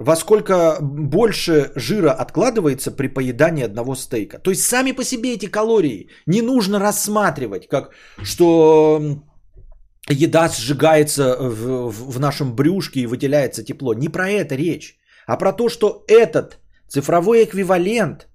во 0.00 0.16
сколько 0.16 0.78
больше 0.80 1.72
жира 1.76 2.12
откладывается 2.12 2.90
при 2.90 3.08
поедании 3.08 3.64
одного 3.64 3.94
стейка. 3.94 4.38
То 4.38 4.50
есть 4.50 4.62
сами 4.62 4.92
по 4.92 5.04
себе 5.04 5.34
эти 5.34 5.46
калории 5.46 6.08
не 6.26 6.42
нужно 6.42 6.78
рассматривать, 6.78 7.68
как 7.68 7.90
что 8.22 9.22
еда 10.08 10.48
сжигается 10.48 11.36
в, 11.38 11.90
в, 11.90 12.12
в 12.12 12.20
нашем 12.20 12.54
брюшке 12.54 13.00
и 13.00 13.06
выделяется 13.06 13.62
тепло. 13.62 13.94
Не 13.94 14.08
про 14.08 14.30
это 14.30 14.54
речь, 14.54 14.98
а 15.26 15.36
про 15.36 15.52
то, 15.52 15.68
что 15.68 16.04
этот 16.08 16.58
цифровой 16.88 17.44
эквивалент 17.44 18.28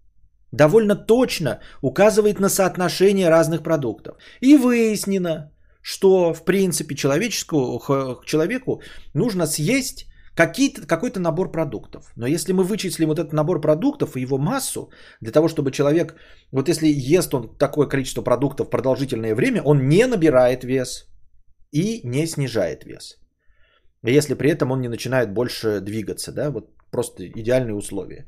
довольно 0.52 0.96
точно 0.96 1.60
указывает 1.82 2.40
на 2.40 2.50
соотношение 2.50 3.30
разных 3.30 3.64
продуктов. 3.64 4.18
И 4.40 4.56
выяснено, 4.56 5.52
что 5.86 6.34
в 6.34 6.46
принципе 6.46 6.96
человеческому, 6.96 7.80
человеку 8.26 8.82
нужно 9.14 9.46
съесть 9.46 10.08
какой-то 10.36 11.20
набор 11.20 11.52
продуктов. 11.52 12.12
Но 12.16 12.28
если 12.28 12.54
мы 12.54 12.64
вычислим 12.64 13.08
вот 13.08 13.20
этот 13.20 13.34
набор 13.34 13.62
продуктов 13.62 14.18
и 14.18 14.22
его 14.22 14.38
массу, 14.38 14.90
для 15.22 15.32
того, 15.32 15.48
чтобы 15.48 15.72
человек, 15.72 16.16
вот 16.52 16.70
если 16.70 16.88
ест 16.88 17.34
он 17.34 17.56
такое 17.58 17.88
количество 17.88 18.24
продуктов 18.24 18.70
продолжительное 18.70 19.36
время, 19.36 19.62
он 19.62 19.88
не 19.88 20.08
набирает 20.08 20.64
вес 20.64 21.08
и 21.72 22.02
не 22.04 22.26
снижает 22.28 22.84
вес. 22.86 23.20
Если 24.04 24.34
при 24.34 24.50
этом 24.50 24.72
он 24.72 24.82
не 24.82 24.90
начинает 24.90 25.34
больше 25.34 25.82
двигаться, 25.82 26.32
да, 26.32 26.50
вот 26.50 26.66
просто 26.96 27.24
идеальные 27.24 27.76
условия. 27.76 28.26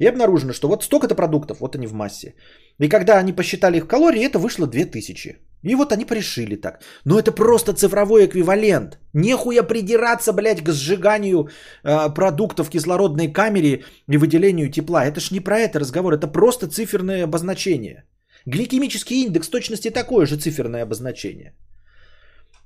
И 0.00 0.08
обнаружено, 0.08 0.52
что 0.52 0.68
вот 0.68 0.84
столько-то 0.84 1.14
продуктов, 1.14 1.60
вот 1.60 1.74
они 1.76 1.86
в 1.86 1.92
массе. 1.92 2.34
И 2.80 2.88
когда 2.88 3.18
они 3.18 3.32
посчитали 3.32 3.76
их 3.76 3.86
калории, 3.86 4.26
это 4.26 4.38
вышло 4.38 4.66
2000. 4.66 5.36
И 5.64 5.74
вот 5.74 5.92
они 5.92 6.04
порешили 6.04 6.56
так. 6.56 6.80
Но 7.04 7.18
это 7.18 7.32
просто 7.32 7.72
цифровой 7.72 8.26
эквивалент. 8.26 8.98
Нехуя 9.14 9.62
придираться, 9.62 10.32
блядь, 10.32 10.62
к 10.64 10.72
сжиганию 10.72 11.48
э, 11.84 12.14
продуктов 12.14 12.66
в 12.66 12.70
кислородной 12.70 13.32
камере 13.32 13.84
и 14.12 14.18
выделению 14.18 14.70
тепла. 14.70 15.04
Это 15.04 15.20
ж 15.20 15.32
не 15.32 15.40
про 15.40 15.58
это 15.58 15.80
разговор, 15.80 16.14
это 16.14 16.28
просто 16.32 16.68
циферное 16.68 17.24
обозначение. 17.24 18.04
Гликемический 18.46 19.24
индекс 19.24 19.48
точности 19.48 19.90
такое 19.90 20.26
же 20.26 20.36
циферное 20.36 20.82
обозначение. 20.82 21.52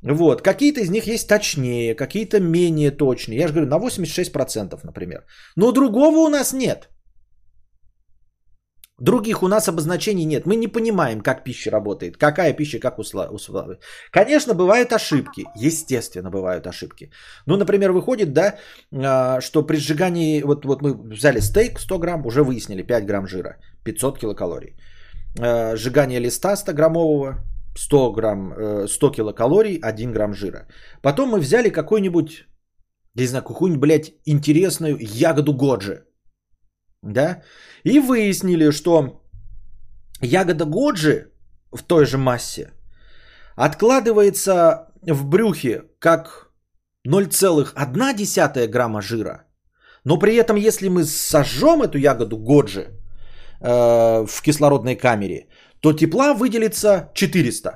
Вот. 0.03 0.43
Какие-то 0.43 0.81
из 0.81 0.91
них 0.91 1.07
есть 1.07 1.29
точнее, 1.29 1.95
какие-то 1.95 2.41
менее 2.41 2.91
точные. 2.91 3.39
Я 3.39 3.49
же 3.49 3.55
говорю, 3.55 3.69
на 3.69 3.79
86%, 3.79 4.81
например. 4.85 5.24
Но 5.57 5.73
другого 5.73 6.19
у 6.19 6.29
нас 6.29 6.53
нет. 6.53 6.89
Других 9.01 9.43
у 9.43 9.49
нас 9.49 9.69
обозначений 9.69 10.24
нет. 10.24 10.47
Мы 10.47 10.57
не 10.57 10.69
понимаем, 10.69 11.20
как 11.23 11.45
пища 11.45 11.70
работает, 11.70 12.16
какая 12.16 12.53
пища 12.53 12.79
как 12.79 12.99
усваивает. 12.99 13.83
Конечно, 14.12 14.55
бывают 14.55 14.93
ошибки. 14.93 15.45
Естественно, 15.57 16.31
бывают 16.31 16.66
ошибки. 16.66 17.11
Ну, 17.47 17.57
например, 17.57 17.91
выходит, 17.93 18.33
да, 18.33 18.59
а, 18.93 19.41
что 19.41 19.66
при 19.66 19.79
сжигании, 19.79 20.43
вот, 20.43 20.65
вот 20.65 20.83
мы 20.83 20.95
взяли 20.95 21.41
стейк 21.41 21.81
100 21.81 21.99
грамм, 21.99 22.27
уже 22.27 22.45
выяснили 22.45 22.83
5 22.83 23.07
грамм 23.07 23.27
жира, 23.27 23.57
500 23.85 24.19
килокалорий. 24.19 24.77
А, 25.41 25.77
сжигание 25.77 26.20
листа 26.20 26.57
100 26.57 26.73
граммового, 26.73 27.39
100 27.74 28.12
грамм, 28.12 28.55
100 28.86 29.07
э, 29.07 29.12
килокалорий, 29.12 29.78
1 29.82 30.12
грамм 30.12 30.35
жира. 30.35 30.66
Потом 31.03 31.31
мы 31.31 31.40
взяли 31.40 31.70
какой-нибудь, 31.70 32.47
не 33.15 33.27
знаю, 33.27 33.44
какую-нибудь, 33.44 33.81
блядь, 33.81 34.12
интересную 34.27 34.99
ягоду 35.01 35.55
годжи. 35.55 36.05
Да? 37.03 37.43
И 37.85 38.01
выяснили, 38.01 38.70
что 38.70 39.23
ягода 40.20 40.65
годжи 40.65 41.32
в 41.73 41.82
той 41.82 42.07
же 42.07 42.19
массе 42.19 42.73
откладывается 43.57 44.93
в 45.03 45.24
брюхе 45.27 45.82
как 45.99 46.53
0,1 47.07 48.66
грамма 48.69 49.03
жира. 49.03 49.44
Но 50.05 50.19
при 50.19 50.36
этом, 50.36 50.57
если 50.57 50.89
мы 50.89 51.05
сожжем 51.05 51.82
эту 51.82 51.99
ягоду 51.99 52.36
годжи 52.39 52.81
э, 53.61 54.27
в 54.27 54.43
кислородной 54.43 54.97
камере, 54.97 55.47
то 55.83 55.93
тепла 55.93 56.33
выделится 56.35 57.11
400. 57.15 57.71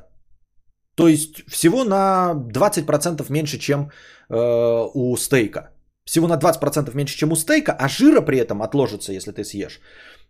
То 0.94 1.08
есть 1.08 1.42
всего 1.50 1.84
на 1.84 2.32
20% 2.34 3.30
меньше, 3.30 3.58
чем 3.58 3.90
э, 4.30 4.90
у 4.94 5.16
стейка. 5.16 5.60
Всего 6.04 6.28
на 6.28 6.38
20% 6.38 6.94
меньше, 6.94 7.16
чем 7.18 7.32
у 7.32 7.36
стейка, 7.36 7.72
а 7.72 7.88
жира 7.88 8.22
при 8.22 8.38
этом 8.38 8.62
отложится, 8.62 9.12
если 9.12 9.32
ты 9.32 9.44
съешь. 9.44 9.80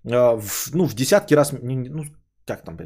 Э, 0.05 0.41
в, 0.41 0.75
ну, 0.75 0.87
в 0.87 0.95
десятки 0.95 1.35
раз, 1.35 1.53
ну, 1.53 2.05
как 2.47 2.65
там, 2.65 2.77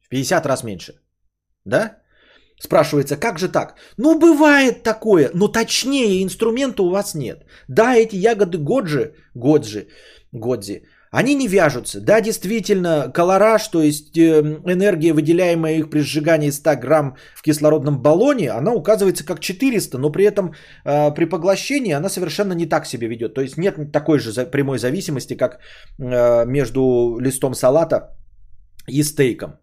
в 0.00 0.08
50 0.08 0.46
раз 0.46 0.62
меньше. 0.62 0.94
Да? 1.64 1.98
Спрашивается, 2.60 3.16
как 3.16 3.38
же 3.38 3.48
так? 3.48 3.74
Ну, 3.96 4.18
бывает 4.18 4.82
такое, 4.84 5.30
но 5.34 5.48
точнее 5.48 6.22
инструмента 6.22 6.82
у 6.82 6.90
вас 6.90 7.14
нет. 7.14 7.44
Да, 7.68 7.96
эти 7.96 8.16
ягоды 8.16 8.58
годжи, 8.58 9.14
годжи, 9.34 9.88
годзи, 10.32 10.82
они 11.12 11.34
не 11.34 11.46
вяжутся. 11.46 12.00
Да, 12.00 12.20
действительно, 12.20 13.12
колораж, 13.14 13.68
то 13.68 13.82
есть 13.82 14.18
эм, 14.18 14.62
энергия, 14.64 15.12
выделяемая 15.12 15.74
их 15.76 15.90
при 15.90 16.00
сжигании 16.00 16.50
100 16.50 16.76
грамм 16.76 17.16
в 17.36 17.42
кислородном 17.42 18.00
баллоне, 18.02 18.50
она 18.50 18.72
указывается 18.72 19.24
как 19.24 19.40
400, 19.40 19.98
но 19.98 20.10
при 20.10 20.24
этом 20.24 20.54
э, 20.84 21.14
при 21.14 21.26
поглощении 21.26 21.92
она 21.92 22.08
совершенно 22.08 22.54
не 22.54 22.66
так 22.66 22.86
себя 22.86 23.08
ведет. 23.08 23.34
То 23.34 23.42
есть 23.42 23.58
нет 23.58 23.92
такой 23.92 24.18
же 24.18 24.32
прямой 24.50 24.78
зависимости, 24.78 25.36
как 25.36 25.58
э, 25.98 26.46
между 26.46 27.18
листом 27.20 27.54
салата 27.54 28.16
и 28.88 29.02
стейком. 29.02 29.58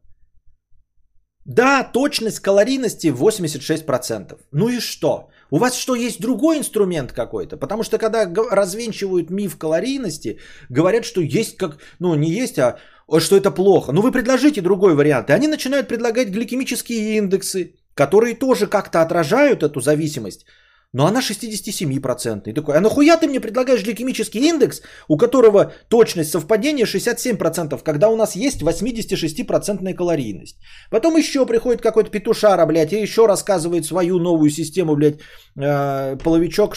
Да, 1.45 1.83
точность 1.83 2.41
калорийности 2.41 3.07
86%. 3.07 4.37
Ну 4.51 4.69
и 4.69 4.79
что? 4.79 5.29
У 5.51 5.57
вас 5.57 5.75
что, 5.75 5.95
есть 5.95 6.21
другой 6.21 6.57
инструмент 6.57 7.11
какой-то? 7.11 7.57
Потому 7.57 7.83
что 7.83 7.97
когда 7.97 8.25
развенчивают 8.51 9.29
миф 9.29 9.57
калорийности, 9.57 10.39
говорят, 10.69 11.05
что 11.05 11.21
есть 11.21 11.57
как, 11.57 11.77
ну 11.99 12.15
не 12.15 12.29
есть, 12.29 12.59
а 12.59 12.77
что 13.19 13.35
это 13.35 13.51
плохо. 13.51 13.91
Ну 13.91 14.01
вы 14.01 14.11
предложите 14.11 14.61
другой 14.61 14.93
вариант. 14.95 15.29
И 15.29 15.33
они 15.33 15.47
начинают 15.47 15.87
предлагать 15.87 16.29
гликемические 16.29 17.17
индексы, 17.17 17.73
которые 17.95 18.35
тоже 18.35 18.67
как-то 18.67 19.01
отражают 19.01 19.63
эту 19.63 19.81
зависимость. 19.81 20.45
Но 20.93 21.05
она 21.05 21.21
67%. 21.21 22.49
И 22.49 22.53
такой, 22.53 22.75
а 22.75 22.81
нахуя 22.81 23.17
ты 23.17 23.27
мне 23.27 23.39
предлагаешь 23.39 23.83
гликемический 23.83 24.49
индекс, 24.49 24.81
у 25.07 25.17
которого 25.17 25.71
точность 25.87 26.31
совпадения 26.31 26.85
67%, 26.85 27.83
когда 27.83 28.09
у 28.09 28.15
нас 28.15 28.35
есть 28.35 28.63
86% 28.63 29.93
калорийность. 29.93 30.57
Потом 30.89 31.15
еще 31.17 31.45
приходит 31.45 31.81
какой-то 31.81 32.09
петушара, 32.09 32.65
блядь, 32.65 32.93
и 32.93 33.01
еще 33.01 33.27
рассказывает 33.27 33.85
свою 33.85 34.19
новую 34.19 34.49
систему, 34.49 34.95
блядь, 34.95 35.19
э, 35.55 36.17
половичок, 36.23 36.75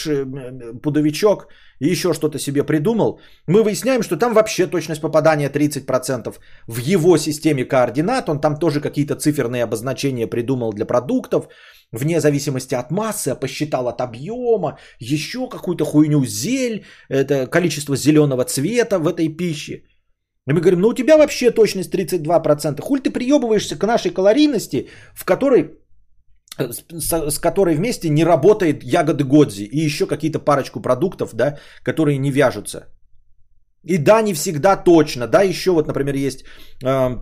пудовичок, 0.82 1.48
и 1.82 1.90
еще 1.90 2.12
что-то 2.12 2.38
себе 2.38 2.64
придумал. 2.64 3.18
Мы 3.48 3.62
выясняем, 3.62 4.02
что 4.02 4.16
там 4.16 4.34
вообще 4.34 4.66
точность 4.66 5.00
попадания 5.00 5.48
30% 5.48 6.38
в 6.68 6.78
его 6.78 7.18
системе 7.18 7.64
координат. 7.64 8.28
Он 8.28 8.40
там 8.40 8.56
тоже 8.56 8.80
какие-то 8.80 9.16
циферные 9.16 9.64
обозначения 9.64 10.26
придумал 10.26 10.72
для 10.72 10.86
продуктов 10.86 11.48
вне 11.92 12.20
зависимости 12.20 12.74
от 12.74 12.90
массы, 12.90 13.28
а 13.28 13.40
посчитал 13.40 13.88
от 13.88 14.00
объема, 14.00 14.78
еще 15.00 15.48
какую-то 15.48 15.84
хуйню 15.84 16.24
зель, 16.24 16.84
это 17.08 17.46
количество 17.46 17.96
зеленого 17.96 18.44
цвета 18.44 18.98
в 18.98 19.06
этой 19.06 19.28
пище. 19.28 19.82
И 20.48 20.52
мы 20.52 20.60
говорим, 20.60 20.80
ну 20.80 20.88
у 20.88 20.94
тебя 20.94 21.16
вообще 21.16 21.50
точность 21.50 21.94
32%. 21.94 22.80
Хуль 22.80 23.00
ты 23.00 23.10
приебываешься 23.10 23.78
к 23.78 23.86
нашей 23.86 24.10
калорийности, 24.10 24.88
в 25.14 25.24
которой 25.24 25.78
с, 26.58 27.30
с 27.30 27.38
которой 27.38 27.74
вместе 27.76 28.08
не 28.08 28.24
работает 28.24 28.82
ягоды 28.82 29.24
Годзи 29.24 29.64
и 29.64 29.78
еще 29.78 30.06
какие-то 30.06 30.38
парочку 30.38 30.80
продуктов, 30.80 31.34
да, 31.34 31.58
которые 31.84 32.18
не 32.18 32.30
вяжутся. 32.30 32.88
И 33.84 33.98
да, 33.98 34.22
не 34.22 34.34
всегда 34.34 34.76
точно, 34.76 35.26
да, 35.26 35.42
еще 35.42 35.70
вот, 35.70 35.86
например, 35.86 36.14
есть 36.14 36.44
э, 36.84 37.16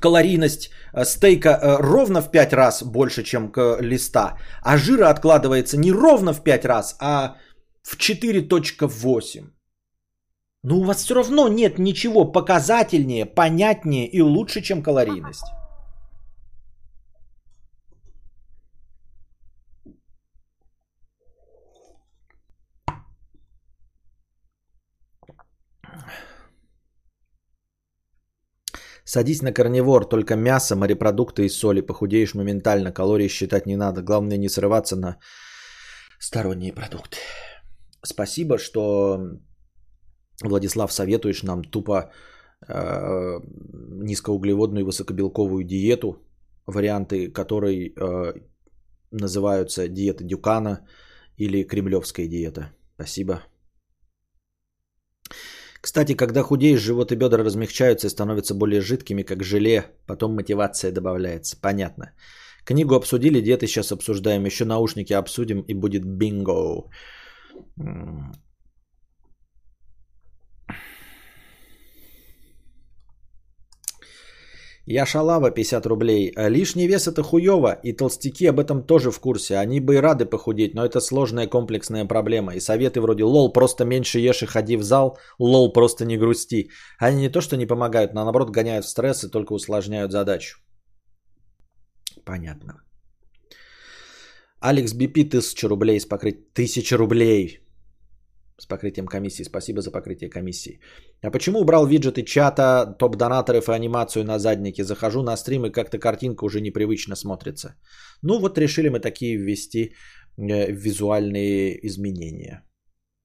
калорийность 0.00 0.70
э, 0.92 1.04
стейка 1.04 1.48
э, 1.50 1.76
ровно 1.80 2.20
в 2.22 2.30
5 2.30 2.52
раз 2.52 2.82
больше, 2.82 3.22
чем 3.22 3.50
к 3.50 3.78
листа, 3.80 4.38
а 4.62 4.76
жира 4.76 5.10
откладывается 5.10 5.76
не 5.76 5.92
ровно 5.92 6.32
в 6.32 6.42
5 6.42 6.64
раз, 6.64 6.96
а 7.00 7.36
в 7.82 7.96
4.8. 7.96 9.44
Но 10.62 10.78
у 10.78 10.84
вас 10.84 11.04
все 11.04 11.14
равно 11.14 11.48
нет 11.48 11.78
ничего 11.78 12.24
показательнее, 12.24 13.26
понятнее 13.26 14.08
и 14.08 14.20
лучше, 14.20 14.62
чем 14.62 14.82
калорийность. 14.82 15.44
Садись 29.06 29.42
на 29.42 29.52
карнивор, 29.52 30.04
только 30.04 30.36
мясо, 30.36 30.76
морепродукты 30.76 31.44
и 31.44 31.48
соли. 31.48 31.80
Похудеешь 31.80 32.34
моментально, 32.34 32.92
калории 32.92 33.28
считать 33.28 33.66
не 33.66 33.76
надо. 33.76 34.02
Главное 34.02 34.36
не 34.36 34.48
срываться 34.48 34.96
на 34.96 35.16
сторонние 36.18 36.72
продукты. 36.72 37.18
Спасибо, 38.02 38.58
что, 38.58 39.20
Владислав, 40.42 40.92
советуешь 40.92 41.44
нам 41.44 41.62
тупо 41.62 42.10
э, 42.68 43.40
низкоуглеводную 44.02 44.84
высокобелковую 44.84 45.64
диету, 45.64 46.16
варианты 46.66 47.32
которой 47.32 47.94
э, 47.94 48.32
называются 49.12 49.88
диета 49.88 50.24
Дюкана 50.24 50.80
или 51.36 51.62
кремлевская 51.62 52.26
диета. 52.26 52.72
Спасибо. 52.96 53.42
Кстати, 55.86 56.16
когда 56.16 56.42
худеешь, 56.42 56.80
живот 56.80 57.12
и 57.12 57.16
бедра 57.16 57.44
размягчаются 57.44 58.08
и 58.08 58.10
становятся 58.10 58.54
более 58.54 58.80
жидкими, 58.80 59.22
как 59.22 59.44
желе. 59.44 59.84
Потом 60.06 60.34
мотивация 60.34 60.90
добавляется. 60.90 61.56
Понятно. 61.60 62.10
Книгу 62.64 62.96
обсудили, 62.96 63.40
диеты 63.40 63.68
сейчас 63.68 63.92
обсуждаем. 63.92 64.46
Еще 64.46 64.64
наушники 64.64 65.12
обсудим 65.12 65.60
и 65.60 65.74
будет 65.74 66.04
бинго. 66.04 66.90
Я 74.88 75.04
шалава 75.04 75.50
50 75.50 75.86
рублей. 75.86 76.32
А 76.36 76.48
лишний 76.48 76.86
вес 76.86 77.08
это 77.08 77.22
хуево, 77.24 77.72
и 77.72 77.92
толстяки 77.92 78.46
об 78.46 78.60
этом 78.60 78.82
тоже 78.82 79.10
в 79.10 79.18
курсе. 79.18 79.56
Они 79.56 79.80
бы 79.80 79.94
и 79.94 80.00
рады 80.00 80.26
похудеть, 80.26 80.74
но 80.74 80.84
это 80.84 81.00
сложная 81.00 81.48
комплексная 81.48 82.04
проблема. 82.04 82.54
И 82.54 82.60
советы 82.60 83.00
вроде 83.00 83.24
«Лол, 83.24 83.52
просто 83.52 83.84
меньше 83.84 84.20
ешь 84.20 84.42
и 84.42 84.46
ходи 84.46 84.76
в 84.76 84.84
зал», 84.84 85.18
«Лол, 85.40 85.72
просто 85.72 86.04
не 86.04 86.16
грусти». 86.16 86.70
Они 87.00 87.22
не 87.22 87.28
то 87.28 87.40
что 87.40 87.56
не 87.56 87.66
помогают, 87.66 88.14
но 88.14 88.22
наоборот 88.22 88.50
гоняют 88.50 88.84
в 88.84 88.88
стресс 88.88 89.24
и 89.24 89.30
только 89.30 89.54
усложняют 89.54 90.12
задачу. 90.12 90.60
Понятно. 92.24 92.74
Алекс 94.60 94.92
Бипи, 94.92 95.24
1000 95.24 95.68
рублей 95.68 95.98
с 95.98 96.06
покрытием. 96.06 96.44
1000 96.54 96.96
рублей 96.96 97.65
с 98.58 98.66
покрытием 98.66 99.06
комиссии. 99.06 99.44
Спасибо 99.44 99.80
за 99.80 99.90
покрытие 99.90 100.30
комиссии. 100.30 100.80
А 101.22 101.30
почему 101.30 101.60
убрал 101.60 101.86
виджеты 101.86 102.22
чата, 102.22 102.96
топ-донаторов 102.98 103.68
и 103.68 103.72
анимацию 103.72 104.24
на 104.24 104.38
заднике? 104.38 104.84
Захожу 104.84 105.22
на 105.22 105.36
стрим 105.36 105.66
и 105.66 105.72
как-то 105.72 105.98
картинка 105.98 106.44
уже 106.44 106.60
непривычно 106.60 107.16
смотрится. 107.16 107.74
Ну 108.22 108.38
вот 108.38 108.58
решили 108.58 108.88
мы 108.88 109.00
такие 109.00 109.36
ввести 109.36 109.94
э, 110.38 110.72
визуальные 110.72 111.86
изменения. 111.86 112.62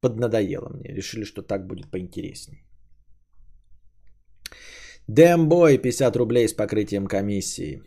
Поднадоело 0.02 0.70
мне. 0.70 0.94
Решили, 0.94 1.24
что 1.24 1.42
так 1.42 1.68
будет 1.68 1.92
поинтереснее. 1.92 2.66
Дэмбой 5.08 5.78
50 5.78 6.16
рублей 6.16 6.48
с 6.48 6.54
покрытием 6.54 7.08
комиссии. 7.08 7.82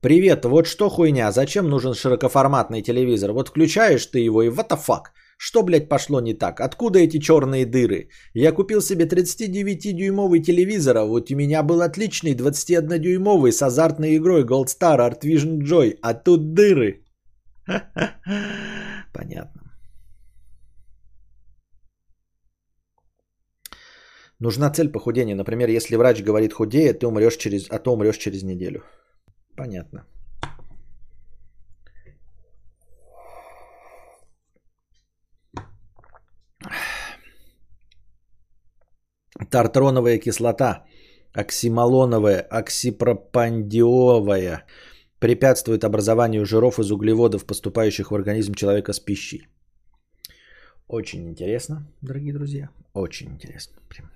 Привет, 0.00 0.44
вот 0.44 0.66
что 0.66 0.90
хуйня, 0.90 1.30
зачем 1.30 1.68
нужен 1.68 1.94
широкоформатный 1.94 2.82
телевизор? 2.82 3.32
Вот 3.32 3.48
включаешь 3.48 4.06
ты 4.06 4.18
его 4.18 4.42
и 4.42 4.48
what 4.48 4.68
the 4.68 4.76
fuck? 4.76 5.12
Что, 5.44 5.62
блядь, 5.62 5.88
пошло 5.88 6.20
не 6.20 6.34
так? 6.34 6.60
Откуда 6.60 6.98
эти 7.00 7.18
черные 7.18 7.66
дыры? 7.66 8.08
Я 8.32 8.52
купил 8.52 8.80
себе 8.80 9.06
39-дюймовый 9.06 10.40
телевизор, 10.40 10.96
а 10.96 11.04
вот 11.04 11.30
у 11.30 11.34
меня 11.34 11.64
был 11.64 11.82
отличный 11.82 12.36
21-дюймовый 12.36 13.50
с 13.50 13.60
азартной 13.60 14.16
игрой 14.18 14.44
Gold 14.44 14.66
Star 14.66 14.98
Art 14.98 15.24
Vision 15.24 15.58
Joy, 15.64 15.98
а 16.00 16.14
тут 16.14 16.54
дыры. 16.54 17.04
Понятно. 19.12 19.62
Нужна 24.38 24.70
цель 24.70 24.92
похудения. 24.92 25.34
Например, 25.34 25.68
если 25.68 25.96
врач 25.96 26.22
говорит 26.22 26.52
худее, 26.52 26.92
ты 26.92 27.06
умрешь 27.08 27.36
через, 27.36 27.66
а 27.68 27.80
то 27.80 27.92
умрешь 27.92 28.18
через 28.18 28.44
неделю. 28.44 28.84
Понятно. 29.56 30.06
Тартроновая 39.52 40.18
кислота, 40.18 40.84
оксималоновая, 41.34 42.40
оксипропандиовая 42.40 44.64
препятствует 45.18 45.84
образованию 45.84 46.46
жиров 46.46 46.78
из 46.78 46.90
углеводов, 46.90 47.44
поступающих 47.44 48.10
в 48.10 48.14
организм 48.14 48.54
человека 48.54 48.94
с 48.94 49.00
пищей. 49.00 49.48
Очень 50.88 51.28
интересно, 51.28 51.86
дорогие 52.00 52.32
друзья. 52.32 52.70
Очень 52.94 53.28
интересно. 53.28 53.76
Прям. 53.90 54.10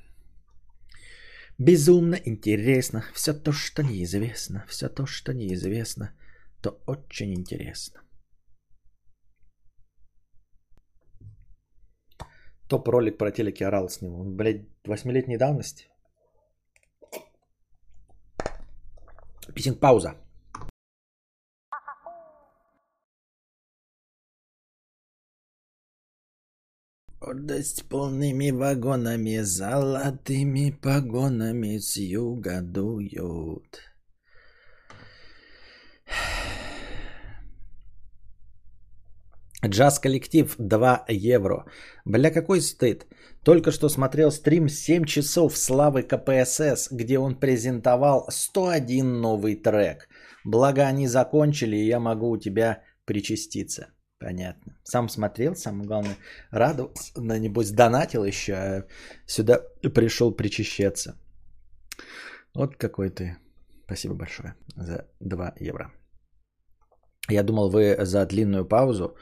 Безумно 1.59 2.19
интересно. 2.25 3.05
Все 3.13 3.35
то, 3.35 3.53
что 3.53 3.83
неизвестно. 3.83 4.65
Все 4.69 4.89
то, 4.89 5.07
что 5.07 5.35
неизвестно, 5.35 6.13
то 6.63 6.81
очень 6.87 7.35
интересно. 7.35 8.01
Топ-ролик 12.68 13.16
про 13.18 13.30
телеки 13.30 13.62
орал 13.62 13.88
с 13.88 14.01
него. 14.01 14.24
Блять, 14.24 14.66
восьмилетней 14.84 15.36
давности. 15.36 15.88
Писинг 19.55 19.78
пауза. 19.78 20.16
Гордость 27.20 27.88
полными 27.88 28.51
вагонами, 28.51 29.38
золотыми 29.38 30.70
погонами 30.70 31.78
с 31.78 31.97
юга 31.97 32.60
дуют. 32.60 33.95
Джаз-коллектив 39.68 40.55
2 40.59 41.05
евро. 41.09 41.64
Бля, 42.05 42.30
какой 42.30 42.60
стыд. 42.60 43.06
Только 43.44 43.70
что 43.70 43.88
смотрел 43.88 44.30
стрим 44.30 44.68
7 44.68 45.05
часов 45.05 45.56
славы 45.56 46.02
КПСС, 46.02 46.88
где 46.90 47.18
он 47.18 47.38
презентовал 47.38 48.26
101 48.28 49.20
новый 49.20 49.56
трек. 49.56 50.09
Благо 50.44 50.86
они 50.86 51.09
закончили, 51.09 51.76
и 51.76 51.86
я 51.86 52.01
могу 52.01 52.30
у 52.30 52.38
тебя 52.38 52.82
причаститься. 53.05 53.86
Понятно. 54.18 54.78
Сам 54.82 55.09
смотрел, 55.09 55.55
самое 55.55 55.86
главное, 55.86 56.16
радовался, 56.51 57.20
на 57.20 57.38
небось 57.38 57.70
донатил 57.70 58.24
еще, 58.24 58.52
а 58.55 58.86
сюда 59.26 59.60
пришел 59.94 60.36
причащаться. 60.36 61.14
Вот 62.55 62.76
какой 62.76 63.10
ты. 63.10 63.36
Спасибо 63.84 64.14
большое 64.14 64.55
за 64.76 65.06
2 65.20 65.55
евро. 65.60 65.93
Я 67.28 67.43
думал, 67.43 67.70
вы 67.70 67.97
за 68.01 68.26
длинную 68.26 68.64
паузу 68.64 69.16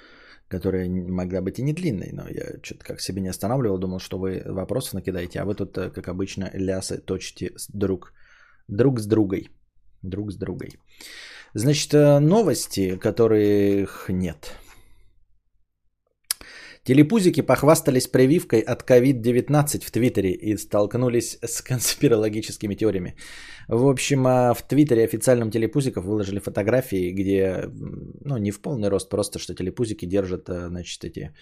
которая 0.54 0.88
могла 0.88 1.40
быть 1.40 1.58
и 1.58 1.62
не 1.62 1.72
длинной, 1.72 2.10
но 2.12 2.28
я 2.28 2.44
что-то 2.62 2.84
как 2.84 3.00
себе 3.00 3.20
не 3.20 3.30
останавливал, 3.30 3.78
думал, 3.78 3.98
что 3.98 4.18
вы 4.18 4.42
вопросов 4.46 4.94
накидаете, 4.94 5.40
а 5.40 5.44
вы 5.44 5.54
тут, 5.54 5.76
э, 5.78 5.90
как 5.90 6.08
обычно, 6.08 6.50
лясы 6.54 6.98
точите 6.98 7.52
с 7.56 7.68
друг, 7.68 8.12
друг 8.68 9.00
с 9.00 9.06
другой. 9.06 9.48
Друг 10.02 10.32
с 10.32 10.36
другой. 10.36 10.78
Значит, 11.54 11.94
э, 11.94 12.20
новости, 12.20 12.96
которых 12.96 14.06
нет. 14.08 14.52
Телепузики 16.84 17.40
похвастались 17.40 18.08
прививкой 18.08 18.60
от 18.60 18.82
COVID-19 18.82 19.84
в 19.84 19.90
Твиттере 19.90 20.32
и 20.32 20.56
столкнулись 20.58 21.38
с 21.42 21.62
конспирологическими 21.62 22.74
теориями. 22.74 23.16
В 23.68 23.86
общем, 23.86 24.26
а, 24.26 24.54
в 24.54 24.62
Твиттере 24.62 25.04
официальном 25.04 25.50
телепузиков 25.50 26.04
выложили 26.04 26.40
фотографии, 26.40 27.10
где, 27.10 27.70
ну, 28.24 28.36
не 28.36 28.50
в 28.50 28.60
полный 28.60 28.90
рост, 28.90 29.08
просто 29.08 29.38
что 29.38 29.54
телепузики 29.54 30.04
держат, 30.06 30.48
а, 30.48 30.68
значит, 30.68 31.04
эти 31.04 31.32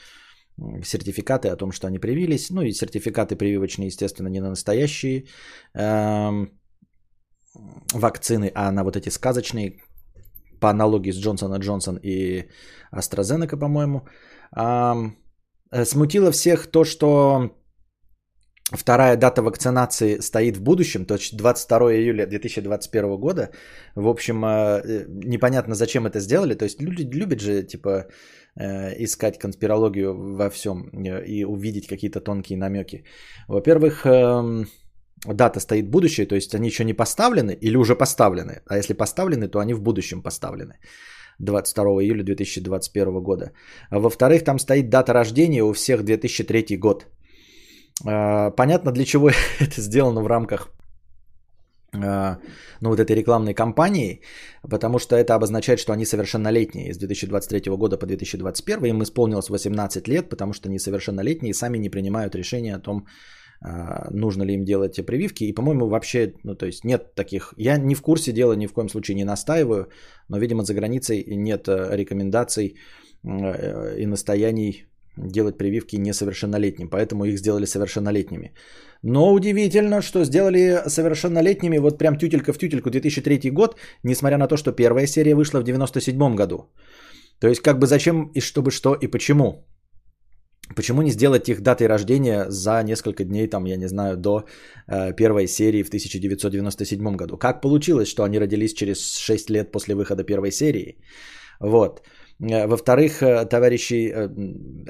сертификаты 0.84 1.48
о 1.48 1.56
том, 1.56 1.72
что 1.72 1.86
они 1.86 1.98
привились. 1.98 2.50
Ну 2.50 2.62
и 2.62 2.72
сертификаты 2.72 3.36
прививочные, 3.36 3.86
естественно, 3.86 4.28
не 4.28 4.40
на 4.40 4.50
настоящие 4.50 5.24
э, 5.74 6.46
вакцины, 7.94 8.52
а 8.54 8.70
на 8.70 8.84
вот 8.84 8.96
эти 8.96 9.08
сказочные, 9.08 9.78
по 10.60 10.70
аналогии 10.70 11.10
с 11.10 11.16
Джонсон 11.16 11.56
Джонсон 11.56 11.98
и 12.02 12.48
AstraZeneca, 12.92 13.56
по-моему. 13.56 14.06
Э, 14.56 15.12
смутило 15.84 16.30
всех 16.30 16.66
то, 16.70 16.84
что 16.84 17.50
Вторая 18.74 19.16
дата 19.16 19.42
вакцинации 19.42 20.20
стоит 20.20 20.56
в 20.56 20.62
будущем, 20.62 21.04
то 21.04 21.14
есть 21.14 21.36
22 21.36 21.92
июля 21.94 22.26
2021 22.26 23.16
года. 23.20 23.50
В 23.96 24.08
общем, 24.08 24.44
э, 24.44 25.04
непонятно, 25.08 25.74
зачем 25.74 26.06
это 26.06 26.20
сделали. 26.20 26.54
То 26.54 26.64
есть 26.64 26.80
люди 26.80 27.02
любят 27.02 27.40
же, 27.40 27.62
типа, 27.62 28.06
э, 28.56 29.04
искать 29.04 29.38
конспирологию 29.38 30.14
во 30.36 30.48
всем 30.50 30.88
э, 30.94 31.24
и 31.26 31.44
увидеть 31.44 31.86
какие-то 31.86 32.20
тонкие 32.20 32.56
намеки. 32.56 33.04
Во-первых, 33.48 34.06
эм, 34.06 34.66
дата 35.26 35.60
стоит 35.60 35.90
будущее, 35.90 36.26
то 36.26 36.34
есть 36.34 36.54
они 36.54 36.68
еще 36.68 36.84
не 36.84 36.94
поставлены 36.94 37.52
или 37.60 37.76
уже 37.76 37.94
поставлены. 37.94 38.62
А 38.66 38.78
если 38.78 38.94
поставлены, 38.94 39.48
то 39.48 39.58
они 39.58 39.74
в 39.74 39.82
будущем 39.82 40.22
поставлены. 40.22 40.78
22 41.42 41.84
июля 42.02 42.22
2021 42.24 43.22
года. 43.22 43.52
А 43.90 43.98
во-вторых, 43.98 44.44
там 44.44 44.58
стоит 44.58 44.88
дата 44.88 45.12
рождения 45.12 45.62
у 45.62 45.72
всех 45.72 46.04
2003 46.04 46.76
год. 46.78 47.06
А, 48.06 48.50
понятно, 48.50 48.92
для 48.92 49.04
чего 49.04 49.30
это 49.60 49.80
сделано 49.80 50.22
в 50.22 50.26
рамках 50.26 50.68
а, 51.94 52.38
ну, 52.80 52.90
вот 52.90 53.00
этой 53.00 53.16
рекламной 53.16 53.54
кампании, 53.54 54.20
потому 54.70 54.98
что 54.98 55.14
это 55.16 55.34
обозначает, 55.34 55.78
что 55.78 55.92
они 55.92 56.06
совершеннолетние. 56.06 56.94
С 56.94 56.98
2023 56.98 57.76
года 57.76 57.98
по 57.98 58.06
2021 58.06 58.84
им 58.84 59.02
исполнилось 59.02 59.50
18 59.50 60.08
лет, 60.08 60.28
потому 60.28 60.52
что 60.52 60.68
они 60.68 60.78
совершеннолетние 60.78 61.50
и 61.50 61.54
сами 61.54 61.78
не 61.78 61.90
принимают 61.90 62.34
решения 62.34 62.76
о 62.76 62.80
том, 62.80 63.06
нужно 64.10 64.44
ли 64.44 64.54
им 64.54 64.64
делать 64.64 64.98
эти 64.98 65.06
прививки. 65.06 65.44
И, 65.44 65.54
по-моему, 65.54 65.86
вообще, 65.88 66.34
ну, 66.44 66.54
то 66.54 66.66
есть 66.66 66.84
нет 66.84 67.14
таких... 67.14 67.54
Я 67.56 67.78
не 67.78 67.94
в 67.94 68.02
курсе 68.02 68.32
дела, 68.32 68.54
ни 68.54 68.66
в 68.66 68.72
коем 68.72 68.88
случае 68.88 69.14
не 69.14 69.24
настаиваю, 69.24 69.88
но, 70.28 70.38
видимо, 70.38 70.64
за 70.64 70.74
границей 70.74 71.24
нет 71.36 71.68
э, 71.68 71.96
рекомендаций 71.96 72.76
э, 73.24 74.02
и 74.02 74.06
настояний 74.06 74.86
делать 75.16 75.58
прививки 75.58 75.96
несовершеннолетним, 75.96 76.88
поэтому 76.88 77.24
их 77.24 77.38
сделали 77.38 77.66
совершеннолетними. 77.66 78.52
Но 79.02 79.32
удивительно, 79.32 80.02
что 80.02 80.24
сделали 80.24 80.82
совершеннолетними 80.86 81.78
вот 81.78 81.98
прям 81.98 82.16
тютелька 82.16 82.52
в 82.52 82.58
тютельку 82.58 82.90
2003 82.90 83.50
год, 83.50 83.76
несмотря 84.04 84.38
на 84.38 84.48
то, 84.48 84.56
что 84.56 84.72
первая 84.72 85.06
серия 85.06 85.34
вышла 85.34 85.60
в 85.60 85.64
97 85.64 86.34
году. 86.34 86.70
То 87.38 87.48
есть 87.48 87.60
как 87.60 87.78
бы 87.78 87.86
зачем 87.86 88.30
и 88.34 88.40
чтобы 88.40 88.70
что 88.70 88.94
и 88.94 89.08
почему? 89.08 89.66
Почему 90.76 91.02
не 91.02 91.10
сделать 91.10 91.48
их 91.48 91.60
датой 91.60 91.86
рождения 91.86 92.46
за 92.48 92.82
несколько 92.82 93.24
дней, 93.24 93.48
там, 93.48 93.66
я 93.66 93.76
не 93.76 93.88
знаю, 93.88 94.16
до 94.16 94.44
э, 94.86 95.12
первой 95.16 95.46
серии 95.46 95.82
в 95.82 95.88
1997 95.88 97.16
году? 97.16 97.36
Как 97.36 97.60
получилось, 97.60 98.08
что 98.08 98.22
они 98.22 98.38
родились 98.38 98.72
через 98.74 99.16
6 99.16 99.50
лет 99.50 99.72
после 99.72 99.94
выхода 99.94 100.24
первой 100.24 100.50
серии? 100.50 100.96
Вот. 101.60 102.02
Э, 102.40 102.66
во-вторых, 102.66 103.22
э, 103.22 103.46
товарищи 103.46 104.10
э, 104.10 104.28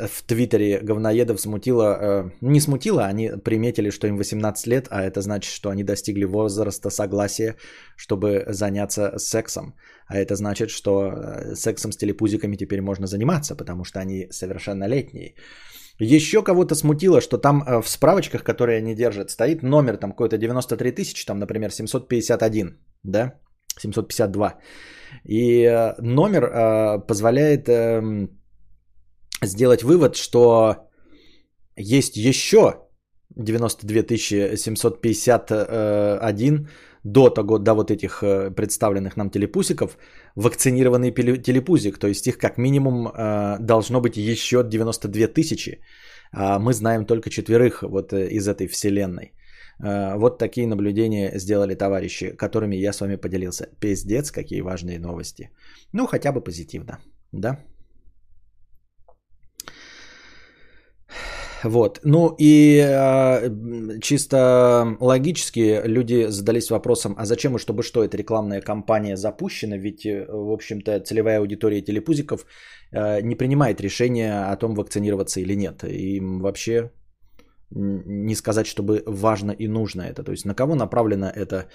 в 0.09 0.23
Твиттере 0.27 0.81
говноедов 0.83 1.41
смутило, 1.41 2.31
не 2.41 2.61
смутило, 2.61 3.05
они 3.05 3.31
приметили, 3.45 3.91
что 3.91 4.07
им 4.07 4.17
18 4.17 4.67
лет, 4.67 4.87
а 4.91 5.03
это 5.03 5.21
значит, 5.21 5.53
что 5.53 5.71
они 5.71 5.85
достигли 5.85 6.25
возраста 6.25 6.91
согласия, 6.91 7.57
чтобы 7.97 8.45
заняться 8.49 9.19
сексом. 9.19 9.75
А 10.07 10.17
это 10.17 10.35
значит, 10.35 10.71
что 10.71 11.55
сексом 11.55 11.93
с 11.93 11.97
телепузиками 11.97 12.57
теперь 12.57 12.81
можно 12.81 13.07
заниматься, 13.07 13.57
потому 13.57 13.85
что 13.85 14.01
они 14.01 14.29
совершеннолетние. 14.31 15.35
Еще 15.99 16.43
кого-то 16.43 16.75
смутило, 16.75 17.21
что 17.21 17.39
там 17.39 17.83
в 17.83 17.89
справочках, 17.89 18.43
которые 18.43 18.79
они 18.79 18.95
держат, 18.95 19.31
стоит 19.31 19.63
номер 19.63 19.97
там 19.97 20.11
какой-то 20.11 20.39
93 20.39 20.93
тысячи, 20.93 21.27
там, 21.27 21.39
например, 21.39 21.71
751, 21.71 22.79
да, 23.05 23.35
752. 23.83 24.59
И 25.25 25.65
э, 25.65 25.95
номер 26.01 26.45
э, 26.45 26.99
позволяет 27.07 27.69
эм, 27.69 28.29
сделать 29.43 29.83
вывод, 29.83 30.17
что 30.17 30.77
есть 31.77 32.17
еще 32.17 32.75
92 33.37 34.17
751 34.57 36.69
до 37.05 37.31
того, 37.31 37.59
до 37.59 37.75
вот 37.75 37.91
этих 37.91 38.23
э, 38.23 38.51
представленных 38.51 39.17
нам 39.17 39.31
телепузиков, 39.31 39.99
вакцинированный 40.37 41.11
телепузик. 41.43 41.99
То 41.99 42.07
есть 42.07 42.27
их 42.27 42.39
как 42.39 42.59
минимум 42.59 43.13
должно 43.61 44.01
быть 44.01 44.17
еще 44.17 44.63
92 44.63 45.29
тысячи. 45.29 45.81
А 46.33 46.59
мы 46.59 46.73
знаем 46.73 47.05
только 47.05 47.31
четверых 47.31 47.83
вот 47.83 48.13
из 48.13 48.49
этой 48.49 48.69
вселенной. 48.69 49.33
Э, 49.83 50.17
вот 50.17 50.39
такие 50.39 50.67
наблюдения 50.67 51.39
сделали 51.39 51.75
товарищи, 51.75 52.37
которыми 52.37 52.77
я 52.77 52.93
с 52.93 53.01
вами 53.01 53.17
поделился. 53.17 53.69
Пиздец, 53.81 54.31
какие 54.31 54.63
важные 54.63 54.99
новости. 54.99 55.51
Ну, 55.93 56.07
хотя 56.07 56.33
бы 56.33 56.41
позитивно, 56.41 56.99
да? 57.33 57.59
Вот. 61.65 62.01
Ну 62.05 62.35
и 62.39 62.81
э, 62.81 64.01
чисто 64.01 64.97
логически 65.01 65.81
люди 65.85 66.27
задались 66.29 66.71
вопросом, 66.71 67.15
а 67.19 67.25
зачем 67.25 67.55
и 67.55 67.59
чтобы 67.59 67.83
что 67.83 68.03
эта 68.03 68.17
рекламная 68.17 68.61
кампания 68.61 69.17
запущена, 69.17 69.77
ведь, 69.77 70.05
э, 70.05 70.27
в 70.29 70.51
общем-то, 70.51 71.01
целевая 71.01 71.39
аудитория 71.39 71.81
телепузиков 71.81 72.47
э, 72.91 73.21
не 73.23 73.37
принимает 73.37 73.81
решения 73.81 74.53
о 74.53 74.57
том, 74.57 74.75
вакцинироваться 74.75 75.41
или 75.41 75.55
нет. 75.55 75.85
Им 75.85 76.41
вообще 76.41 76.91
не 77.75 78.35
сказать, 78.35 78.67
чтобы 78.67 79.03
важно 79.07 79.53
и 79.53 79.69
нужно 79.69 80.03
это. 80.03 80.23
То 80.25 80.33
есть 80.33 80.45
на 80.45 80.55
кого 80.55 80.75
направлена 80.75 81.31
эта 81.31 81.69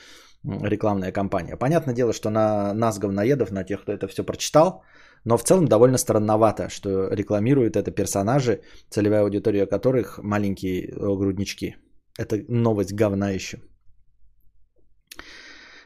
рекламная 0.43 1.11
кампания. 1.11 1.57
Понятное 1.57 1.95
дело, 1.95 2.13
что 2.13 2.29
на 2.29 2.73
нас, 2.73 2.99
говноедов, 2.99 3.51
на 3.51 3.63
тех, 3.63 3.81
кто 3.81 3.91
это 3.91 4.07
все 4.07 4.23
прочитал, 4.23 4.83
но 5.25 5.37
в 5.37 5.43
целом 5.43 5.67
довольно 5.67 5.97
странновато, 5.97 6.69
что 6.69 7.09
рекламируют 7.11 7.75
это 7.75 7.91
персонажи, 7.91 8.61
целевая 8.89 9.23
аудитория 9.23 9.65
которых 9.65 10.19
маленькие 10.23 10.93
груднички. 10.95 11.75
Это 12.17 12.43
новость 12.47 12.93
говна 12.93 13.31
еще. 13.31 13.57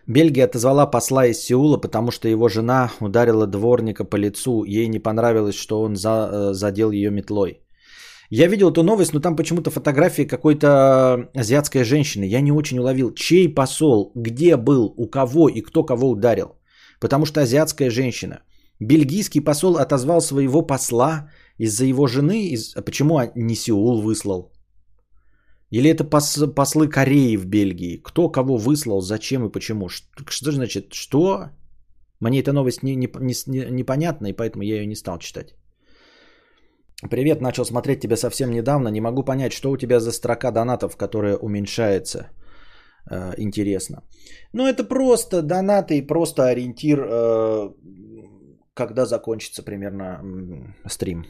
Бельгия 0.07 0.45
отозвала 0.45 0.85
посла 0.91 1.25
из 1.27 1.39
Сеула, 1.39 1.77
потому 1.77 2.11
что 2.11 2.27
его 2.27 2.49
жена 2.49 2.91
ударила 2.99 3.47
дворника 3.47 4.03
по 4.03 4.17
лицу. 4.17 4.63
Ей 4.63 4.87
не 4.87 4.99
понравилось, 4.99 5.55
что 5.55 5.81
он 5.81 5.95
за, 5.95 6.09
э, 6.09 6.53
задел 6.53 6.91
ее 6.91 7.11
метлой. 7.11 7.61
Я 8.33 8.47
видел 8.47 8.71
эту 8.71 8.81
новость, 8.81 9.13
но 9.13 9.19
там 9.19 9.35
почему-то 9.35 9.71
фотографии 9.71 10.23
какой-то 10.23 11.29
азиатской 11.35 11.83
женщины. 11.83 12.23
Я 12.23 12.41
не 12.41 12.51
очень 12.51 12.79
уловил, 12.79 13.13
чей 13.13 13.53
посол, 13.53 14.13
где 14.15 14.55
был, 14.55 14.93
у 14.97 15.09
кого 15.09 15.49
и 15.49 15.61
кто 15.61 15.83
кого 15.83 16.09
ударил. 16.09 16.55
Потому 17.01 17.25
что 17.25 17.41
азиатская 17.41 17.89
женщина. 17.89 18.39
Бельгийский 18.79 19.41
посол 19.41 19.75
отозвал 19.75 20.21
своего 20.21 20.61
посла 20.61 21.29
из-за 21.57 21.85
его 21.85 22.07
жены. 22.07 22.47
Из... 22.53 22.73
А 22.73 22.81
почему 22.81 23.19
не 23.35 23.55
Сеул 23.55 24.01
выслал? 24.01 24.53
Или 25.69 25.89
это 25.89 26.05
пос... 26.05 26.39
послы 26.55 26.87
Кореи 26.87 27.35
в 27.35 27.45
Бельгии? 27.45 27.97
Кто 28.01 28.31
кого 28.31 28.55
выслал, 28.55 29.01
зачем 29.01 29.45
и 29.45 29.51
почему? 29.51 29.89
Что, 29.89 30.23
что 30.29 30.51
значит, 30.51 30.93
что? 30.93 31.49
Мне 32.21 32.39
эта 32.39 32.53
новость 32.53 32.81
не, 32.81 32.95
не, 32.95 33.09
не, 33.47 33.71
непонятна, 33.71 34.27
и 34.27 34.33
поэтому 34.33 34.63
я 34.63 34.75
ее 34.75 34.85
не 34.85 34.95
стал 34.95 35.19
читать. 35.19 35.55
Привет, 37.09 37.41
начал 37.41 37.65
смотреть 37.65 37.99
тебя 37.99 38.15
совсем 38.15 38.51
недавно. 38.51 38.89
Не 38.89 39.01
могу 39.01 39.23
понять, 39.23 39.53
что 39.53 39.71
у 39.71 39.77
тебя 39.77 39.99
за 39.99 40.11
строка 40.11 40.51
донатов, 40.51 40.97
которая 40.97 41.35
уменьшается. 41.35 42.29
Э, 43.09 43.33
интересно. 43.37 44.03
Ну, 44.53 44.67
это 44.67 44.83
просто 44.83 45.41
донаты 45.41 45.97
и 45.97 46.07
просто 46.07 46.43
ориентир, 46.43 46.99
э, 46.99 47.69
когда 48.75 49.05
закончится 49.05 49.63
примерно 49.63 50.21
стрим. 50.87 51.25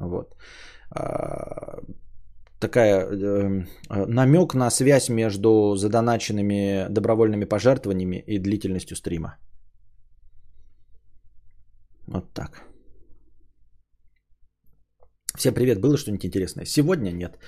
Вот. 0.00 0.36
Э, 0.94 1.80
такая 2.60 3.06
э, 3.06 3.64
намек 4.06 4.54
на 4.54 4.70
связь 4.70 5.08
между 5.08 5.74
задоначенными 5.76 6.86
добровольными 6.88 7.46
пожертвованиями 7.46 8.22
и 8.26 8.38
длительностью 8.38 8.96
стрима. 8.96 9.36
Вот 12.06 12.32
так. 12.32 12.62
Всем 15.36 15.54
привет, 15.54 15.80
было 15.80 15.96
что-нибудь 15.96 16.24
интересное? 16.24 16.64
Сегодня 16.64 17.10
нет. 17.12 17.38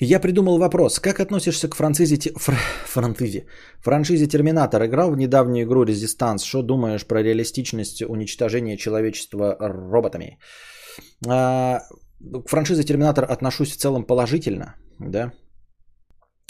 Я 0.00 0.20
придумал 0.20 0.58
вопрос. 0.58 0.98
Как 0.98 1.20
относишься 1.20 1.68
к 1.68 1.76
францизе... 1.76 2.16
Фр... 2.36 2.54
францизе... 2.86 3.46
франшизе 3.80 4.26
Терминатор? 4.26 4.84
Играл 4.84 5.10
в 5.10 5.16
недавнюю 5.16 5.64
игру 5.64 5.84
Резистанс. 5.84 6.44
Что 6.44 6.62
думаешь 6.62 7.06
про 7.06 7.22
реалистичность 7.22 8.02
уничтожения 8.02 8.76
человечества 8.76 9.56
роботами? 9.58 10.38
А, 11.26 11.80
к 12.20 12.48
франшизе 12.48 12.82
Терминатор 12.82 13.24
отношусь 13.24 13.72
в 13.72 13.76
целом 13.76 14.04
положительно. 14.04 14.74
Да? 14.98 15.32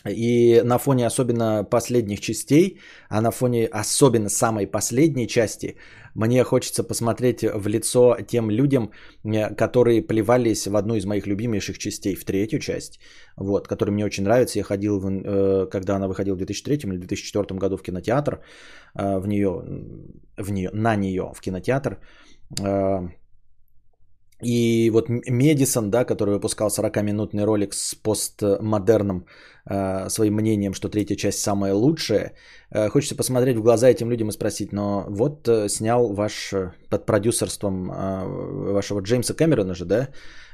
И 0.09 0.63
на 0.65 0.79
фоне 0.79 1.07
особенно 1.07 1.65
последних 1.65 2.21
частей, 2.21 2.79
а 3.09 3.21
на 3.21 3.31
фоне 3.31 3.67
особенно 3.67 4.29
самой 4.29 4.67
последней 4.67 5.27
части, 5.27 5.77
мне 6.15 6.45
хочется 6.45 6.83
посмотреть 6.83 7.43
в 7.43 7.69
лицо 7.69 8.17
тем 8.27 8.51
людям, 8.51 8.91
э, 9.25 9.55
которые 9.55 10.03
плевались 10.03 10.67
в 10.67 10.77
одну 10.77 10.95
из 10.95 11.05
моих 11.05 11.27
любимейших 11.27 11.79
частей, 11.79 12.15
в 12.15 12.25
третью 12.25 12.59
часть, 12.59 13.01
вот, 13.37 13.69
которая 13.69 13.95
мне 13.95 14.07
очень 14.07 14.25
нравится. 14.25 14.59
Я 14.59 14.65
ходил, 14.65 14.99
э, 14.99 15.67
когда 15.71 15.97
она 15.97 16.09
выходила 16.09 16.35
в 16.35 16.39
2003 16.39 16.89
или 16.89 16.99
2004 16.99 17.59
году 17.59 17.77
в 17.77 17.83
кинотеатр, 17.83 18.41
э, 18.99 19.19
в 19.19 19.29
нее, 19.29 19.63
в 20.39 20.53
нее, 20.53 20.71
на 20.73 20.97
нее 20.97 21.33
в 21.35 21.41
кинотеатр. 21.41 21.99
И 24.45 24.91
вот 24.91 25.09
Медисон, 25.09 25.91
да, 25.91 26.05
который 26.05 26.35
выпускал 26.35 26.69
40-минутный 26.69 27.45
ролик 27.45 27.73
с 27.75 27.95
постмодерном 27.95 29.27
э, 29.71 30.09
своим 30.11 30.35
мнением, 30.35 30.75
что 30.75 30.89
третья 30.89 31.17
часть 31.17 31.39
самая 31.39 31.73
лучшая, 31.73 32.33
э, 32.71 32.89
хочется 32.91 33.17
посмотреть 33.17 33.57
в 33.57 33.63
глаза 33.63 33.89
этим 33.89 34.11
людям 34.11 34.29
и 34.29 34.33
спросить, 34.33 34.73
но 34.73 35.07
вот 35.09 35.49
э, 35.49 35.69
снял 35.69 36.13
ваш 36.13 36.53
э, 36.53 36.73
под 36.91 37.07
продюсерством 37.07 37.91
э, 37.91 38.73
вашего 38.73 39.01
Джеймса 39.01 39.35
Кэмерона 39.35 39.75
же, 39.75 39.85
да, 39.85 40.09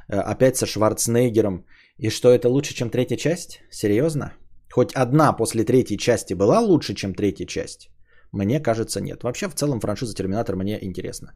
э, 0.09 0.17
опять 0.17 0.57
со 0.57 0.67
Шварценеггером, 0.67 1.65
и 1.99 2.11
что 2.11 2.29
это 2.29 2.49
лучше, 2.49 2.75
чем 2.75 2.91
третья 2.91 3.17
часть? 3.17 3.63
Серьезно? 3.71 4.33
Хоть 4.73 4.93
одна 4.95 5.33
после 5.33 5.65
третьей 5.65 5.99
части 5.99 6.35
была 6.35 6.61
лучше, 6.61 6.95
чем 6.95 7.15
третья 7.15 7.47
часть? 7.47 7.91
Мне 8.33 8.61
кажется, 8.61 9.01
нет. 9.01 9.23
Вообще, 9.25 9.49
в 9.49 9.55
целом, 9.55 9.81
франшиза 9.81 10.15
Терминатор 10.15 10.57
мне 10.57 10.79
интересна. 10.83 11.33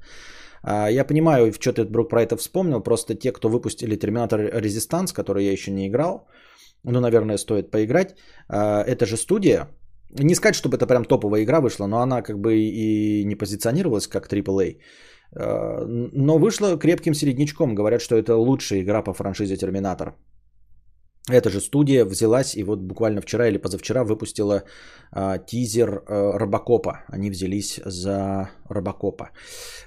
А, 0.63 0.91
я 0.91 1.05
понимаю, 1.05 1.53
в 1.53 1.57
что 1.61 1.73
ты 1.73 1.85
Брук 1.85 2.11
про 2.11 2.23
это 2.23 2.37
вспомнил, 2.37 2.83
просто 2.83 3.15
те, 3.15 3.33
кто 3.33 3.49
выпустили 3.49 3.97
Терминатор 3.97 4.41
Резистанс, 4.41 5.13
который 5.13 5.45
я 5.45 5.53
еще 5.53 5.71
не 5.71 5.87
играл, 5.87 6.29
ну, 6.85 7.01
наверное, 7.01 7.39
стоит 7.39 7.71
поиграть. 7.71 8.15
А, 8.49 8.83
это 8.83 9.07
же 9.07 9.17
студия. 9.17 9.69
Не 10.11 10.35
сказать, 10.35 10.55
чтобы 10.55 10.77
это 10.77 10.87
прям 10.87 11.05
топовая 11.05 11.43
игра 11.43 11.61
вышла, 11.61 11.87
но 11.87 12.01
она 12.01 12.23
как 12.23 12.39
бы 12.39 12.57
и 12.57 13.25
не 13.25 13.35
позиционировалась 13.35 14.07
как 14.07 14.29
AAA. 14.29 14.79
А, 15.35 15.85
но 15.87 16.39
вышла 16.39 16.79
крепким 16.79 17.15
середнячком. 17.15 17.75
Говорят, 17.75 18.01
что 18.01 18.17
это 18.17 18.37
лучшая 18.37 18.83
игра 18.83 19.03
по 19.03 19.15
франшизе 19.15 19.57
Терминатор. 19.57 20.15
Эта 21.29 21.51
же 21.51 21.61
студия 21.61 22.05
взялась 22.05 22.55
и 22.57 22.63
вот 22.63 22.81
буквально 22.81 23.21
вчера 23.21 23.49
или 23.49 23.59
позавчера 23.59 24.05
выпустила 24.05 24.63
а, 25.11 25.39
тизер 25.39 26.03
а, 26.07 26.39
Робокопа. 26.39 27.05
Они 27.09 27.31
взялись 27.31 27.81
за 27.85 28.51
Робокопа. 28.71 29.31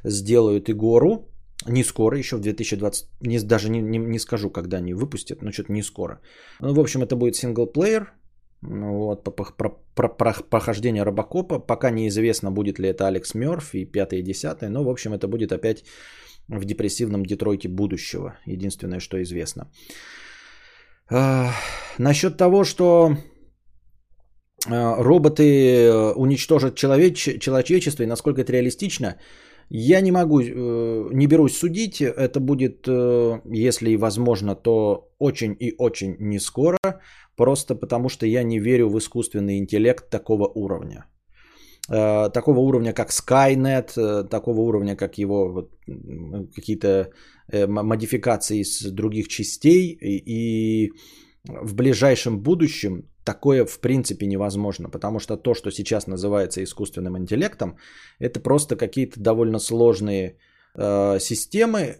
Сделают 0.03 0.69
Игору. 0.69 1.29
Не 1.67 1.83
скоро, 1.83 2.17
еще 2.17 2.37
в 2.37 2.41
2020, 2.41 3.07
не, 3.21 3.39
даже 3.39 3.69
не, 3.69 3.81
не, 3.81 3.97
не 3.97 4.19
скажу, 4.19 4.49
когда 4.49 4.77
они 4.77 4.93
выпустят, 4.93 5.41
но 5.41 5.51
что-то 5.51 5.73
не 5.73 5.83
скоро. 5.83 6.19
Ну, 6.61 6.73
в 6.73 6.79
общем, 6.79 7.01
это 7.01 7.15
будет 7.15 7.35
синглплеер, 7.35 8.13
вот, 8.61 9.23
по, 9.23 9.31
про, 9.31 9.69
про, 9.95 10.07
про 10.07 10.33
прохождение 10.49 11.03
Робокопа. 11.03 11.59
Пока 11.59 11.91
неизвестно, 11.91 12.51
будет 12.51 12.79
ли 12.79 12.87
это 12.87 13.07
Алекс 13.07 13.33
Мерф 13.33 13.73
и 13.73 13.85
5 13.85 14.13
и 14.13 14.21
10, 14.21 14.69
но, 14.69 14.83
в 14.83 14.89
общем, 14.89 15.13
это 15.13 15.27
будет 15.27 15.51
опять 15.51 15.83
в 16.47 16.65
депрессивном 16.65 17.25
Детройте 17.25 17.67
будущего. 17.67 18.37
Единственное, 18.45 18.99
что 18.99 19.21
известно. 19.21 19.69
Насчет 21.09 22.37
того, 22.37 22.63
что 22.63 23.15
а, 24.67 25.03
роботы 25.03 25.43
э, 25.43 26.13
уничтожат 26.15 26.75
человеч... 26.75 27.39
человечество 27.39 28.03
и 28.03 28.07
насколько 28.07 28.41
это 28.41 28.51
реалистично, 28.51 29.15
я 29.69 30.01
не 30.01 30.11
могу, 30.11 30.41
э, 30.41 31.09
не 31.13 31.27
берусь 31.27 31.57
судить. 31.57 32.01
Это 32.01 32.39
будет, 32.39 32.87
э, 32.87 33.41
если 33.45 33.95
возможно, 33.95 34.55
то 34.55 35.11
очень 35.19 35.55
и 35.59 35.75
очень 35.77 36.15
не 36.19 36.39
скоро. 36.39 36.77
Просто 37.35 37.75
потому, 37.75 38.09
что 38.09 38.25
я 38.25 38.43
не 38.43 38.59
верю 38.59 38.89
в 38.89 38.97
искусственный 38.97 39.59
интеллект 39.59 40.09
такого 40.09 40.47
уровня. 40.47 41.05
Такого 41.87 42.59
уровня, 42.59 42.93
как 42.93 43.09
Skynet, 43.09 44.23
такого 44.27 44.61
уровня, 44.61 44.95
как 44.95 45.17
его 45.17 45.51
вот, 45.51 45.71
какие-то 46.55 46.87
Э, 46.87 47.11
модификации 47.51 48.61
из 48.61 48.81
других 48.91 49.27
частей, 49.27 49.97
и 50.01 50.91
в 51.43 51.75
ближайшем 51.75 52.39
будущем 52.39 53.03
такое 53.23 53.65
в 53.65 53.79
принципе 53.79 54.25
невозможно, 54.25 54.89
потому 54.89 55.19
что 55.19 55.37
то, 55.37 55.53
что 55.53 55.71
сейчас 55.71 56.07
называется 56.07 56.63
искусственным 56.63 57.17
интеллектом, 57.17 57.77
это 58.19 58.39
просто 58.39 58.75
какие-то 58.75 59.19
довольно 59.19 59.59
сложные 59.59 60.37
э, 60.75 61.19
системы, 61.19 61.97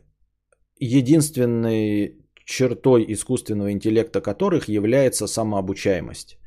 единственной 0.80 2.16
чертой 2.46 3.06
искусственного 3.14 3.72
интеллекта 3.72 4.22
которых 4.22 4.70
является 4.70 5.28
самообучаемость. 5.28 6.38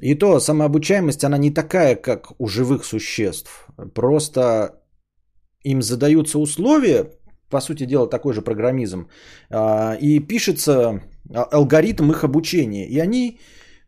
И 0.00 0.14
то 0.14 0.40
самообучаемость, 0.40 1.24
она 1.24 1.38
не 1.38 1.50
такая, 1.50 1.96
как 1.96 2.32
у 2.40 2.48
живых 2.48 2.84
существ. 2.84 3.68
Просто 3.94 4.82
им 5.62 5.82
задаются 5.82 6.38
условия, 6.38 7.10
по 7.54 7.60
сути 7.60 7.86
дела, 7.86 8.10
такой 8.10 8.32
же 8.34 8.42
программизм. 8.42 9.08
А, 9.50 9.96
и 10.00 10.26
пишется 10.26 11.00
алгоритм 11.52 12.10
их 12.10 12.24
обучения. 12.24 12.88
И 12.88 12.98
они 12.98 13.38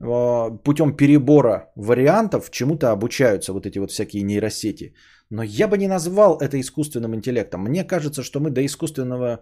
а, 0.00 0.50
путем 0.64 0.96
перебора 0.96 1.72
вариантов 1.76 2.50
чему-то 2.50 2.86
обучаются, 2.92 3.52
вот 3.52 3.66
эти 3.66 3.78
вот 3.80 3.90
всякие 3.90 4.22
нейросети. 4.22 4.94
Но 5.30 5.42
я 5.42 5.68
бы 5.68 5.78
не 5.78 5.88
назвал 5.88 6.38
это 6.38 6.56
искусственным 6.60 7.14
интеллектом. 7.14 7.60
Мне 7.60 7.84
кажется, 7.84 8.22
что 8.22 8.40
мы 8.40 8.50
до 8.50 8.60
искусственного 8.64 9.40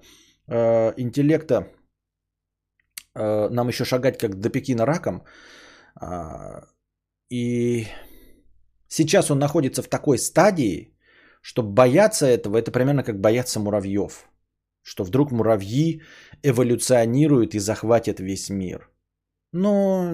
интеллекта 0.96 1.66
нам 3.14 3.68
еще 3.68 3.84
шагать 3.84 4.18
как 4.18 4.40
до 4.40 4.50
Пекина 4.50 4.86
раком. 4.86 5.22
И 7.30 7.86
сейчас 8.88 9.30
он 9.30 9.38
находится 9.38 9.82
в 9.82 9.88
такой 9.88 10.18
стадии, 10.18 10.93
что 11.44 11.62
бояться 11.62 12.26
этого, 12.26 12.56
это 12.56 12.70
примерно 12.70 13.02
как 13.02 13.20
бояться 13.20 13.60
муравьев. 13.60 14.24
Что 14.82 15.04
вдруг 15.04 15.30
муравьи 15.30 16.00
эволюционируют 16.42 17.54
и 17.54 17.58
захватят 17.58 18.18
весь 18.18 18.48
мир. 18.48 18.88
Но 19.52 20.10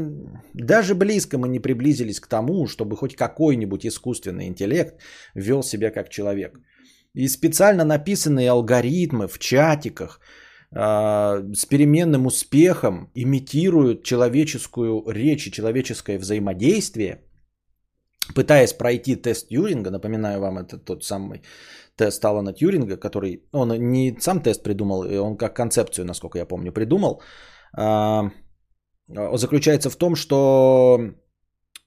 даже 0.55 0.94
близко 0.94 1.39
мы 1.39 1.48
не 1.48 1.61
приблизились 1.61 2.20
к 2.20 2.27
тому, 2.27 2.66
чтобы 2.66 2.97
хоть 2.97 3.15
какой-нибудь 3.15 3.86
искусственный 3.86 4.48
интеллект 4.48 5.01
вел 5.36 5.62
себя 5.62 5.90
как 5.93 6.09
человек. 6.09 6.59
И 7.15 7.28
специально 7.28 7.85
написанные 7.85 8.51
алгоритмы 8.51 9.28
в 9.28 9.39
чатиках 9.39 10.20
э, 10.73 10.78
с 11.55 11.65
переменным 11.65 12.27
успехом 12.27 13.11
имитируют 13.15 14.02
человеческую 14.02 15.05
речь 15.09 15.47
и 15.47 15.52
человеческое 15.52 16.19
взаимодействие– 16.19 17.23
пытаясь 18.35 18.73
пройти 18.73 19.16
тест 19.16 19.48
Тьюринга, 19.48 19.90
напоминаю 19.90 20.40
вам, 20.40 20.59
это 20.59 20.78
тот 20.78 21.05
самый 21.05 21.43
тест 21.97 22.24
Алана 22.24 22.52
Тьюринга, 22.52 22.97
который, 22.97 23.43
он 23.52 23.69
не 23.93 24.16
сам 24.20 24.40
тест 24.40 24.62
придумал, 24.62 25.01
он 25.23 25.36
как 25.36 25.57
концепцию, 25.57 26.07
насколько 26.07 26.39
я 26.39 26.47
помню, 26.47 26.73
придумал, 26.73 27.23
а, 27.77 28.31
заключается 29.09 29.90
в 29.90 29.97
том, 29.97 30.15
что 30.16 30.98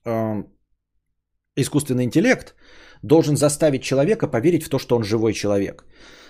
а, 0.06 0.44
искусственный 1.56 2.04
интеллект 2.04 2.54
должен 3.02 3.36
заставить 3.36 3.82
человека 3.82 4.28
поверить 4.28 4.64
в 4.64 4.68
то, 4.68 4.78
что 4.78 4.96
он 4.96 5.04
живой 5.04 5.32
человек. 5.32 5.84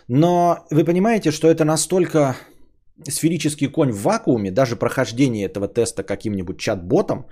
Но 0.08 0.66
вы 0.70 0.84
понимаете, 0.84 1.30
что 1.30 1.48
это 1.48 1.64
настолько 1.64 2.36
сферический 3.08 3.68
конь 3.68 3.92
в 3.92 4.02
вакууме, 4.02 4.50
даже 4.50 4.76
прохождение 4.76 5.46
этого 5.46 5.68
теста 5.68 6.02
каким-нибудь 6.02 6.58
чат-ботом, 6.58 7.26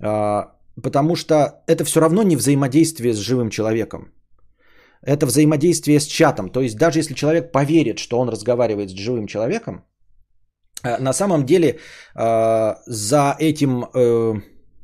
а, 0.00 0.57
Потому 0.82 1.16
что 1.16 1.34
это 1.66 1.84
все 1.84 2.00
равно 2.00 2.22
не 2.22 2.36
взаимодействие 2.36 3.12
с 3.12 3.18
живым 3.18 3.50
человеком. 3.50 4.12
Это 5.02 5.26
взаимодействие 5.26 5.98
с 5.98 6.06
чатом. 6.06 6.50
То 6.50 6.60
есть 6.60 6.76
даже 6.76 6.98
если 6.98 7.14
человек 7.14 7.52
поверит, 7.52 7.98
что 7.98 8.18
он 8.18 8.28
разговаривает 8.28 8.90
с 8.90 8.94
живым 8.94 9.26
человеком, 9.26 9.84
э, 10.84 10.98
на 10.98 11.12
самом 11.12 11.44
деле 11.44 11.68
э, 11.68 12.74
за, 12.86 13.36
этим, 13.38 13.84
э, 13.94 14.40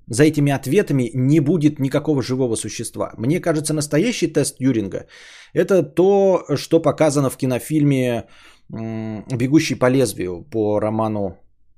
за 0.07 0.25
этими 0.25 0.53
ответами 0.53 1.11
не 1.15 1.41
будет 1.41 1.81
никакого 1.81 2.23
живого 2.23 2.57
существа. 2.57 3.13
Мне 3.19 3.41
кажется, 3.41 3.75
настоящий 3.75 4.29
тест 4.29 4.57
Юринга– 4.61 5.07
это 5.53 5.83
то, 5.83 6.45
что 6.57 6.81
показано 6.81 7.31
в 7.31 7.37
кинофильме 7.37 8.25
«Бегущий 8.69 9.75
по 9.75 9.91
лезвию» 9.91 10.43
по 10.43 10.81
роману 10.81 11.37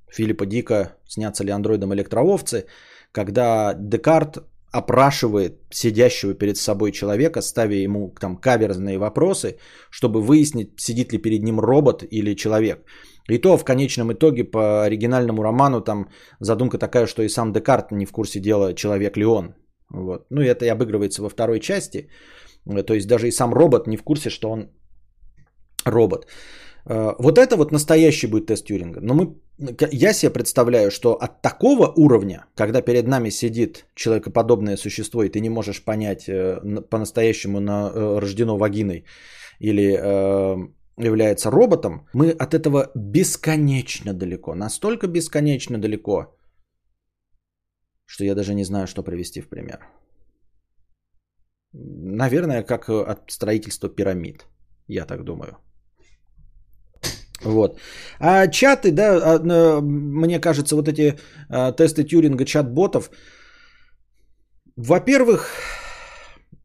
Филиппа 0.09 0.45
Дика 0.45 0.95
«Снятся 1.07 1.43
ли 1.43 1.51
андроидом 1.51 1.93
электроовцы», 1.93 2.65
когда 3.17 3.73
Декарт 3.73 4.37
опрашивает 4.71 5.53
сидящего 5.71 6.33
перед 6.33 6.57
собой 6.57 6.91
человека, 6.91 7.41
ставя 7.41 7.75
ему 7.75 8.13
там 8.19 8.37
каверзные 8.37 8.97
вопросы, 8.97 9.57
чтобы 9.89 10.21
выяснить, 10.21 10.79
сидит 10.79 11.13
ли 11.13 11.21
перед 11.21 11.43
ним 11.43 11.59
робот 11.59 12.03
или 12.11 12.35
человек. 12.35 12.77
И 13.29 13.39
то 13.39 13.57
в 13.57 13.65
конечном 13.65 14.11
итоге 14.11 14.43
по 14.43 14.59
оригинальному 14.85 15.43
роману 15.43 15.81
там 15.81 16.07
задумка 16.39 16.77
такая, 16.77 17.07
что 17.07 17.23
и 17.23 17.29
сам 17.29 17.53
Декарт 17.53 17.91
не 17.91 18.05
в 18.05 18.11
курсе 18.11 18.39
дела, 18.39 18.73
человек 18.73 19.17
ли 19.17 19.25
он. 19.25 19.55
Вот. 19.89 20.27
Ну 20.29 20.41
и 20.41 20.45
это 20.45 20.65
и 20.65 20.71
обыгрывается 20.71 21.23
во 21.23 21.29
второй 21.29 21.59
части. 21.59 22.09
То 22.87 22.93
есть 22.93 23.07
даже 23.07 23.27
и 23.27 23.31
сам 23.31 23.53
робот 23.53 23.87
не 23.87 23.97
в 23.97 24.03
курсе, 24.03 24.29
что 24.29 24.51
он 24.51 24.69
робот. 25.85 26.27
Э, 26.89 27.15
вот 27.19 27.37
это 27.37 27.55
вот 27.55 27.71
настоящий 27.71 28.27
будет 28.27 28.45
тест 28.45 28.65
Тьюринга. 28.65 28.99
Но 29.01 29.13
мы, 29.13 29.35
я 29.91 30.13
себе 30.13 30.33
представляю, 30.33 30.91
что 30.91 31.15
от 31.15 31.41
такого 31.41 31.91
уровня, 31.95 32.45
когда 32.55 32.81
перед 32.81 33.07
нами 33.07 33.29
сидит 33.29 33.85
человекоподобное 33.95 34.77
существо, 34.77 35.23
и 35.23 35.29
ты 35.29 35.39
не 35.39 35.49
можешь 35.49 35.83
понять 35.83 36.29
э, 36.29 36.59
по-настоящему 36.89 37.59
на, 37.59 37.91
э, 37.93 38.19
рождено 38.19 38.57
вагиной 38.57 39.05
или 39.59 39.97
является 40.97 41.51
роботом, 41.51 42.07
мы 42.13 42.31
от 42.31 42.53
этого 42.53 42.91
бесконечно 42.95 44.13
далеко. 44.13 44.55
Настолько 44.55 45.07
бесконечно 45.07 45.77
далеко, 45.77 46.35
что 48.05 48.23
я 48.23 48.35
даже 48.35 48.53
не 48.53 48.63
знаю, 48.63 48.87
что 48.87 49.03
привести 49.03 49.41
в 49.41 49.49
пример. 49.49 49.79
Наверное, 51.73 52.63
как 52.63 52.89
от 52.89 53.31
строительства 53.31 53.89
пирамид. 53.89 54.45
Я 54.87 55.05
так 55.05 55.23
думаю. 55.23 55.57
Вот. 57.43 57.79
А 58.19 58.47
чаты, 58.47 58.91
да, 58.91 59.19
а, 59.23 59.81
мне 59.81 60.39
кажется, 60.39 60.75
вот 60.75 60.87
эти 60.87 61.19
а, 61.49 61.71
тесты 61.71 62.03
Тьюринга 62.03 62.45
чат-ботов, 62.45 63.11
во-первых, 64.75 65.51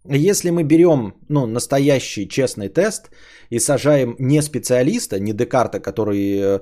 если 0.04 0.50
мы 0.50 0.64
берем 0.64 1.14
ну, 1.28 1.46
настоящий 1.46 2.28
честный 2.28 2.68
тест 2.68 3.10
и 3.50 3.58
сажаем 3.58 4.16
не 4.18 4.42
специалиста, 4.42 5.20
не 5.20 5.32
Декарта, 5.32 5.80
который 5.80 6.38
э, 6.38 6.60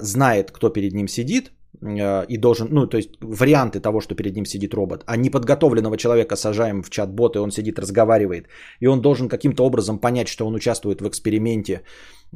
знает, 0.00 0.50
кто 0.50 0.70
перед 0.70 0.94
ним 0.94 1.06
сидит, 1.06 1.52
и 1.82 2.36
должен, 2.36 2.68
ну, 2.70 2.86
то 2.86 2.96
есть 2.96 3.10
варианты 3.20 3.80
того, 3.80 4.00
что 4.00 4.14
перед 4.14 4.36
ним 4.36 4.44
сидит 4.44 4.74
робот, 4.74 5.02
а 5.06 5.16
неподготовленного 5.16 5.96
человека 5.96 6.36
сажаем 6.36 6.82
в 6.82 6.90
чат-бот, 6.90 7.36
и 7.36 7.38
он 7.38 7.50
сидит, 7.50 7.78
разговаривает, 7.78 8.48
и 8.80 8.86
он 8.86 9.00
должен 9.00 9.28
каким-то 9.28 9.64
образом 9.64 9.98
понять, 9.98 10.28
что 10.28 10.46
он 10.46 10.54
участвует 10.54 11.00
в 11.00 11.08
эксперименте 11.08 11.82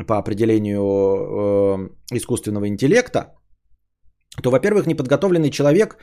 по 0.06 0.18
определению 0.18 0.82
э, 0.82 2.16
искусственного 2.16 2.68
интеллекта, 2.68 3.34
то, 4.42 4.50
во-первых, 4.50 4.86
неподготовленный 4.86 5.50
человек 5.50 5.96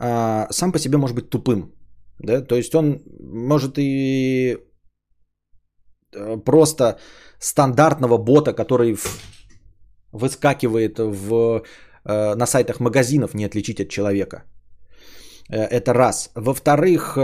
э, 0.00 0.46
сам 0.50 0.72
по 0.72 0.78
себе 0.78 0.98
может 0.98 1.16
быть 1.16 1.30
тупым. 1.30 1.72
Да? 2.18 2.40
То 2.40 2.56
есть 2.56 2.74
он 2.74 3.02
может 3.20 3.78
и 3.78 4.58
э, 6.14 6.36
просто 6.44 6.98
стандартного 7.40 8.18
бота, 8.18 8.52
который 8.52 8.96
выскакивает 10.12 10.98
в, 10.98 11.32
э, 11.32 11.62
на 12.06 12.46
сайтах 12.46 12.80
магазинов, 12.80 13.34
не 13.34 13.46
отличить 13.46 13.80
от 13.80 13.88
человека. 13.88 14.44
Э, 15.50 15.64
это 15.64 15.92
раз. 15.92 16.30
Во-вторых, 16.34 17.14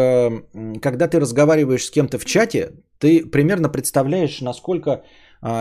когда 0.83 1.09
ты 1.09 1.21
разговариваешь 1.21 1.85
с 1.85 1.91
кем-то 1.91 2.19
в 2.19 2.25
чате, 2.25 2.73
ты 2.99 3.31
примерно 3.31 3.69
представляешь, 3.69 4.41
насколько 4.41 5.03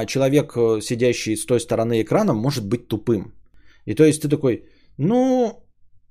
человек, 0.07 0.53
сидящий 0.81 1.35
с 1.35 1.45
той 1.45 1.59
стороны 1.59 2.01
экрана, 2.01 2.33
может 2.33 2.67
быть 2.67 2.87
тупым. 2.87 3.33
И 3.85 3.95
то 3.95 4.03
есть 4.03 4.21
ты 4.21 4.29
такой, 4.29 4.63
ну, 4.97 5.63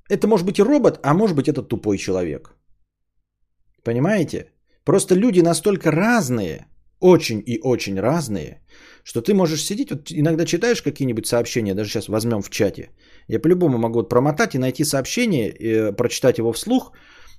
это 0.09 0.27
может 0.27 0.47
быть 0.47 0.59
и 0.59 0.63
робот, 0.63 0.99
а 1.03 1.15
может 1.15 1.37
быть 1.37 1.49
это 1.49 1.63
тупой 1.63 1.99
человек. 1.99 2.57
Понимаете? 3.85 4.53
Просто 4.85 5.15
люди 5.15 5.41
настолько 5.41 5.91
разные, 5.91 6.67
очень 7.01 7.43
и 7.47 7.61
очень 7.63 8.01
разные, 8.01 8.63
что 9.05 9.21
ты 9.21 9.35
можешь 9.35 9.65
сидеть, 9.65 9.91
вот 9.91 10.11
иногда 10.11 10.45
читаешь 10.45 10.83
какие-нибудь 10.83 11.27
сообщения, 11.27 11.75
даже 11.75 11.91
сейчас 11.91 12.09
возьмем 12.09 12.43
в 12.43 12.51
чате, 12.51 12.91
я 13.29 13.41
по-любому 13.41 13.79
могу 13.79 14.03
промотать 14.03 14.55
и 14.55 14.59
найти 14.59 14.85
сообщение, 14.85 15.51
и 15.51 15.73
э, 15.73 15.93
прочитать 15.93 16.39
его 16.39 16.53
вслух, 16.53 16.93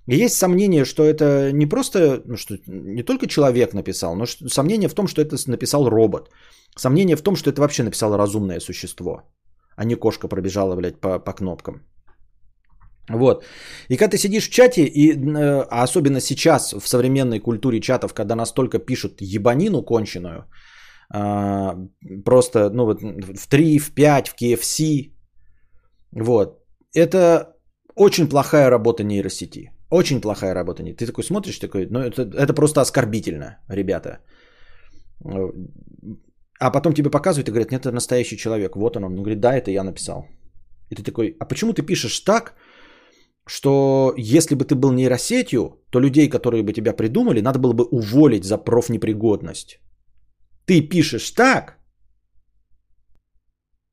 есть 0.07 0.35
сомнение, 0.35 0.85
что 0.85 1.03
это 1.03 1.51
не 1.53 1.69
просто, 1.69 2.21
ну, 2.25 2.37
что 2.37 2.57
не 2.67 3.03
только 3.03 3.27
человек 3.27 3.73
написал, 3.73 4.15
но 4.15 4.25
сомнение 4.25 4.89
в 4.89 4.93
том, 4.93 5.07
что 5.07 5.21
это 5.21 5.35
написал 5.47 5.89
робот. 5.89 6.29
Сомнение 6.75 7.15
в 7.15 7.21
том, 7.21 7.35
что 7.35 7.49
это 7.49 7.61
вообще 7.61 7.83
написало 7.83 8.17
разумное 8.17 8.59
существо, 8.59 9.21
а 9.75 9.85
не 9.85 9.95
кошка 9.95 10.27
пробежала, 10.27 10.75
блядь, 10.75 10.99
по, 10.99 11.19
по 11.19 11.33
кнопкам. 11.33 11.81
Вот. 13.09 13.43
И 13.89 13.97
когда 13.97 14.11
ты 14.11 14.17
сидишь 14.17 14.47
в 14.47 14.51
чате, 14.51 14.83
и, 14.83 15.11
э, 15.13 15.65
а 15.69 15.83
особенно 15.83 16.19
сейчас 16.19 16.73
в 16.73 16.87
современной 16.87 17.39
культуре 17.39 17.79
чатов, 17.81 18.13
когда 18.13 18.35
настолько 18.35 18.79
пишут 18.79 19.21
ебанину 19.21 19.83
конченую, 19.83 20.45
а, 21.13 21.75
просто 22.25 22.69
ну, 22.69 22.85
вот 22.85 23.01
в 23.01 23.47
3, 23.47 23.79
в 23.79 23.91
5, 23.91 24.29
в 24.29 24.35
KFC, 24.35 25.11
вот, 26.11 26.63
это 26.93 27.55
очень 27.95 28.29
плохая 28.29 28.69
работа 28.69 29.03
нейросети. 29.03 29.71
Очень 29.89 30.21
плохая 30.21 30.53
работа. 30.53 30.83
Ты 30.83 31.05
такой 31.05 31.23
смотришь, 31.23 31.59
такой, 31.59 31.87
ну 31.89 31.99
это, 31.99 32.21
это 32.21 32.53
просто 32.53 32.81
оскорбительно, 32.81 33.59
ребята. 33.69 34.19
А 36.59 36.71
потом 36.71 36.93
тебе 36.93 37.09
показывают 37.09 37.49
и 37.49 37.51
говорят, 37.51 37.71
нет, 37.71 37.85
это 37.85 37.91
настоящий 37.91 38.37
человек. 38.37 38.75
Вот 38.75 38.95
он. 38.95 39.03
Он 39.03 39.15
говорит, 39.15 39.39
да, 39.39 39.53
это 39.53 39.71
я 39.71 39.83
написал. 39.83 40.27
И 40.89 40.95
ты 40.95 41.03
такой, 41.03 41.35
а 41.39 41.45
почему 41.45 41.73
ты 41.73 41.81
пишешь 41.81 42.19
так, 42.19 42.55
что 43.45 44.13
если 44.17 44.55
бы 44.55 44.63
ты 44.63 44.75
был 44.75 44.91
нейросетью, 44.93 45.83
то 45.89 45.99
людей, 45.99 46.29
которые 46.29 46.63
бы 46.63 46.73
тебя 46.73 46.93
придумали, 46.93 47.41
надо 47.41 47.59
было 47.59 47.73
бы 47.73 47.83
уволить 47.83 48.45
за 48.45 48.57
профнепригодность. 48.57 49.79
Ты 50.65 50.81
пишешь 50.81 51.31
так, 51.31 51.77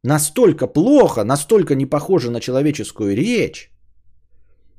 настолько 0.05 0.67
плохо, 0.67 1.25
настолько 1.25 1.75
не 1.75 1.87
похоже 1.87 2.31
на 2.31 2.41
человеческую 2.41 3.17
речь, 3.17 3.71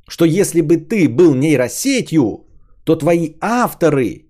что 0.08 0.26
если 0.26 0.62
бы 0.62 0.78
ты 0.78 1.08
был 1.08 1.36
нейросетью, 1.36 2.46
то 2.84 2.96
твои 2.96 3.36
авторы 3.42 4.30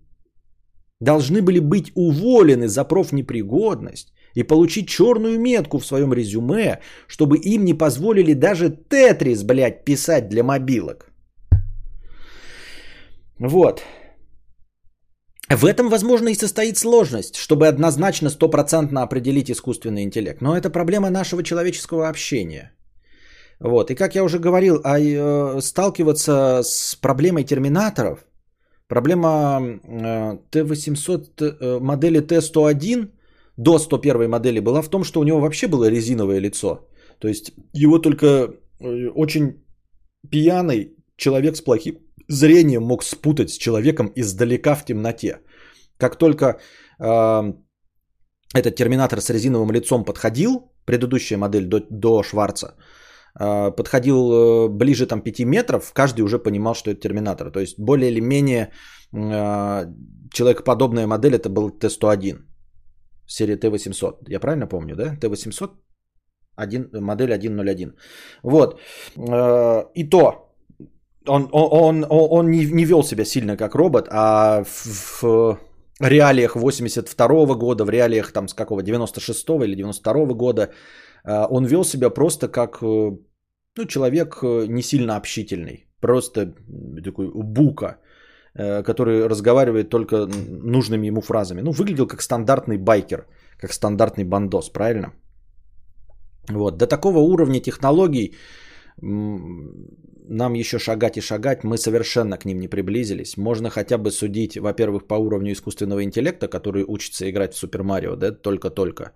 должны 1.00 1.42
были 1.42 1.60
быть 1.60 1.92
уволены 1.96 2.68
за 2.68 2.84
профнепригодность 2.84 4.14
и 4.36 4.44
получить 4.44 4.90
черную 4.90 5.40
метку 5.40 5.80
в 5.80 5.86
своем 5.86 6.14
резюме, 6.14 6.80
чтобы 7.08 7.38
им 7.38 7.66
не 7.66 7.74
позволили 7.74 8.34
даже 8.34 8.70
Тетрис, 8.70 9.44
блядь, 9.44 9.86
писать 9.86 10.30
для 10.30 10.44
мобилок. 10.44 11.12
Вот. 13.40 13.84
В 15.50 15.66
этом, 15.66 15.90
возможно, 15.90 16.30
и 16.30 16.36
состоит 16.36 16.78
сложность, 16.78 17.36
чтобы 17.36 17.68
однозначно 17.68 18.30
стопроцентно 18.30 19.02
определить 19.02 19.50
искусственный 19.50 20.04
интеллект. 20.04 20.42
Но 20.42 20.56
это 20.56 20.70
проблема 20.70 21.10
нашего 21.10 21.44
человеческого 21.44 22.08
общения. 22.08 22.72
Вот. 23.60 23.90
И 23.92 23.96
как 23.96 24.16
я 24.16 24.24
уже 24.24 24.38
говорил, 24.38 24.80
а, 24.84 25.00
э, 25.00 25.62
сталкиваться 25.62 26.62
с 26.64 26.96
проблемой 27.02 27.44
терминаторов, 27.44 28.26
проблема 28.88 29.60
э, 29.62 30.38
Т-800 30.52 31.42
э, 31.42 31.80
модели 31.80 32.20
Т-101 32.20 33.10
до 33.58 33.80
101 33.80 34.30
модели 34.30 34.60
была 34.60 34.82
в 34.84 34.90
том, 34.90 35.04
что 35.04 35.20
у 35.20 35.24
него 35.24 35.40
вообще 35.40 35.68
было 35.68 35.90
резиновое 35.90 36.40
лицо. 36.40 36.88
То 37.20 37.28
есть 37.28 37.54
его 37.74 38.00
только 38.00 38.54
очень 39.16 39.58
пьяный 40.30 40.94
человек 41.18 41.58
с 41.58 41.62
плохим 41.62 41.98
зрением 42.30 42.84
мог 42.84 43.04
спутать 43.04 43.50
с 43.50 43.58
человеком 43.58 44.12
издалека 44.16 44.76
в 44.76 44.86
темноте. 44.86 45.42
Как 45.98 46.18
только 46.18 46.46
э, 47.00 47.54
этот 48.56 48.76
терминатор 48.76 49.20
с 49.20 49.30
резиновым 49.30 49.72
лицом 49.72 50.06
подходил, 50.06 50.72
предыдущая 50.86 51.38
модель 51.38 51.66
до, 51.66 51.82
до 51.90 52.24
Шварца, 52.24 52.76
э, 53.40 53.72
подходил 53.72 54.32
э, 54.32 54.68
ближе 54.70 55.06
там 55.08 55.22
5 55.22 55.40
метров, 55.46 55.94
каждый 55.94 56.22
уже 56.22 56.40
понимал, 56.40 56.76
что 56.76 56.92
это 56.92 57.02
терминатор. 57.02 57.52
То 57.52 57.60
есть 57.60 57.80
более 57.80 58.12
или 58.12 58.22
менее 58.22 58.72
э, 59.14 59.86
человекоподобная 60.32 61.08
модель 61.08 61.36
это 61.36 61.50
был 61.50 61.70
Т-101 61.70 62.50
серия 63.30 63.58
Т-800. 63.58 64.26
Я 64.28 64.40
правильно 64.40 64.68
помню, 64.68 64.96
да? 64.96 65.16
Т-800, 65.16 65.72
один, 66.56 66.90
модель 66.92 67.34
101. 67.34 67.96
Вот. 68.44 68.80
Э, 69.18 69.84
и 69.96 70.10
то, 70.10 70.49
он, 71.30 71.50
он, 71.52 72.06
он, 72.10 72.30
он 72.32 72.52
не, 72.52 72.66
не 72.66 72.86
вел 72.86 73.04
себя 73.04 73.26
сильно 73.26 73.58
как 73.58 73.76
робот, 73.76 74.08
а 74.12 74.64
в, 74.64 75.24
в 75.24 75.58
реалиях 76.00 76.56
82 76.56 77.56
года, 77.56 77.86
в 77.86 77.90
реалиях 77.90 78.32
там 78.32 78.48
с 78.48 78.54
какого, 78.54 78.82
96 78.84 79.50
или 79.50 79.76
92 79.76 80.26
года, 80.34 80.70
э, 81.24 81.46
он 81.50 81.66
вел 81.66 81.84
себя 81.84 82.10
просто 82.10 82.48
как 82.48 82.80
э, 82.82 83.12
ну, 83.78 83.86
человек 83.86 84.44
не 84.44 84.82
сильно 84.82 85.16
общительный. 85.16 85.86
Просто 86.02 86.54
такой 87.04 87.30
бука. 87.34 87.98
Э, 88.56 88.84
который 88.84 89.28
разговаривает 89.28 89.90
только 89.90 90.28
нужными 90.64 91.08
ему 91.08 91.22
фразами. 91.22 91.62
Ну, 91.62 91.72
выглядел 91.72 92.08
как 92.08 92.22
стандартный 92.22 92.78
байкер, 92.78 93.26
как 93.62 93.74
стандартный 93.74 94.26
бандос, 94.26 94.70
правильно? 94.70 95.14
Вот. 96.50 96.78
До 96.78 96.88
такого 96.88 97.20
уровня 97.20 97.62
технологий 97.62 98.36
нам 99.02 100.54
еще 100.54 100.80
шагать 100.80 101.18
и 101.18 101.22
шагать, 101.22 101.64
мы 101.64 101.78
совершенно 101.78 102.38
к 102.38 102.46
ним 102.46 102.60
не 102.60 102.68
приблизились. 102.68 103.38
Можно 103.38 103.70
хотя 103.70 103.98
бы 103.98 104.12
судить, 104.12 104.58
во-первых, 104.58 105.08
по 105.08 105.16
уровню 105.16 105.54
искусственного 105.54 106.04
интеллекта, 106.04 106.48
который 106.48 106.84
учится 106.88 107.30
играть 107.30 107.54
в 107.54 107.58
Супер 107.58 107.84
Марио, 107.84 108.16
да, 108.16 108.32
только-только. 108.32 109.14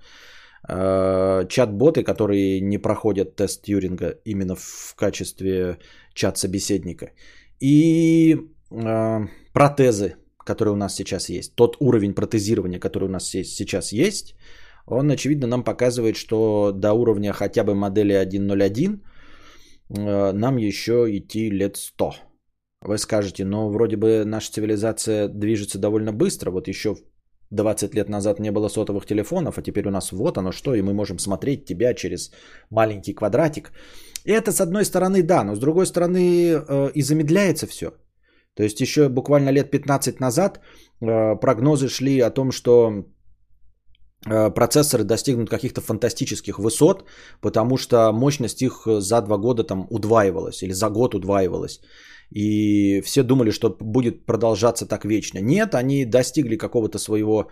Э, 0.68 1.46
чат-боты, 1.50 2.04
которые 2.04 2.62
не 2.62 2.78
проходят 2.78 3.36
тест 3.36 3.64
Тьюринга 3.64 4.16
именно 4.26 4.56
в 4.56 4.96
качестве 4.96 5.78
чат-собеседника. 6.14 7.12
И 7.60 8.38
э, 8.72 9.28
протезы, 9.54 10.16
которые 10.46 10.74
у 10.74 10.78
нас 10.78 10.96
сейчас 10.96 11.30
есть, 11.30 11.56
тот 11.56 11.76
уровень 11.80 12.14
протезирования, 12.14 12.80
который 12.80 13.06
у 13.06 13.12
нас 13.12 13.28
сейчас 13.28 13.92
есть, 13.92 14.36
он, 14.86 15.12
очевидно, 15.12 15.48
нам 15.48 15.64
показывает, 15.64 16.16
что 16.16 16.72
до 16.72 16.94
уровня 16.94 17.34
хотя 17.34 17.64
бы 17.64 17.76
модели 17.76 18.16
1.01 18.16 18.96
э, 18.96 19.00
нам 19.94 20.58
еще 20.58 21.06
идти 21.10 21.50
лет 21.50 21.78
100. 21.78 22.14
Вы 22.82 22.98
скажете, 22.98 23.46
но 23.46 23.70
вроде 23.70 23.96
бы 23.96 24.26
наша 24.26 24.52
цивилизация 24.52 25.28
движется 25.30 25.80
довольно 25.80 26.12
быстро. 26.12 26.52
Вот 26.52 26.68
еще 26.68 26.96
20 27.54 27.96
лет 27.96 28.10
назад 28.10 28.40
не 28.40 28.52
было 28.52 28.70
сотовых 28.70 29.06
телефонов, 29.06 29.58
а 29.58 29.62
теперь 29.62 29.88
у 29.88 29.92
нас 29.92 30.12
вот 30.12 30.38
оно 30.38 30.52
что, 30.52 30.76
и 30.76 30.82
мы 30.82 30.94
можем 30.94 31.20
смотреть 31.20 31.66
тебя 31.66 31.94
через 31.94 32.32
маленький 32.70 33.14
квадратик. 33.14 33.72
И 34.26 34.32
это 34.32 34.52
с 34.52 34.62
одной 34.62 34.86
стороны 34.86 35.24
да, 35.24 35.44
но 35.44 35.56
с 35.56 35.60
другой 35.60 35.86
стороны 35.86 36.54
э, 36.54 36.92
и 36.96 37.02
замедляется 37.02 37.68
все. 37.68 37.92
То 38.56 38.64
есть 38.64 38.82
еще 38.82 39.10
буквально 39.10 39.52
лет 39.52 39.72
15 39.72 40.20
назад 40.20 40.60
э, 41.02 41.36
прогнозы 41.36 41.88
шли 41.88 42.20
о 42.20 42.32
том, 42.32 42.52
что 42.52 42.92
э, 42.92 43.04
процессоры 44.26 45.04
достигнут 45.04 45.50
каких-то 45.50 45.82
фантастических 45.82 46.60
высот, 46.60 47.06
потому 47.42 47.78
что 47.78 48.12
мощность 48.12 48.62
их 48.62 48.84
за 48.86 49.22
два 49.22 49.38
года 49.38 49.64
там 49.64 49.88
удваивалась 49.90 50.64
или 50.64 50.74
за 50.74 50.90
год 50.90 51.16
удваивалась. 51.16 51.82
И 52.32 53.02
все 53.02 53.24
думали, 53.24 53.52
что 53.52 53.78
будет 53.80 54.26
продолжаться 54.26 54.86
так 54.86 55.06
вечно. 55.06 55.40
Нет, 55.40 55.76
они 55.76 56.06
достигли 56.06 56.58
какого-то 56.58 57.00
своего 57.00 57.50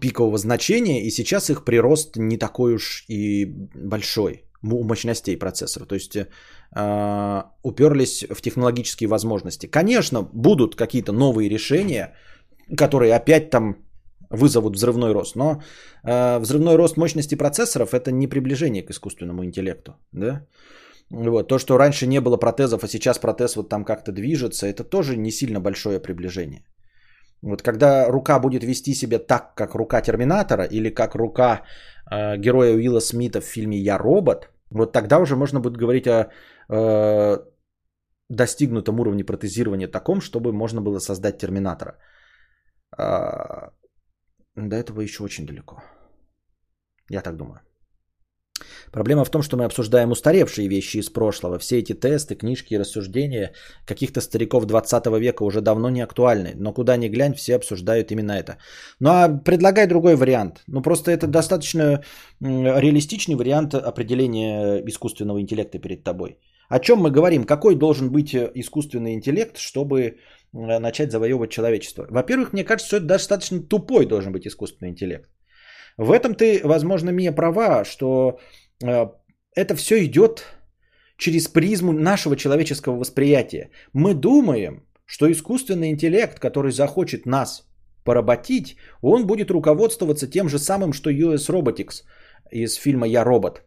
пикового 0.00 0.38
значения, 0.38 1.02
и 1.02 1.10
сейчас 1.10 1.50
их 1.50 1.64
прирост 1.64 2.16
не 2.16 2.38
такой 2.38 2.74
уж 2.74 3.04
и 3.08 3.44
большой 3.74 4.44
у 4.62 4.84
мощностей 4.84 5.36
процессора. 5.36 5.84
То 5.84 5.94
есть 5.94 6.16
э, 6.16 7.42
уперлись 7.62 8.24
в 8.30 8.40
технологические 8.40 9.08
возможности. 9.08 9.66
Конечно, 9.66 10.22
будут 10.22 10.74
какие-то 10.74 11.12
новые 11.12 11.50
решения, 11.50 12.14
которые 12.76 13.14
опять 13.14 13.50
там 13.50 13.76
вызовут 14.30 14.76
взрывной 14.76 15.12
рост. 15.12 15.36
Но 15.36 15.62
э, 16.04 16.38
взрывной 16.38 16.76
рост 16.76 16.96
мощности 16.96 17.34
процессоров 17.34 17.92
это 17.94 18.12
не 18.12 18.28
приближение 18.28 18.82
к 18.82 18.90
искусственному 18.90 19.44
интеллекту. 19.44 19.92
Да? 20.12 20.46
Вот. 21.10 21.48
То, 21.48 21.58
что 21.58 21.78
раньше 21.78 22.06
не 22.06 22.20
было 22.20 22.36
протезов, 22.36 22.84
а 22.84 22.88
сейчас 22.88 23.18
протез 23.18 23.56
вот 23.56 23.68
там 23.68 23.84
как-то 23.84 24.12
движется, 24.12 24.66
это 24.66 24.84
тоже 24.84 25.16
не 25.16 25.30
сильно 25.30 25.60
большое 25.60 26.00
приближение. 26.00 26.64
Вот 27.42 27.62
когда 27.62 28.08
рука 28.08 28.38
будет 28.38 28.62
вести 28.62 28.94
себя 28.94 29.18
так, 29.18 29.54
как 29.54 29.74
рука 29.74 30.00
Терминатора 30.02 30.64
или 30.64 30.90
как 30.90 31.14
рука 31.14 31.62
э, 32.10 32.36
героя 32.36 32.74
Уилла 32.74 33.00
Смита 33.00 33.40
в 33.40 33.44
фильме 33.44 33.78
«Я 33.78 33.98
робот», 33.98 34.50
вот 34.70 34.92
тогда 34.92 35.18
уже 35.18 35.36
можно 35.36 35.60
будет 35.60 35.76
говорить 35.76 36.06
о 36.06 36.30
э, 36.68 37.38
достигнутом 38.28 39.00
уровне 39.00 39.24
протезирования 39.24 39.88
таком, 39.88 40.20
чтобы 40.20 40.52
можно 40.52 40.80
было 40.80 40.98
создать 40.98 41.38
Терминатора. 41.38 41.96
Э, 42.98 43.70
до 44.56 44.76
этого 44.76 45.00
еще 45.00 45.22
очень 45.22 45.46
далеко. 45.46 45.82
Я 47.08 47.22
так 47.22 47.36
думаю. 47.36 47.60
Проблема 48.92 49.24
в 49.24 49.30
том, 49.30 49.42
что 49.42 49.56
мы 49.56 49.64
обсуждаем 49.64 50.10
устаревшие 50.10 50.68
вещи 50.68 50.98
из 50.98 51.08
прошлого. 51.10 51.58
Все 51.58 51.78
эти 51.78 51.94
тесты, 51.94 52.34
книжки 52.34 52.74
и 52.74 52.78
рассуждения 52.78 53.52
каких-то 53.86 54.20
стариков 54.20 54.66
20 54.66 55.06
века 55.20 55.44
уже 55.44 55.60
давно 55.60 55.90
не 55.90 56.02
актуальны. 56.02 56.52
Но 56.56 56.72
куда 56.72 56.96
ни 56.96 57.08
глянь, 57.08 57.34
все 57.34 57.56
обсуждают 57.56 58.10
именно 58.10 58.32
это. 58.32 58.58
Ну 59.00 59.10
а 59.10 59.28
предлагай 59.28 59.86
другой 59.86 60.16
вариант. 60.16 60.62
Ну 60.66 60.82
просто 60.82 61.10
это 61.10 61.26
достаточно 61.26 62.02
реалистичный 62.40 63.36
вариант 63.36 63.74
определения 63.74 64.82
искусственного 64.86 65.40
интеллекта 65.40 65.78
перед 65.78 66.04
тобой. 66.04 66.38
О 66.70 66.78
чем 66.78 66.98
мы 66.98 67.10
говорим? 67.10 67.44
Какой 67.44 67.74
должен 67.74 68.10
быть 68.10 68.32
э, 68.32 68.50
искусственный 68.54 69.14
интеллект, 69.14 69.56
чтобы 69.58 70.00
э, 70.00 70.78
начать 70.78 71.10
завоевывать 71.10 71.50
человечество? 71.50 72.06
Во-первых, 72.10 72.52
мне 72.52 72.64
кажется, 72.64 72.86
что 72.86 72.96
это 72.96 73.06
достаточно 73.06 73.60
тупой 73.60 74.06
должен 74.06 74.32
быть 74.32 74.46
искусственный 74.46 74.90
интеллект. 74.90 75.28
В 75.96 76.12
этом 76.12 76.34
ты, 76.34 76.60
возможно, 76.64 77.10
Мия 77.10 77.32
права, 77.32 77.84
что 77.84 78.38
э, 78.84 79.06
это 79.56 79.74
все 79.74 80.04
идет 80.04 80.44
через 81.16 81.48
призму 81.48 81.92
нашего 81.92 82.36
человеческого 82.36 82.98
восприятия. 82.98 83.70
Мы 83.92 84.14
думаем, 84.14 84.86
что 85.06 85.26
искусственный 85.26 85.90
интеллект, 85.90 86.38
который 86.38 86.70
захочет 86.70 87.26
нас 87.26 87.68
поработить, 88.04 88.76
он 89.02 89.26
будет 89.26 89.50
руководствоваться 89.50 90.30
тем 90.30 90.48
же 90.48 90.58
самым, 90.58 90.92
что 90.92 91.10
US 91.10 91.50
Robotics 91.50 92.04
из 92.52 92.76
фильма 92.76 93.08
«Я 93.08 93.24
робот» 93.24 93.62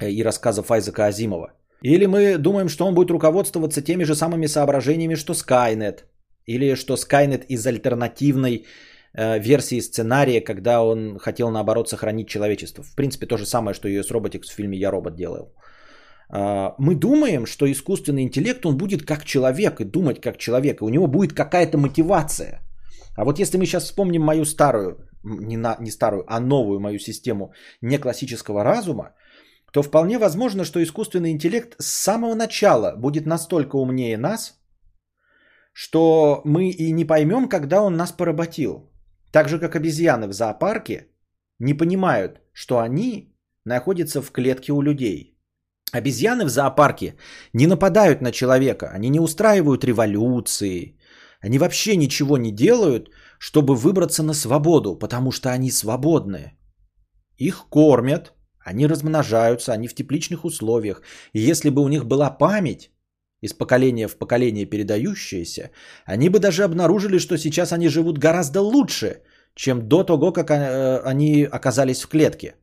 и 0.00 0.24
рассказов 0.24 0.70
Айзека 0.70 1.06
Азимова. 1.06 1.52
Или 1.82 2.06
мы 2.06 2.38
думаем, 2.38 2.68
что 2.68 2.86
он 2.86 2.94
будет 2.94 3.10
руководствоваться 3.10 3.82
теми 3.82 4.04
же 4.04 4.14
самыми 4.14 4.46
соображениями, 4.46 5.16
что 5.16 5.32
Skynet. 5.32 6.04
Или 6.46 6.74
что 6.74 6.94
Skynet 6.94 7.44
из 7.48 7.66
альтернативной 7.66 8.66
Э, 9.14 9.38
версии 9.38 9.80
сценария, 9.80 10.40
когда 10.40 10.82
он 10.82 11.18
хотел 11.18 11.50
наоборот 11.50 11.88
сохранить 11.88 12.28
человечество. 12.28 12.82
В 12.82 12.94
принципе, 12.94 13.26
то 13.26 13.36
же 13.36 13.44
самое, 13.44 13.74
что 13.74 13.88
US 13.88 14.10
Robotics 14.10 14.48
в 14.48 14.54
фильме 14.54 14.78
«Я 14.78 14.90
робот» 14.90 15.16
делал. 15.16 15.52
А, 16.30 16.74
мы 16.78 16.94
думаем, 16.94 17.44
что 17.46 17.66
искусственный 17.66 18.22
интеллект, 18.22 18.64
он 18.64 18.76
будет 18.78 19.02
как 19.02 19.24
человек 19.24 19.80
и 19.80 19.84
думать 19.84 20.20
как 20.20 20.38
человек, 20.38 20.80
и 20.80 20.84
у 20.84 20.88
него 20.88 21.06
будет 21.06 21.34
какая-то 21.34 21.76
мотивация. 21.76 22.60
А 23.14 23.24
вот 23.24 23.38
если 23.38 23.58
мы 23.58 23.66
сейчас 23.66 23.84
вспомним 23.84 24.22
мою 24.22 24.46
старую, 24.46 24.96
не, 25.24 25.58
на, 25.58 25.76
не 25.78 25.90
старую, 25.90 26.24
а 26.26 26.40
новую 26.40 26.80
мою 26.80 26.98
систему 26.98 27.52
неклассического 27.82 28.64
разума, 28.64 29.10
то 29.72 29.82
вполне 29.82 30.18
возможно, 30.18 30.64
что 30.64 30.82
искусственный 30.82 31.30
интеллект 31.30 31.74
с 31.78 31.86
самого 31.86 32.34
начала 32.34 32.94
будет 32.96 33.26
настолько 33.26 33.76
умнее 33.76 34.18
нас, 34.18 34.60
что 35.72 36.42
мы 36.44 36.68
и 36.68 36.92
не 36.92 37.06
поймем, 37.06 37.48
когда 37.48 37.80
он 37.82 37.96
нас 37.96 38.12
поработил. 38.12 38.90
Так 39.32 39.48
же, 39.48 39.58
как 39.58 39.74
обезьяны 39.74 40.28
в 40.28 40.32
зоопарке 40.32 41.08
не 41.58 41.74
понимают, 41.74 42.40
что 42.52 42.78
они 42.78 43.34
находятся 43.64 44.20
в 44.20 44.30
клетке 44.30 44.72
у 44.72 44.82
людей. 44.82 45.38
Обезьяны 45.92 46.44
в 46.44 46.50
зоопарке 46.50 47.16
не 47.54 47.66
нападают 47.66 48.20
на 48.20 48.30
человека, 48.30 48.90
они 48.94 49.08
не 49.08 49.20
устраивают 49.20 49.84
революции, 49.84 50.98
они 51.40 51.58
вообще 51.58 51.96
ничего 51.96 52.36
не 52.36 52.52
делают, 52.52 53.10
чтобы 53.38 53.74
выбраться 53.74 54.22
на 54.22 54.34
свободу, 54.34 54.98
потому 54.98 55.32
что 55.32 55.48
они 55.48 55.70
свободные. 55.70 56.58
Их 57.38 57.66
кормят, 57.70 58.34
они 58.64 58.86
размножаются, 58.86 59.72
они 59.72 59.88
в 59.88 59.94
тепличных 59.94 60.44
условиях. 60.44 61.02
И 61.32 61.40
если 61.40 61.70
бы 61.70 61.82
у 61.82 61.88
них 61.88 62.04
была 62.04 62.30
память, 62.30 62.90
из 63.42 63.52
поколения 63.52 64.08
в 64.08 64.16
поколение 64.16 64.66
передающиеся, 64.66 65.70
они 66.06 66.28
бы 66.28 66.38
даже 66.38 66.62
обнаружили, 66.62 67.18
что 67.18 67.36
сейчас 67.36 67.72
они 67.72 67.88
живут 67.88 68.18
гораздо 68.18 68.60
лучше, 68.60 69.22
чем 69.54 69.88
до 69.88 70.04
того, 70.04 70.32
как 70.32 70.50
э, 70.50 71.00
они 71.04 71.44
оказались 71.44 72.02
в 72.02 72.08
клетке. 72.08 72.54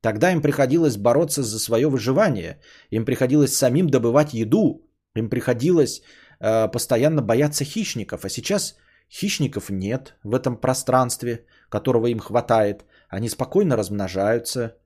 Тогда 0.00 0.30
им 0.30 0.40
приходилось 0.40 0.96
бороться 0.96 1.42
за 1.42 1.58
свое 1.58 1.88
выживание, 1.88 2.60
им 2.90 3.04
приходилось 3.04 3.56
самим 3.56 3.88
добывать 3.88 4.32
еду, 4.32 4.88
им 5.16 5.28
приходилось 5.28 6.02
э, 6.40 6.68
постоянно 6.68 7.20
бояться 7.20 7.64
хищников, 7.64 8.24
а 8.24 8.28
сейчас 8.28 8.76
хищников 9.10 9.70
нет 9.70 10.14
в 10.22 10.34
этом 10.34 10.56
пространстве, 10.56 11.46
которого 11.68 12.06
им 12.06 12.20
хватает. 12.20 12.84
Они 13.08 13.28
спокойно 13.28 13.76
размножаются, 13.76 14.77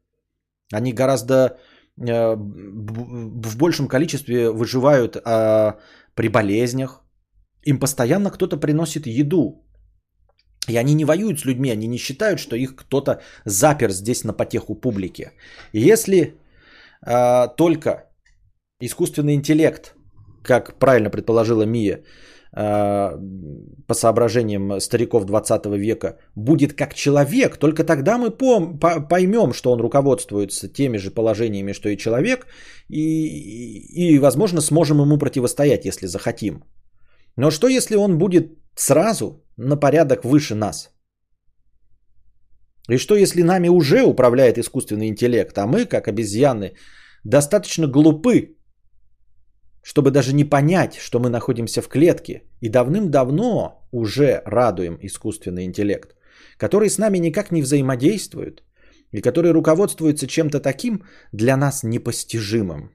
они 0.73 0.93
гораздо 0.93 1.59
Э, 1.99 2.37
в 2.37 3.57
большем 3.57 3.89
количестве 3.89 4.51
выживают 4.51 5.17
а, 5.25 5.79
при 6.15 6.29
болезнях. 6.29 7.03
Им 7.65 7.79
постоянно 7.79 8.31
кто-то 8.31 8.57
приносит 8.57 9.07
еду. 9.07 9.65
И 10.69 10.77
они 10.77 10.95
не 10.95 11.05
воюют 11.05 11.41
с 11.41 11.45
людьми, 11.45 11.73
они 11.73 11.89
не 11.89 11.99
считают, 11.99 12.39
что 12.39 12.57
их 12.57 12.77
кто-то 12.77 13.21
запер 13.45 13.91
здесь 13.91 14.25
на 14.25 14.33
потеху 14.33 14.75
публики. 14.75 15.33
Если 15.73 16.35
а, 17.05 17.49
только 17.49 18.11
искусственный 18.81 19.35
интеллект, 19.35 19.95
как 20.45 20.79
правильно 20.79 21.11
предположила 21.11 21.63
Мия, 21.63 22.05
по 22.55 23.95
соображениям 23.95 24.81
стариков 24.81 25.25
20 25.25 25.67
века, 25.79 26.19
будет 26.37 26.75
как 26.75 26.95
человек, 26.95 27.57
только 27.57 27.83
тогда 27.83 28.19
мы 28.19 28.29
пом- 28.29 29.09
поймем, 29.09 29.55
что 29.55 29.73
он 29.73 29.81
руководствуется 29.81 30.69
теми 30.69 30.99
же 30.99 31.11
положениями, 31.11 31.73
что 31.73 31.89
и 31.89 31.97
человек, 31.97 32.47
и, 32.91 34.15
и, 34.15 34.19
возможно, 34.19 34.61
сможем 34.61 35.01
ему 35.01 35.19
противостоять, 35.19 35.87
если 35.87 36.07
захотим. 36.07 36.63
Но 37.37 37.51
что, 37.51 37.69
если 37.69 37.97
он 37.97 38.19
будет 38.19 38.59
сразу 38.77 39.43
на 39.57 39.77
порядок 39.77 40.25
выше 40.25 40.55
нас? 40.55 40.91
И 42.91 42.99
что, 42.99 43.15
если 43.15 43.43
нами 43.43 43.69
уже 43.69 44.03
управляет 44.03 44.59
искусственный 44.59 45.09
интеллект, 45.09 45.57
а 45.57 45.67
мы, 45.67 45.87
как 45.87 46.09
обезьяны, 46.09 46.73
достаточно 47.25 47.87
глупы, 47.87 48.57
чтобы 49.83 50.11
даже 50.11 50.33
не 50.33 50.45
понять, 50.45 50.95
что 50.95 51.19
мы 51.19 51.29
находимся 51.29 51.83
в 51.83 51.89
клетке 51.89 52.43
и 52.61 52.69
давным-давно 52.69 53.89
уже 53.93 54.43
радуем 54.47 54.99
искусственный 55.03 55.65
интеллект, 55.65 56.15
который 56.57 56.89
с 56.89 56.99
нами 56.99 57.19
никак 57.19 57.51
не 57.51 57.63
взаимодействует 57.63 58.63
и 59.11 59.21
который 59.21 59.53
руководствуется 59.53 60.27
чем-то 60.27 60.61
таким 60.61 61.03
для 61.33 61.57
нас 61.57 61.83
непостижимым, 61.83 62.95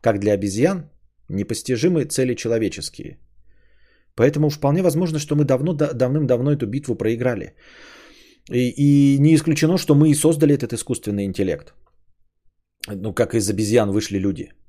как 0.00 0.18
для 0.18 0.32
обезьян 0.32 0.90
непостижимые 1.28 2.06
цели 2.06 2.34
человеческие. 2.34 3.18
Поэтому 4.16 4.50
вполне 4.50 4.82
возможно, 4.82 5.18
что 5.18 5.34
мы 5.34 5.44
давно, 5.44 5.72
давным-давно 5.72 6.52
эту 6.52 6.66
битву 6.66 6.94
проиграли. 6.94 7.54
И, 8.50 8.68
и 8.68 9.18
не 9.18 9.34
исключено, 9.34 9.78
что 9.78 9.94
мы 9.94 10.10
и 10.10 10.14
создали 10.14 10.54
этот 10.54 10.72
искусственный 10.72 11.24
интеллект. 11.24 11.74
Ну, 12.86 13.14
как 13.14 13.34
из 13.34 13.48
обезьян 13.48 13.90
вышли 13.90 14.18
люди– 14.18 14.52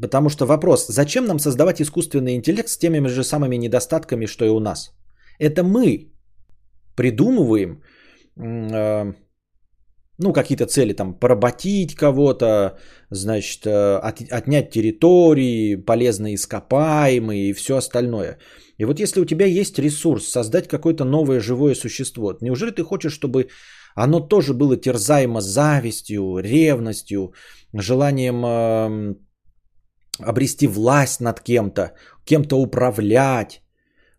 потому 0.00 0.28
что 0.28 0.46
вопрос, 0.46 0.86
зачем 0.88 1.26
нам 1.26 1.38
создавать 1.38 1.80
искусственный 1.80 2.34
интеллект 2.34 2.68
с 2.68 2.78
теми 2.78 3.08
же 3.08 3.24
самыми 3.24 3.56
недостатками, 3.56 4.26
что 4.26 4.44
и 4.44 4.50
у 4.50 4.60
нас? 4.60 4.92
Это 5.38 5.62
мы 5.62 6.12
придумываем 6.96 7.82
э, 8.36 9.12
Ну, 10.18 10.32
какие-то 10.32 10.66
цели 10.66 10.92
там 10.92 11.18
поработить 11.18 11.94
кого-то, 11.94 12.78
значит, 13.10 13.66
э, 13.66 13.96
от, 13.96 14.20
отнять 14.30 14.70
территории, 14.70 15.74
полезные 15.76 16.34
ископаемые 16.34 17.50
и 17.50 17.52
все 17.52 17.76
остальное. 17.76 18.38
И 18.78 18.84
вот 18.84 19.00
если 19.00 19.20
у 19.20 19.24
тебя 19.24 19.46
есть 19.46 19.78
ресурс 19.78 20.28
создать 20.28 20.68
какое-то 20.68 21.04
новое 21.04 21.40
живое 21.40 21.74
существо, 21.74 22.36
неужели 22.40 22.70
ты 22.70 22.84
хочешь, 22.84 23.12
чтобы 23.12 23.48
оно 23.96 24.20
тоже 24.20 24.54
было 24.54 24.76
терзаемо 24.76 25.40
завистью, 25.40 26.38
ревностью, 26.38 27.32
желанием 27.82 28.44
э, 28.44 29.14
обрести 30.20 30.66
власть 30.66 31.20
над 31.20 31.40
кем-то, 31.40 31.92
кем-то 32.24 32.56
управлять, 32.56 33.62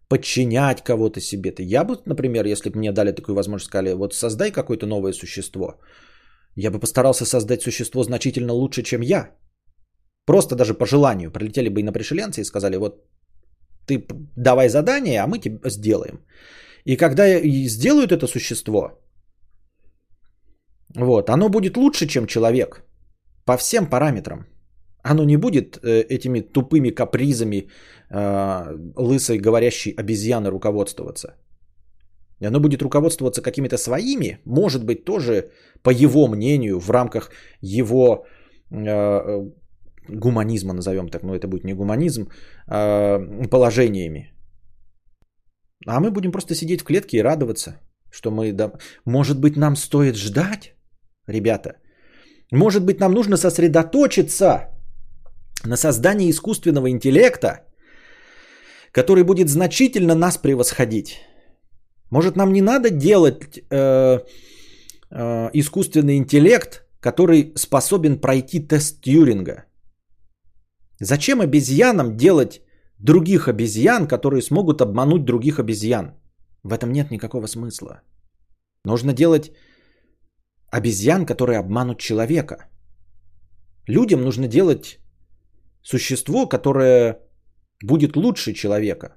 подчинять 0.09 0.83
кого-то 0.83 1.21
себе-то. 1.21 1.63
Я 1.63 1.83
бы, 1.83 1.97
например, 2.05 2.45
если 2.45 2.69
бы 2.69 2.77
мне 2.77 2.91
дали 2.91 3.11
такую 3.11 3.35
возможность, 3.35 3.67
сказали, 3.67 3.93
вот 3.93 4.13
создай 4.13 4.51
какое-то 4.51 4.85
новое 4.85 5.13
существо, 5.13 5.79
я 6.55 6.71
бы 6.71 6.79
постарался 6.79 7.25
создать 7.25 7.61
существо 7.61 8.03
значительно 8.03 8.53
лучше, 8.53 8.83
чем 8.83 9.01
я. 9.01 9.35
Просто 10.25 10.55
даже 10.55 10.73
по 10.73 10.85
желанию. 10.85 11.31
Прилетели 11.31 11.69
бы 11.69 11.79
и 11.79 11.83
на 11.83 11.91
пришеленцы 11.91 12.41
и 12.41 12.45
сказали, 12.45 12.77
вот 12.77 13.05
ты 13.87 14.07
давай 14.35 14.69
задание, 14.69 15.21
а 15.21 15.27
мы 15.27 15.39
тебе 15.39 15.59
сделаем. 15.69 16.19
И 16.85 16.97
когда 16.97 17.39
сделают 17.67 18.11
это 18.11 18.27
существо, 18.27 18.91
вот, 20.95 21.29
оно 21.29 21.49
будет 21.49 21.77
лучше, 21.77 22.07
чем 22.07 22.25
человек. 22.27 22.84
По 23.45 23.57
всем 23.57 23.89
параметрам. 23.89 24.45
Оно 25.03 25.23
не 25.23 25.37
будет 25.37 25.77
э, 25.77 26.01
этими 26.09 26.41
тупыми 26.41 26.89
капризами 26.89 27.69
э, 28.09 28.77
лысой 28.97 29.37
говорящей 29.37 29.91
обезьяны 29.91 30.49
руководствоваться. 30.49 31.35
Оно 32.41 32.59
будет 32.59 32.81
руководствоваться 32.81 33.41
какими-то 33.41 33.77
своими, 33.77 34.39
может 34.45 34.83
быть, 34.83 35.05
тоже 35.05 35.51
по 35.83 35.91
его 35.91 36.27
мнению, 36.27 36.79
в 36.79 36.89
рамках 36.89 37.31
его 37.61 38.25
э, 38.71 39.51
гуманизма, 40.09 40.73
назовем 40.73 41.09
так, 41.09 41.23
но 41.23 41.35
это 41.35 41.47
будет 41.47 41.63
не 41.63 41.73
гуманизм, 41.73 42.29
э, 42.67 43.47
положениями. 43.49 44.31
А 45.87 45.99
мы 45.99 46.11
будем 46.11 46.31
просто 46.31 46.55
сидеть 46.55 46.81
в 46.81 46.85
клетке 46.85 47.17
и 47.17 47.23
радоваться, 47.23 47.79
что 48.11 48.31
мы... 48.31 48.53
Да... 48.53 48.71
Может 49.05 49.39
быть, 49.39 49.55
нам 49.55 49.75
стоит 49.75 50.15
ждать, 50.15 50.73
ребята? 51.27 51.75
Может 52.55 52.85
быть, 52.85 52.99
нам 52.99 53.11
нужно 53.11 53.37
сосредоточиться 53.37 54.69
на 55.65 55.77
создание 55.77 56.29
искусственного 56.29 56.89
интеллекта, 56.89 57.65
который 58.91 59.23
будет 59.23 59.49
значительно 59.49 60.15
нас 60.15 60.37
превосходить. 60.37 61.21
Может, 62.11 62.35
нам 62.35 62.53
не 62.53 62.61
надо 62.61 62.89
делать 62.89 63.57
э, 63.57 64.19
э, 65.11 65.49
искусственный 65.53 66.17
интеллект, 66.17 66.87
который 67.01 67.51
способен 67.55 68.21
пройти 68.21 68.59
тест 68.67 69.01
Тьюринга? 69.01 69.65
Зачем 70.99 71.41
обезьянам 71.41 72.15
делать 72.15 72.61
других 72.99 73.47
обезьян, 73.49 74.07
которые 74.07 74.41
смогут 74.41 74.81
обмануть 74.81 75.25
других 75.25 75.59
обезьян? 75.59 76.13
В 76.63 76.71
этом 76.71 76.91
нет 76.91 77.11
никакого 77.11 77.47
смысла. 77.47 78.01
Нужно 78.85 79.13
делать 79.13 79.51
обезьян, 80.77 81.25
которые 81.25 81.59
обманут 81.59 81.99
человека. 81.99 82.55
Людям 83.87 84.21
нужно 84.21 84.47
делать 84.47 84.99
существо, 85.81 86.47
которое 86.47 87.19
будет 87.83 88.15
лучше 88.15 88.53
человека. 88.53 89.15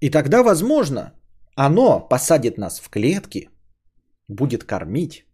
И 0.00 0.10
тогда, 0.10 0.42
возможно, 0.42 1.12
оно 1.56 2.08
посадит 2.10 2.58
нас 2.58 2.80
в 2.80 2.88
клетки, 2.90 3.48
будет 4.28 4.64
кормить, 4.64 5.24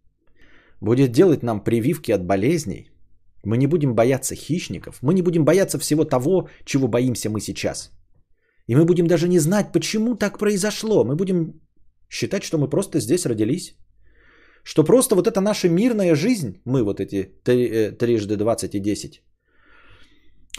будет 0.81 1.11
делать 1.11 1.43
нам 1.43 1.63
прививки 1.63 2.11
от 2.13 2.25
болезней. 2.25 2.91
Мы 3.43 3.57
не 3.57 3.67
будем 3.67 3.95
бояться 3.95 4.35
хищников, 4.35 5.01
мы 5.01 5.13
не 5.13 5.21
будем 5.23 5.43
бояться 5.43 5.79
всего 5.79 6.05
того, 6.05 6.47
чего 6.65 6.87
боимся 6.87 7.29
мы 7.29 7.41
сейчас. 7.41 7.91
И 8.67 8.75
мы 8.75 8.85
будем 8.85 9.07
даже 9.07 9.27
не 9.27 9.39
знать, 9.39 9.71
почему 9.73 10.15
так 10.15 10.37
произошло. 10.37 11.03
Мы 11.03 11.15
будем 11.15 11.59
считать, 12.09 12.43
что 12.43 12.57
мы 12.57 12.69
просто 12.69 12.99
здесь 12.99 13.25
родились. 13.25 13.75
Что 14.63 14.83
просто 14.83 15.15
вот 15.15 15.27
эта 15.27 15.41
наша 15.41 15.69
мирная 15.69 16.15
жизнь, 16.15 16.61
мы 16.65 16.83
вот 16.83 16.99
эти 16.99 17.31
э, 17.45 17.91
трижды 17.91 18.37
20 18.37 18.75
и 18.75 18.79
10, 18.79 19.23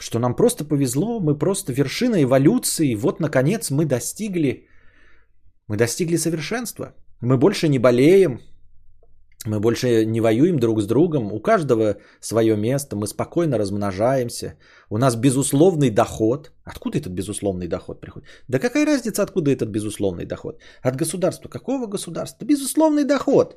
что 0.00 0.18
нам 0.18 0.34
просто 0.34 0.64
повезло, 0.64 1.20
мы 1.20 1.38
просто 1.38 1.72
вершина 1.72 2.22
эволюции, 2.22 2.94
вот 2.94 3.20
наконец 3.20 3.70
мы 3.70 3.84
достигли, 3.84 4.66
мы 5.68 5.76
достигли 5.76 6.16
совершенства. 6.16 6.94
Мы 7.20 7.36
больше 7.36 7.68
не 7.68 7.78
болеем, 7.78 8.40
мы 9.46 9.60
больше 9.60 10.04
не 10.06 10.20
воюем 10.20 10.58
друг 10.58 10.80
с 10.80 10.86
другом, 10.86 11.32
у 11.32 11.40
каждого 11.40 11.96
свое 12.20 12.56
место, 12.56 12.96
мы 12.96 13.06
спокойно 13.06 13.58
размножаемся, 13.58 14.54
у 14.90 14.98
нас 14.98 15.16
безусловный 15.16 15.90
доход. 15.90 16.52
Откуда 16.64 16.98
этот 16.98 17.12
безусловный 17.12 17.68
доход 17.68 18.00
приходит? 18.00 18.28
Да 18.48 18.58
какая 18.58 18.86
разница, 18.86 19.22
откуда 19.22 19.50
этот 19.50 19.68
безусловный 19.68 20.26
доход? 20.26 20.60
От 20.82 20.96
государства. 20.96 21.48
Какого 21.48 21.86
государства? 21.86 22.44
Безусловный 22.44 23.04
доход. 23.04 23.56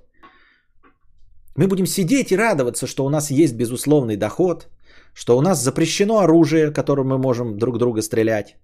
Мы 1.58 1.68
будем 1.68 1.86
сидеть 1.86 2.32
и 2.32 2.38
радоваться, 2.38 2.88
что 2.88 3.06
у 3.06 3.10
нас 3.10 3.32
есть 3.32 3.56
безусловный 3.56 4.18
доход, 4.18 4.68
что 5.14 5.38
у 5.38 5.42
нас 5.42 5.64
запрещено 5.64 6.20
оружие, 6.20 6.72
которым 6.72 7.08
мы 7.08 7.18
можем 7.18 7.58
друг 7.58 7.78
друга 7.78 8.02
стрелять, 8.02 8.58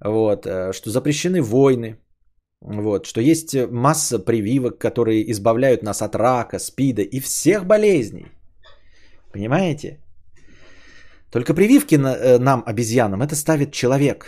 вот, 0.00 0.46
э, 0.46 0.72
что 0.72 0.90
запрещены 0.90 1.40
войны, 1.40 1.96
вот, 2.60 3.06
что 3.06 3.20
есть 3.20 3.54
масса 3.70 4.18
прививок, 4.18 4.78
которые 4.78 5.30
избавляют 5.30 5.82
нас 5.82 6.02
от 6.02 6.16
рака, 6.16 6.58
спида 6.58 7.02
и 7.02 7.20
всех 7.20 7.66
болезней. 7.66 8.26
Понимаете? 9.32 10.00
Только 11.30 11.54
прививки 11.54 11.94
э, 11.94 12.38
нам, 12.38 12.64
обезьянам, 12.66 13.22
это 13.22 13.36
ставит 13.36 13.72
человек. 13.72 14.26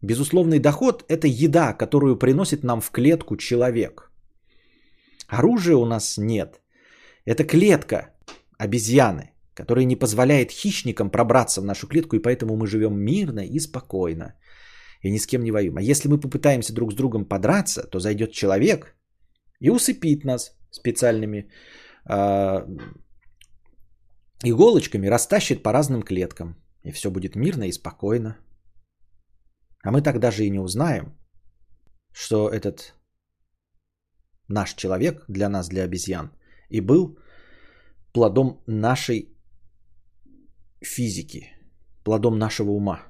Безусловный 0.00 0.60
доход– 0.60 1.04
это 1.08 1.26
еда, 1.26 1.72
которую 1.72 2.16
приносит 2.16 2.62
нам 2.62 2.80
в 2.80 2.90
клетку 2.90 3.36
человек. 3.36 4.05
Оружия 5.28 5.76
у 5.76 5.84
нас 5.84 6.18
нет. 6.18 6.60
Это 7.24 7.44
клетка 7.44 8.14
обезьяны 8.58 9.36
который 9.56 9.86
не 9.86 9.96
позволяет 9.96 10.50
хищникам 10.50 11.10
пробраться 11.10 11.60
в 11.60 11.64
нашу 11.64 11.86
клетку, 11.88 12.16
и 12.16 12.22
поэтому 12.22 12.56
мы 12.56 12.66
живем 12.66 12.94
мирно 12.98 13.40
и 13.40 13.58
спокойно. 13.60 14.34
И 15.02 15.10
ни 15.10 15.18
с 15.18 15.26
кем 15.26 15.42
не 15.42 15.50
воюем. 15.50 15.76
А 15.78 15.82
если 15.82 16.08
мы 16.08 16.20
попытаемся 16.20 16.74
друг 16.74 16.92
с 16.92 16.94
другом 16.94 17.24
подраться, 17.24 17.82
то 17.90 17.98
зайдет 17.98 18.32
человек 18.32 18.94
и 19.60 19.70
усыпит 19.70 20.24
нас 20.24 20.56
специальными 20.70 21.48
э, 22.08 22.66
иголочками, 24.44 25.08
растащит 25.08 25.62
по 25.62 25.72
разным 25.72 26.02
клеткам. 26.02 26.54
И 26.84 26.92
все 26.92 27.10
будет 27.10 27.36
мирно 27.36 27.64
и 27.64 27.72
спокойно. 27.72 28.36
А 29.82 29.90
мы 29.90 30.02
так 30.02 30.18
даже 30.18 30.44
и 30.44 30.50
не 30.50 30.60
узнаем, 30.60 31.16
что 32.12 32.50
этот 32.50 32.94
наш 34.48 34.74
человек 34.74 35.24
для 35.28 35.48
нас, 35.48 35.68
для 35.68 35.84
обезьян, 35.84 36.30
и 36.70 36.80
был 36.80 37.18
плодом 38.12 38.62
нашей 38.66 39.28
физики, 40.80 41.52
плодом 42.04 42.38
нашего 42.38 42.70
ума. 42.70 43.02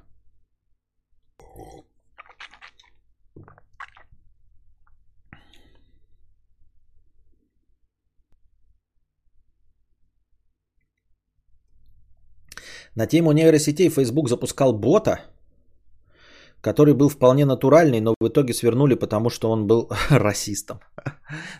На 12.95 13.05
тему 13.05 13.31
нейросетей 13.31 13.89
Facebook 13.89 14.27
запускал 14.27 14.73
бота, 14.73 15.19
который 16.61 16.93
был 16.93 17.09
вполне 17.09 17.45
натуральный, 17.45 18.01
но 18.01 18.15
в 18.19 18.27
итоге 18.27 18.53
свернули, 18.53 18.95
потому 18.95 19.29
что 19.29 19.51
он 19.51 19.67
был 19.67 19.89
расистом. 20.09 20.79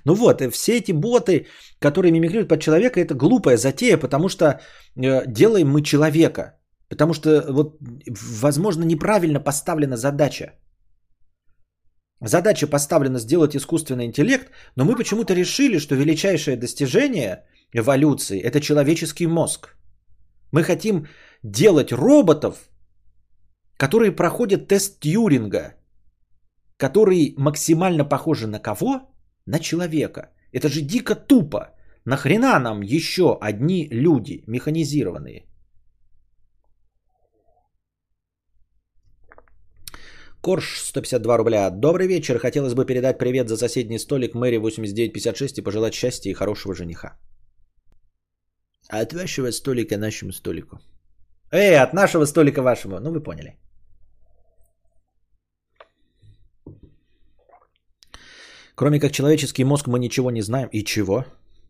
Ну 0.06 0.16
вот, 0.16 0.42
все 0.52 0.78
эти 0.78 0.94
боты, 0.94 1.48
которые 1.80 2.12
мимикрируют 2.12 2.50
под 2.50 2.62
человека, 2.62 3.00
это 3.00 3.14
глупая 3.14 3.58
затея, 3.58 3.98
потому 3.98 4.30
что 4.30 4.46
э, 4.46 5.26
делаем 5.28 5.70
мы 5.70 5.82
человека. 5.82 6.54
Потому 6.90 7.14
что, 7.14 7.46
вот, 7.50 7.78
возможно, 8.42 8.84
неправильно 8.86 9.40
поставлена 9.40 9.98
задача. 9.98 10.54
Задача 12.22 12.68
поставлена 12.68 13.20
сделать 13.20 13.56
искусственный 13.56 14.06
интеллект, 14.06 14.52
но 14.76 14.86
мы 14.86 14.96
почему-то 14.96 15.34
решили, 15.34 15.80
что 15.80 15.96
величайшее 15.96 16.58
достижение 16.58 17.46
эволюции– 17.74 18.40
это 18.44 18.60
человеческий 18.60 19.28
мозг. 19.28 19.76
Мы 20.52 20.64
хотим 20.64 21.08
делать 21.44 21.92
роботов, 21.92 22.70
которые 23.78 24.12
проходят 24.12 24.68
тест 24.68 25.00
Тьюринга, 25.00 25.76
которые 26.78 27.34
максимально 27.38 28.06
похожи 28.06 28.48
на 28.48 28.60
кого? 28.60 29.02
На 29.46 29.60
человека. 29.60 30.32
Это 30.52 30.70
же 30.70 30.82
дико 30.82 31.16
тупо. 31.16 31.74
Нахрена 32.06 32.60
нам 32.60 32.82
еще 32.82 33.38
одни 33.42 33.88
люди 33.92 34.44
механизированные? 34.48 35.46
Корж 40.42 40.80
152 40.80 41.38
рубля. 41.38 41.70
Добрый 41.70 42.08
вечер. 42.08 42.40
Хотелось 42.40 42.74
бы 42.74 42.86
передать 42.86 43.18
привет 43.18 43.50
за 43.50 43.58
соседний 43.58 44.00
столик 44.00 44.34
Мэри 44.34 44.58
8956 44.58 45.58
и 45.58 45.62
пожелать 45.62 45.94
счастья 45.94 46.30
и 46.30 46.34
хорошего 46.34 46.74
жениха. 46.74 47.18
А 48.90 49.02
от 49.02 49.14
вашего 49.14 49.52
столика 49.52 49.98
нашему 49.98 50.32
столику. 50.32 50.80
Эй, 51.52 51.78
от 51.78 51.94
нашего 51.94 52.26
столика 52.26 52.62
вашему. 52.62 53.00
Ну, 53.00 53.12
вы 53.12 53.24
поняли. 53.24 53.58
Кроме 58.78 59.00
как 59.00 59.12
человеческий 59.12 59.66
мозг 59.66 59.88
мы 59.88 59.98
ничего 60.00 60.30
не 60.30 60.42
знаем. 60.42 60.70
И 60.72 60.84
чего? 60.84 61.26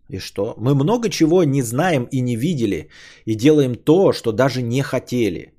И 0.09 0.19
что? 0.19 0.55
Мы 0.57 0.75
много 0.75 1.09
чего 1.09 1.45
не 1.45 1.61
знаем 1.61 2.07
и 2.11 2.21
не 2.21 2.35
видели. 2.35 2.89
И 3.25 3.35
делаем 3.35 3.75
то, 3.75 4.11
что 4.11 4.33
даже 4.33 4.61
не 4.61 4.81
хотели. 4.81 5.53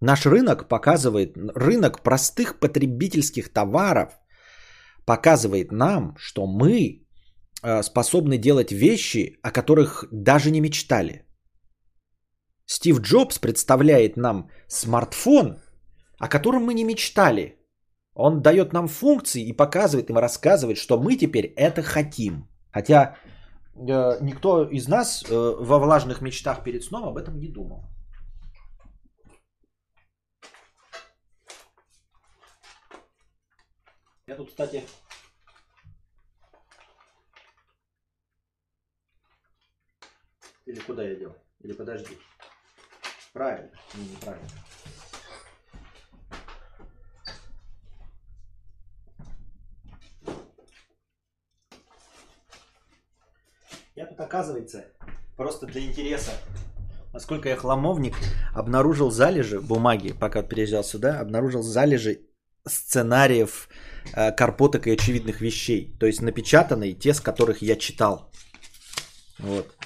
Наш 0.00 0.24
рынок 0.24 0.66
показывает, 0.68 1.36
рынок 1.54 2.02
простых 2.02 2.58
потребительских 2.58 3.52
товаров 3.52 4.18
показывает 5.04 5.72
нам, 5.72 6.14
что 6.18 6.46
мы 6.46 7.06
э, 7.62 7.82
способны 7.82 8.38
делать 8.38 8.72
вещи, 8.72 9.38
о 9.42 9.50
которых 9.50 10.06
даже 10.10 10.50
не 10.50 10.60
мечтали. 10.60 11.26
Стив 12.66 13.00
Джобс 13.00 13.38
представляет 13.38 14.16
нам 14.16 14.48
смартфон, 14.68 15.58
о 16.18 16.28
котором 16.28 16.64
мы 16.64 16.72
не 16.72 16.84
мечтали. 16.84 17.58
Он 18.14 18.42
дает 18.42 18.72
нам 18.72 18.88
функции 18.88 19.44
и 19.44 19.52
показывает 19.52 20.10
им, 20.10 20.18
рассказывает, 20.18 20.78
что 20.78 20.98
мы 20.98 21.16
теперь 21.16 21.52
это 21.56 21.82
хотим. 21.82 22.48
Хотя 22.70 23.16
э, 23.74 24.18
никто 24.20 24.64
из 24.64 24.88
нас 24.88 25.24
э, 25.28 25.34
во 25.34 25.78
влажных 25.78 26.20
мечтах 26.20 26.62
перед 26.62 26.84
сном 26.84 27.04
об 27.04 27.16
этом 27.16 27.38
не 27.38 27.48
думал. 27.48 27.84
Я 34.26 34.36
тут, 34.36 34.48
кстати, 34.48 34.82
Или 40.66 40.80
куда 40.80 41.02
я 41.02 41.14
дел? 41.14 41.36
Или 41.60 41.72
подожди. 41.72 42.18
Правильно. 43.32 43.70
Не, 43.94 44.08
неправильно. 44.08 44.48
Я 53.96 54.06
тут, 54.06 54.18
оказывается, 54.18 54.86
просто 55.36 55.66
для 55.66 55.80
интереса, 55.80 56.32
насколько 57.12 57.48
я 57.48 57.54
хламовник, 57.56 58.14
обнаружил 58.52 59.12
залежи 59.12 59.60
бумаги, 59.60 60.12
пока 60.12 60.42
переезжал 60.42 60.82
сюда, 60.82 61.20
обнаружил 61.20 61.62
залежи 61.62 62.22
сценариев 62.66 63.68
э, 64.16 64.32
карпоток 64.32 64.88
и 64.88 64.94
очевидных 64.94 65.40
вещей. 65.40 65.96
То 66.00 66.06
есть 66.06 66.22
напечатанные, 66.22 66.94
те, 66.94 67.14
с 67.14 67.20
которых 67.20 67.62
я 67.62 67.76
читал. 67.76 68.32
Вот. 69.38 69.76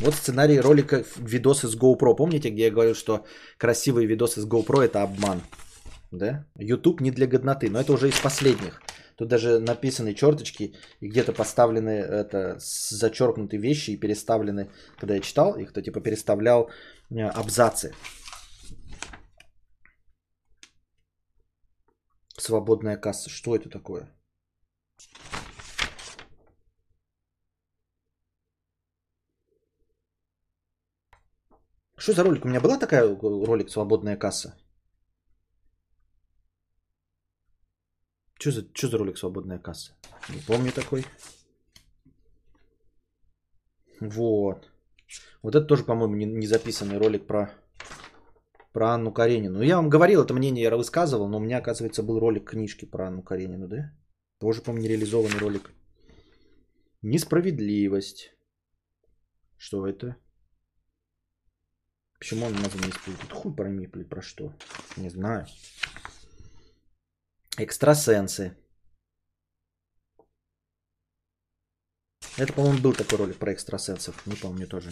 Вот 0.00 0.14
сценарий 0.14 0.58
ролика 0.58 1.04
видосы 1.18 1.68
с 1.68 1.76
GoPro. 1.76 2.16
Помните, 2.16 2.50
где 2.50 2.64
я 2.64 2.70
говорил, 2.72 2.96
что 2.96 3.24
красивые 3.58 4.08
видосы 4.08 4.40
с 4.40 4.46
GoPro 4.48 4.82
это 4.82 5.02
обман? 5.02 5.40
Да? 6.10 6.46
YouTube 6.58 7.00
не 7.00 7.12
для 7.12 7.28
годноты, 7.28 7.70
но 7.70 7.80
это 7.80 7.92
уже 7.92 8.08
из 8.08 8.18
последних. 8.18 8.82
Тут 9.16 9.28
даже 9.28 9.58
написаны 9.60 10.14
черточки 10.14 10.74
и 11.00 11.08
где-то 11.08 11.32
поставлены 11.32 11.90
это 11.90 12.56
зачеркнутые 12.58 13.60
вещи 13.60 13.90
и 13.90 14.00
переставлены, 14.00 14.70
когда 14.98 15.14
я 15.14 15.20
читал 15.20 15.56
их, 15.56 15.72
то 15.72 15.82
типа 15.82 16.00
переставлял 16.00 16.70
э, 17.10 17.20
абзацы. 17.20 17.94
Свободная 22.38 22.96
касса. 22.96 23.30
Что 23.30 23.54
это 23.54 23.68
такое? 23.68 24.08
Что 32.02 32.12
за 32.12 32.24
ролик? 32.24 32.44
У 32.44 32.48
меня 32.48 32.60
была 32.60 32.78
такая 32.78 33.16
ролик 33.22 33.70
«Свободная 33.70 34.16
касса»? 34.16 34.56
Что 38.42 38.50
за, 38.50 38.66
что 38.74 38.88
за 38.88 38.98
ролик 38.98 39.18
«Свободная 39.18 39.58
касса»? 39.60 39.92
Не 40.28 40.40
помню 40.40 40.72
такой. 40.72 41.04
Вот. 44.00 44.68
Вот 45.42 45.54
это 45.54 45.64
тоже, 45.64 45.84
по-моему, 45.84 46.16
не, 46.16 46.26
не 46.26 46.48
записанный 46.48 46.98
ролик 46.98 47.24
про, 47.28 47.52
про 48.72 48.94
Анну 48.94 49.12
Каренину. 49.12 49.58
Ну, 49.58 49.62
я 49.62 49.76
вам 49.76 49.88
говорил, 49.88 50.24
это 50.24 50.34
мнение 50.34 50.64
я 50.64 50.76
высказывал, 50.76 51.28
но 51.28 51.36
у 51.36 51.40
меня, 51.40 51.58
оказывается, 51.58 52.02
был 52.02 52.18
ролик 52.18 52.50
книжки 52.50 52.84
про 52.84 53.06
Анну 53.06 53.22
Каренину, 53.22 53.68
да? 53.68 53.96
Тоже, 54.40 54.60
по-моему, 54.60 54.86
нереализованный 54.86 55.38
ролик. 55.38 55.70
Несправедливость. 57.00 58.32
Что 59.56 59.86
это? 59.86 60.16
Почему 62.18 62.46
он 62.46 62.54
название 62.54 62.86
не 62.86 62.90
использует? 62.90 63.32
Хуй 63.32 63.54
пойми, 63.54 63.86
про 63.86 64.20
что. 64.20 64.52
Не 64.96 65.10
знаю. 65.10 65.46
Экстрасенсы. 67.58 68.56
Это, 72.38 72.52
по-моему, 72.54 72.78
был 72.78 72.94
такой 72.94 73.18
ролик 73.18 73.36
про 73.36 73.52
экстрасенсов. 73.52 74.26
Не 74.26 74.36
помню 74.36 74.66
тоже. 74.66 74.90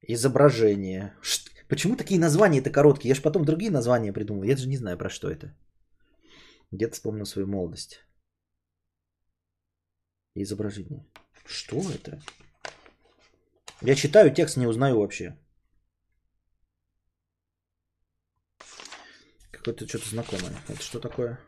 Изображение. 0.00 1.14
Ш... 1.20 1.50
Почему 1.68 1.96
такие 1.96 2.18
названия-то 2.18 2.70
короткие? 2.70 3.10
Я 3.10 3.14
же 3.14 3.22
потом 3.22 3.44
другие 3.44 3.70
названия 3.70 4.12
придумал. 4.12 4.42
Я 4.42 4.56
же 4.56 4.68
не 4.68 4.78
знаю, 4.78 4.96
про 4.96 5.10
что 5.10 5.30
это. 5.30 5.54
Где-то 6.70 6.94
вспомнил 6.94 7.26
свою 7.26 7.46
молодость. 7.46 8.00
Изображение. 10.34 11.06
Что 11.44 11.76
это? 11.90 12.22
Я 13.82 13.94
читаю 13.94 14.32
текст, 14.32 14.56
не 14.56 14.66
узнаю 14.66 14.98
вообще. 14.98 15.36
Какое-то 19.60 19.86
что-то 19.86 20.08
знакомое. 20.08 20.56
Это 20.68 20.80
что 20.80 20.98
такое? 20.98 21.38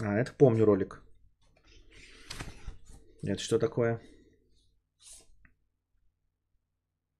А, 0.00 0.16
это 0.18 0.32
помню 0.32 0.64
ролик. 0.64 1.02
Это 3.22 3.38
что 3.42 3.58
такое? 3.58 4.00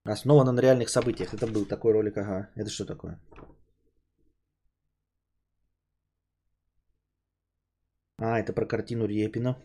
Основано 0.05 0.51
на 0.51 0.59
реальных 0.59 0.89
событиях. 0.89 1.35
Это 1.35 1.45
был 1.45 1.67
такой 1.67 1.93
ролик, 1.93 2.17
ага. 2.17 2.49
Это 2.55 2.71
что 2.71 2.85
такое? 2.85 3.19
А, 8.17 8.39
это 8.39 8.53
про 8.53 8.65
картину 8.65 9.05
Репина. 9.05 9.55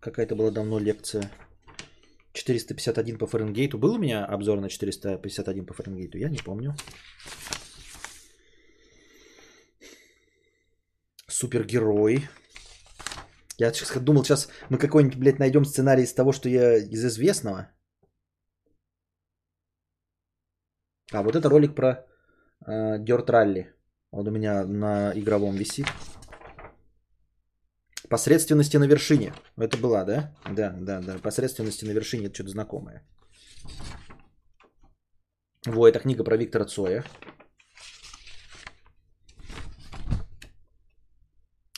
Какая-то 0.00 0.34
была 0.34 0.50
давно 0.50 0.78
лекция. 0.78 1.30
451 2.34 3.18
по 3.18 3.26
Фаренгейту. 3.26 3.78
Был 3.78 3.94
у 3.94 3.98
меня 3.98 4.24
обзор 4.24 4.60
на 4.60 4.68
451 4.68 5.66
по 5.66 5.74
Фаренгейту? 5.74 6.18
Я 6.18 6.28
не 6.28 6.38
помню. 6.38 6.74
Супергерой. 11.28 12.28
Я 13.58 13.72
сейчас 13.72 14.02
думал, 14.02 14.24
сейчас 14.24 14.48
мы 14.68 14.78
какой-нибудь, 14.78 15.18
блядь, 15.18 15.38
найдем 15.38 15.64
сценарий 15.64 16.02
из 16.02 16.12
того, 16.12 16.32
что 16.32 16.48
я 16.48 16.76
из 16.76 17.04
известного. 17.04 17.68
А 21.12 21.22
вот 21.22 21.36
это 21.36 21.48
ролик 21.48 21.74
про 21.76 22.04
э, 22.66 22.98
Dirt 22.98 23.26
Rally. 23.26 23.66
Он 24.10 24.26
у 24.26 24.30
меня 24.30 24.64
на 24.66 25.12
игровом 25.14 25.54
висит. 25.54 25.86
Посредственности 28.08 28.76
на 28.76 28.86
вершине. 28.86 29.32
Это 29.56 29.78
была, 29.78 30.04
да? 30.04 30.34
Да, 30.50 30.76
да, 30.78 31.00
да. 31.00 31.18
Посредственности 31.18 31.84
на 31.84 31.92
вершине. 31.92 32.26
Это 32.26 32.34
что-то 32.34 32.50
знакомое. 32.50 33.02
Во, 35.66 35.88
это 35.88 36.00
книга 36.00 36.24
про 36.24 36.36
Виктора 36.36 36.66
Цоя. 36.66 37.04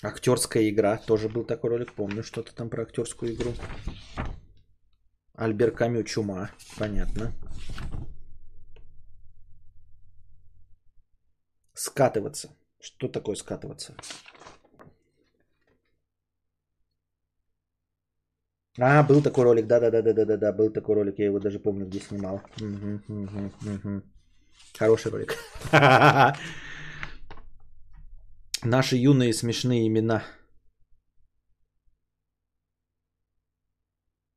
Актерская 0.02 0.68
игра. 0.68 0.98
Тоже 0.98 1.28
был 1.28 1.44
такой 1.44 1.70
ролик. 1.70 1.94
Помню 1.94 2.22
что-то 2.22 2.54
там 2.54 2.70
про 2.70 2.82
актерскую 2.82 3.32
игру. 3.34 3.54
Альбер 5.34 5.70
Камю 5.70 6.02
Чума. 6.02 6.50
Понятно. 6.78 7.32
Скатываться. 11.74 12.48
Что 12.80 13.08
такое 13.08 13.36
скатываться? 13.36 13.94
А, 18.78 19.02
был 19.02 19.22
такой 19.22 19.44
ролик, 19.44 19.66
да-да-да-да-да-да, 19.66 20.52
был 20.52 20.70
такой 20.70 20.94
ролик, 20.94 21.18
я 21.18 21.26
его 21.26 21.38
даже 21.38 21.58
помню, 21.58 21.86
где 21.86 22.00
снимал. 22.00 22.40
Хороший 24.78 25.10
ролик. 25.10 25.34
Наши 28.64 28.96
юные 28.96 29.32
смешные 29.32 29.86
имена. 29.86 30.22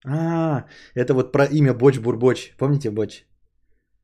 А, 0.05 0.65
это 0.95 1.13
вот 1.13 1.31
про 1.33 1.45
имя 1.45 1.73
Боч 1.73 1.99
Бурбоч. 1.99 2.53
Помните 2.57 2.91
Боч? 2.91 3.25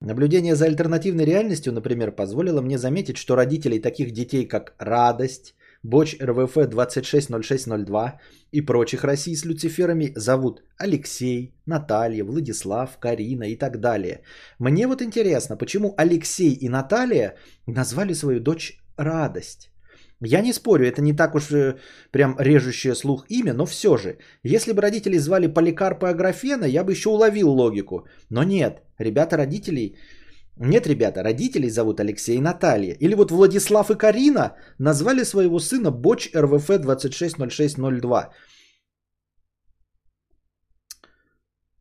Наблюдение 0.01 0.55
за 0.55 0.65
альтернативной 0.65 1.25
реальностью, 1.25 1.71
например, 1.73 2.11
позволило 2.11 2.61
мне 2.61 2.77
заметить, 2.77 3.17
что 3.17 3.35
родителей 3.35 3.79
таких 3.79 4.11
детей, 4.11 4.45
как 4.45 4.75
Радость, 4.77 5.55
Боч 5.85 6.15
РВФ 6.19 6.55
260602 6.55 8.19
и 8.51 8.61
прочих 8.61 9.03
Россий 9.03 9.35
с 9.35 9.45
Люциферами 9.45 10.13
зовут 10.15 10.63
Алексей, 10.79 11.53
Наталья, 11.67 12.23
Владислав, 12.23 12.97
Карина 12.99 13.43
и 13.43 13.55
так 13.55 13.79
далее. 13.79 14.21
Мне 14.59 14.87
вот 14.87 15.01
интересно, 15.01 15.57
почему 15.57 15.93
Алексей 15.97 16.53
и 16.53 16.69
Наталья 16.69 17.35
назвали 17.67 18.13
свою 18.13 18.39
дочь 18.39 18.79
Радость? 18.97 19.69
Я 20.21 20.41
не 20.41 20.53
спорю, 20.53 20.87
это 20.87 21.01
не 21.01 21.13
так 21.13 21.35
уж 21.35 21.51
э, 21.51 21.75
прям 22.11 22.35
режущее 22.39 22.95
слух 22.95 23.25
имя, 23.29 23.53
но 23.53 23.65
все 23.65 23.97
же, 23.97 24.17
если 24.43 24.73
бы 24.73 24.81
родители 24.81 25.19
звали 25.19 25.53
Поликарпа 25.53 26.09
Аграфена, 26.09 26.65
я 26.65 26.83
бы 26.83 26.93
еще 26.93 27.09
уловил 27.09 27.49
логику. 27.51 28.07
Но 28.29 28.43
нет, 28.43 28.81
ребята 28.97 29.37
родителей 29.37 29.97
нет, 30.57 30.87
ребята, 30.87 31.21
родителей 31.23 31.69
зовут 31.69 31.99
Алексей 31.99 32.37
и 32.37 32.41
Наталья. 32.41 32.93
Или 32.93 33.13
вот 33.13 33.31
Владислав 33.31 33.91
и 33.91 33.95
Карина 33.95 34.55
назвали 34.79 35.23
своего 35.23 35.59
сына 35.59 35.91
Боч 35.91 36.29
РВФ 36.33 36.67
260602. 36.67 38.31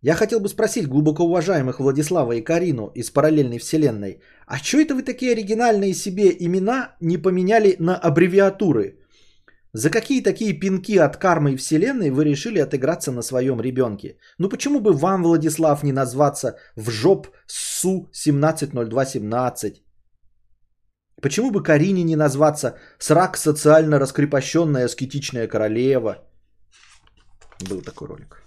Я 0.03 0.15
хотел 0.15 0.41
бы 0.41 0.49
спросить 0.49 0.89
глубоко 0.89 1.25
уважаемых 1.25 1.81
Владислава 1.81 2.33
и 2.33 2.45
Карину 2.45 2.91
из 2.95 3.11
параллельной 3.11 3.59
вселенной, 3.59 4.21
а 4.47 4.59
что 4.59 4.77
это 4.79 4.95
вы 4.95 5.03
такие 5.03 5.33
оригинальные 5.33 5.95
себе 5.95 6.37
имена 6.39 6.97
не 7.01 7.17
поменяли 7.17 7.77
на 7.79 7.97
аббревиатуры? 7.97 9.04
За 9.77 9.91
какие 9.91 10.23
такие 10.23 10.53
пинки 10.53 10.97
от 10.99 11.17
кармы 11.17 11.53
и 11.53 11.57
вселенной 11.57 12.11
вы 12.11 12.25
решили 12.25 12.61
отыграться 12.61 13.11
на 13.11 13.23
своем 13.23 13.61
ребенке? 13.61 14.19
Ну 14.39 14.49
почему 14.49 14.81
бы 14.81 14.93
вам, 14.93 15.23
Владислав, 15.23 15.83
не 15.83 15.93
назваться 15.93 16.57
в 16.77 16.91
жоп 16.91 17.27
СУ 17.49 18.09
170217? 18.13 19.83
Почему 21.21 21.51
бы 21.51 21.63
Карине 21.63 22.05
не 22.05 22.15
назваться 22.17 22.79
срак 22.99 23.37
социально 23.37 23.99
раскрепощенная 23.99 24.85
аскетичная 24.85 25.49
королева? 25.49 26.19
Был 27.69 27.83
такой 27.83 28.07
ролик. 28.07 28.45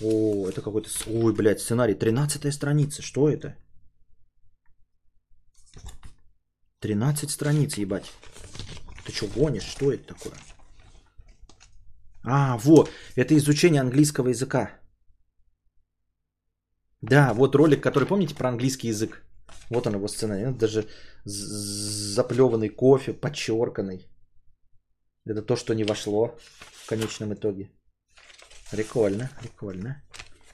О, 0.00 0.48
это 0.48 0.60
какой-то... 0.60 0.88
Ой, 1.08 1.32
блядь, 1.32 1.60
сценарий. 1.60 1.94
13 1.94 2.54
страница. 2.54 3.02
Что 3.02 3.28
это? 3.28 3.56
13 6.84 7.30
страниц, 7.30 7.78
ебать. 7.78 8.12
Ты 9.06 9.12
что, 9.12 9.26
гонишь? 9.26 9.64
Что 9.64 9.90
это 9.90 10.14
такое? 10.14 10.34
А, 12.24 12.58
вот, 12.58 12.90
это 13.16 13.34
изучение 13.34 13.80
английского 13.80 14.28
языка. 14.28 14.70
Да, 17.00 17.32
вот 17.32 17.54
ролик, 17.54 17.82
который, 17.82 18.06
помните, 18.06 18.34
про 18.34 18.48
английский 18.48 18.88
язык? 18.88 19.22
Вот 19.70 19.86
он 19.86 19.94
его 19.94 20.08
сценарий. 20.08 20.52
Даже 20.58 20.86
заплеванный 21.24 22.68
кофе, 22.68 23.14
подчерканный. 23.14 24.06
Это 25.24 25.40
то, 25.40 25.56
что 25.56 25.74
не 25.74 25.84
вошло 25.84 26.36
в 26.84 26.86
конечном 26.86 27.32
итоге. 27.32 27.70
Прикольно, 28.70 29.30
прикольно. 29.40 30.02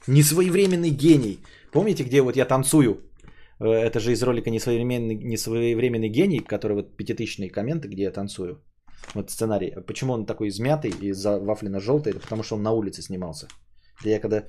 Несвоевременный 0.07 0.91
гений. 0.91 1.39
Помните, 1.73 2.03
где 2.03 2.21
вот 2.21 2.37
я 2.37 2.45
танцую? 2.45 3.10
Э, 3.61 3.67
это 3.67 3.99
же 3.99 4.11
из 4.11 4.23
ролика 4.23 4.49
«Несвоевременный, 4.49 5.15
несвоевременный 5.15 6.09
гений», 6.09 6.39
который 6.39 6.73
вот 6.73 6.97
пятитысячные 6.97 7.49
комменты, 7.49 7.87
где 7.87 8.03
я 8.03 8.11
танцую. 8.11 8.63
Вот 9.15 9.29
сценарий. 9.29 9.71
Почему 9.87 10.13
он 10.13 10.25
такой 10.25 10.47
измятый 10.47 10.91
и 10.91 11.11
завафлено-желтый? 11.13 12.11
Это 12.11 12.19
потому, 12.19 12.43
что 12.43 12.55
он 12.55 12.63
на 12.63 12.71
улице 12.71 13.01
снимался. 13.01 13.47
Я 14.03 14.19
когда 14.19 14.43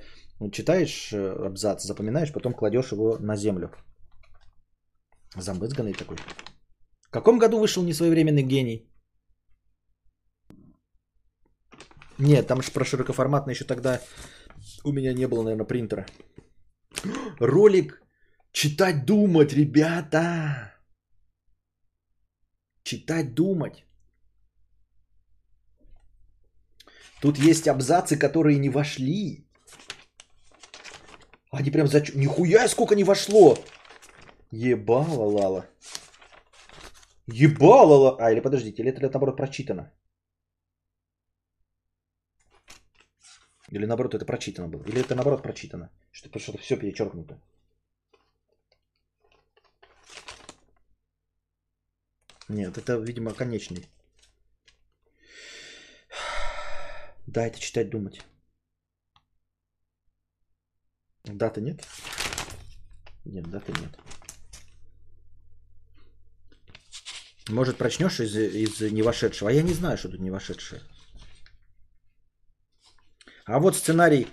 читаешь 0.51 1.13
э, 1.13 1.45
абзац, 1.45 1.83
запоминаешь, 1.83 2.31
потом 2.33 2.53
кладешь 2.53 2.91
его 2.91 3.17
на 3.19 3.35
землю. 3.35 3.69
Замбыцганный 5.35 5.93
такой. 5.93 6.17
В 7.01 7.11
каком 7.11 7.39
году 7.39 7.59
вышел 7.59 7.83
«Несвоевременный 7.83 8.43
гений»? 8.43 8.89
Нет, 12.19 12.47
там 12.47 12.61
же 12.61 12.71
про 12.71 12.85
широкоформатно 12.85 13.51
еще 13.51 13.65
тогда 13.65 13.99
у 14.83 14.91
меня 14.91 15.13
не 15.13 15.27
было, 15.27 15.43
наверное, 15.43 15.65
принтера. 15.65 16.05
Ролик 17.39 18.02
Читать, 18.53 19.05
думать, 19.05 19.53
ребята. 19.53 20.73
Читать, 22.83 23.33
думать. 23.33 23.83
Тут 27.21 27.37
есть 27.37 27.67
абзацы, 27.67 28.15
которые 28.19 28.59
не 28.59 28.69
вошли. 28.69 29.47
Они 31.51 31.71
прям 31.71 31.87
за... 31.87 32.01
Нихуя 32.15 32.67
сколько 32.67 32.95
не 32.95 33.03
вошло. 33.03 33.57
Ебало, 34.51 35.25
Лала. 35.25 35.65
Ебало, 37.27 37.95
Лала. 37.95 38.17
А, 38.19 38.31
или 38.31 38.41
подождите, 38.41 38.81
или 38.81 38.91
это 38.91 39.01
наоборот 39.01 39.37
прочитано? 39.37 39.91
Или 43.71 43.85
наоборот 43.87 44.13
это 44.13 44.25
прочитано 44.25 44.67
было? 44.67 44.83
Или 44.83 45.01
это 45.01 45.15
наоборот 45.15 45.41
прочитано? 45.41 45.89
Что-то 46.11 46.39
что 46.39 46.57
все 46.57 46.77
перечеркнуто. 46.77 47.39
Нет, 52.53 52.77
это, 52.77 52.97
видимо, 52.97 53.33
конечный. 53.33 53.89
Да, 57.25 57.47
это 57.47 57.59
читать, 57.59 57.89
думать. 57.89 58.21
Даты 61.23 61.61
нет? 61.61 61.83
Нет, 63.25 63.49
даты 63.49 63.71
нет. 63.81 63.97
Может, 67.49 67.77
прочнешь 67.77 68.19
из, 68.19 68.35
из 68.35 68.91
невошедшего? 68.91 69.49
А 69.49 69.53
я 69.53 69.63
не 69.63 69.73
знаю, 69.73 69.97
что 69.97 70.09
тут 70.09 70.21
невошедшее. 70.21 70.81
А 73.45 73.59
вот 73.59 73.75
сценарий... 73.75 74.27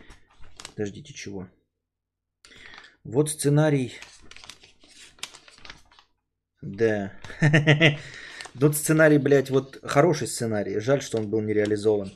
Подождите, 0.74 1.14
чего? 1.14 1.48
Вот 3.02 3.30
сценарий 3.30 3.94
да. 6.76 7.12
Тот 8.60 8.74
сценарий, 8.74 9.18
блядь, 9.18 9.50
вот 9.50 9.78
хороший 9.84 10.26
сценарий. 10.26 10.80
Жаль, 10.80 11.00
что 11.00 11.18
он 11.18 11.30
был 11.30 11.40
не 11.40 11.54
реализован. 11.54 12.10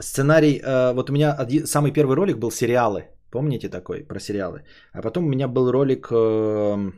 Сценарий, 0.00 0.60
а, 0.64 0.92
вот 0.94 1.10
у 1.10 1.12
меня 1.12 1.36
самый 1.64 1.92
первый 1.92 2.16
ролик 2.16 2.38
был 2.38 2.50
сериалы. 2.50 3.04
Помните 3.30 3.68
такой 3.68 4.04
про 4.04 4.20
сериалы? 4.20 4.64
А 4.92 5.02
потом 5.02 5.24
у 5.24 5.28
меня 5.28 5.48
был 5.48 5.70
ролик, 5.70 6.08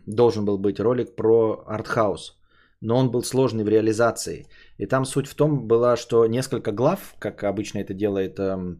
должен 0.06 0.44
был 0.44 0.58
быть 0.58 0.80
ролик 0.80 1.16
про 1.16 1.64
артхаус. 1.66 2.38
Но 2.80 2.96
он 2.96 3.10
был 3.10 3.22
сложный 3.22 3.64
в 3.64 3.68
реализации. 3.68 4.46
И 4.78 4.86
там 4.86 5.04
суть 5.04 5.28
в 5.28 5.34
том 5.34 5.68
была, 5.68 5.96
что 5.96 6.26
несколько 6.26 6.72
глав, 6.72 7.14
как 7.18 7.44
обычно 7.44 7.78
это 7.78 7.94
делает 7.94 8.38
э, 8.38 8.76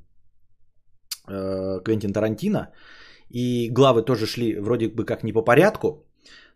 Квентин 1.85 2.13
Тарантино, 2.13 2.73
и 3.31 3.71
главы 3.71 4.03
тоже 4.03 4.27
шли 4.27 4.61
вроде 4.61 4.89
бы 4.89 5.05
как 5.05 5.23
не 5.25 5.33
по 5.33 5.43
порядку, 5.43 6.04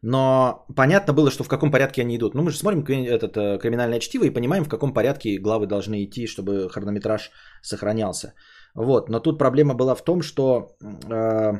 но 0.02 0.66
понятно 0.76 1.12
было, 1.12 1.30
что 1.30 1.44
в 1.44 1.48
каком 1.48 1.70
порядке 1.70 2.02
они 2.02 2.16
идут. 2.16 2.34
Ну, 2.34 2.42
мы 2.42 2.50
же 2.50 2.58
смотрим 2.58 2.84
этот 2.86 3.36
э, 3.36 3.58
криминальное 3.58 4.00
чтиво 4.00 4.24
и 4.24 4.30
понимаем, 4.30 4.64
в 4.64 4.68
каком 4.68 4.94
порядке 4.94 5.38
главы 5.38 5.66
должны 5.66 6.04
идти, 6.04 6.26
чтобы 6.26 6.68
хронометраж 6.68 7.30
сохранялся. 7.62 8.34
Вот, 8.74 9.08
но 9.08 9.20
тут 9.20 9.38
проблема 9.38 9.74
была 9.74 9.94
в 9.94 10.04
том, 10.04 10.22
что 10.22 10.76
э, 10.80 11.52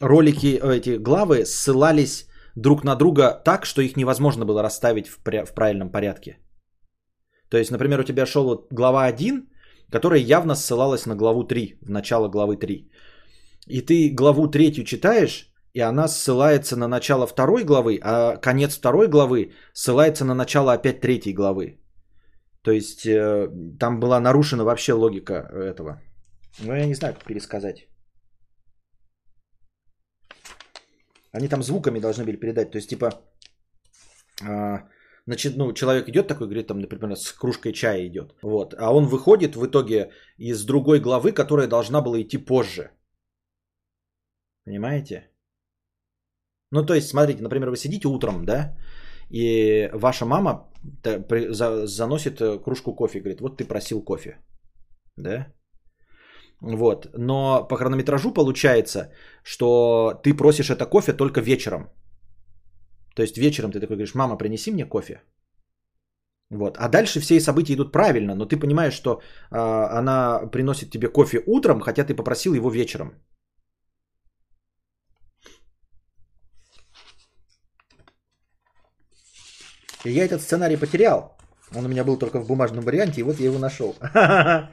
ролики, 0.00 0.58
э, 0.62 0.76
эти 0.76 0.98
главы 0.98 1.44
ссылались 1.44 2.28
друг 2.54 2.84
на 2.84 2.94
друга 2.94 3.42
так, 3.44 3.66
что 3.66 3.82
их 3.82 3.96
невозможно 3.96 4.44
было 4.44 4.62
расставить 4.62 5.08
в, 5.08 5.18
в 5.24 5.54
правильном 5.54 5.90
порядке. 5.90 6.38
То 7.48 7.58
есть, 7.58 7.70
например, 7.70 8.00
у 8.00 8.04
тебя 8.04 8.26
шел 8.26 8.66
глава 8.70 9.04
1, 9.04 9.48
которая 9.90 10.20
явно 10.20 10.54
ссылалась 10.54 11.06
на 11.06 11.16
главу 11.16 11.44
3, 11.44 11.78
в 11.82 11.90
начало 11.90 12.28
главы 12.28 12.56
3. 12.56 12.90
И 13.66 13.80
ты 13.80 14.14
главу 14.14 14.46
3 14.46 14.84
читаешь, 14.84 15.53
и 15.74 15.80
она 15.80 16.08
ссылается 16.08 16.76
на 16.76 16.88
начало 16.88 17.26
второй 17.26 17.64
главы, 17.64 17.98
а 18.02 18.36
конец 18.36 18.76
второй 18.76 19.08
главы 19.08 19.52
ссылается 19.72 20.24
на 20.24 20.34
начало 20.34 20.72
опять 20.72 21.00
третьей 21.00 21.34
главы. 21.34 21.80
То 22.62 22.70
есть 22.70 23.04
э, 23.04 23.48
там 23.78 24.00
была 24.00 24.20
нарушена 24.20 24.64
вообще 24.64 24.92
логика 24.92 25.34
этого. 25.52 26.00
Ну, 26.60 26.72
я 26.74 26.86
не 26.86 26.94
знаю, 26.94 27.14
как 27.14 27.24
пересказать. 27.24 27.88
Они 31.32 31.48
там 31.48 31.62
звуками 31.62 32.00
должны 32.00 32.24
были 32.24 32.36
передать. 32.36 32.70
То 32.70 32.78
есть, 32.78 32.90
типа, 32.90 33.10
э, 34.42 34.78
значит, 35.26 35.56
ну, 35.56 35.72
человек 35.72 36.08
идет 36.08 36.28
такой, 36.28 36.46
говорит, 36.46 36.68
там, 36.68 36.78
например, 36.78 37.16
с 37.16 37.32
кружкой 37.32 37.72
чая 37.72 38.06
идет. 38.06 38.34
Вот. 38.42 38.74
А 38.78 38.92
он 38.92 39.06
выходит 39.06 39.56
в 39.56 39.66
итоге 39.66 40.12
из 40.38 40.64
другой 40.64 41.00
главы, 41.00 41.32
которая 41.32 41.66
должна 41.66 42.00
была 42.00 42.22
идти 42.22 42.38
позже. 42.38 42.90
Понимаете? 44.64 45.33
Ну, 46.74 46.86
то 46.86 46.94
есть, 46.94 47.08
смотрите, 47.08 47.42
например, 47.42 47.70
вы 47.70 47.76
сидите 47.76 48.08
утром, 48.08 48.44
да, 48.44 48.76
и 49.30 49.88
ваша 49.92 50.26
мама 50.26 50.50
заносит 51.86 52.40
э, 52.40 52.58
кружку 52.58 52.94
кофе, 52.96 53.20
говорит, 53.20 53.40
вот 53.40 53.56
ты 53.58 53.64
просил 53.64 54.04
кофе, 54.04 54.38
да? 55.16 55.46
Вот, 56.60 57.06
но 57.16 57.68
по 57.68 57.76
хронометражу 57.76 58.34
получается, 58.34 59.12
что 59.44 60.20
ты 60.24 60.34
просишь 60.34 60.70
это 60.70 60.86
кофе 60.86 61.12
только 61.12 61.40
вечером. 61.40 61.90
То 63.14 63.22
есть 63.22 63.38
вечером 63.38 63.70
ты 63.70 63.80
такой 63.80 63.96
говоришь, 63.96 64.14
мама, 64.14 64.36
принеси 64.36 64.72
мне 64.72 64.84
кофе. 64.84 65.22
Вот. 66.50 66.76
А 66.76 66.88
дальше 66.88 67.20
все 67.20 67.40
события 67.40 67.74
идут 67.74 67.92
правильно, 67.92 68.34
но 68.34 68.46
ты 68.46 68.56
понимаешь, 68.56 68.94
что 68.94 69.10
э, 69.10 69.56
она 69.98 70.50
приносит 70.52 70.90
тебе 70.90 71.08
кофе 71.08 71.40
утром, 71.46 71.80
хотя 71.80 72.02
ты 72.04 72.16
попросил 72.16 72.54
его 72.54 72.70
вечером. 72.70 73.12
И 80.04 80.10
я 80.10 80.24
этот 80.24 80.42
сценарий 80.42 80.76
потерял. 80.76 81.36
Он 81.74 81.86
у 81.86 81.88
меня 81.88 82.04
был 82.04 82.18
только 82.18 82.38
в 82.38 82.46
бумажном 82.46 82.84
варианте, 82.84 83.20
и 83.20 83.24
вот 83.24 83.40
я 83.40 83.46
его 83.46 83.58
нашел. 83.58 83.96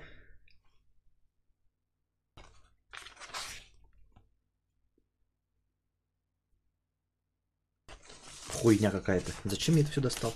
Хуйня 8.49 8.91
какая-то. 8.91 9.31
Зачем 9.45 9.75
я 9.75 9.81
это 9.81 9.91
все 9.91 10.01
достал? 10.01 10.33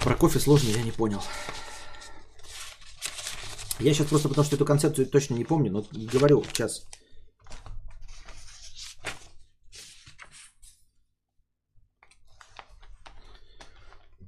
Про 0.00 0.14
кофе 0.14 0.38
сложно, 0.38 0.68
я 0.70 0.82
не 0.82 0.92
понял. 0.92 1.22
Я 3.80 3.92
сейчас 3.92 4.06
просто 4.06 4.28
потому 4.28 4.44
что 4.44 4.56
эту 4.56 4.64
концепцию 4.64 5.06
точно 5.06 5.34
не 5.34 5.44
помню, 5.44 5.70
но 5.70 5.84
говорю 5.92 6.44
сейчас. 6.44 6.86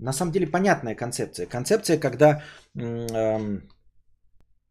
На 0.01 0.13
самом 0.13 0.33
деле 0.33 0.47
понятная 0.47 0.95
концепция. 0.95 1.47
Концепция, 1.47 1.99
когда, 1.99 2.43
эм, 2.75 3.69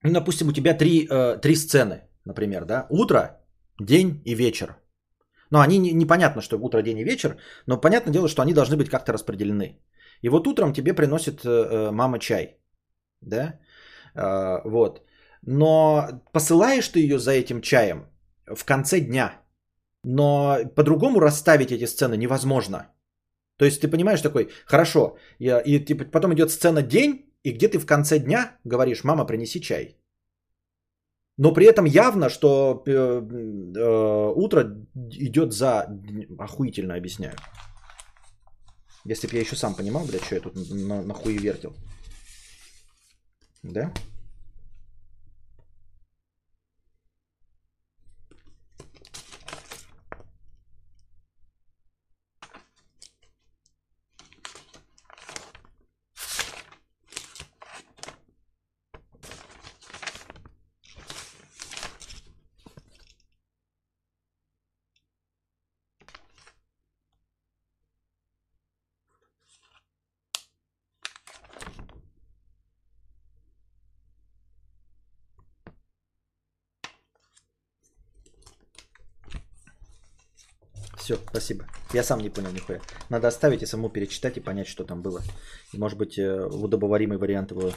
ну, 0.03 0.13
допустим, 0.13 0.47
у 0.47 0.53
тебя 0.53 0.73
три, 0.73 1.07
э, 1.07 1.37
три 1.41 1.55
сцены, 1.55 2.01
например, 2.25 2.65
да, 2.65 2.87
утро, 2.89 3.39
день 3.79 4.21
и 4.25 4.35
вечер. 4.35 4.75
Но 5.51 5.59
они 5.59 5.79
не, 5.79 5.93
непонятно, 5.93 6.41
что 6.41 6.57
утро, 6.57 6.81
день 6.81 6.97
и 6.97 7.03
вечер, 7.03 7.37
но 7.67 7.81
понятное 7.81 8.13
дело, 8.13 8.27
что 8.27 8.41
они 8.41 8.53
должны 8.53 8.77
быть 8.77 8.89
как-то 8.89 9.13
распределены. 9.13 9.79
И 10.23 10.29
вот 10.29 10.47
утром 10.47 10.73
тебе 10.73 10.93
приносит 10.93 11.45
э, 11.45 11.49
э, 11.49 11.91
мама 11.91 12.19
чай, 12.19 12.57
да, 13.21 13.59
вот. 14.65 15.01
Но 15.43 16.07
посылаешь 16.33 16.87
ты 16.87 16.99
ее 16.99 17.19
за 17.19 17.31
этим 17.31 17.61
чаем 17.61 18.07
в 18.47 18.65
конце 18.65 18.99
дня. 18.99 19.41
Но 20.03 20.57
по-другому 20.75 21.19
расставить 21.19 21.71
эти 21.71 21.85
сцены 21.85 22.17
невозможно. 22.17 22.87
То 23.59 23.65
есть 23.65 23.81
ты 23.81 23.89
понимаешь 23.89 24.21
такой, 24.21 24.49
хорошо, 24.65 25.17
я, 25.39 25.59
и 25.59 25.85
типа, 25.85 26.05
потом 26.05 26.33
идет 26.33 26.49
сцена 26.49 26.81
день, 26.81 27.25
и 27.43 27.51
где 27.51 27.67
ты 27.67 27.77
в 27.77 27.85
конце 27.85 28.19
дня 28.19 28.57
говоришь, 28.63 29.03
мама, 29.03 29.25
принеси 29.25 29.59
чай. 29.59 29.97
Но 31.37 31.53
при 31.53 31.65
этом 31.65 31.85
явно, 31.85 32.29
что 32.29 32.83
э, 32.85 32.91
э, 32.91 34.33
утро 34.35 34.61
идет 35.11 35.51
за... 35.53 35.87
Охуительно 36.39 36.95
объясняю. 36.95 37.35
Если 39.05 39.27
бы 39.27 39.33
я 39.35 39.41
еще 39.41 39.55
сам 39.55 39.75
понимал, 39.75 40.05
блядь, 40.05 40.23
что 40.23 40.35
я 40.35 40.41
тут 40.41 40.55
на, 40.55 41.01
на 41.01 41.13
хуе 41.13 41.37
вертел. 41.37 41.73
Да? 43.63 43.91
Все, 81.09 81.17
спасибо. 81.29 81.65
Я 81.91 82.03
сам 82.03 82.19
не 82.19 82.29
понял 82.29 82.51
нихуя. 82.51 82.81
Надо 83.09 83.27
оставить 83.27 83.63
и 83.63 83.65
саму 83.65 83.89
перечитать 83.89 84.37
и 84.37 84.41
понять, 84.41 84.67
что 84.67 84.83
там 84.83 85.01
было. 85.01 85.21
И 85.73 85.79
может 85.79 85.97
быть 85.97 86.19
э, 86.19 86.45
удобоваримый 86.45 87.17
вариант 87.17 87.49
его 87.49 87.71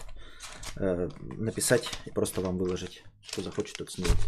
э, 0.76 1.08
написать 1.38 1.88
и 2.04 2.10
просто 2.10 2.42
вам 2.42 2.58
выложить. 2.58 3.02
Кто 3.32 3.40
захочет, 3.42 3.78
тот 3.78 3.90
снимет. 3.90 4.18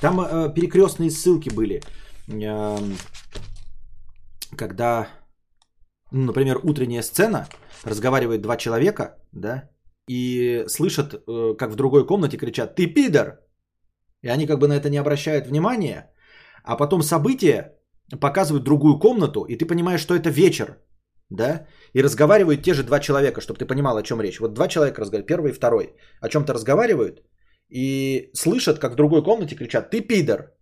Там 0.00 0.20
э, 0.20 0.52
перекрестные 0.52 1.12
ссылки 1.12 1.48
были. 1.48 1.80
Э, 2.26 2.78
когда, 4.56 5.06
ну, 6.10 6.24
например, 6.24 6.58
утренняя 6.64 7.02
сцена, 7.02 7.46
разговаривает 7.84 8.42
два 8.42 8.56
человека, 8.56 9.16
да, 9.30 9.70
и 10.08 10.64
слышат, 10.66 11.14
э, 11.14 11.54
как 11.56 11.70
в 11.70 11.76
другой 11.76 12.04
комнате 12.04 12.36
кричат 12.36 12.74
«Ты 12.74 12.88
пидор!» 12.88 13.38
И 14.22 14.28
они 14.28 14.48
как 14.48 14.58
бы 14.58 14.66
на 14.66 14.72
это 14.72 14.90
не 14.90 14.98
обращают 14.98 15.46
внимания, 15.46 16.10
а 16.64 16.76
потом 16.76 17.02
события 17.02 17.77
показывают 18.16 18.64
другую 18.64 18.98
комнату, 18.98 19.44
и 19.44 19.56
ты 19.56 19.66
понимаешь, 19.66 20.00
что 20.00 20.14
это 20.14 20.30
вечер, 20.30 20.78
да, 21.30 21.66
и 21.92 22.02
разговаривают 22.02 22.62
те 22.62 22.74
же 22.74 22.82
два 22.82 23.00
человека, 23.00 23.40
чтобы 23.40 23.58
ты 23.58 23.66
понимал, 23.66 23.96
о 23.96 24.02
чем 24.02 24.20
речь. 24.20 24.40
Вот 24.40 24.54
два 24.54 24.68
человека 24.68 25.00
разговаривают, 25.00 25.26
первый 25.26 25.50
и 25.50 25.54
второй, 25.54 25.94
о 26.20 26.28
чем-то 26.28 26.54
разговаривают, 26.54 27.22
и 27.68 28.30
слышат, 28.34 28.78
как 28.78 28.92
в 28.92 28.96
другой 28.96 29.22
комнате 29.22 29.56
кричат 29.56 29.90
«ты 29.90 30.00
пидор!» 30.00 30.54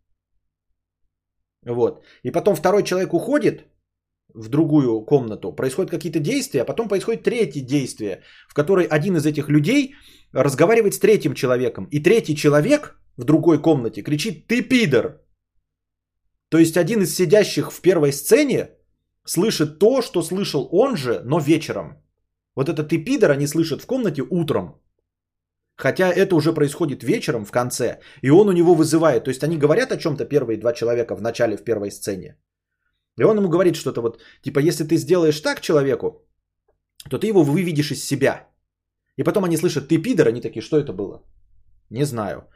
Вот. 1.64 2.05
И 2.23 2.31
потом 2.31 2.56
второй 2.56 2.82
человек 2.82 3.12
уходит 3.14 3.64
в 4.35 4.48
другую 4.48 5.05
комнату, 5.05 5.52
происходят 5.52 5.90
какие-то 5.90 6.20
действия, 6.20 6.62
а 6.62 6.64
потом 6.64 6.89
происходит 6.89 7.23
третье 7.23 7.60
действие, 7.60 8.23
в 8.48 8.55
которой 8.55 8.86
один 8.86 9.16
из 9.16 9.27
этих 9.27 9.48
людей 9.48 9.94
разговаривает 10.32 10.94
с 10.94 10.98
третьим 10.98 11.35
человеком, 11.35 11.89
и 11.90 12.02
третий 12.02 12.36
человек 12.36 12.98
в 13.16 13.24
другой 13.24 13.62
комнате 13.62 14.02
кричит 14.02 14.47
«ты 14.47 14.62
пидор!» 14.62 15.25
То 16.48 16.59
есть 16.59 16.77
один 16.77 17.02
из 17.02 17.14
сидящих 17.14 17.73
в 17.73 17.81
первой 17.81 18.12
сцене 18.12 18.70
слышит 19.24 19.78
то, 19.78 20.02
что 20.02 20.23
слышал 20.23 20.68
он 20.73 20.97
же, 20.97 21.20
но 21.24 21.39
вечером. 21.39 22.02
Вот 22.55 22.68
этот 22.68 22.89
ты 22.89 23.31
они 23.31 23.47
слышат 23.47 23.82
в 23.82 23.86
комнате 23.86 24.23
утром. 24.23 24.81
Хотя 25.77 26.10
это 26.10 26.35
уже 26.36 26.55
происходит 26.55 27.02
вечером 27.02 27.44
в 27.44 27.51
конце, 27.51 28.01
и 28.23 28.31
он 28.31 28.48
у 28.48 28.52
него 28.52 28.74
вызывает. 28.74 29.24
То 29.24 29.31
есть 29.31 29.44
они 29.44 29.59
говорят 29.59 29.93
о 29.93 29.98
чем-то 29.98 30.24
первые 30.24 30.59
два 30.59 30.73
человека 30.73 31.14
в 31.14 31.20
начале 31.20 31.56
в 31.56 31.64
первой 31.64 31.90
сцене. 31.90 32.36
И 33.18 33.24
он 33.24 33.36
ему 33.36 33.48
говорит 33.48 33.77
что-то 33.77 34.01
вот, 34.01 34.20
типа, 34.43 34.60
если 34.60 34.85
ты 34.85 34.97
сделаешь 34.97 35.40
так 35.40 35.60
человеку, 35.60 36.27
то 37.10 37.18
ты 37.18 37.27
его 37.27 37.43
выведешь 37.43 37.90
из 37.90 38.05
себя. 38.05 38.48
И 39.16 39.23
потом 39.23 39.44
они 39.44 39.56
слышат, 39.56 39.89
ты 39.89 39.98
пидор, 39.98 40.28
они 40.28 40.40
такие, 40.40 40.62
что 40.62 40.78
это 40.78 40.93
было? 40.93 41.23
Не 41.90 42.05
знаю. 42.05 42.48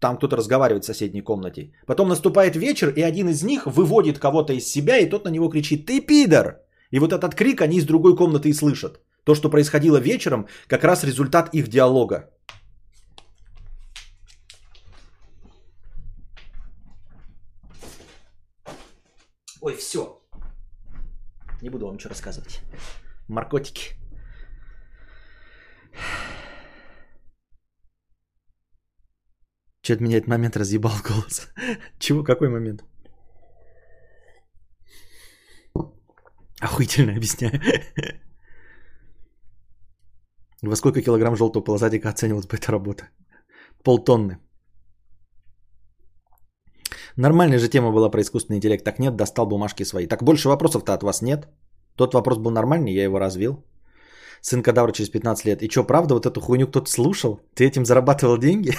Там 0.00 0.16
кто-то 0.16 0.36
разговаривает 0.36 0.84
в 0.84 0.86
соседней 0.86 1.22
комнате. 1.22 1.72
Потом 1.86 2.08
наступает 2.08 2.56
вечер, 2.56 2.88
и 2.88 3.02
один 3.02 3.28
из 3.28 3.42
них 3.42 3.66
выводит 3.66 4.18
кого-то 4.18 4.52
из 4.52 4.66
себя, 4.66 4.98
и 4.98 5.08
тот 5.08 5.24
на 5.24 5.30
него 5.30 5.48
кричит 5.48 5.86
«Ты 5.86 6.00
пидор!» 6.00 6.60
И 6.90 6.98
вот 6.98 7.12
этот 7.12 7.34
крик 7.34 7.60
они 7.60 7.76
из 7.76 7.86
другой 7.86 8.16
комнаты 8.16 8.48
и 8.48 8.54
слышат. 8.54 9.00
То, 9.24 9.34
что 9.34 9.50
происходило 9.50 9.98
вечером, 9.98 10.46
как 10.66 10.84
раз 10.84 11.04
результат 11.04 11.54
их 11.54 11.68
диалога. 11.68 12.30
Ой, 19.60 19.76
все. 19.76 20.18
Не 21.62 21.70
буду 21.70 21.84
вам 21.86 21.94
ничего 21.94 22.10
рассказывать. 22.10 22.60
Маркотики. 23.28 23.94
Что-то 29.82 30.02
меня 30.02 30.18
этот 30.18 30.28
момент 30.28 30.56
разъебал 30.56 30.92
голос. 31.02 31.48
Чего? 31.98 32.22
Какой 32.22 32.48
момент? 32.48 32.84
Охуительно 36.60 37.12
объясняю. 37.16 37.60
Во 40.62 40.76
сколько 40.76 41.02
килограмм 41.02 41.36
желтого 41.36 41.64
полосатика 41.64 42.08
оценивалась 42.08 42.46
бы 42.46 42.56
эта 42.56 42.70
работа? 42.72 43.04
Полтонны. 43.82 44.38
Нормальная 47.16 47.58
же 47.58 47.68
тема 47.68 47.92
была 47.92 48.10
про 48.10 48.20
искусственный 48.20 48.58
интеллект. 48.58 48.84
Так 48.84 48.98
нет, 48.98 49.16
достал 49.16 49.46
бумажки 49.46 49.84
свои. 49.84 50.06
Так 50.06 50.22
больше 50.22 50.48
вопросов-то 50.48 50.92
от 50.92 51.02
вас 51.02 51.22
нет. 51.22 51.48
Тот 51.96 52.14
вопрос 52.14 52.38
был 52.38 52.50
нормальный, 52.50 52.92
я 52.92 53.04
его 53.04 53.18
развил 53.18 53.64
сын 54.40 54.62
кадавра 54.62 54.92
через 54.92 55.10
15 55.10 55.46
лет. 55.46 55.62
И 55.62 55.68
что, 55.68 55.84
правда, 55.84 56.14
вот 56.14 56.26
эту 56.26 56.40
хуйню 56.40 56.66
кто-то 56.66 56.90
слушал? 56.90 57.40
Ты 57.54 57.64
этим 57.64 57.84
зарабатывал 57.84 58.38
деньги? 58.38 58.72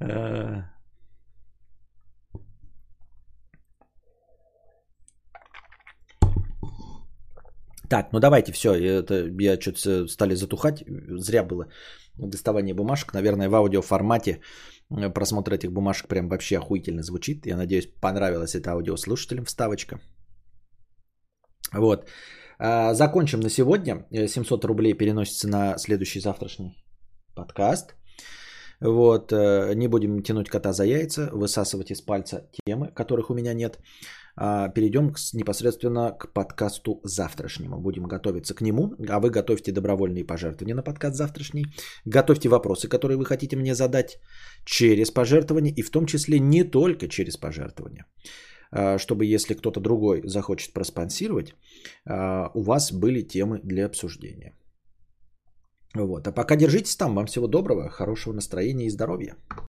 Э. 0.00 0.64
Так, 7.88 8.12
ну 8.12 8.20
давайте, 8.20 8.52
все, 8.52 8.74
это, 8.74 9.30
я 9.40 9.60
что-то 9.60 10.08
стали 10.08 10.34
затухать, 10.34 10.84
зря 11.18 11.44
было 11.44 11.66
доставание 12.18 12.74
бумажек. 12.74 13.14
Наверное, 13.14 13.48
в 13.48 13.54
аудиоформате 13.54 14.40
э, 14.90 15.10
просмотр 15.10 15.52
этих 15.52 15.70
бумажек 15.72 16.08
прям 16.08 16.28
вообще 16.28 16.56
охуительно 16.56 17.02
звучит. 17.02 17.46
Я 17.46 17.56
надеюсь, 17.56 17.88
понравилась 18.00 18.54
эта 18.54 18.72
аудиослушателям 18.72 19.44
вставочка. 19.44 20.00
Вот. 21.72 22.08
А, 22.58 22.94
закончим 22.94 23.40
на 23.40 23.50
сегодня. 23.50 24.06
700 24.10 24.64
рублей 24.64 24.94
переносится 24.94 25.48
на 25.48 25.78
следующий 25.78 26.20
завтрашний 26.20 26.84
подкаст. 27.34 27.94
Вот, 28.80 29.32
э, 29.32 29.74
не 29.74 29.88
будем 29.88 30.22
тянуть 30.22 30.48
кота 30.48 30.72
за 30.72 30.84
яйца, 30.84 31.30
высасывать 31.32 31.90
из 31.90 32.02
пальца 32.02 32.50
темы, 32.66 32.90
которых 32.94 33.30
у 33.30 33.34
меня 33.34 33.54
нет. 33.54 33.78
А, 34.36 34.68
перейдем 34.68 35.14
непосредственно 35.32 36.10
к 36.10 36.32
подкасту 36.32 37.00
завтрашнему. 37.04 37.80
Будем 37.80 38.04
готовиться 38.04 38.54
к 38.54 38.60
нему, 38.60 38.94
а 39.08 39.20
вы 39.20 39.30
готовьте 39.30 39.72
добровольные 39.72 40.24
пожертвования 40.24 40.74
на 40.74 40.82
подкаст 40.82 41.16
завтрашний. 41.16 41.66
Готовьте 42.04 42.48
вопросы, 42.48 42.88
которые 42.88 43.16
вы 43.16 43.24
хотите 43.24 43.56
мне 43.56 43.74
задать 43.74 44.18
через 44.64 45.10
пожертвования, 45.10 45.72
и 45.76 45.82
в 45.82 45.90
том 45.90 46.06
числе 46.06 46.40
не 46.40 46.64
только 46.64 47.08
через 47.08 47.36
пожертвования 47.36 48.04
а, 48.04 48.53
чтобы 48.98 49.24
если 49.26 49.54
кто-то 49.54 49.80
другой 49.80 50.22
захочет 50.24 50.72
проспонсировать, 50.72 51.54
а, 52.06 52.50
у 52.54 52.62
вас 52.62 52.92
были 52.92 53.22
темы 53.22 53.60
для 53.62 53.86
обсуждения. 53.86 54.54
Вот. 55.94 56.26
А 56.26 56.32
пока 56.32 56.56
держитесь 56.56 56.96
там. 56.96 57.14
Вам 57.14 57.26
всего 57.26 57.46
доброго, 57.46 57.88
хорошего 57.88 58.34
настроения 58.34 58.86
и 58.86 58.90
здоровья. 58.90 59.36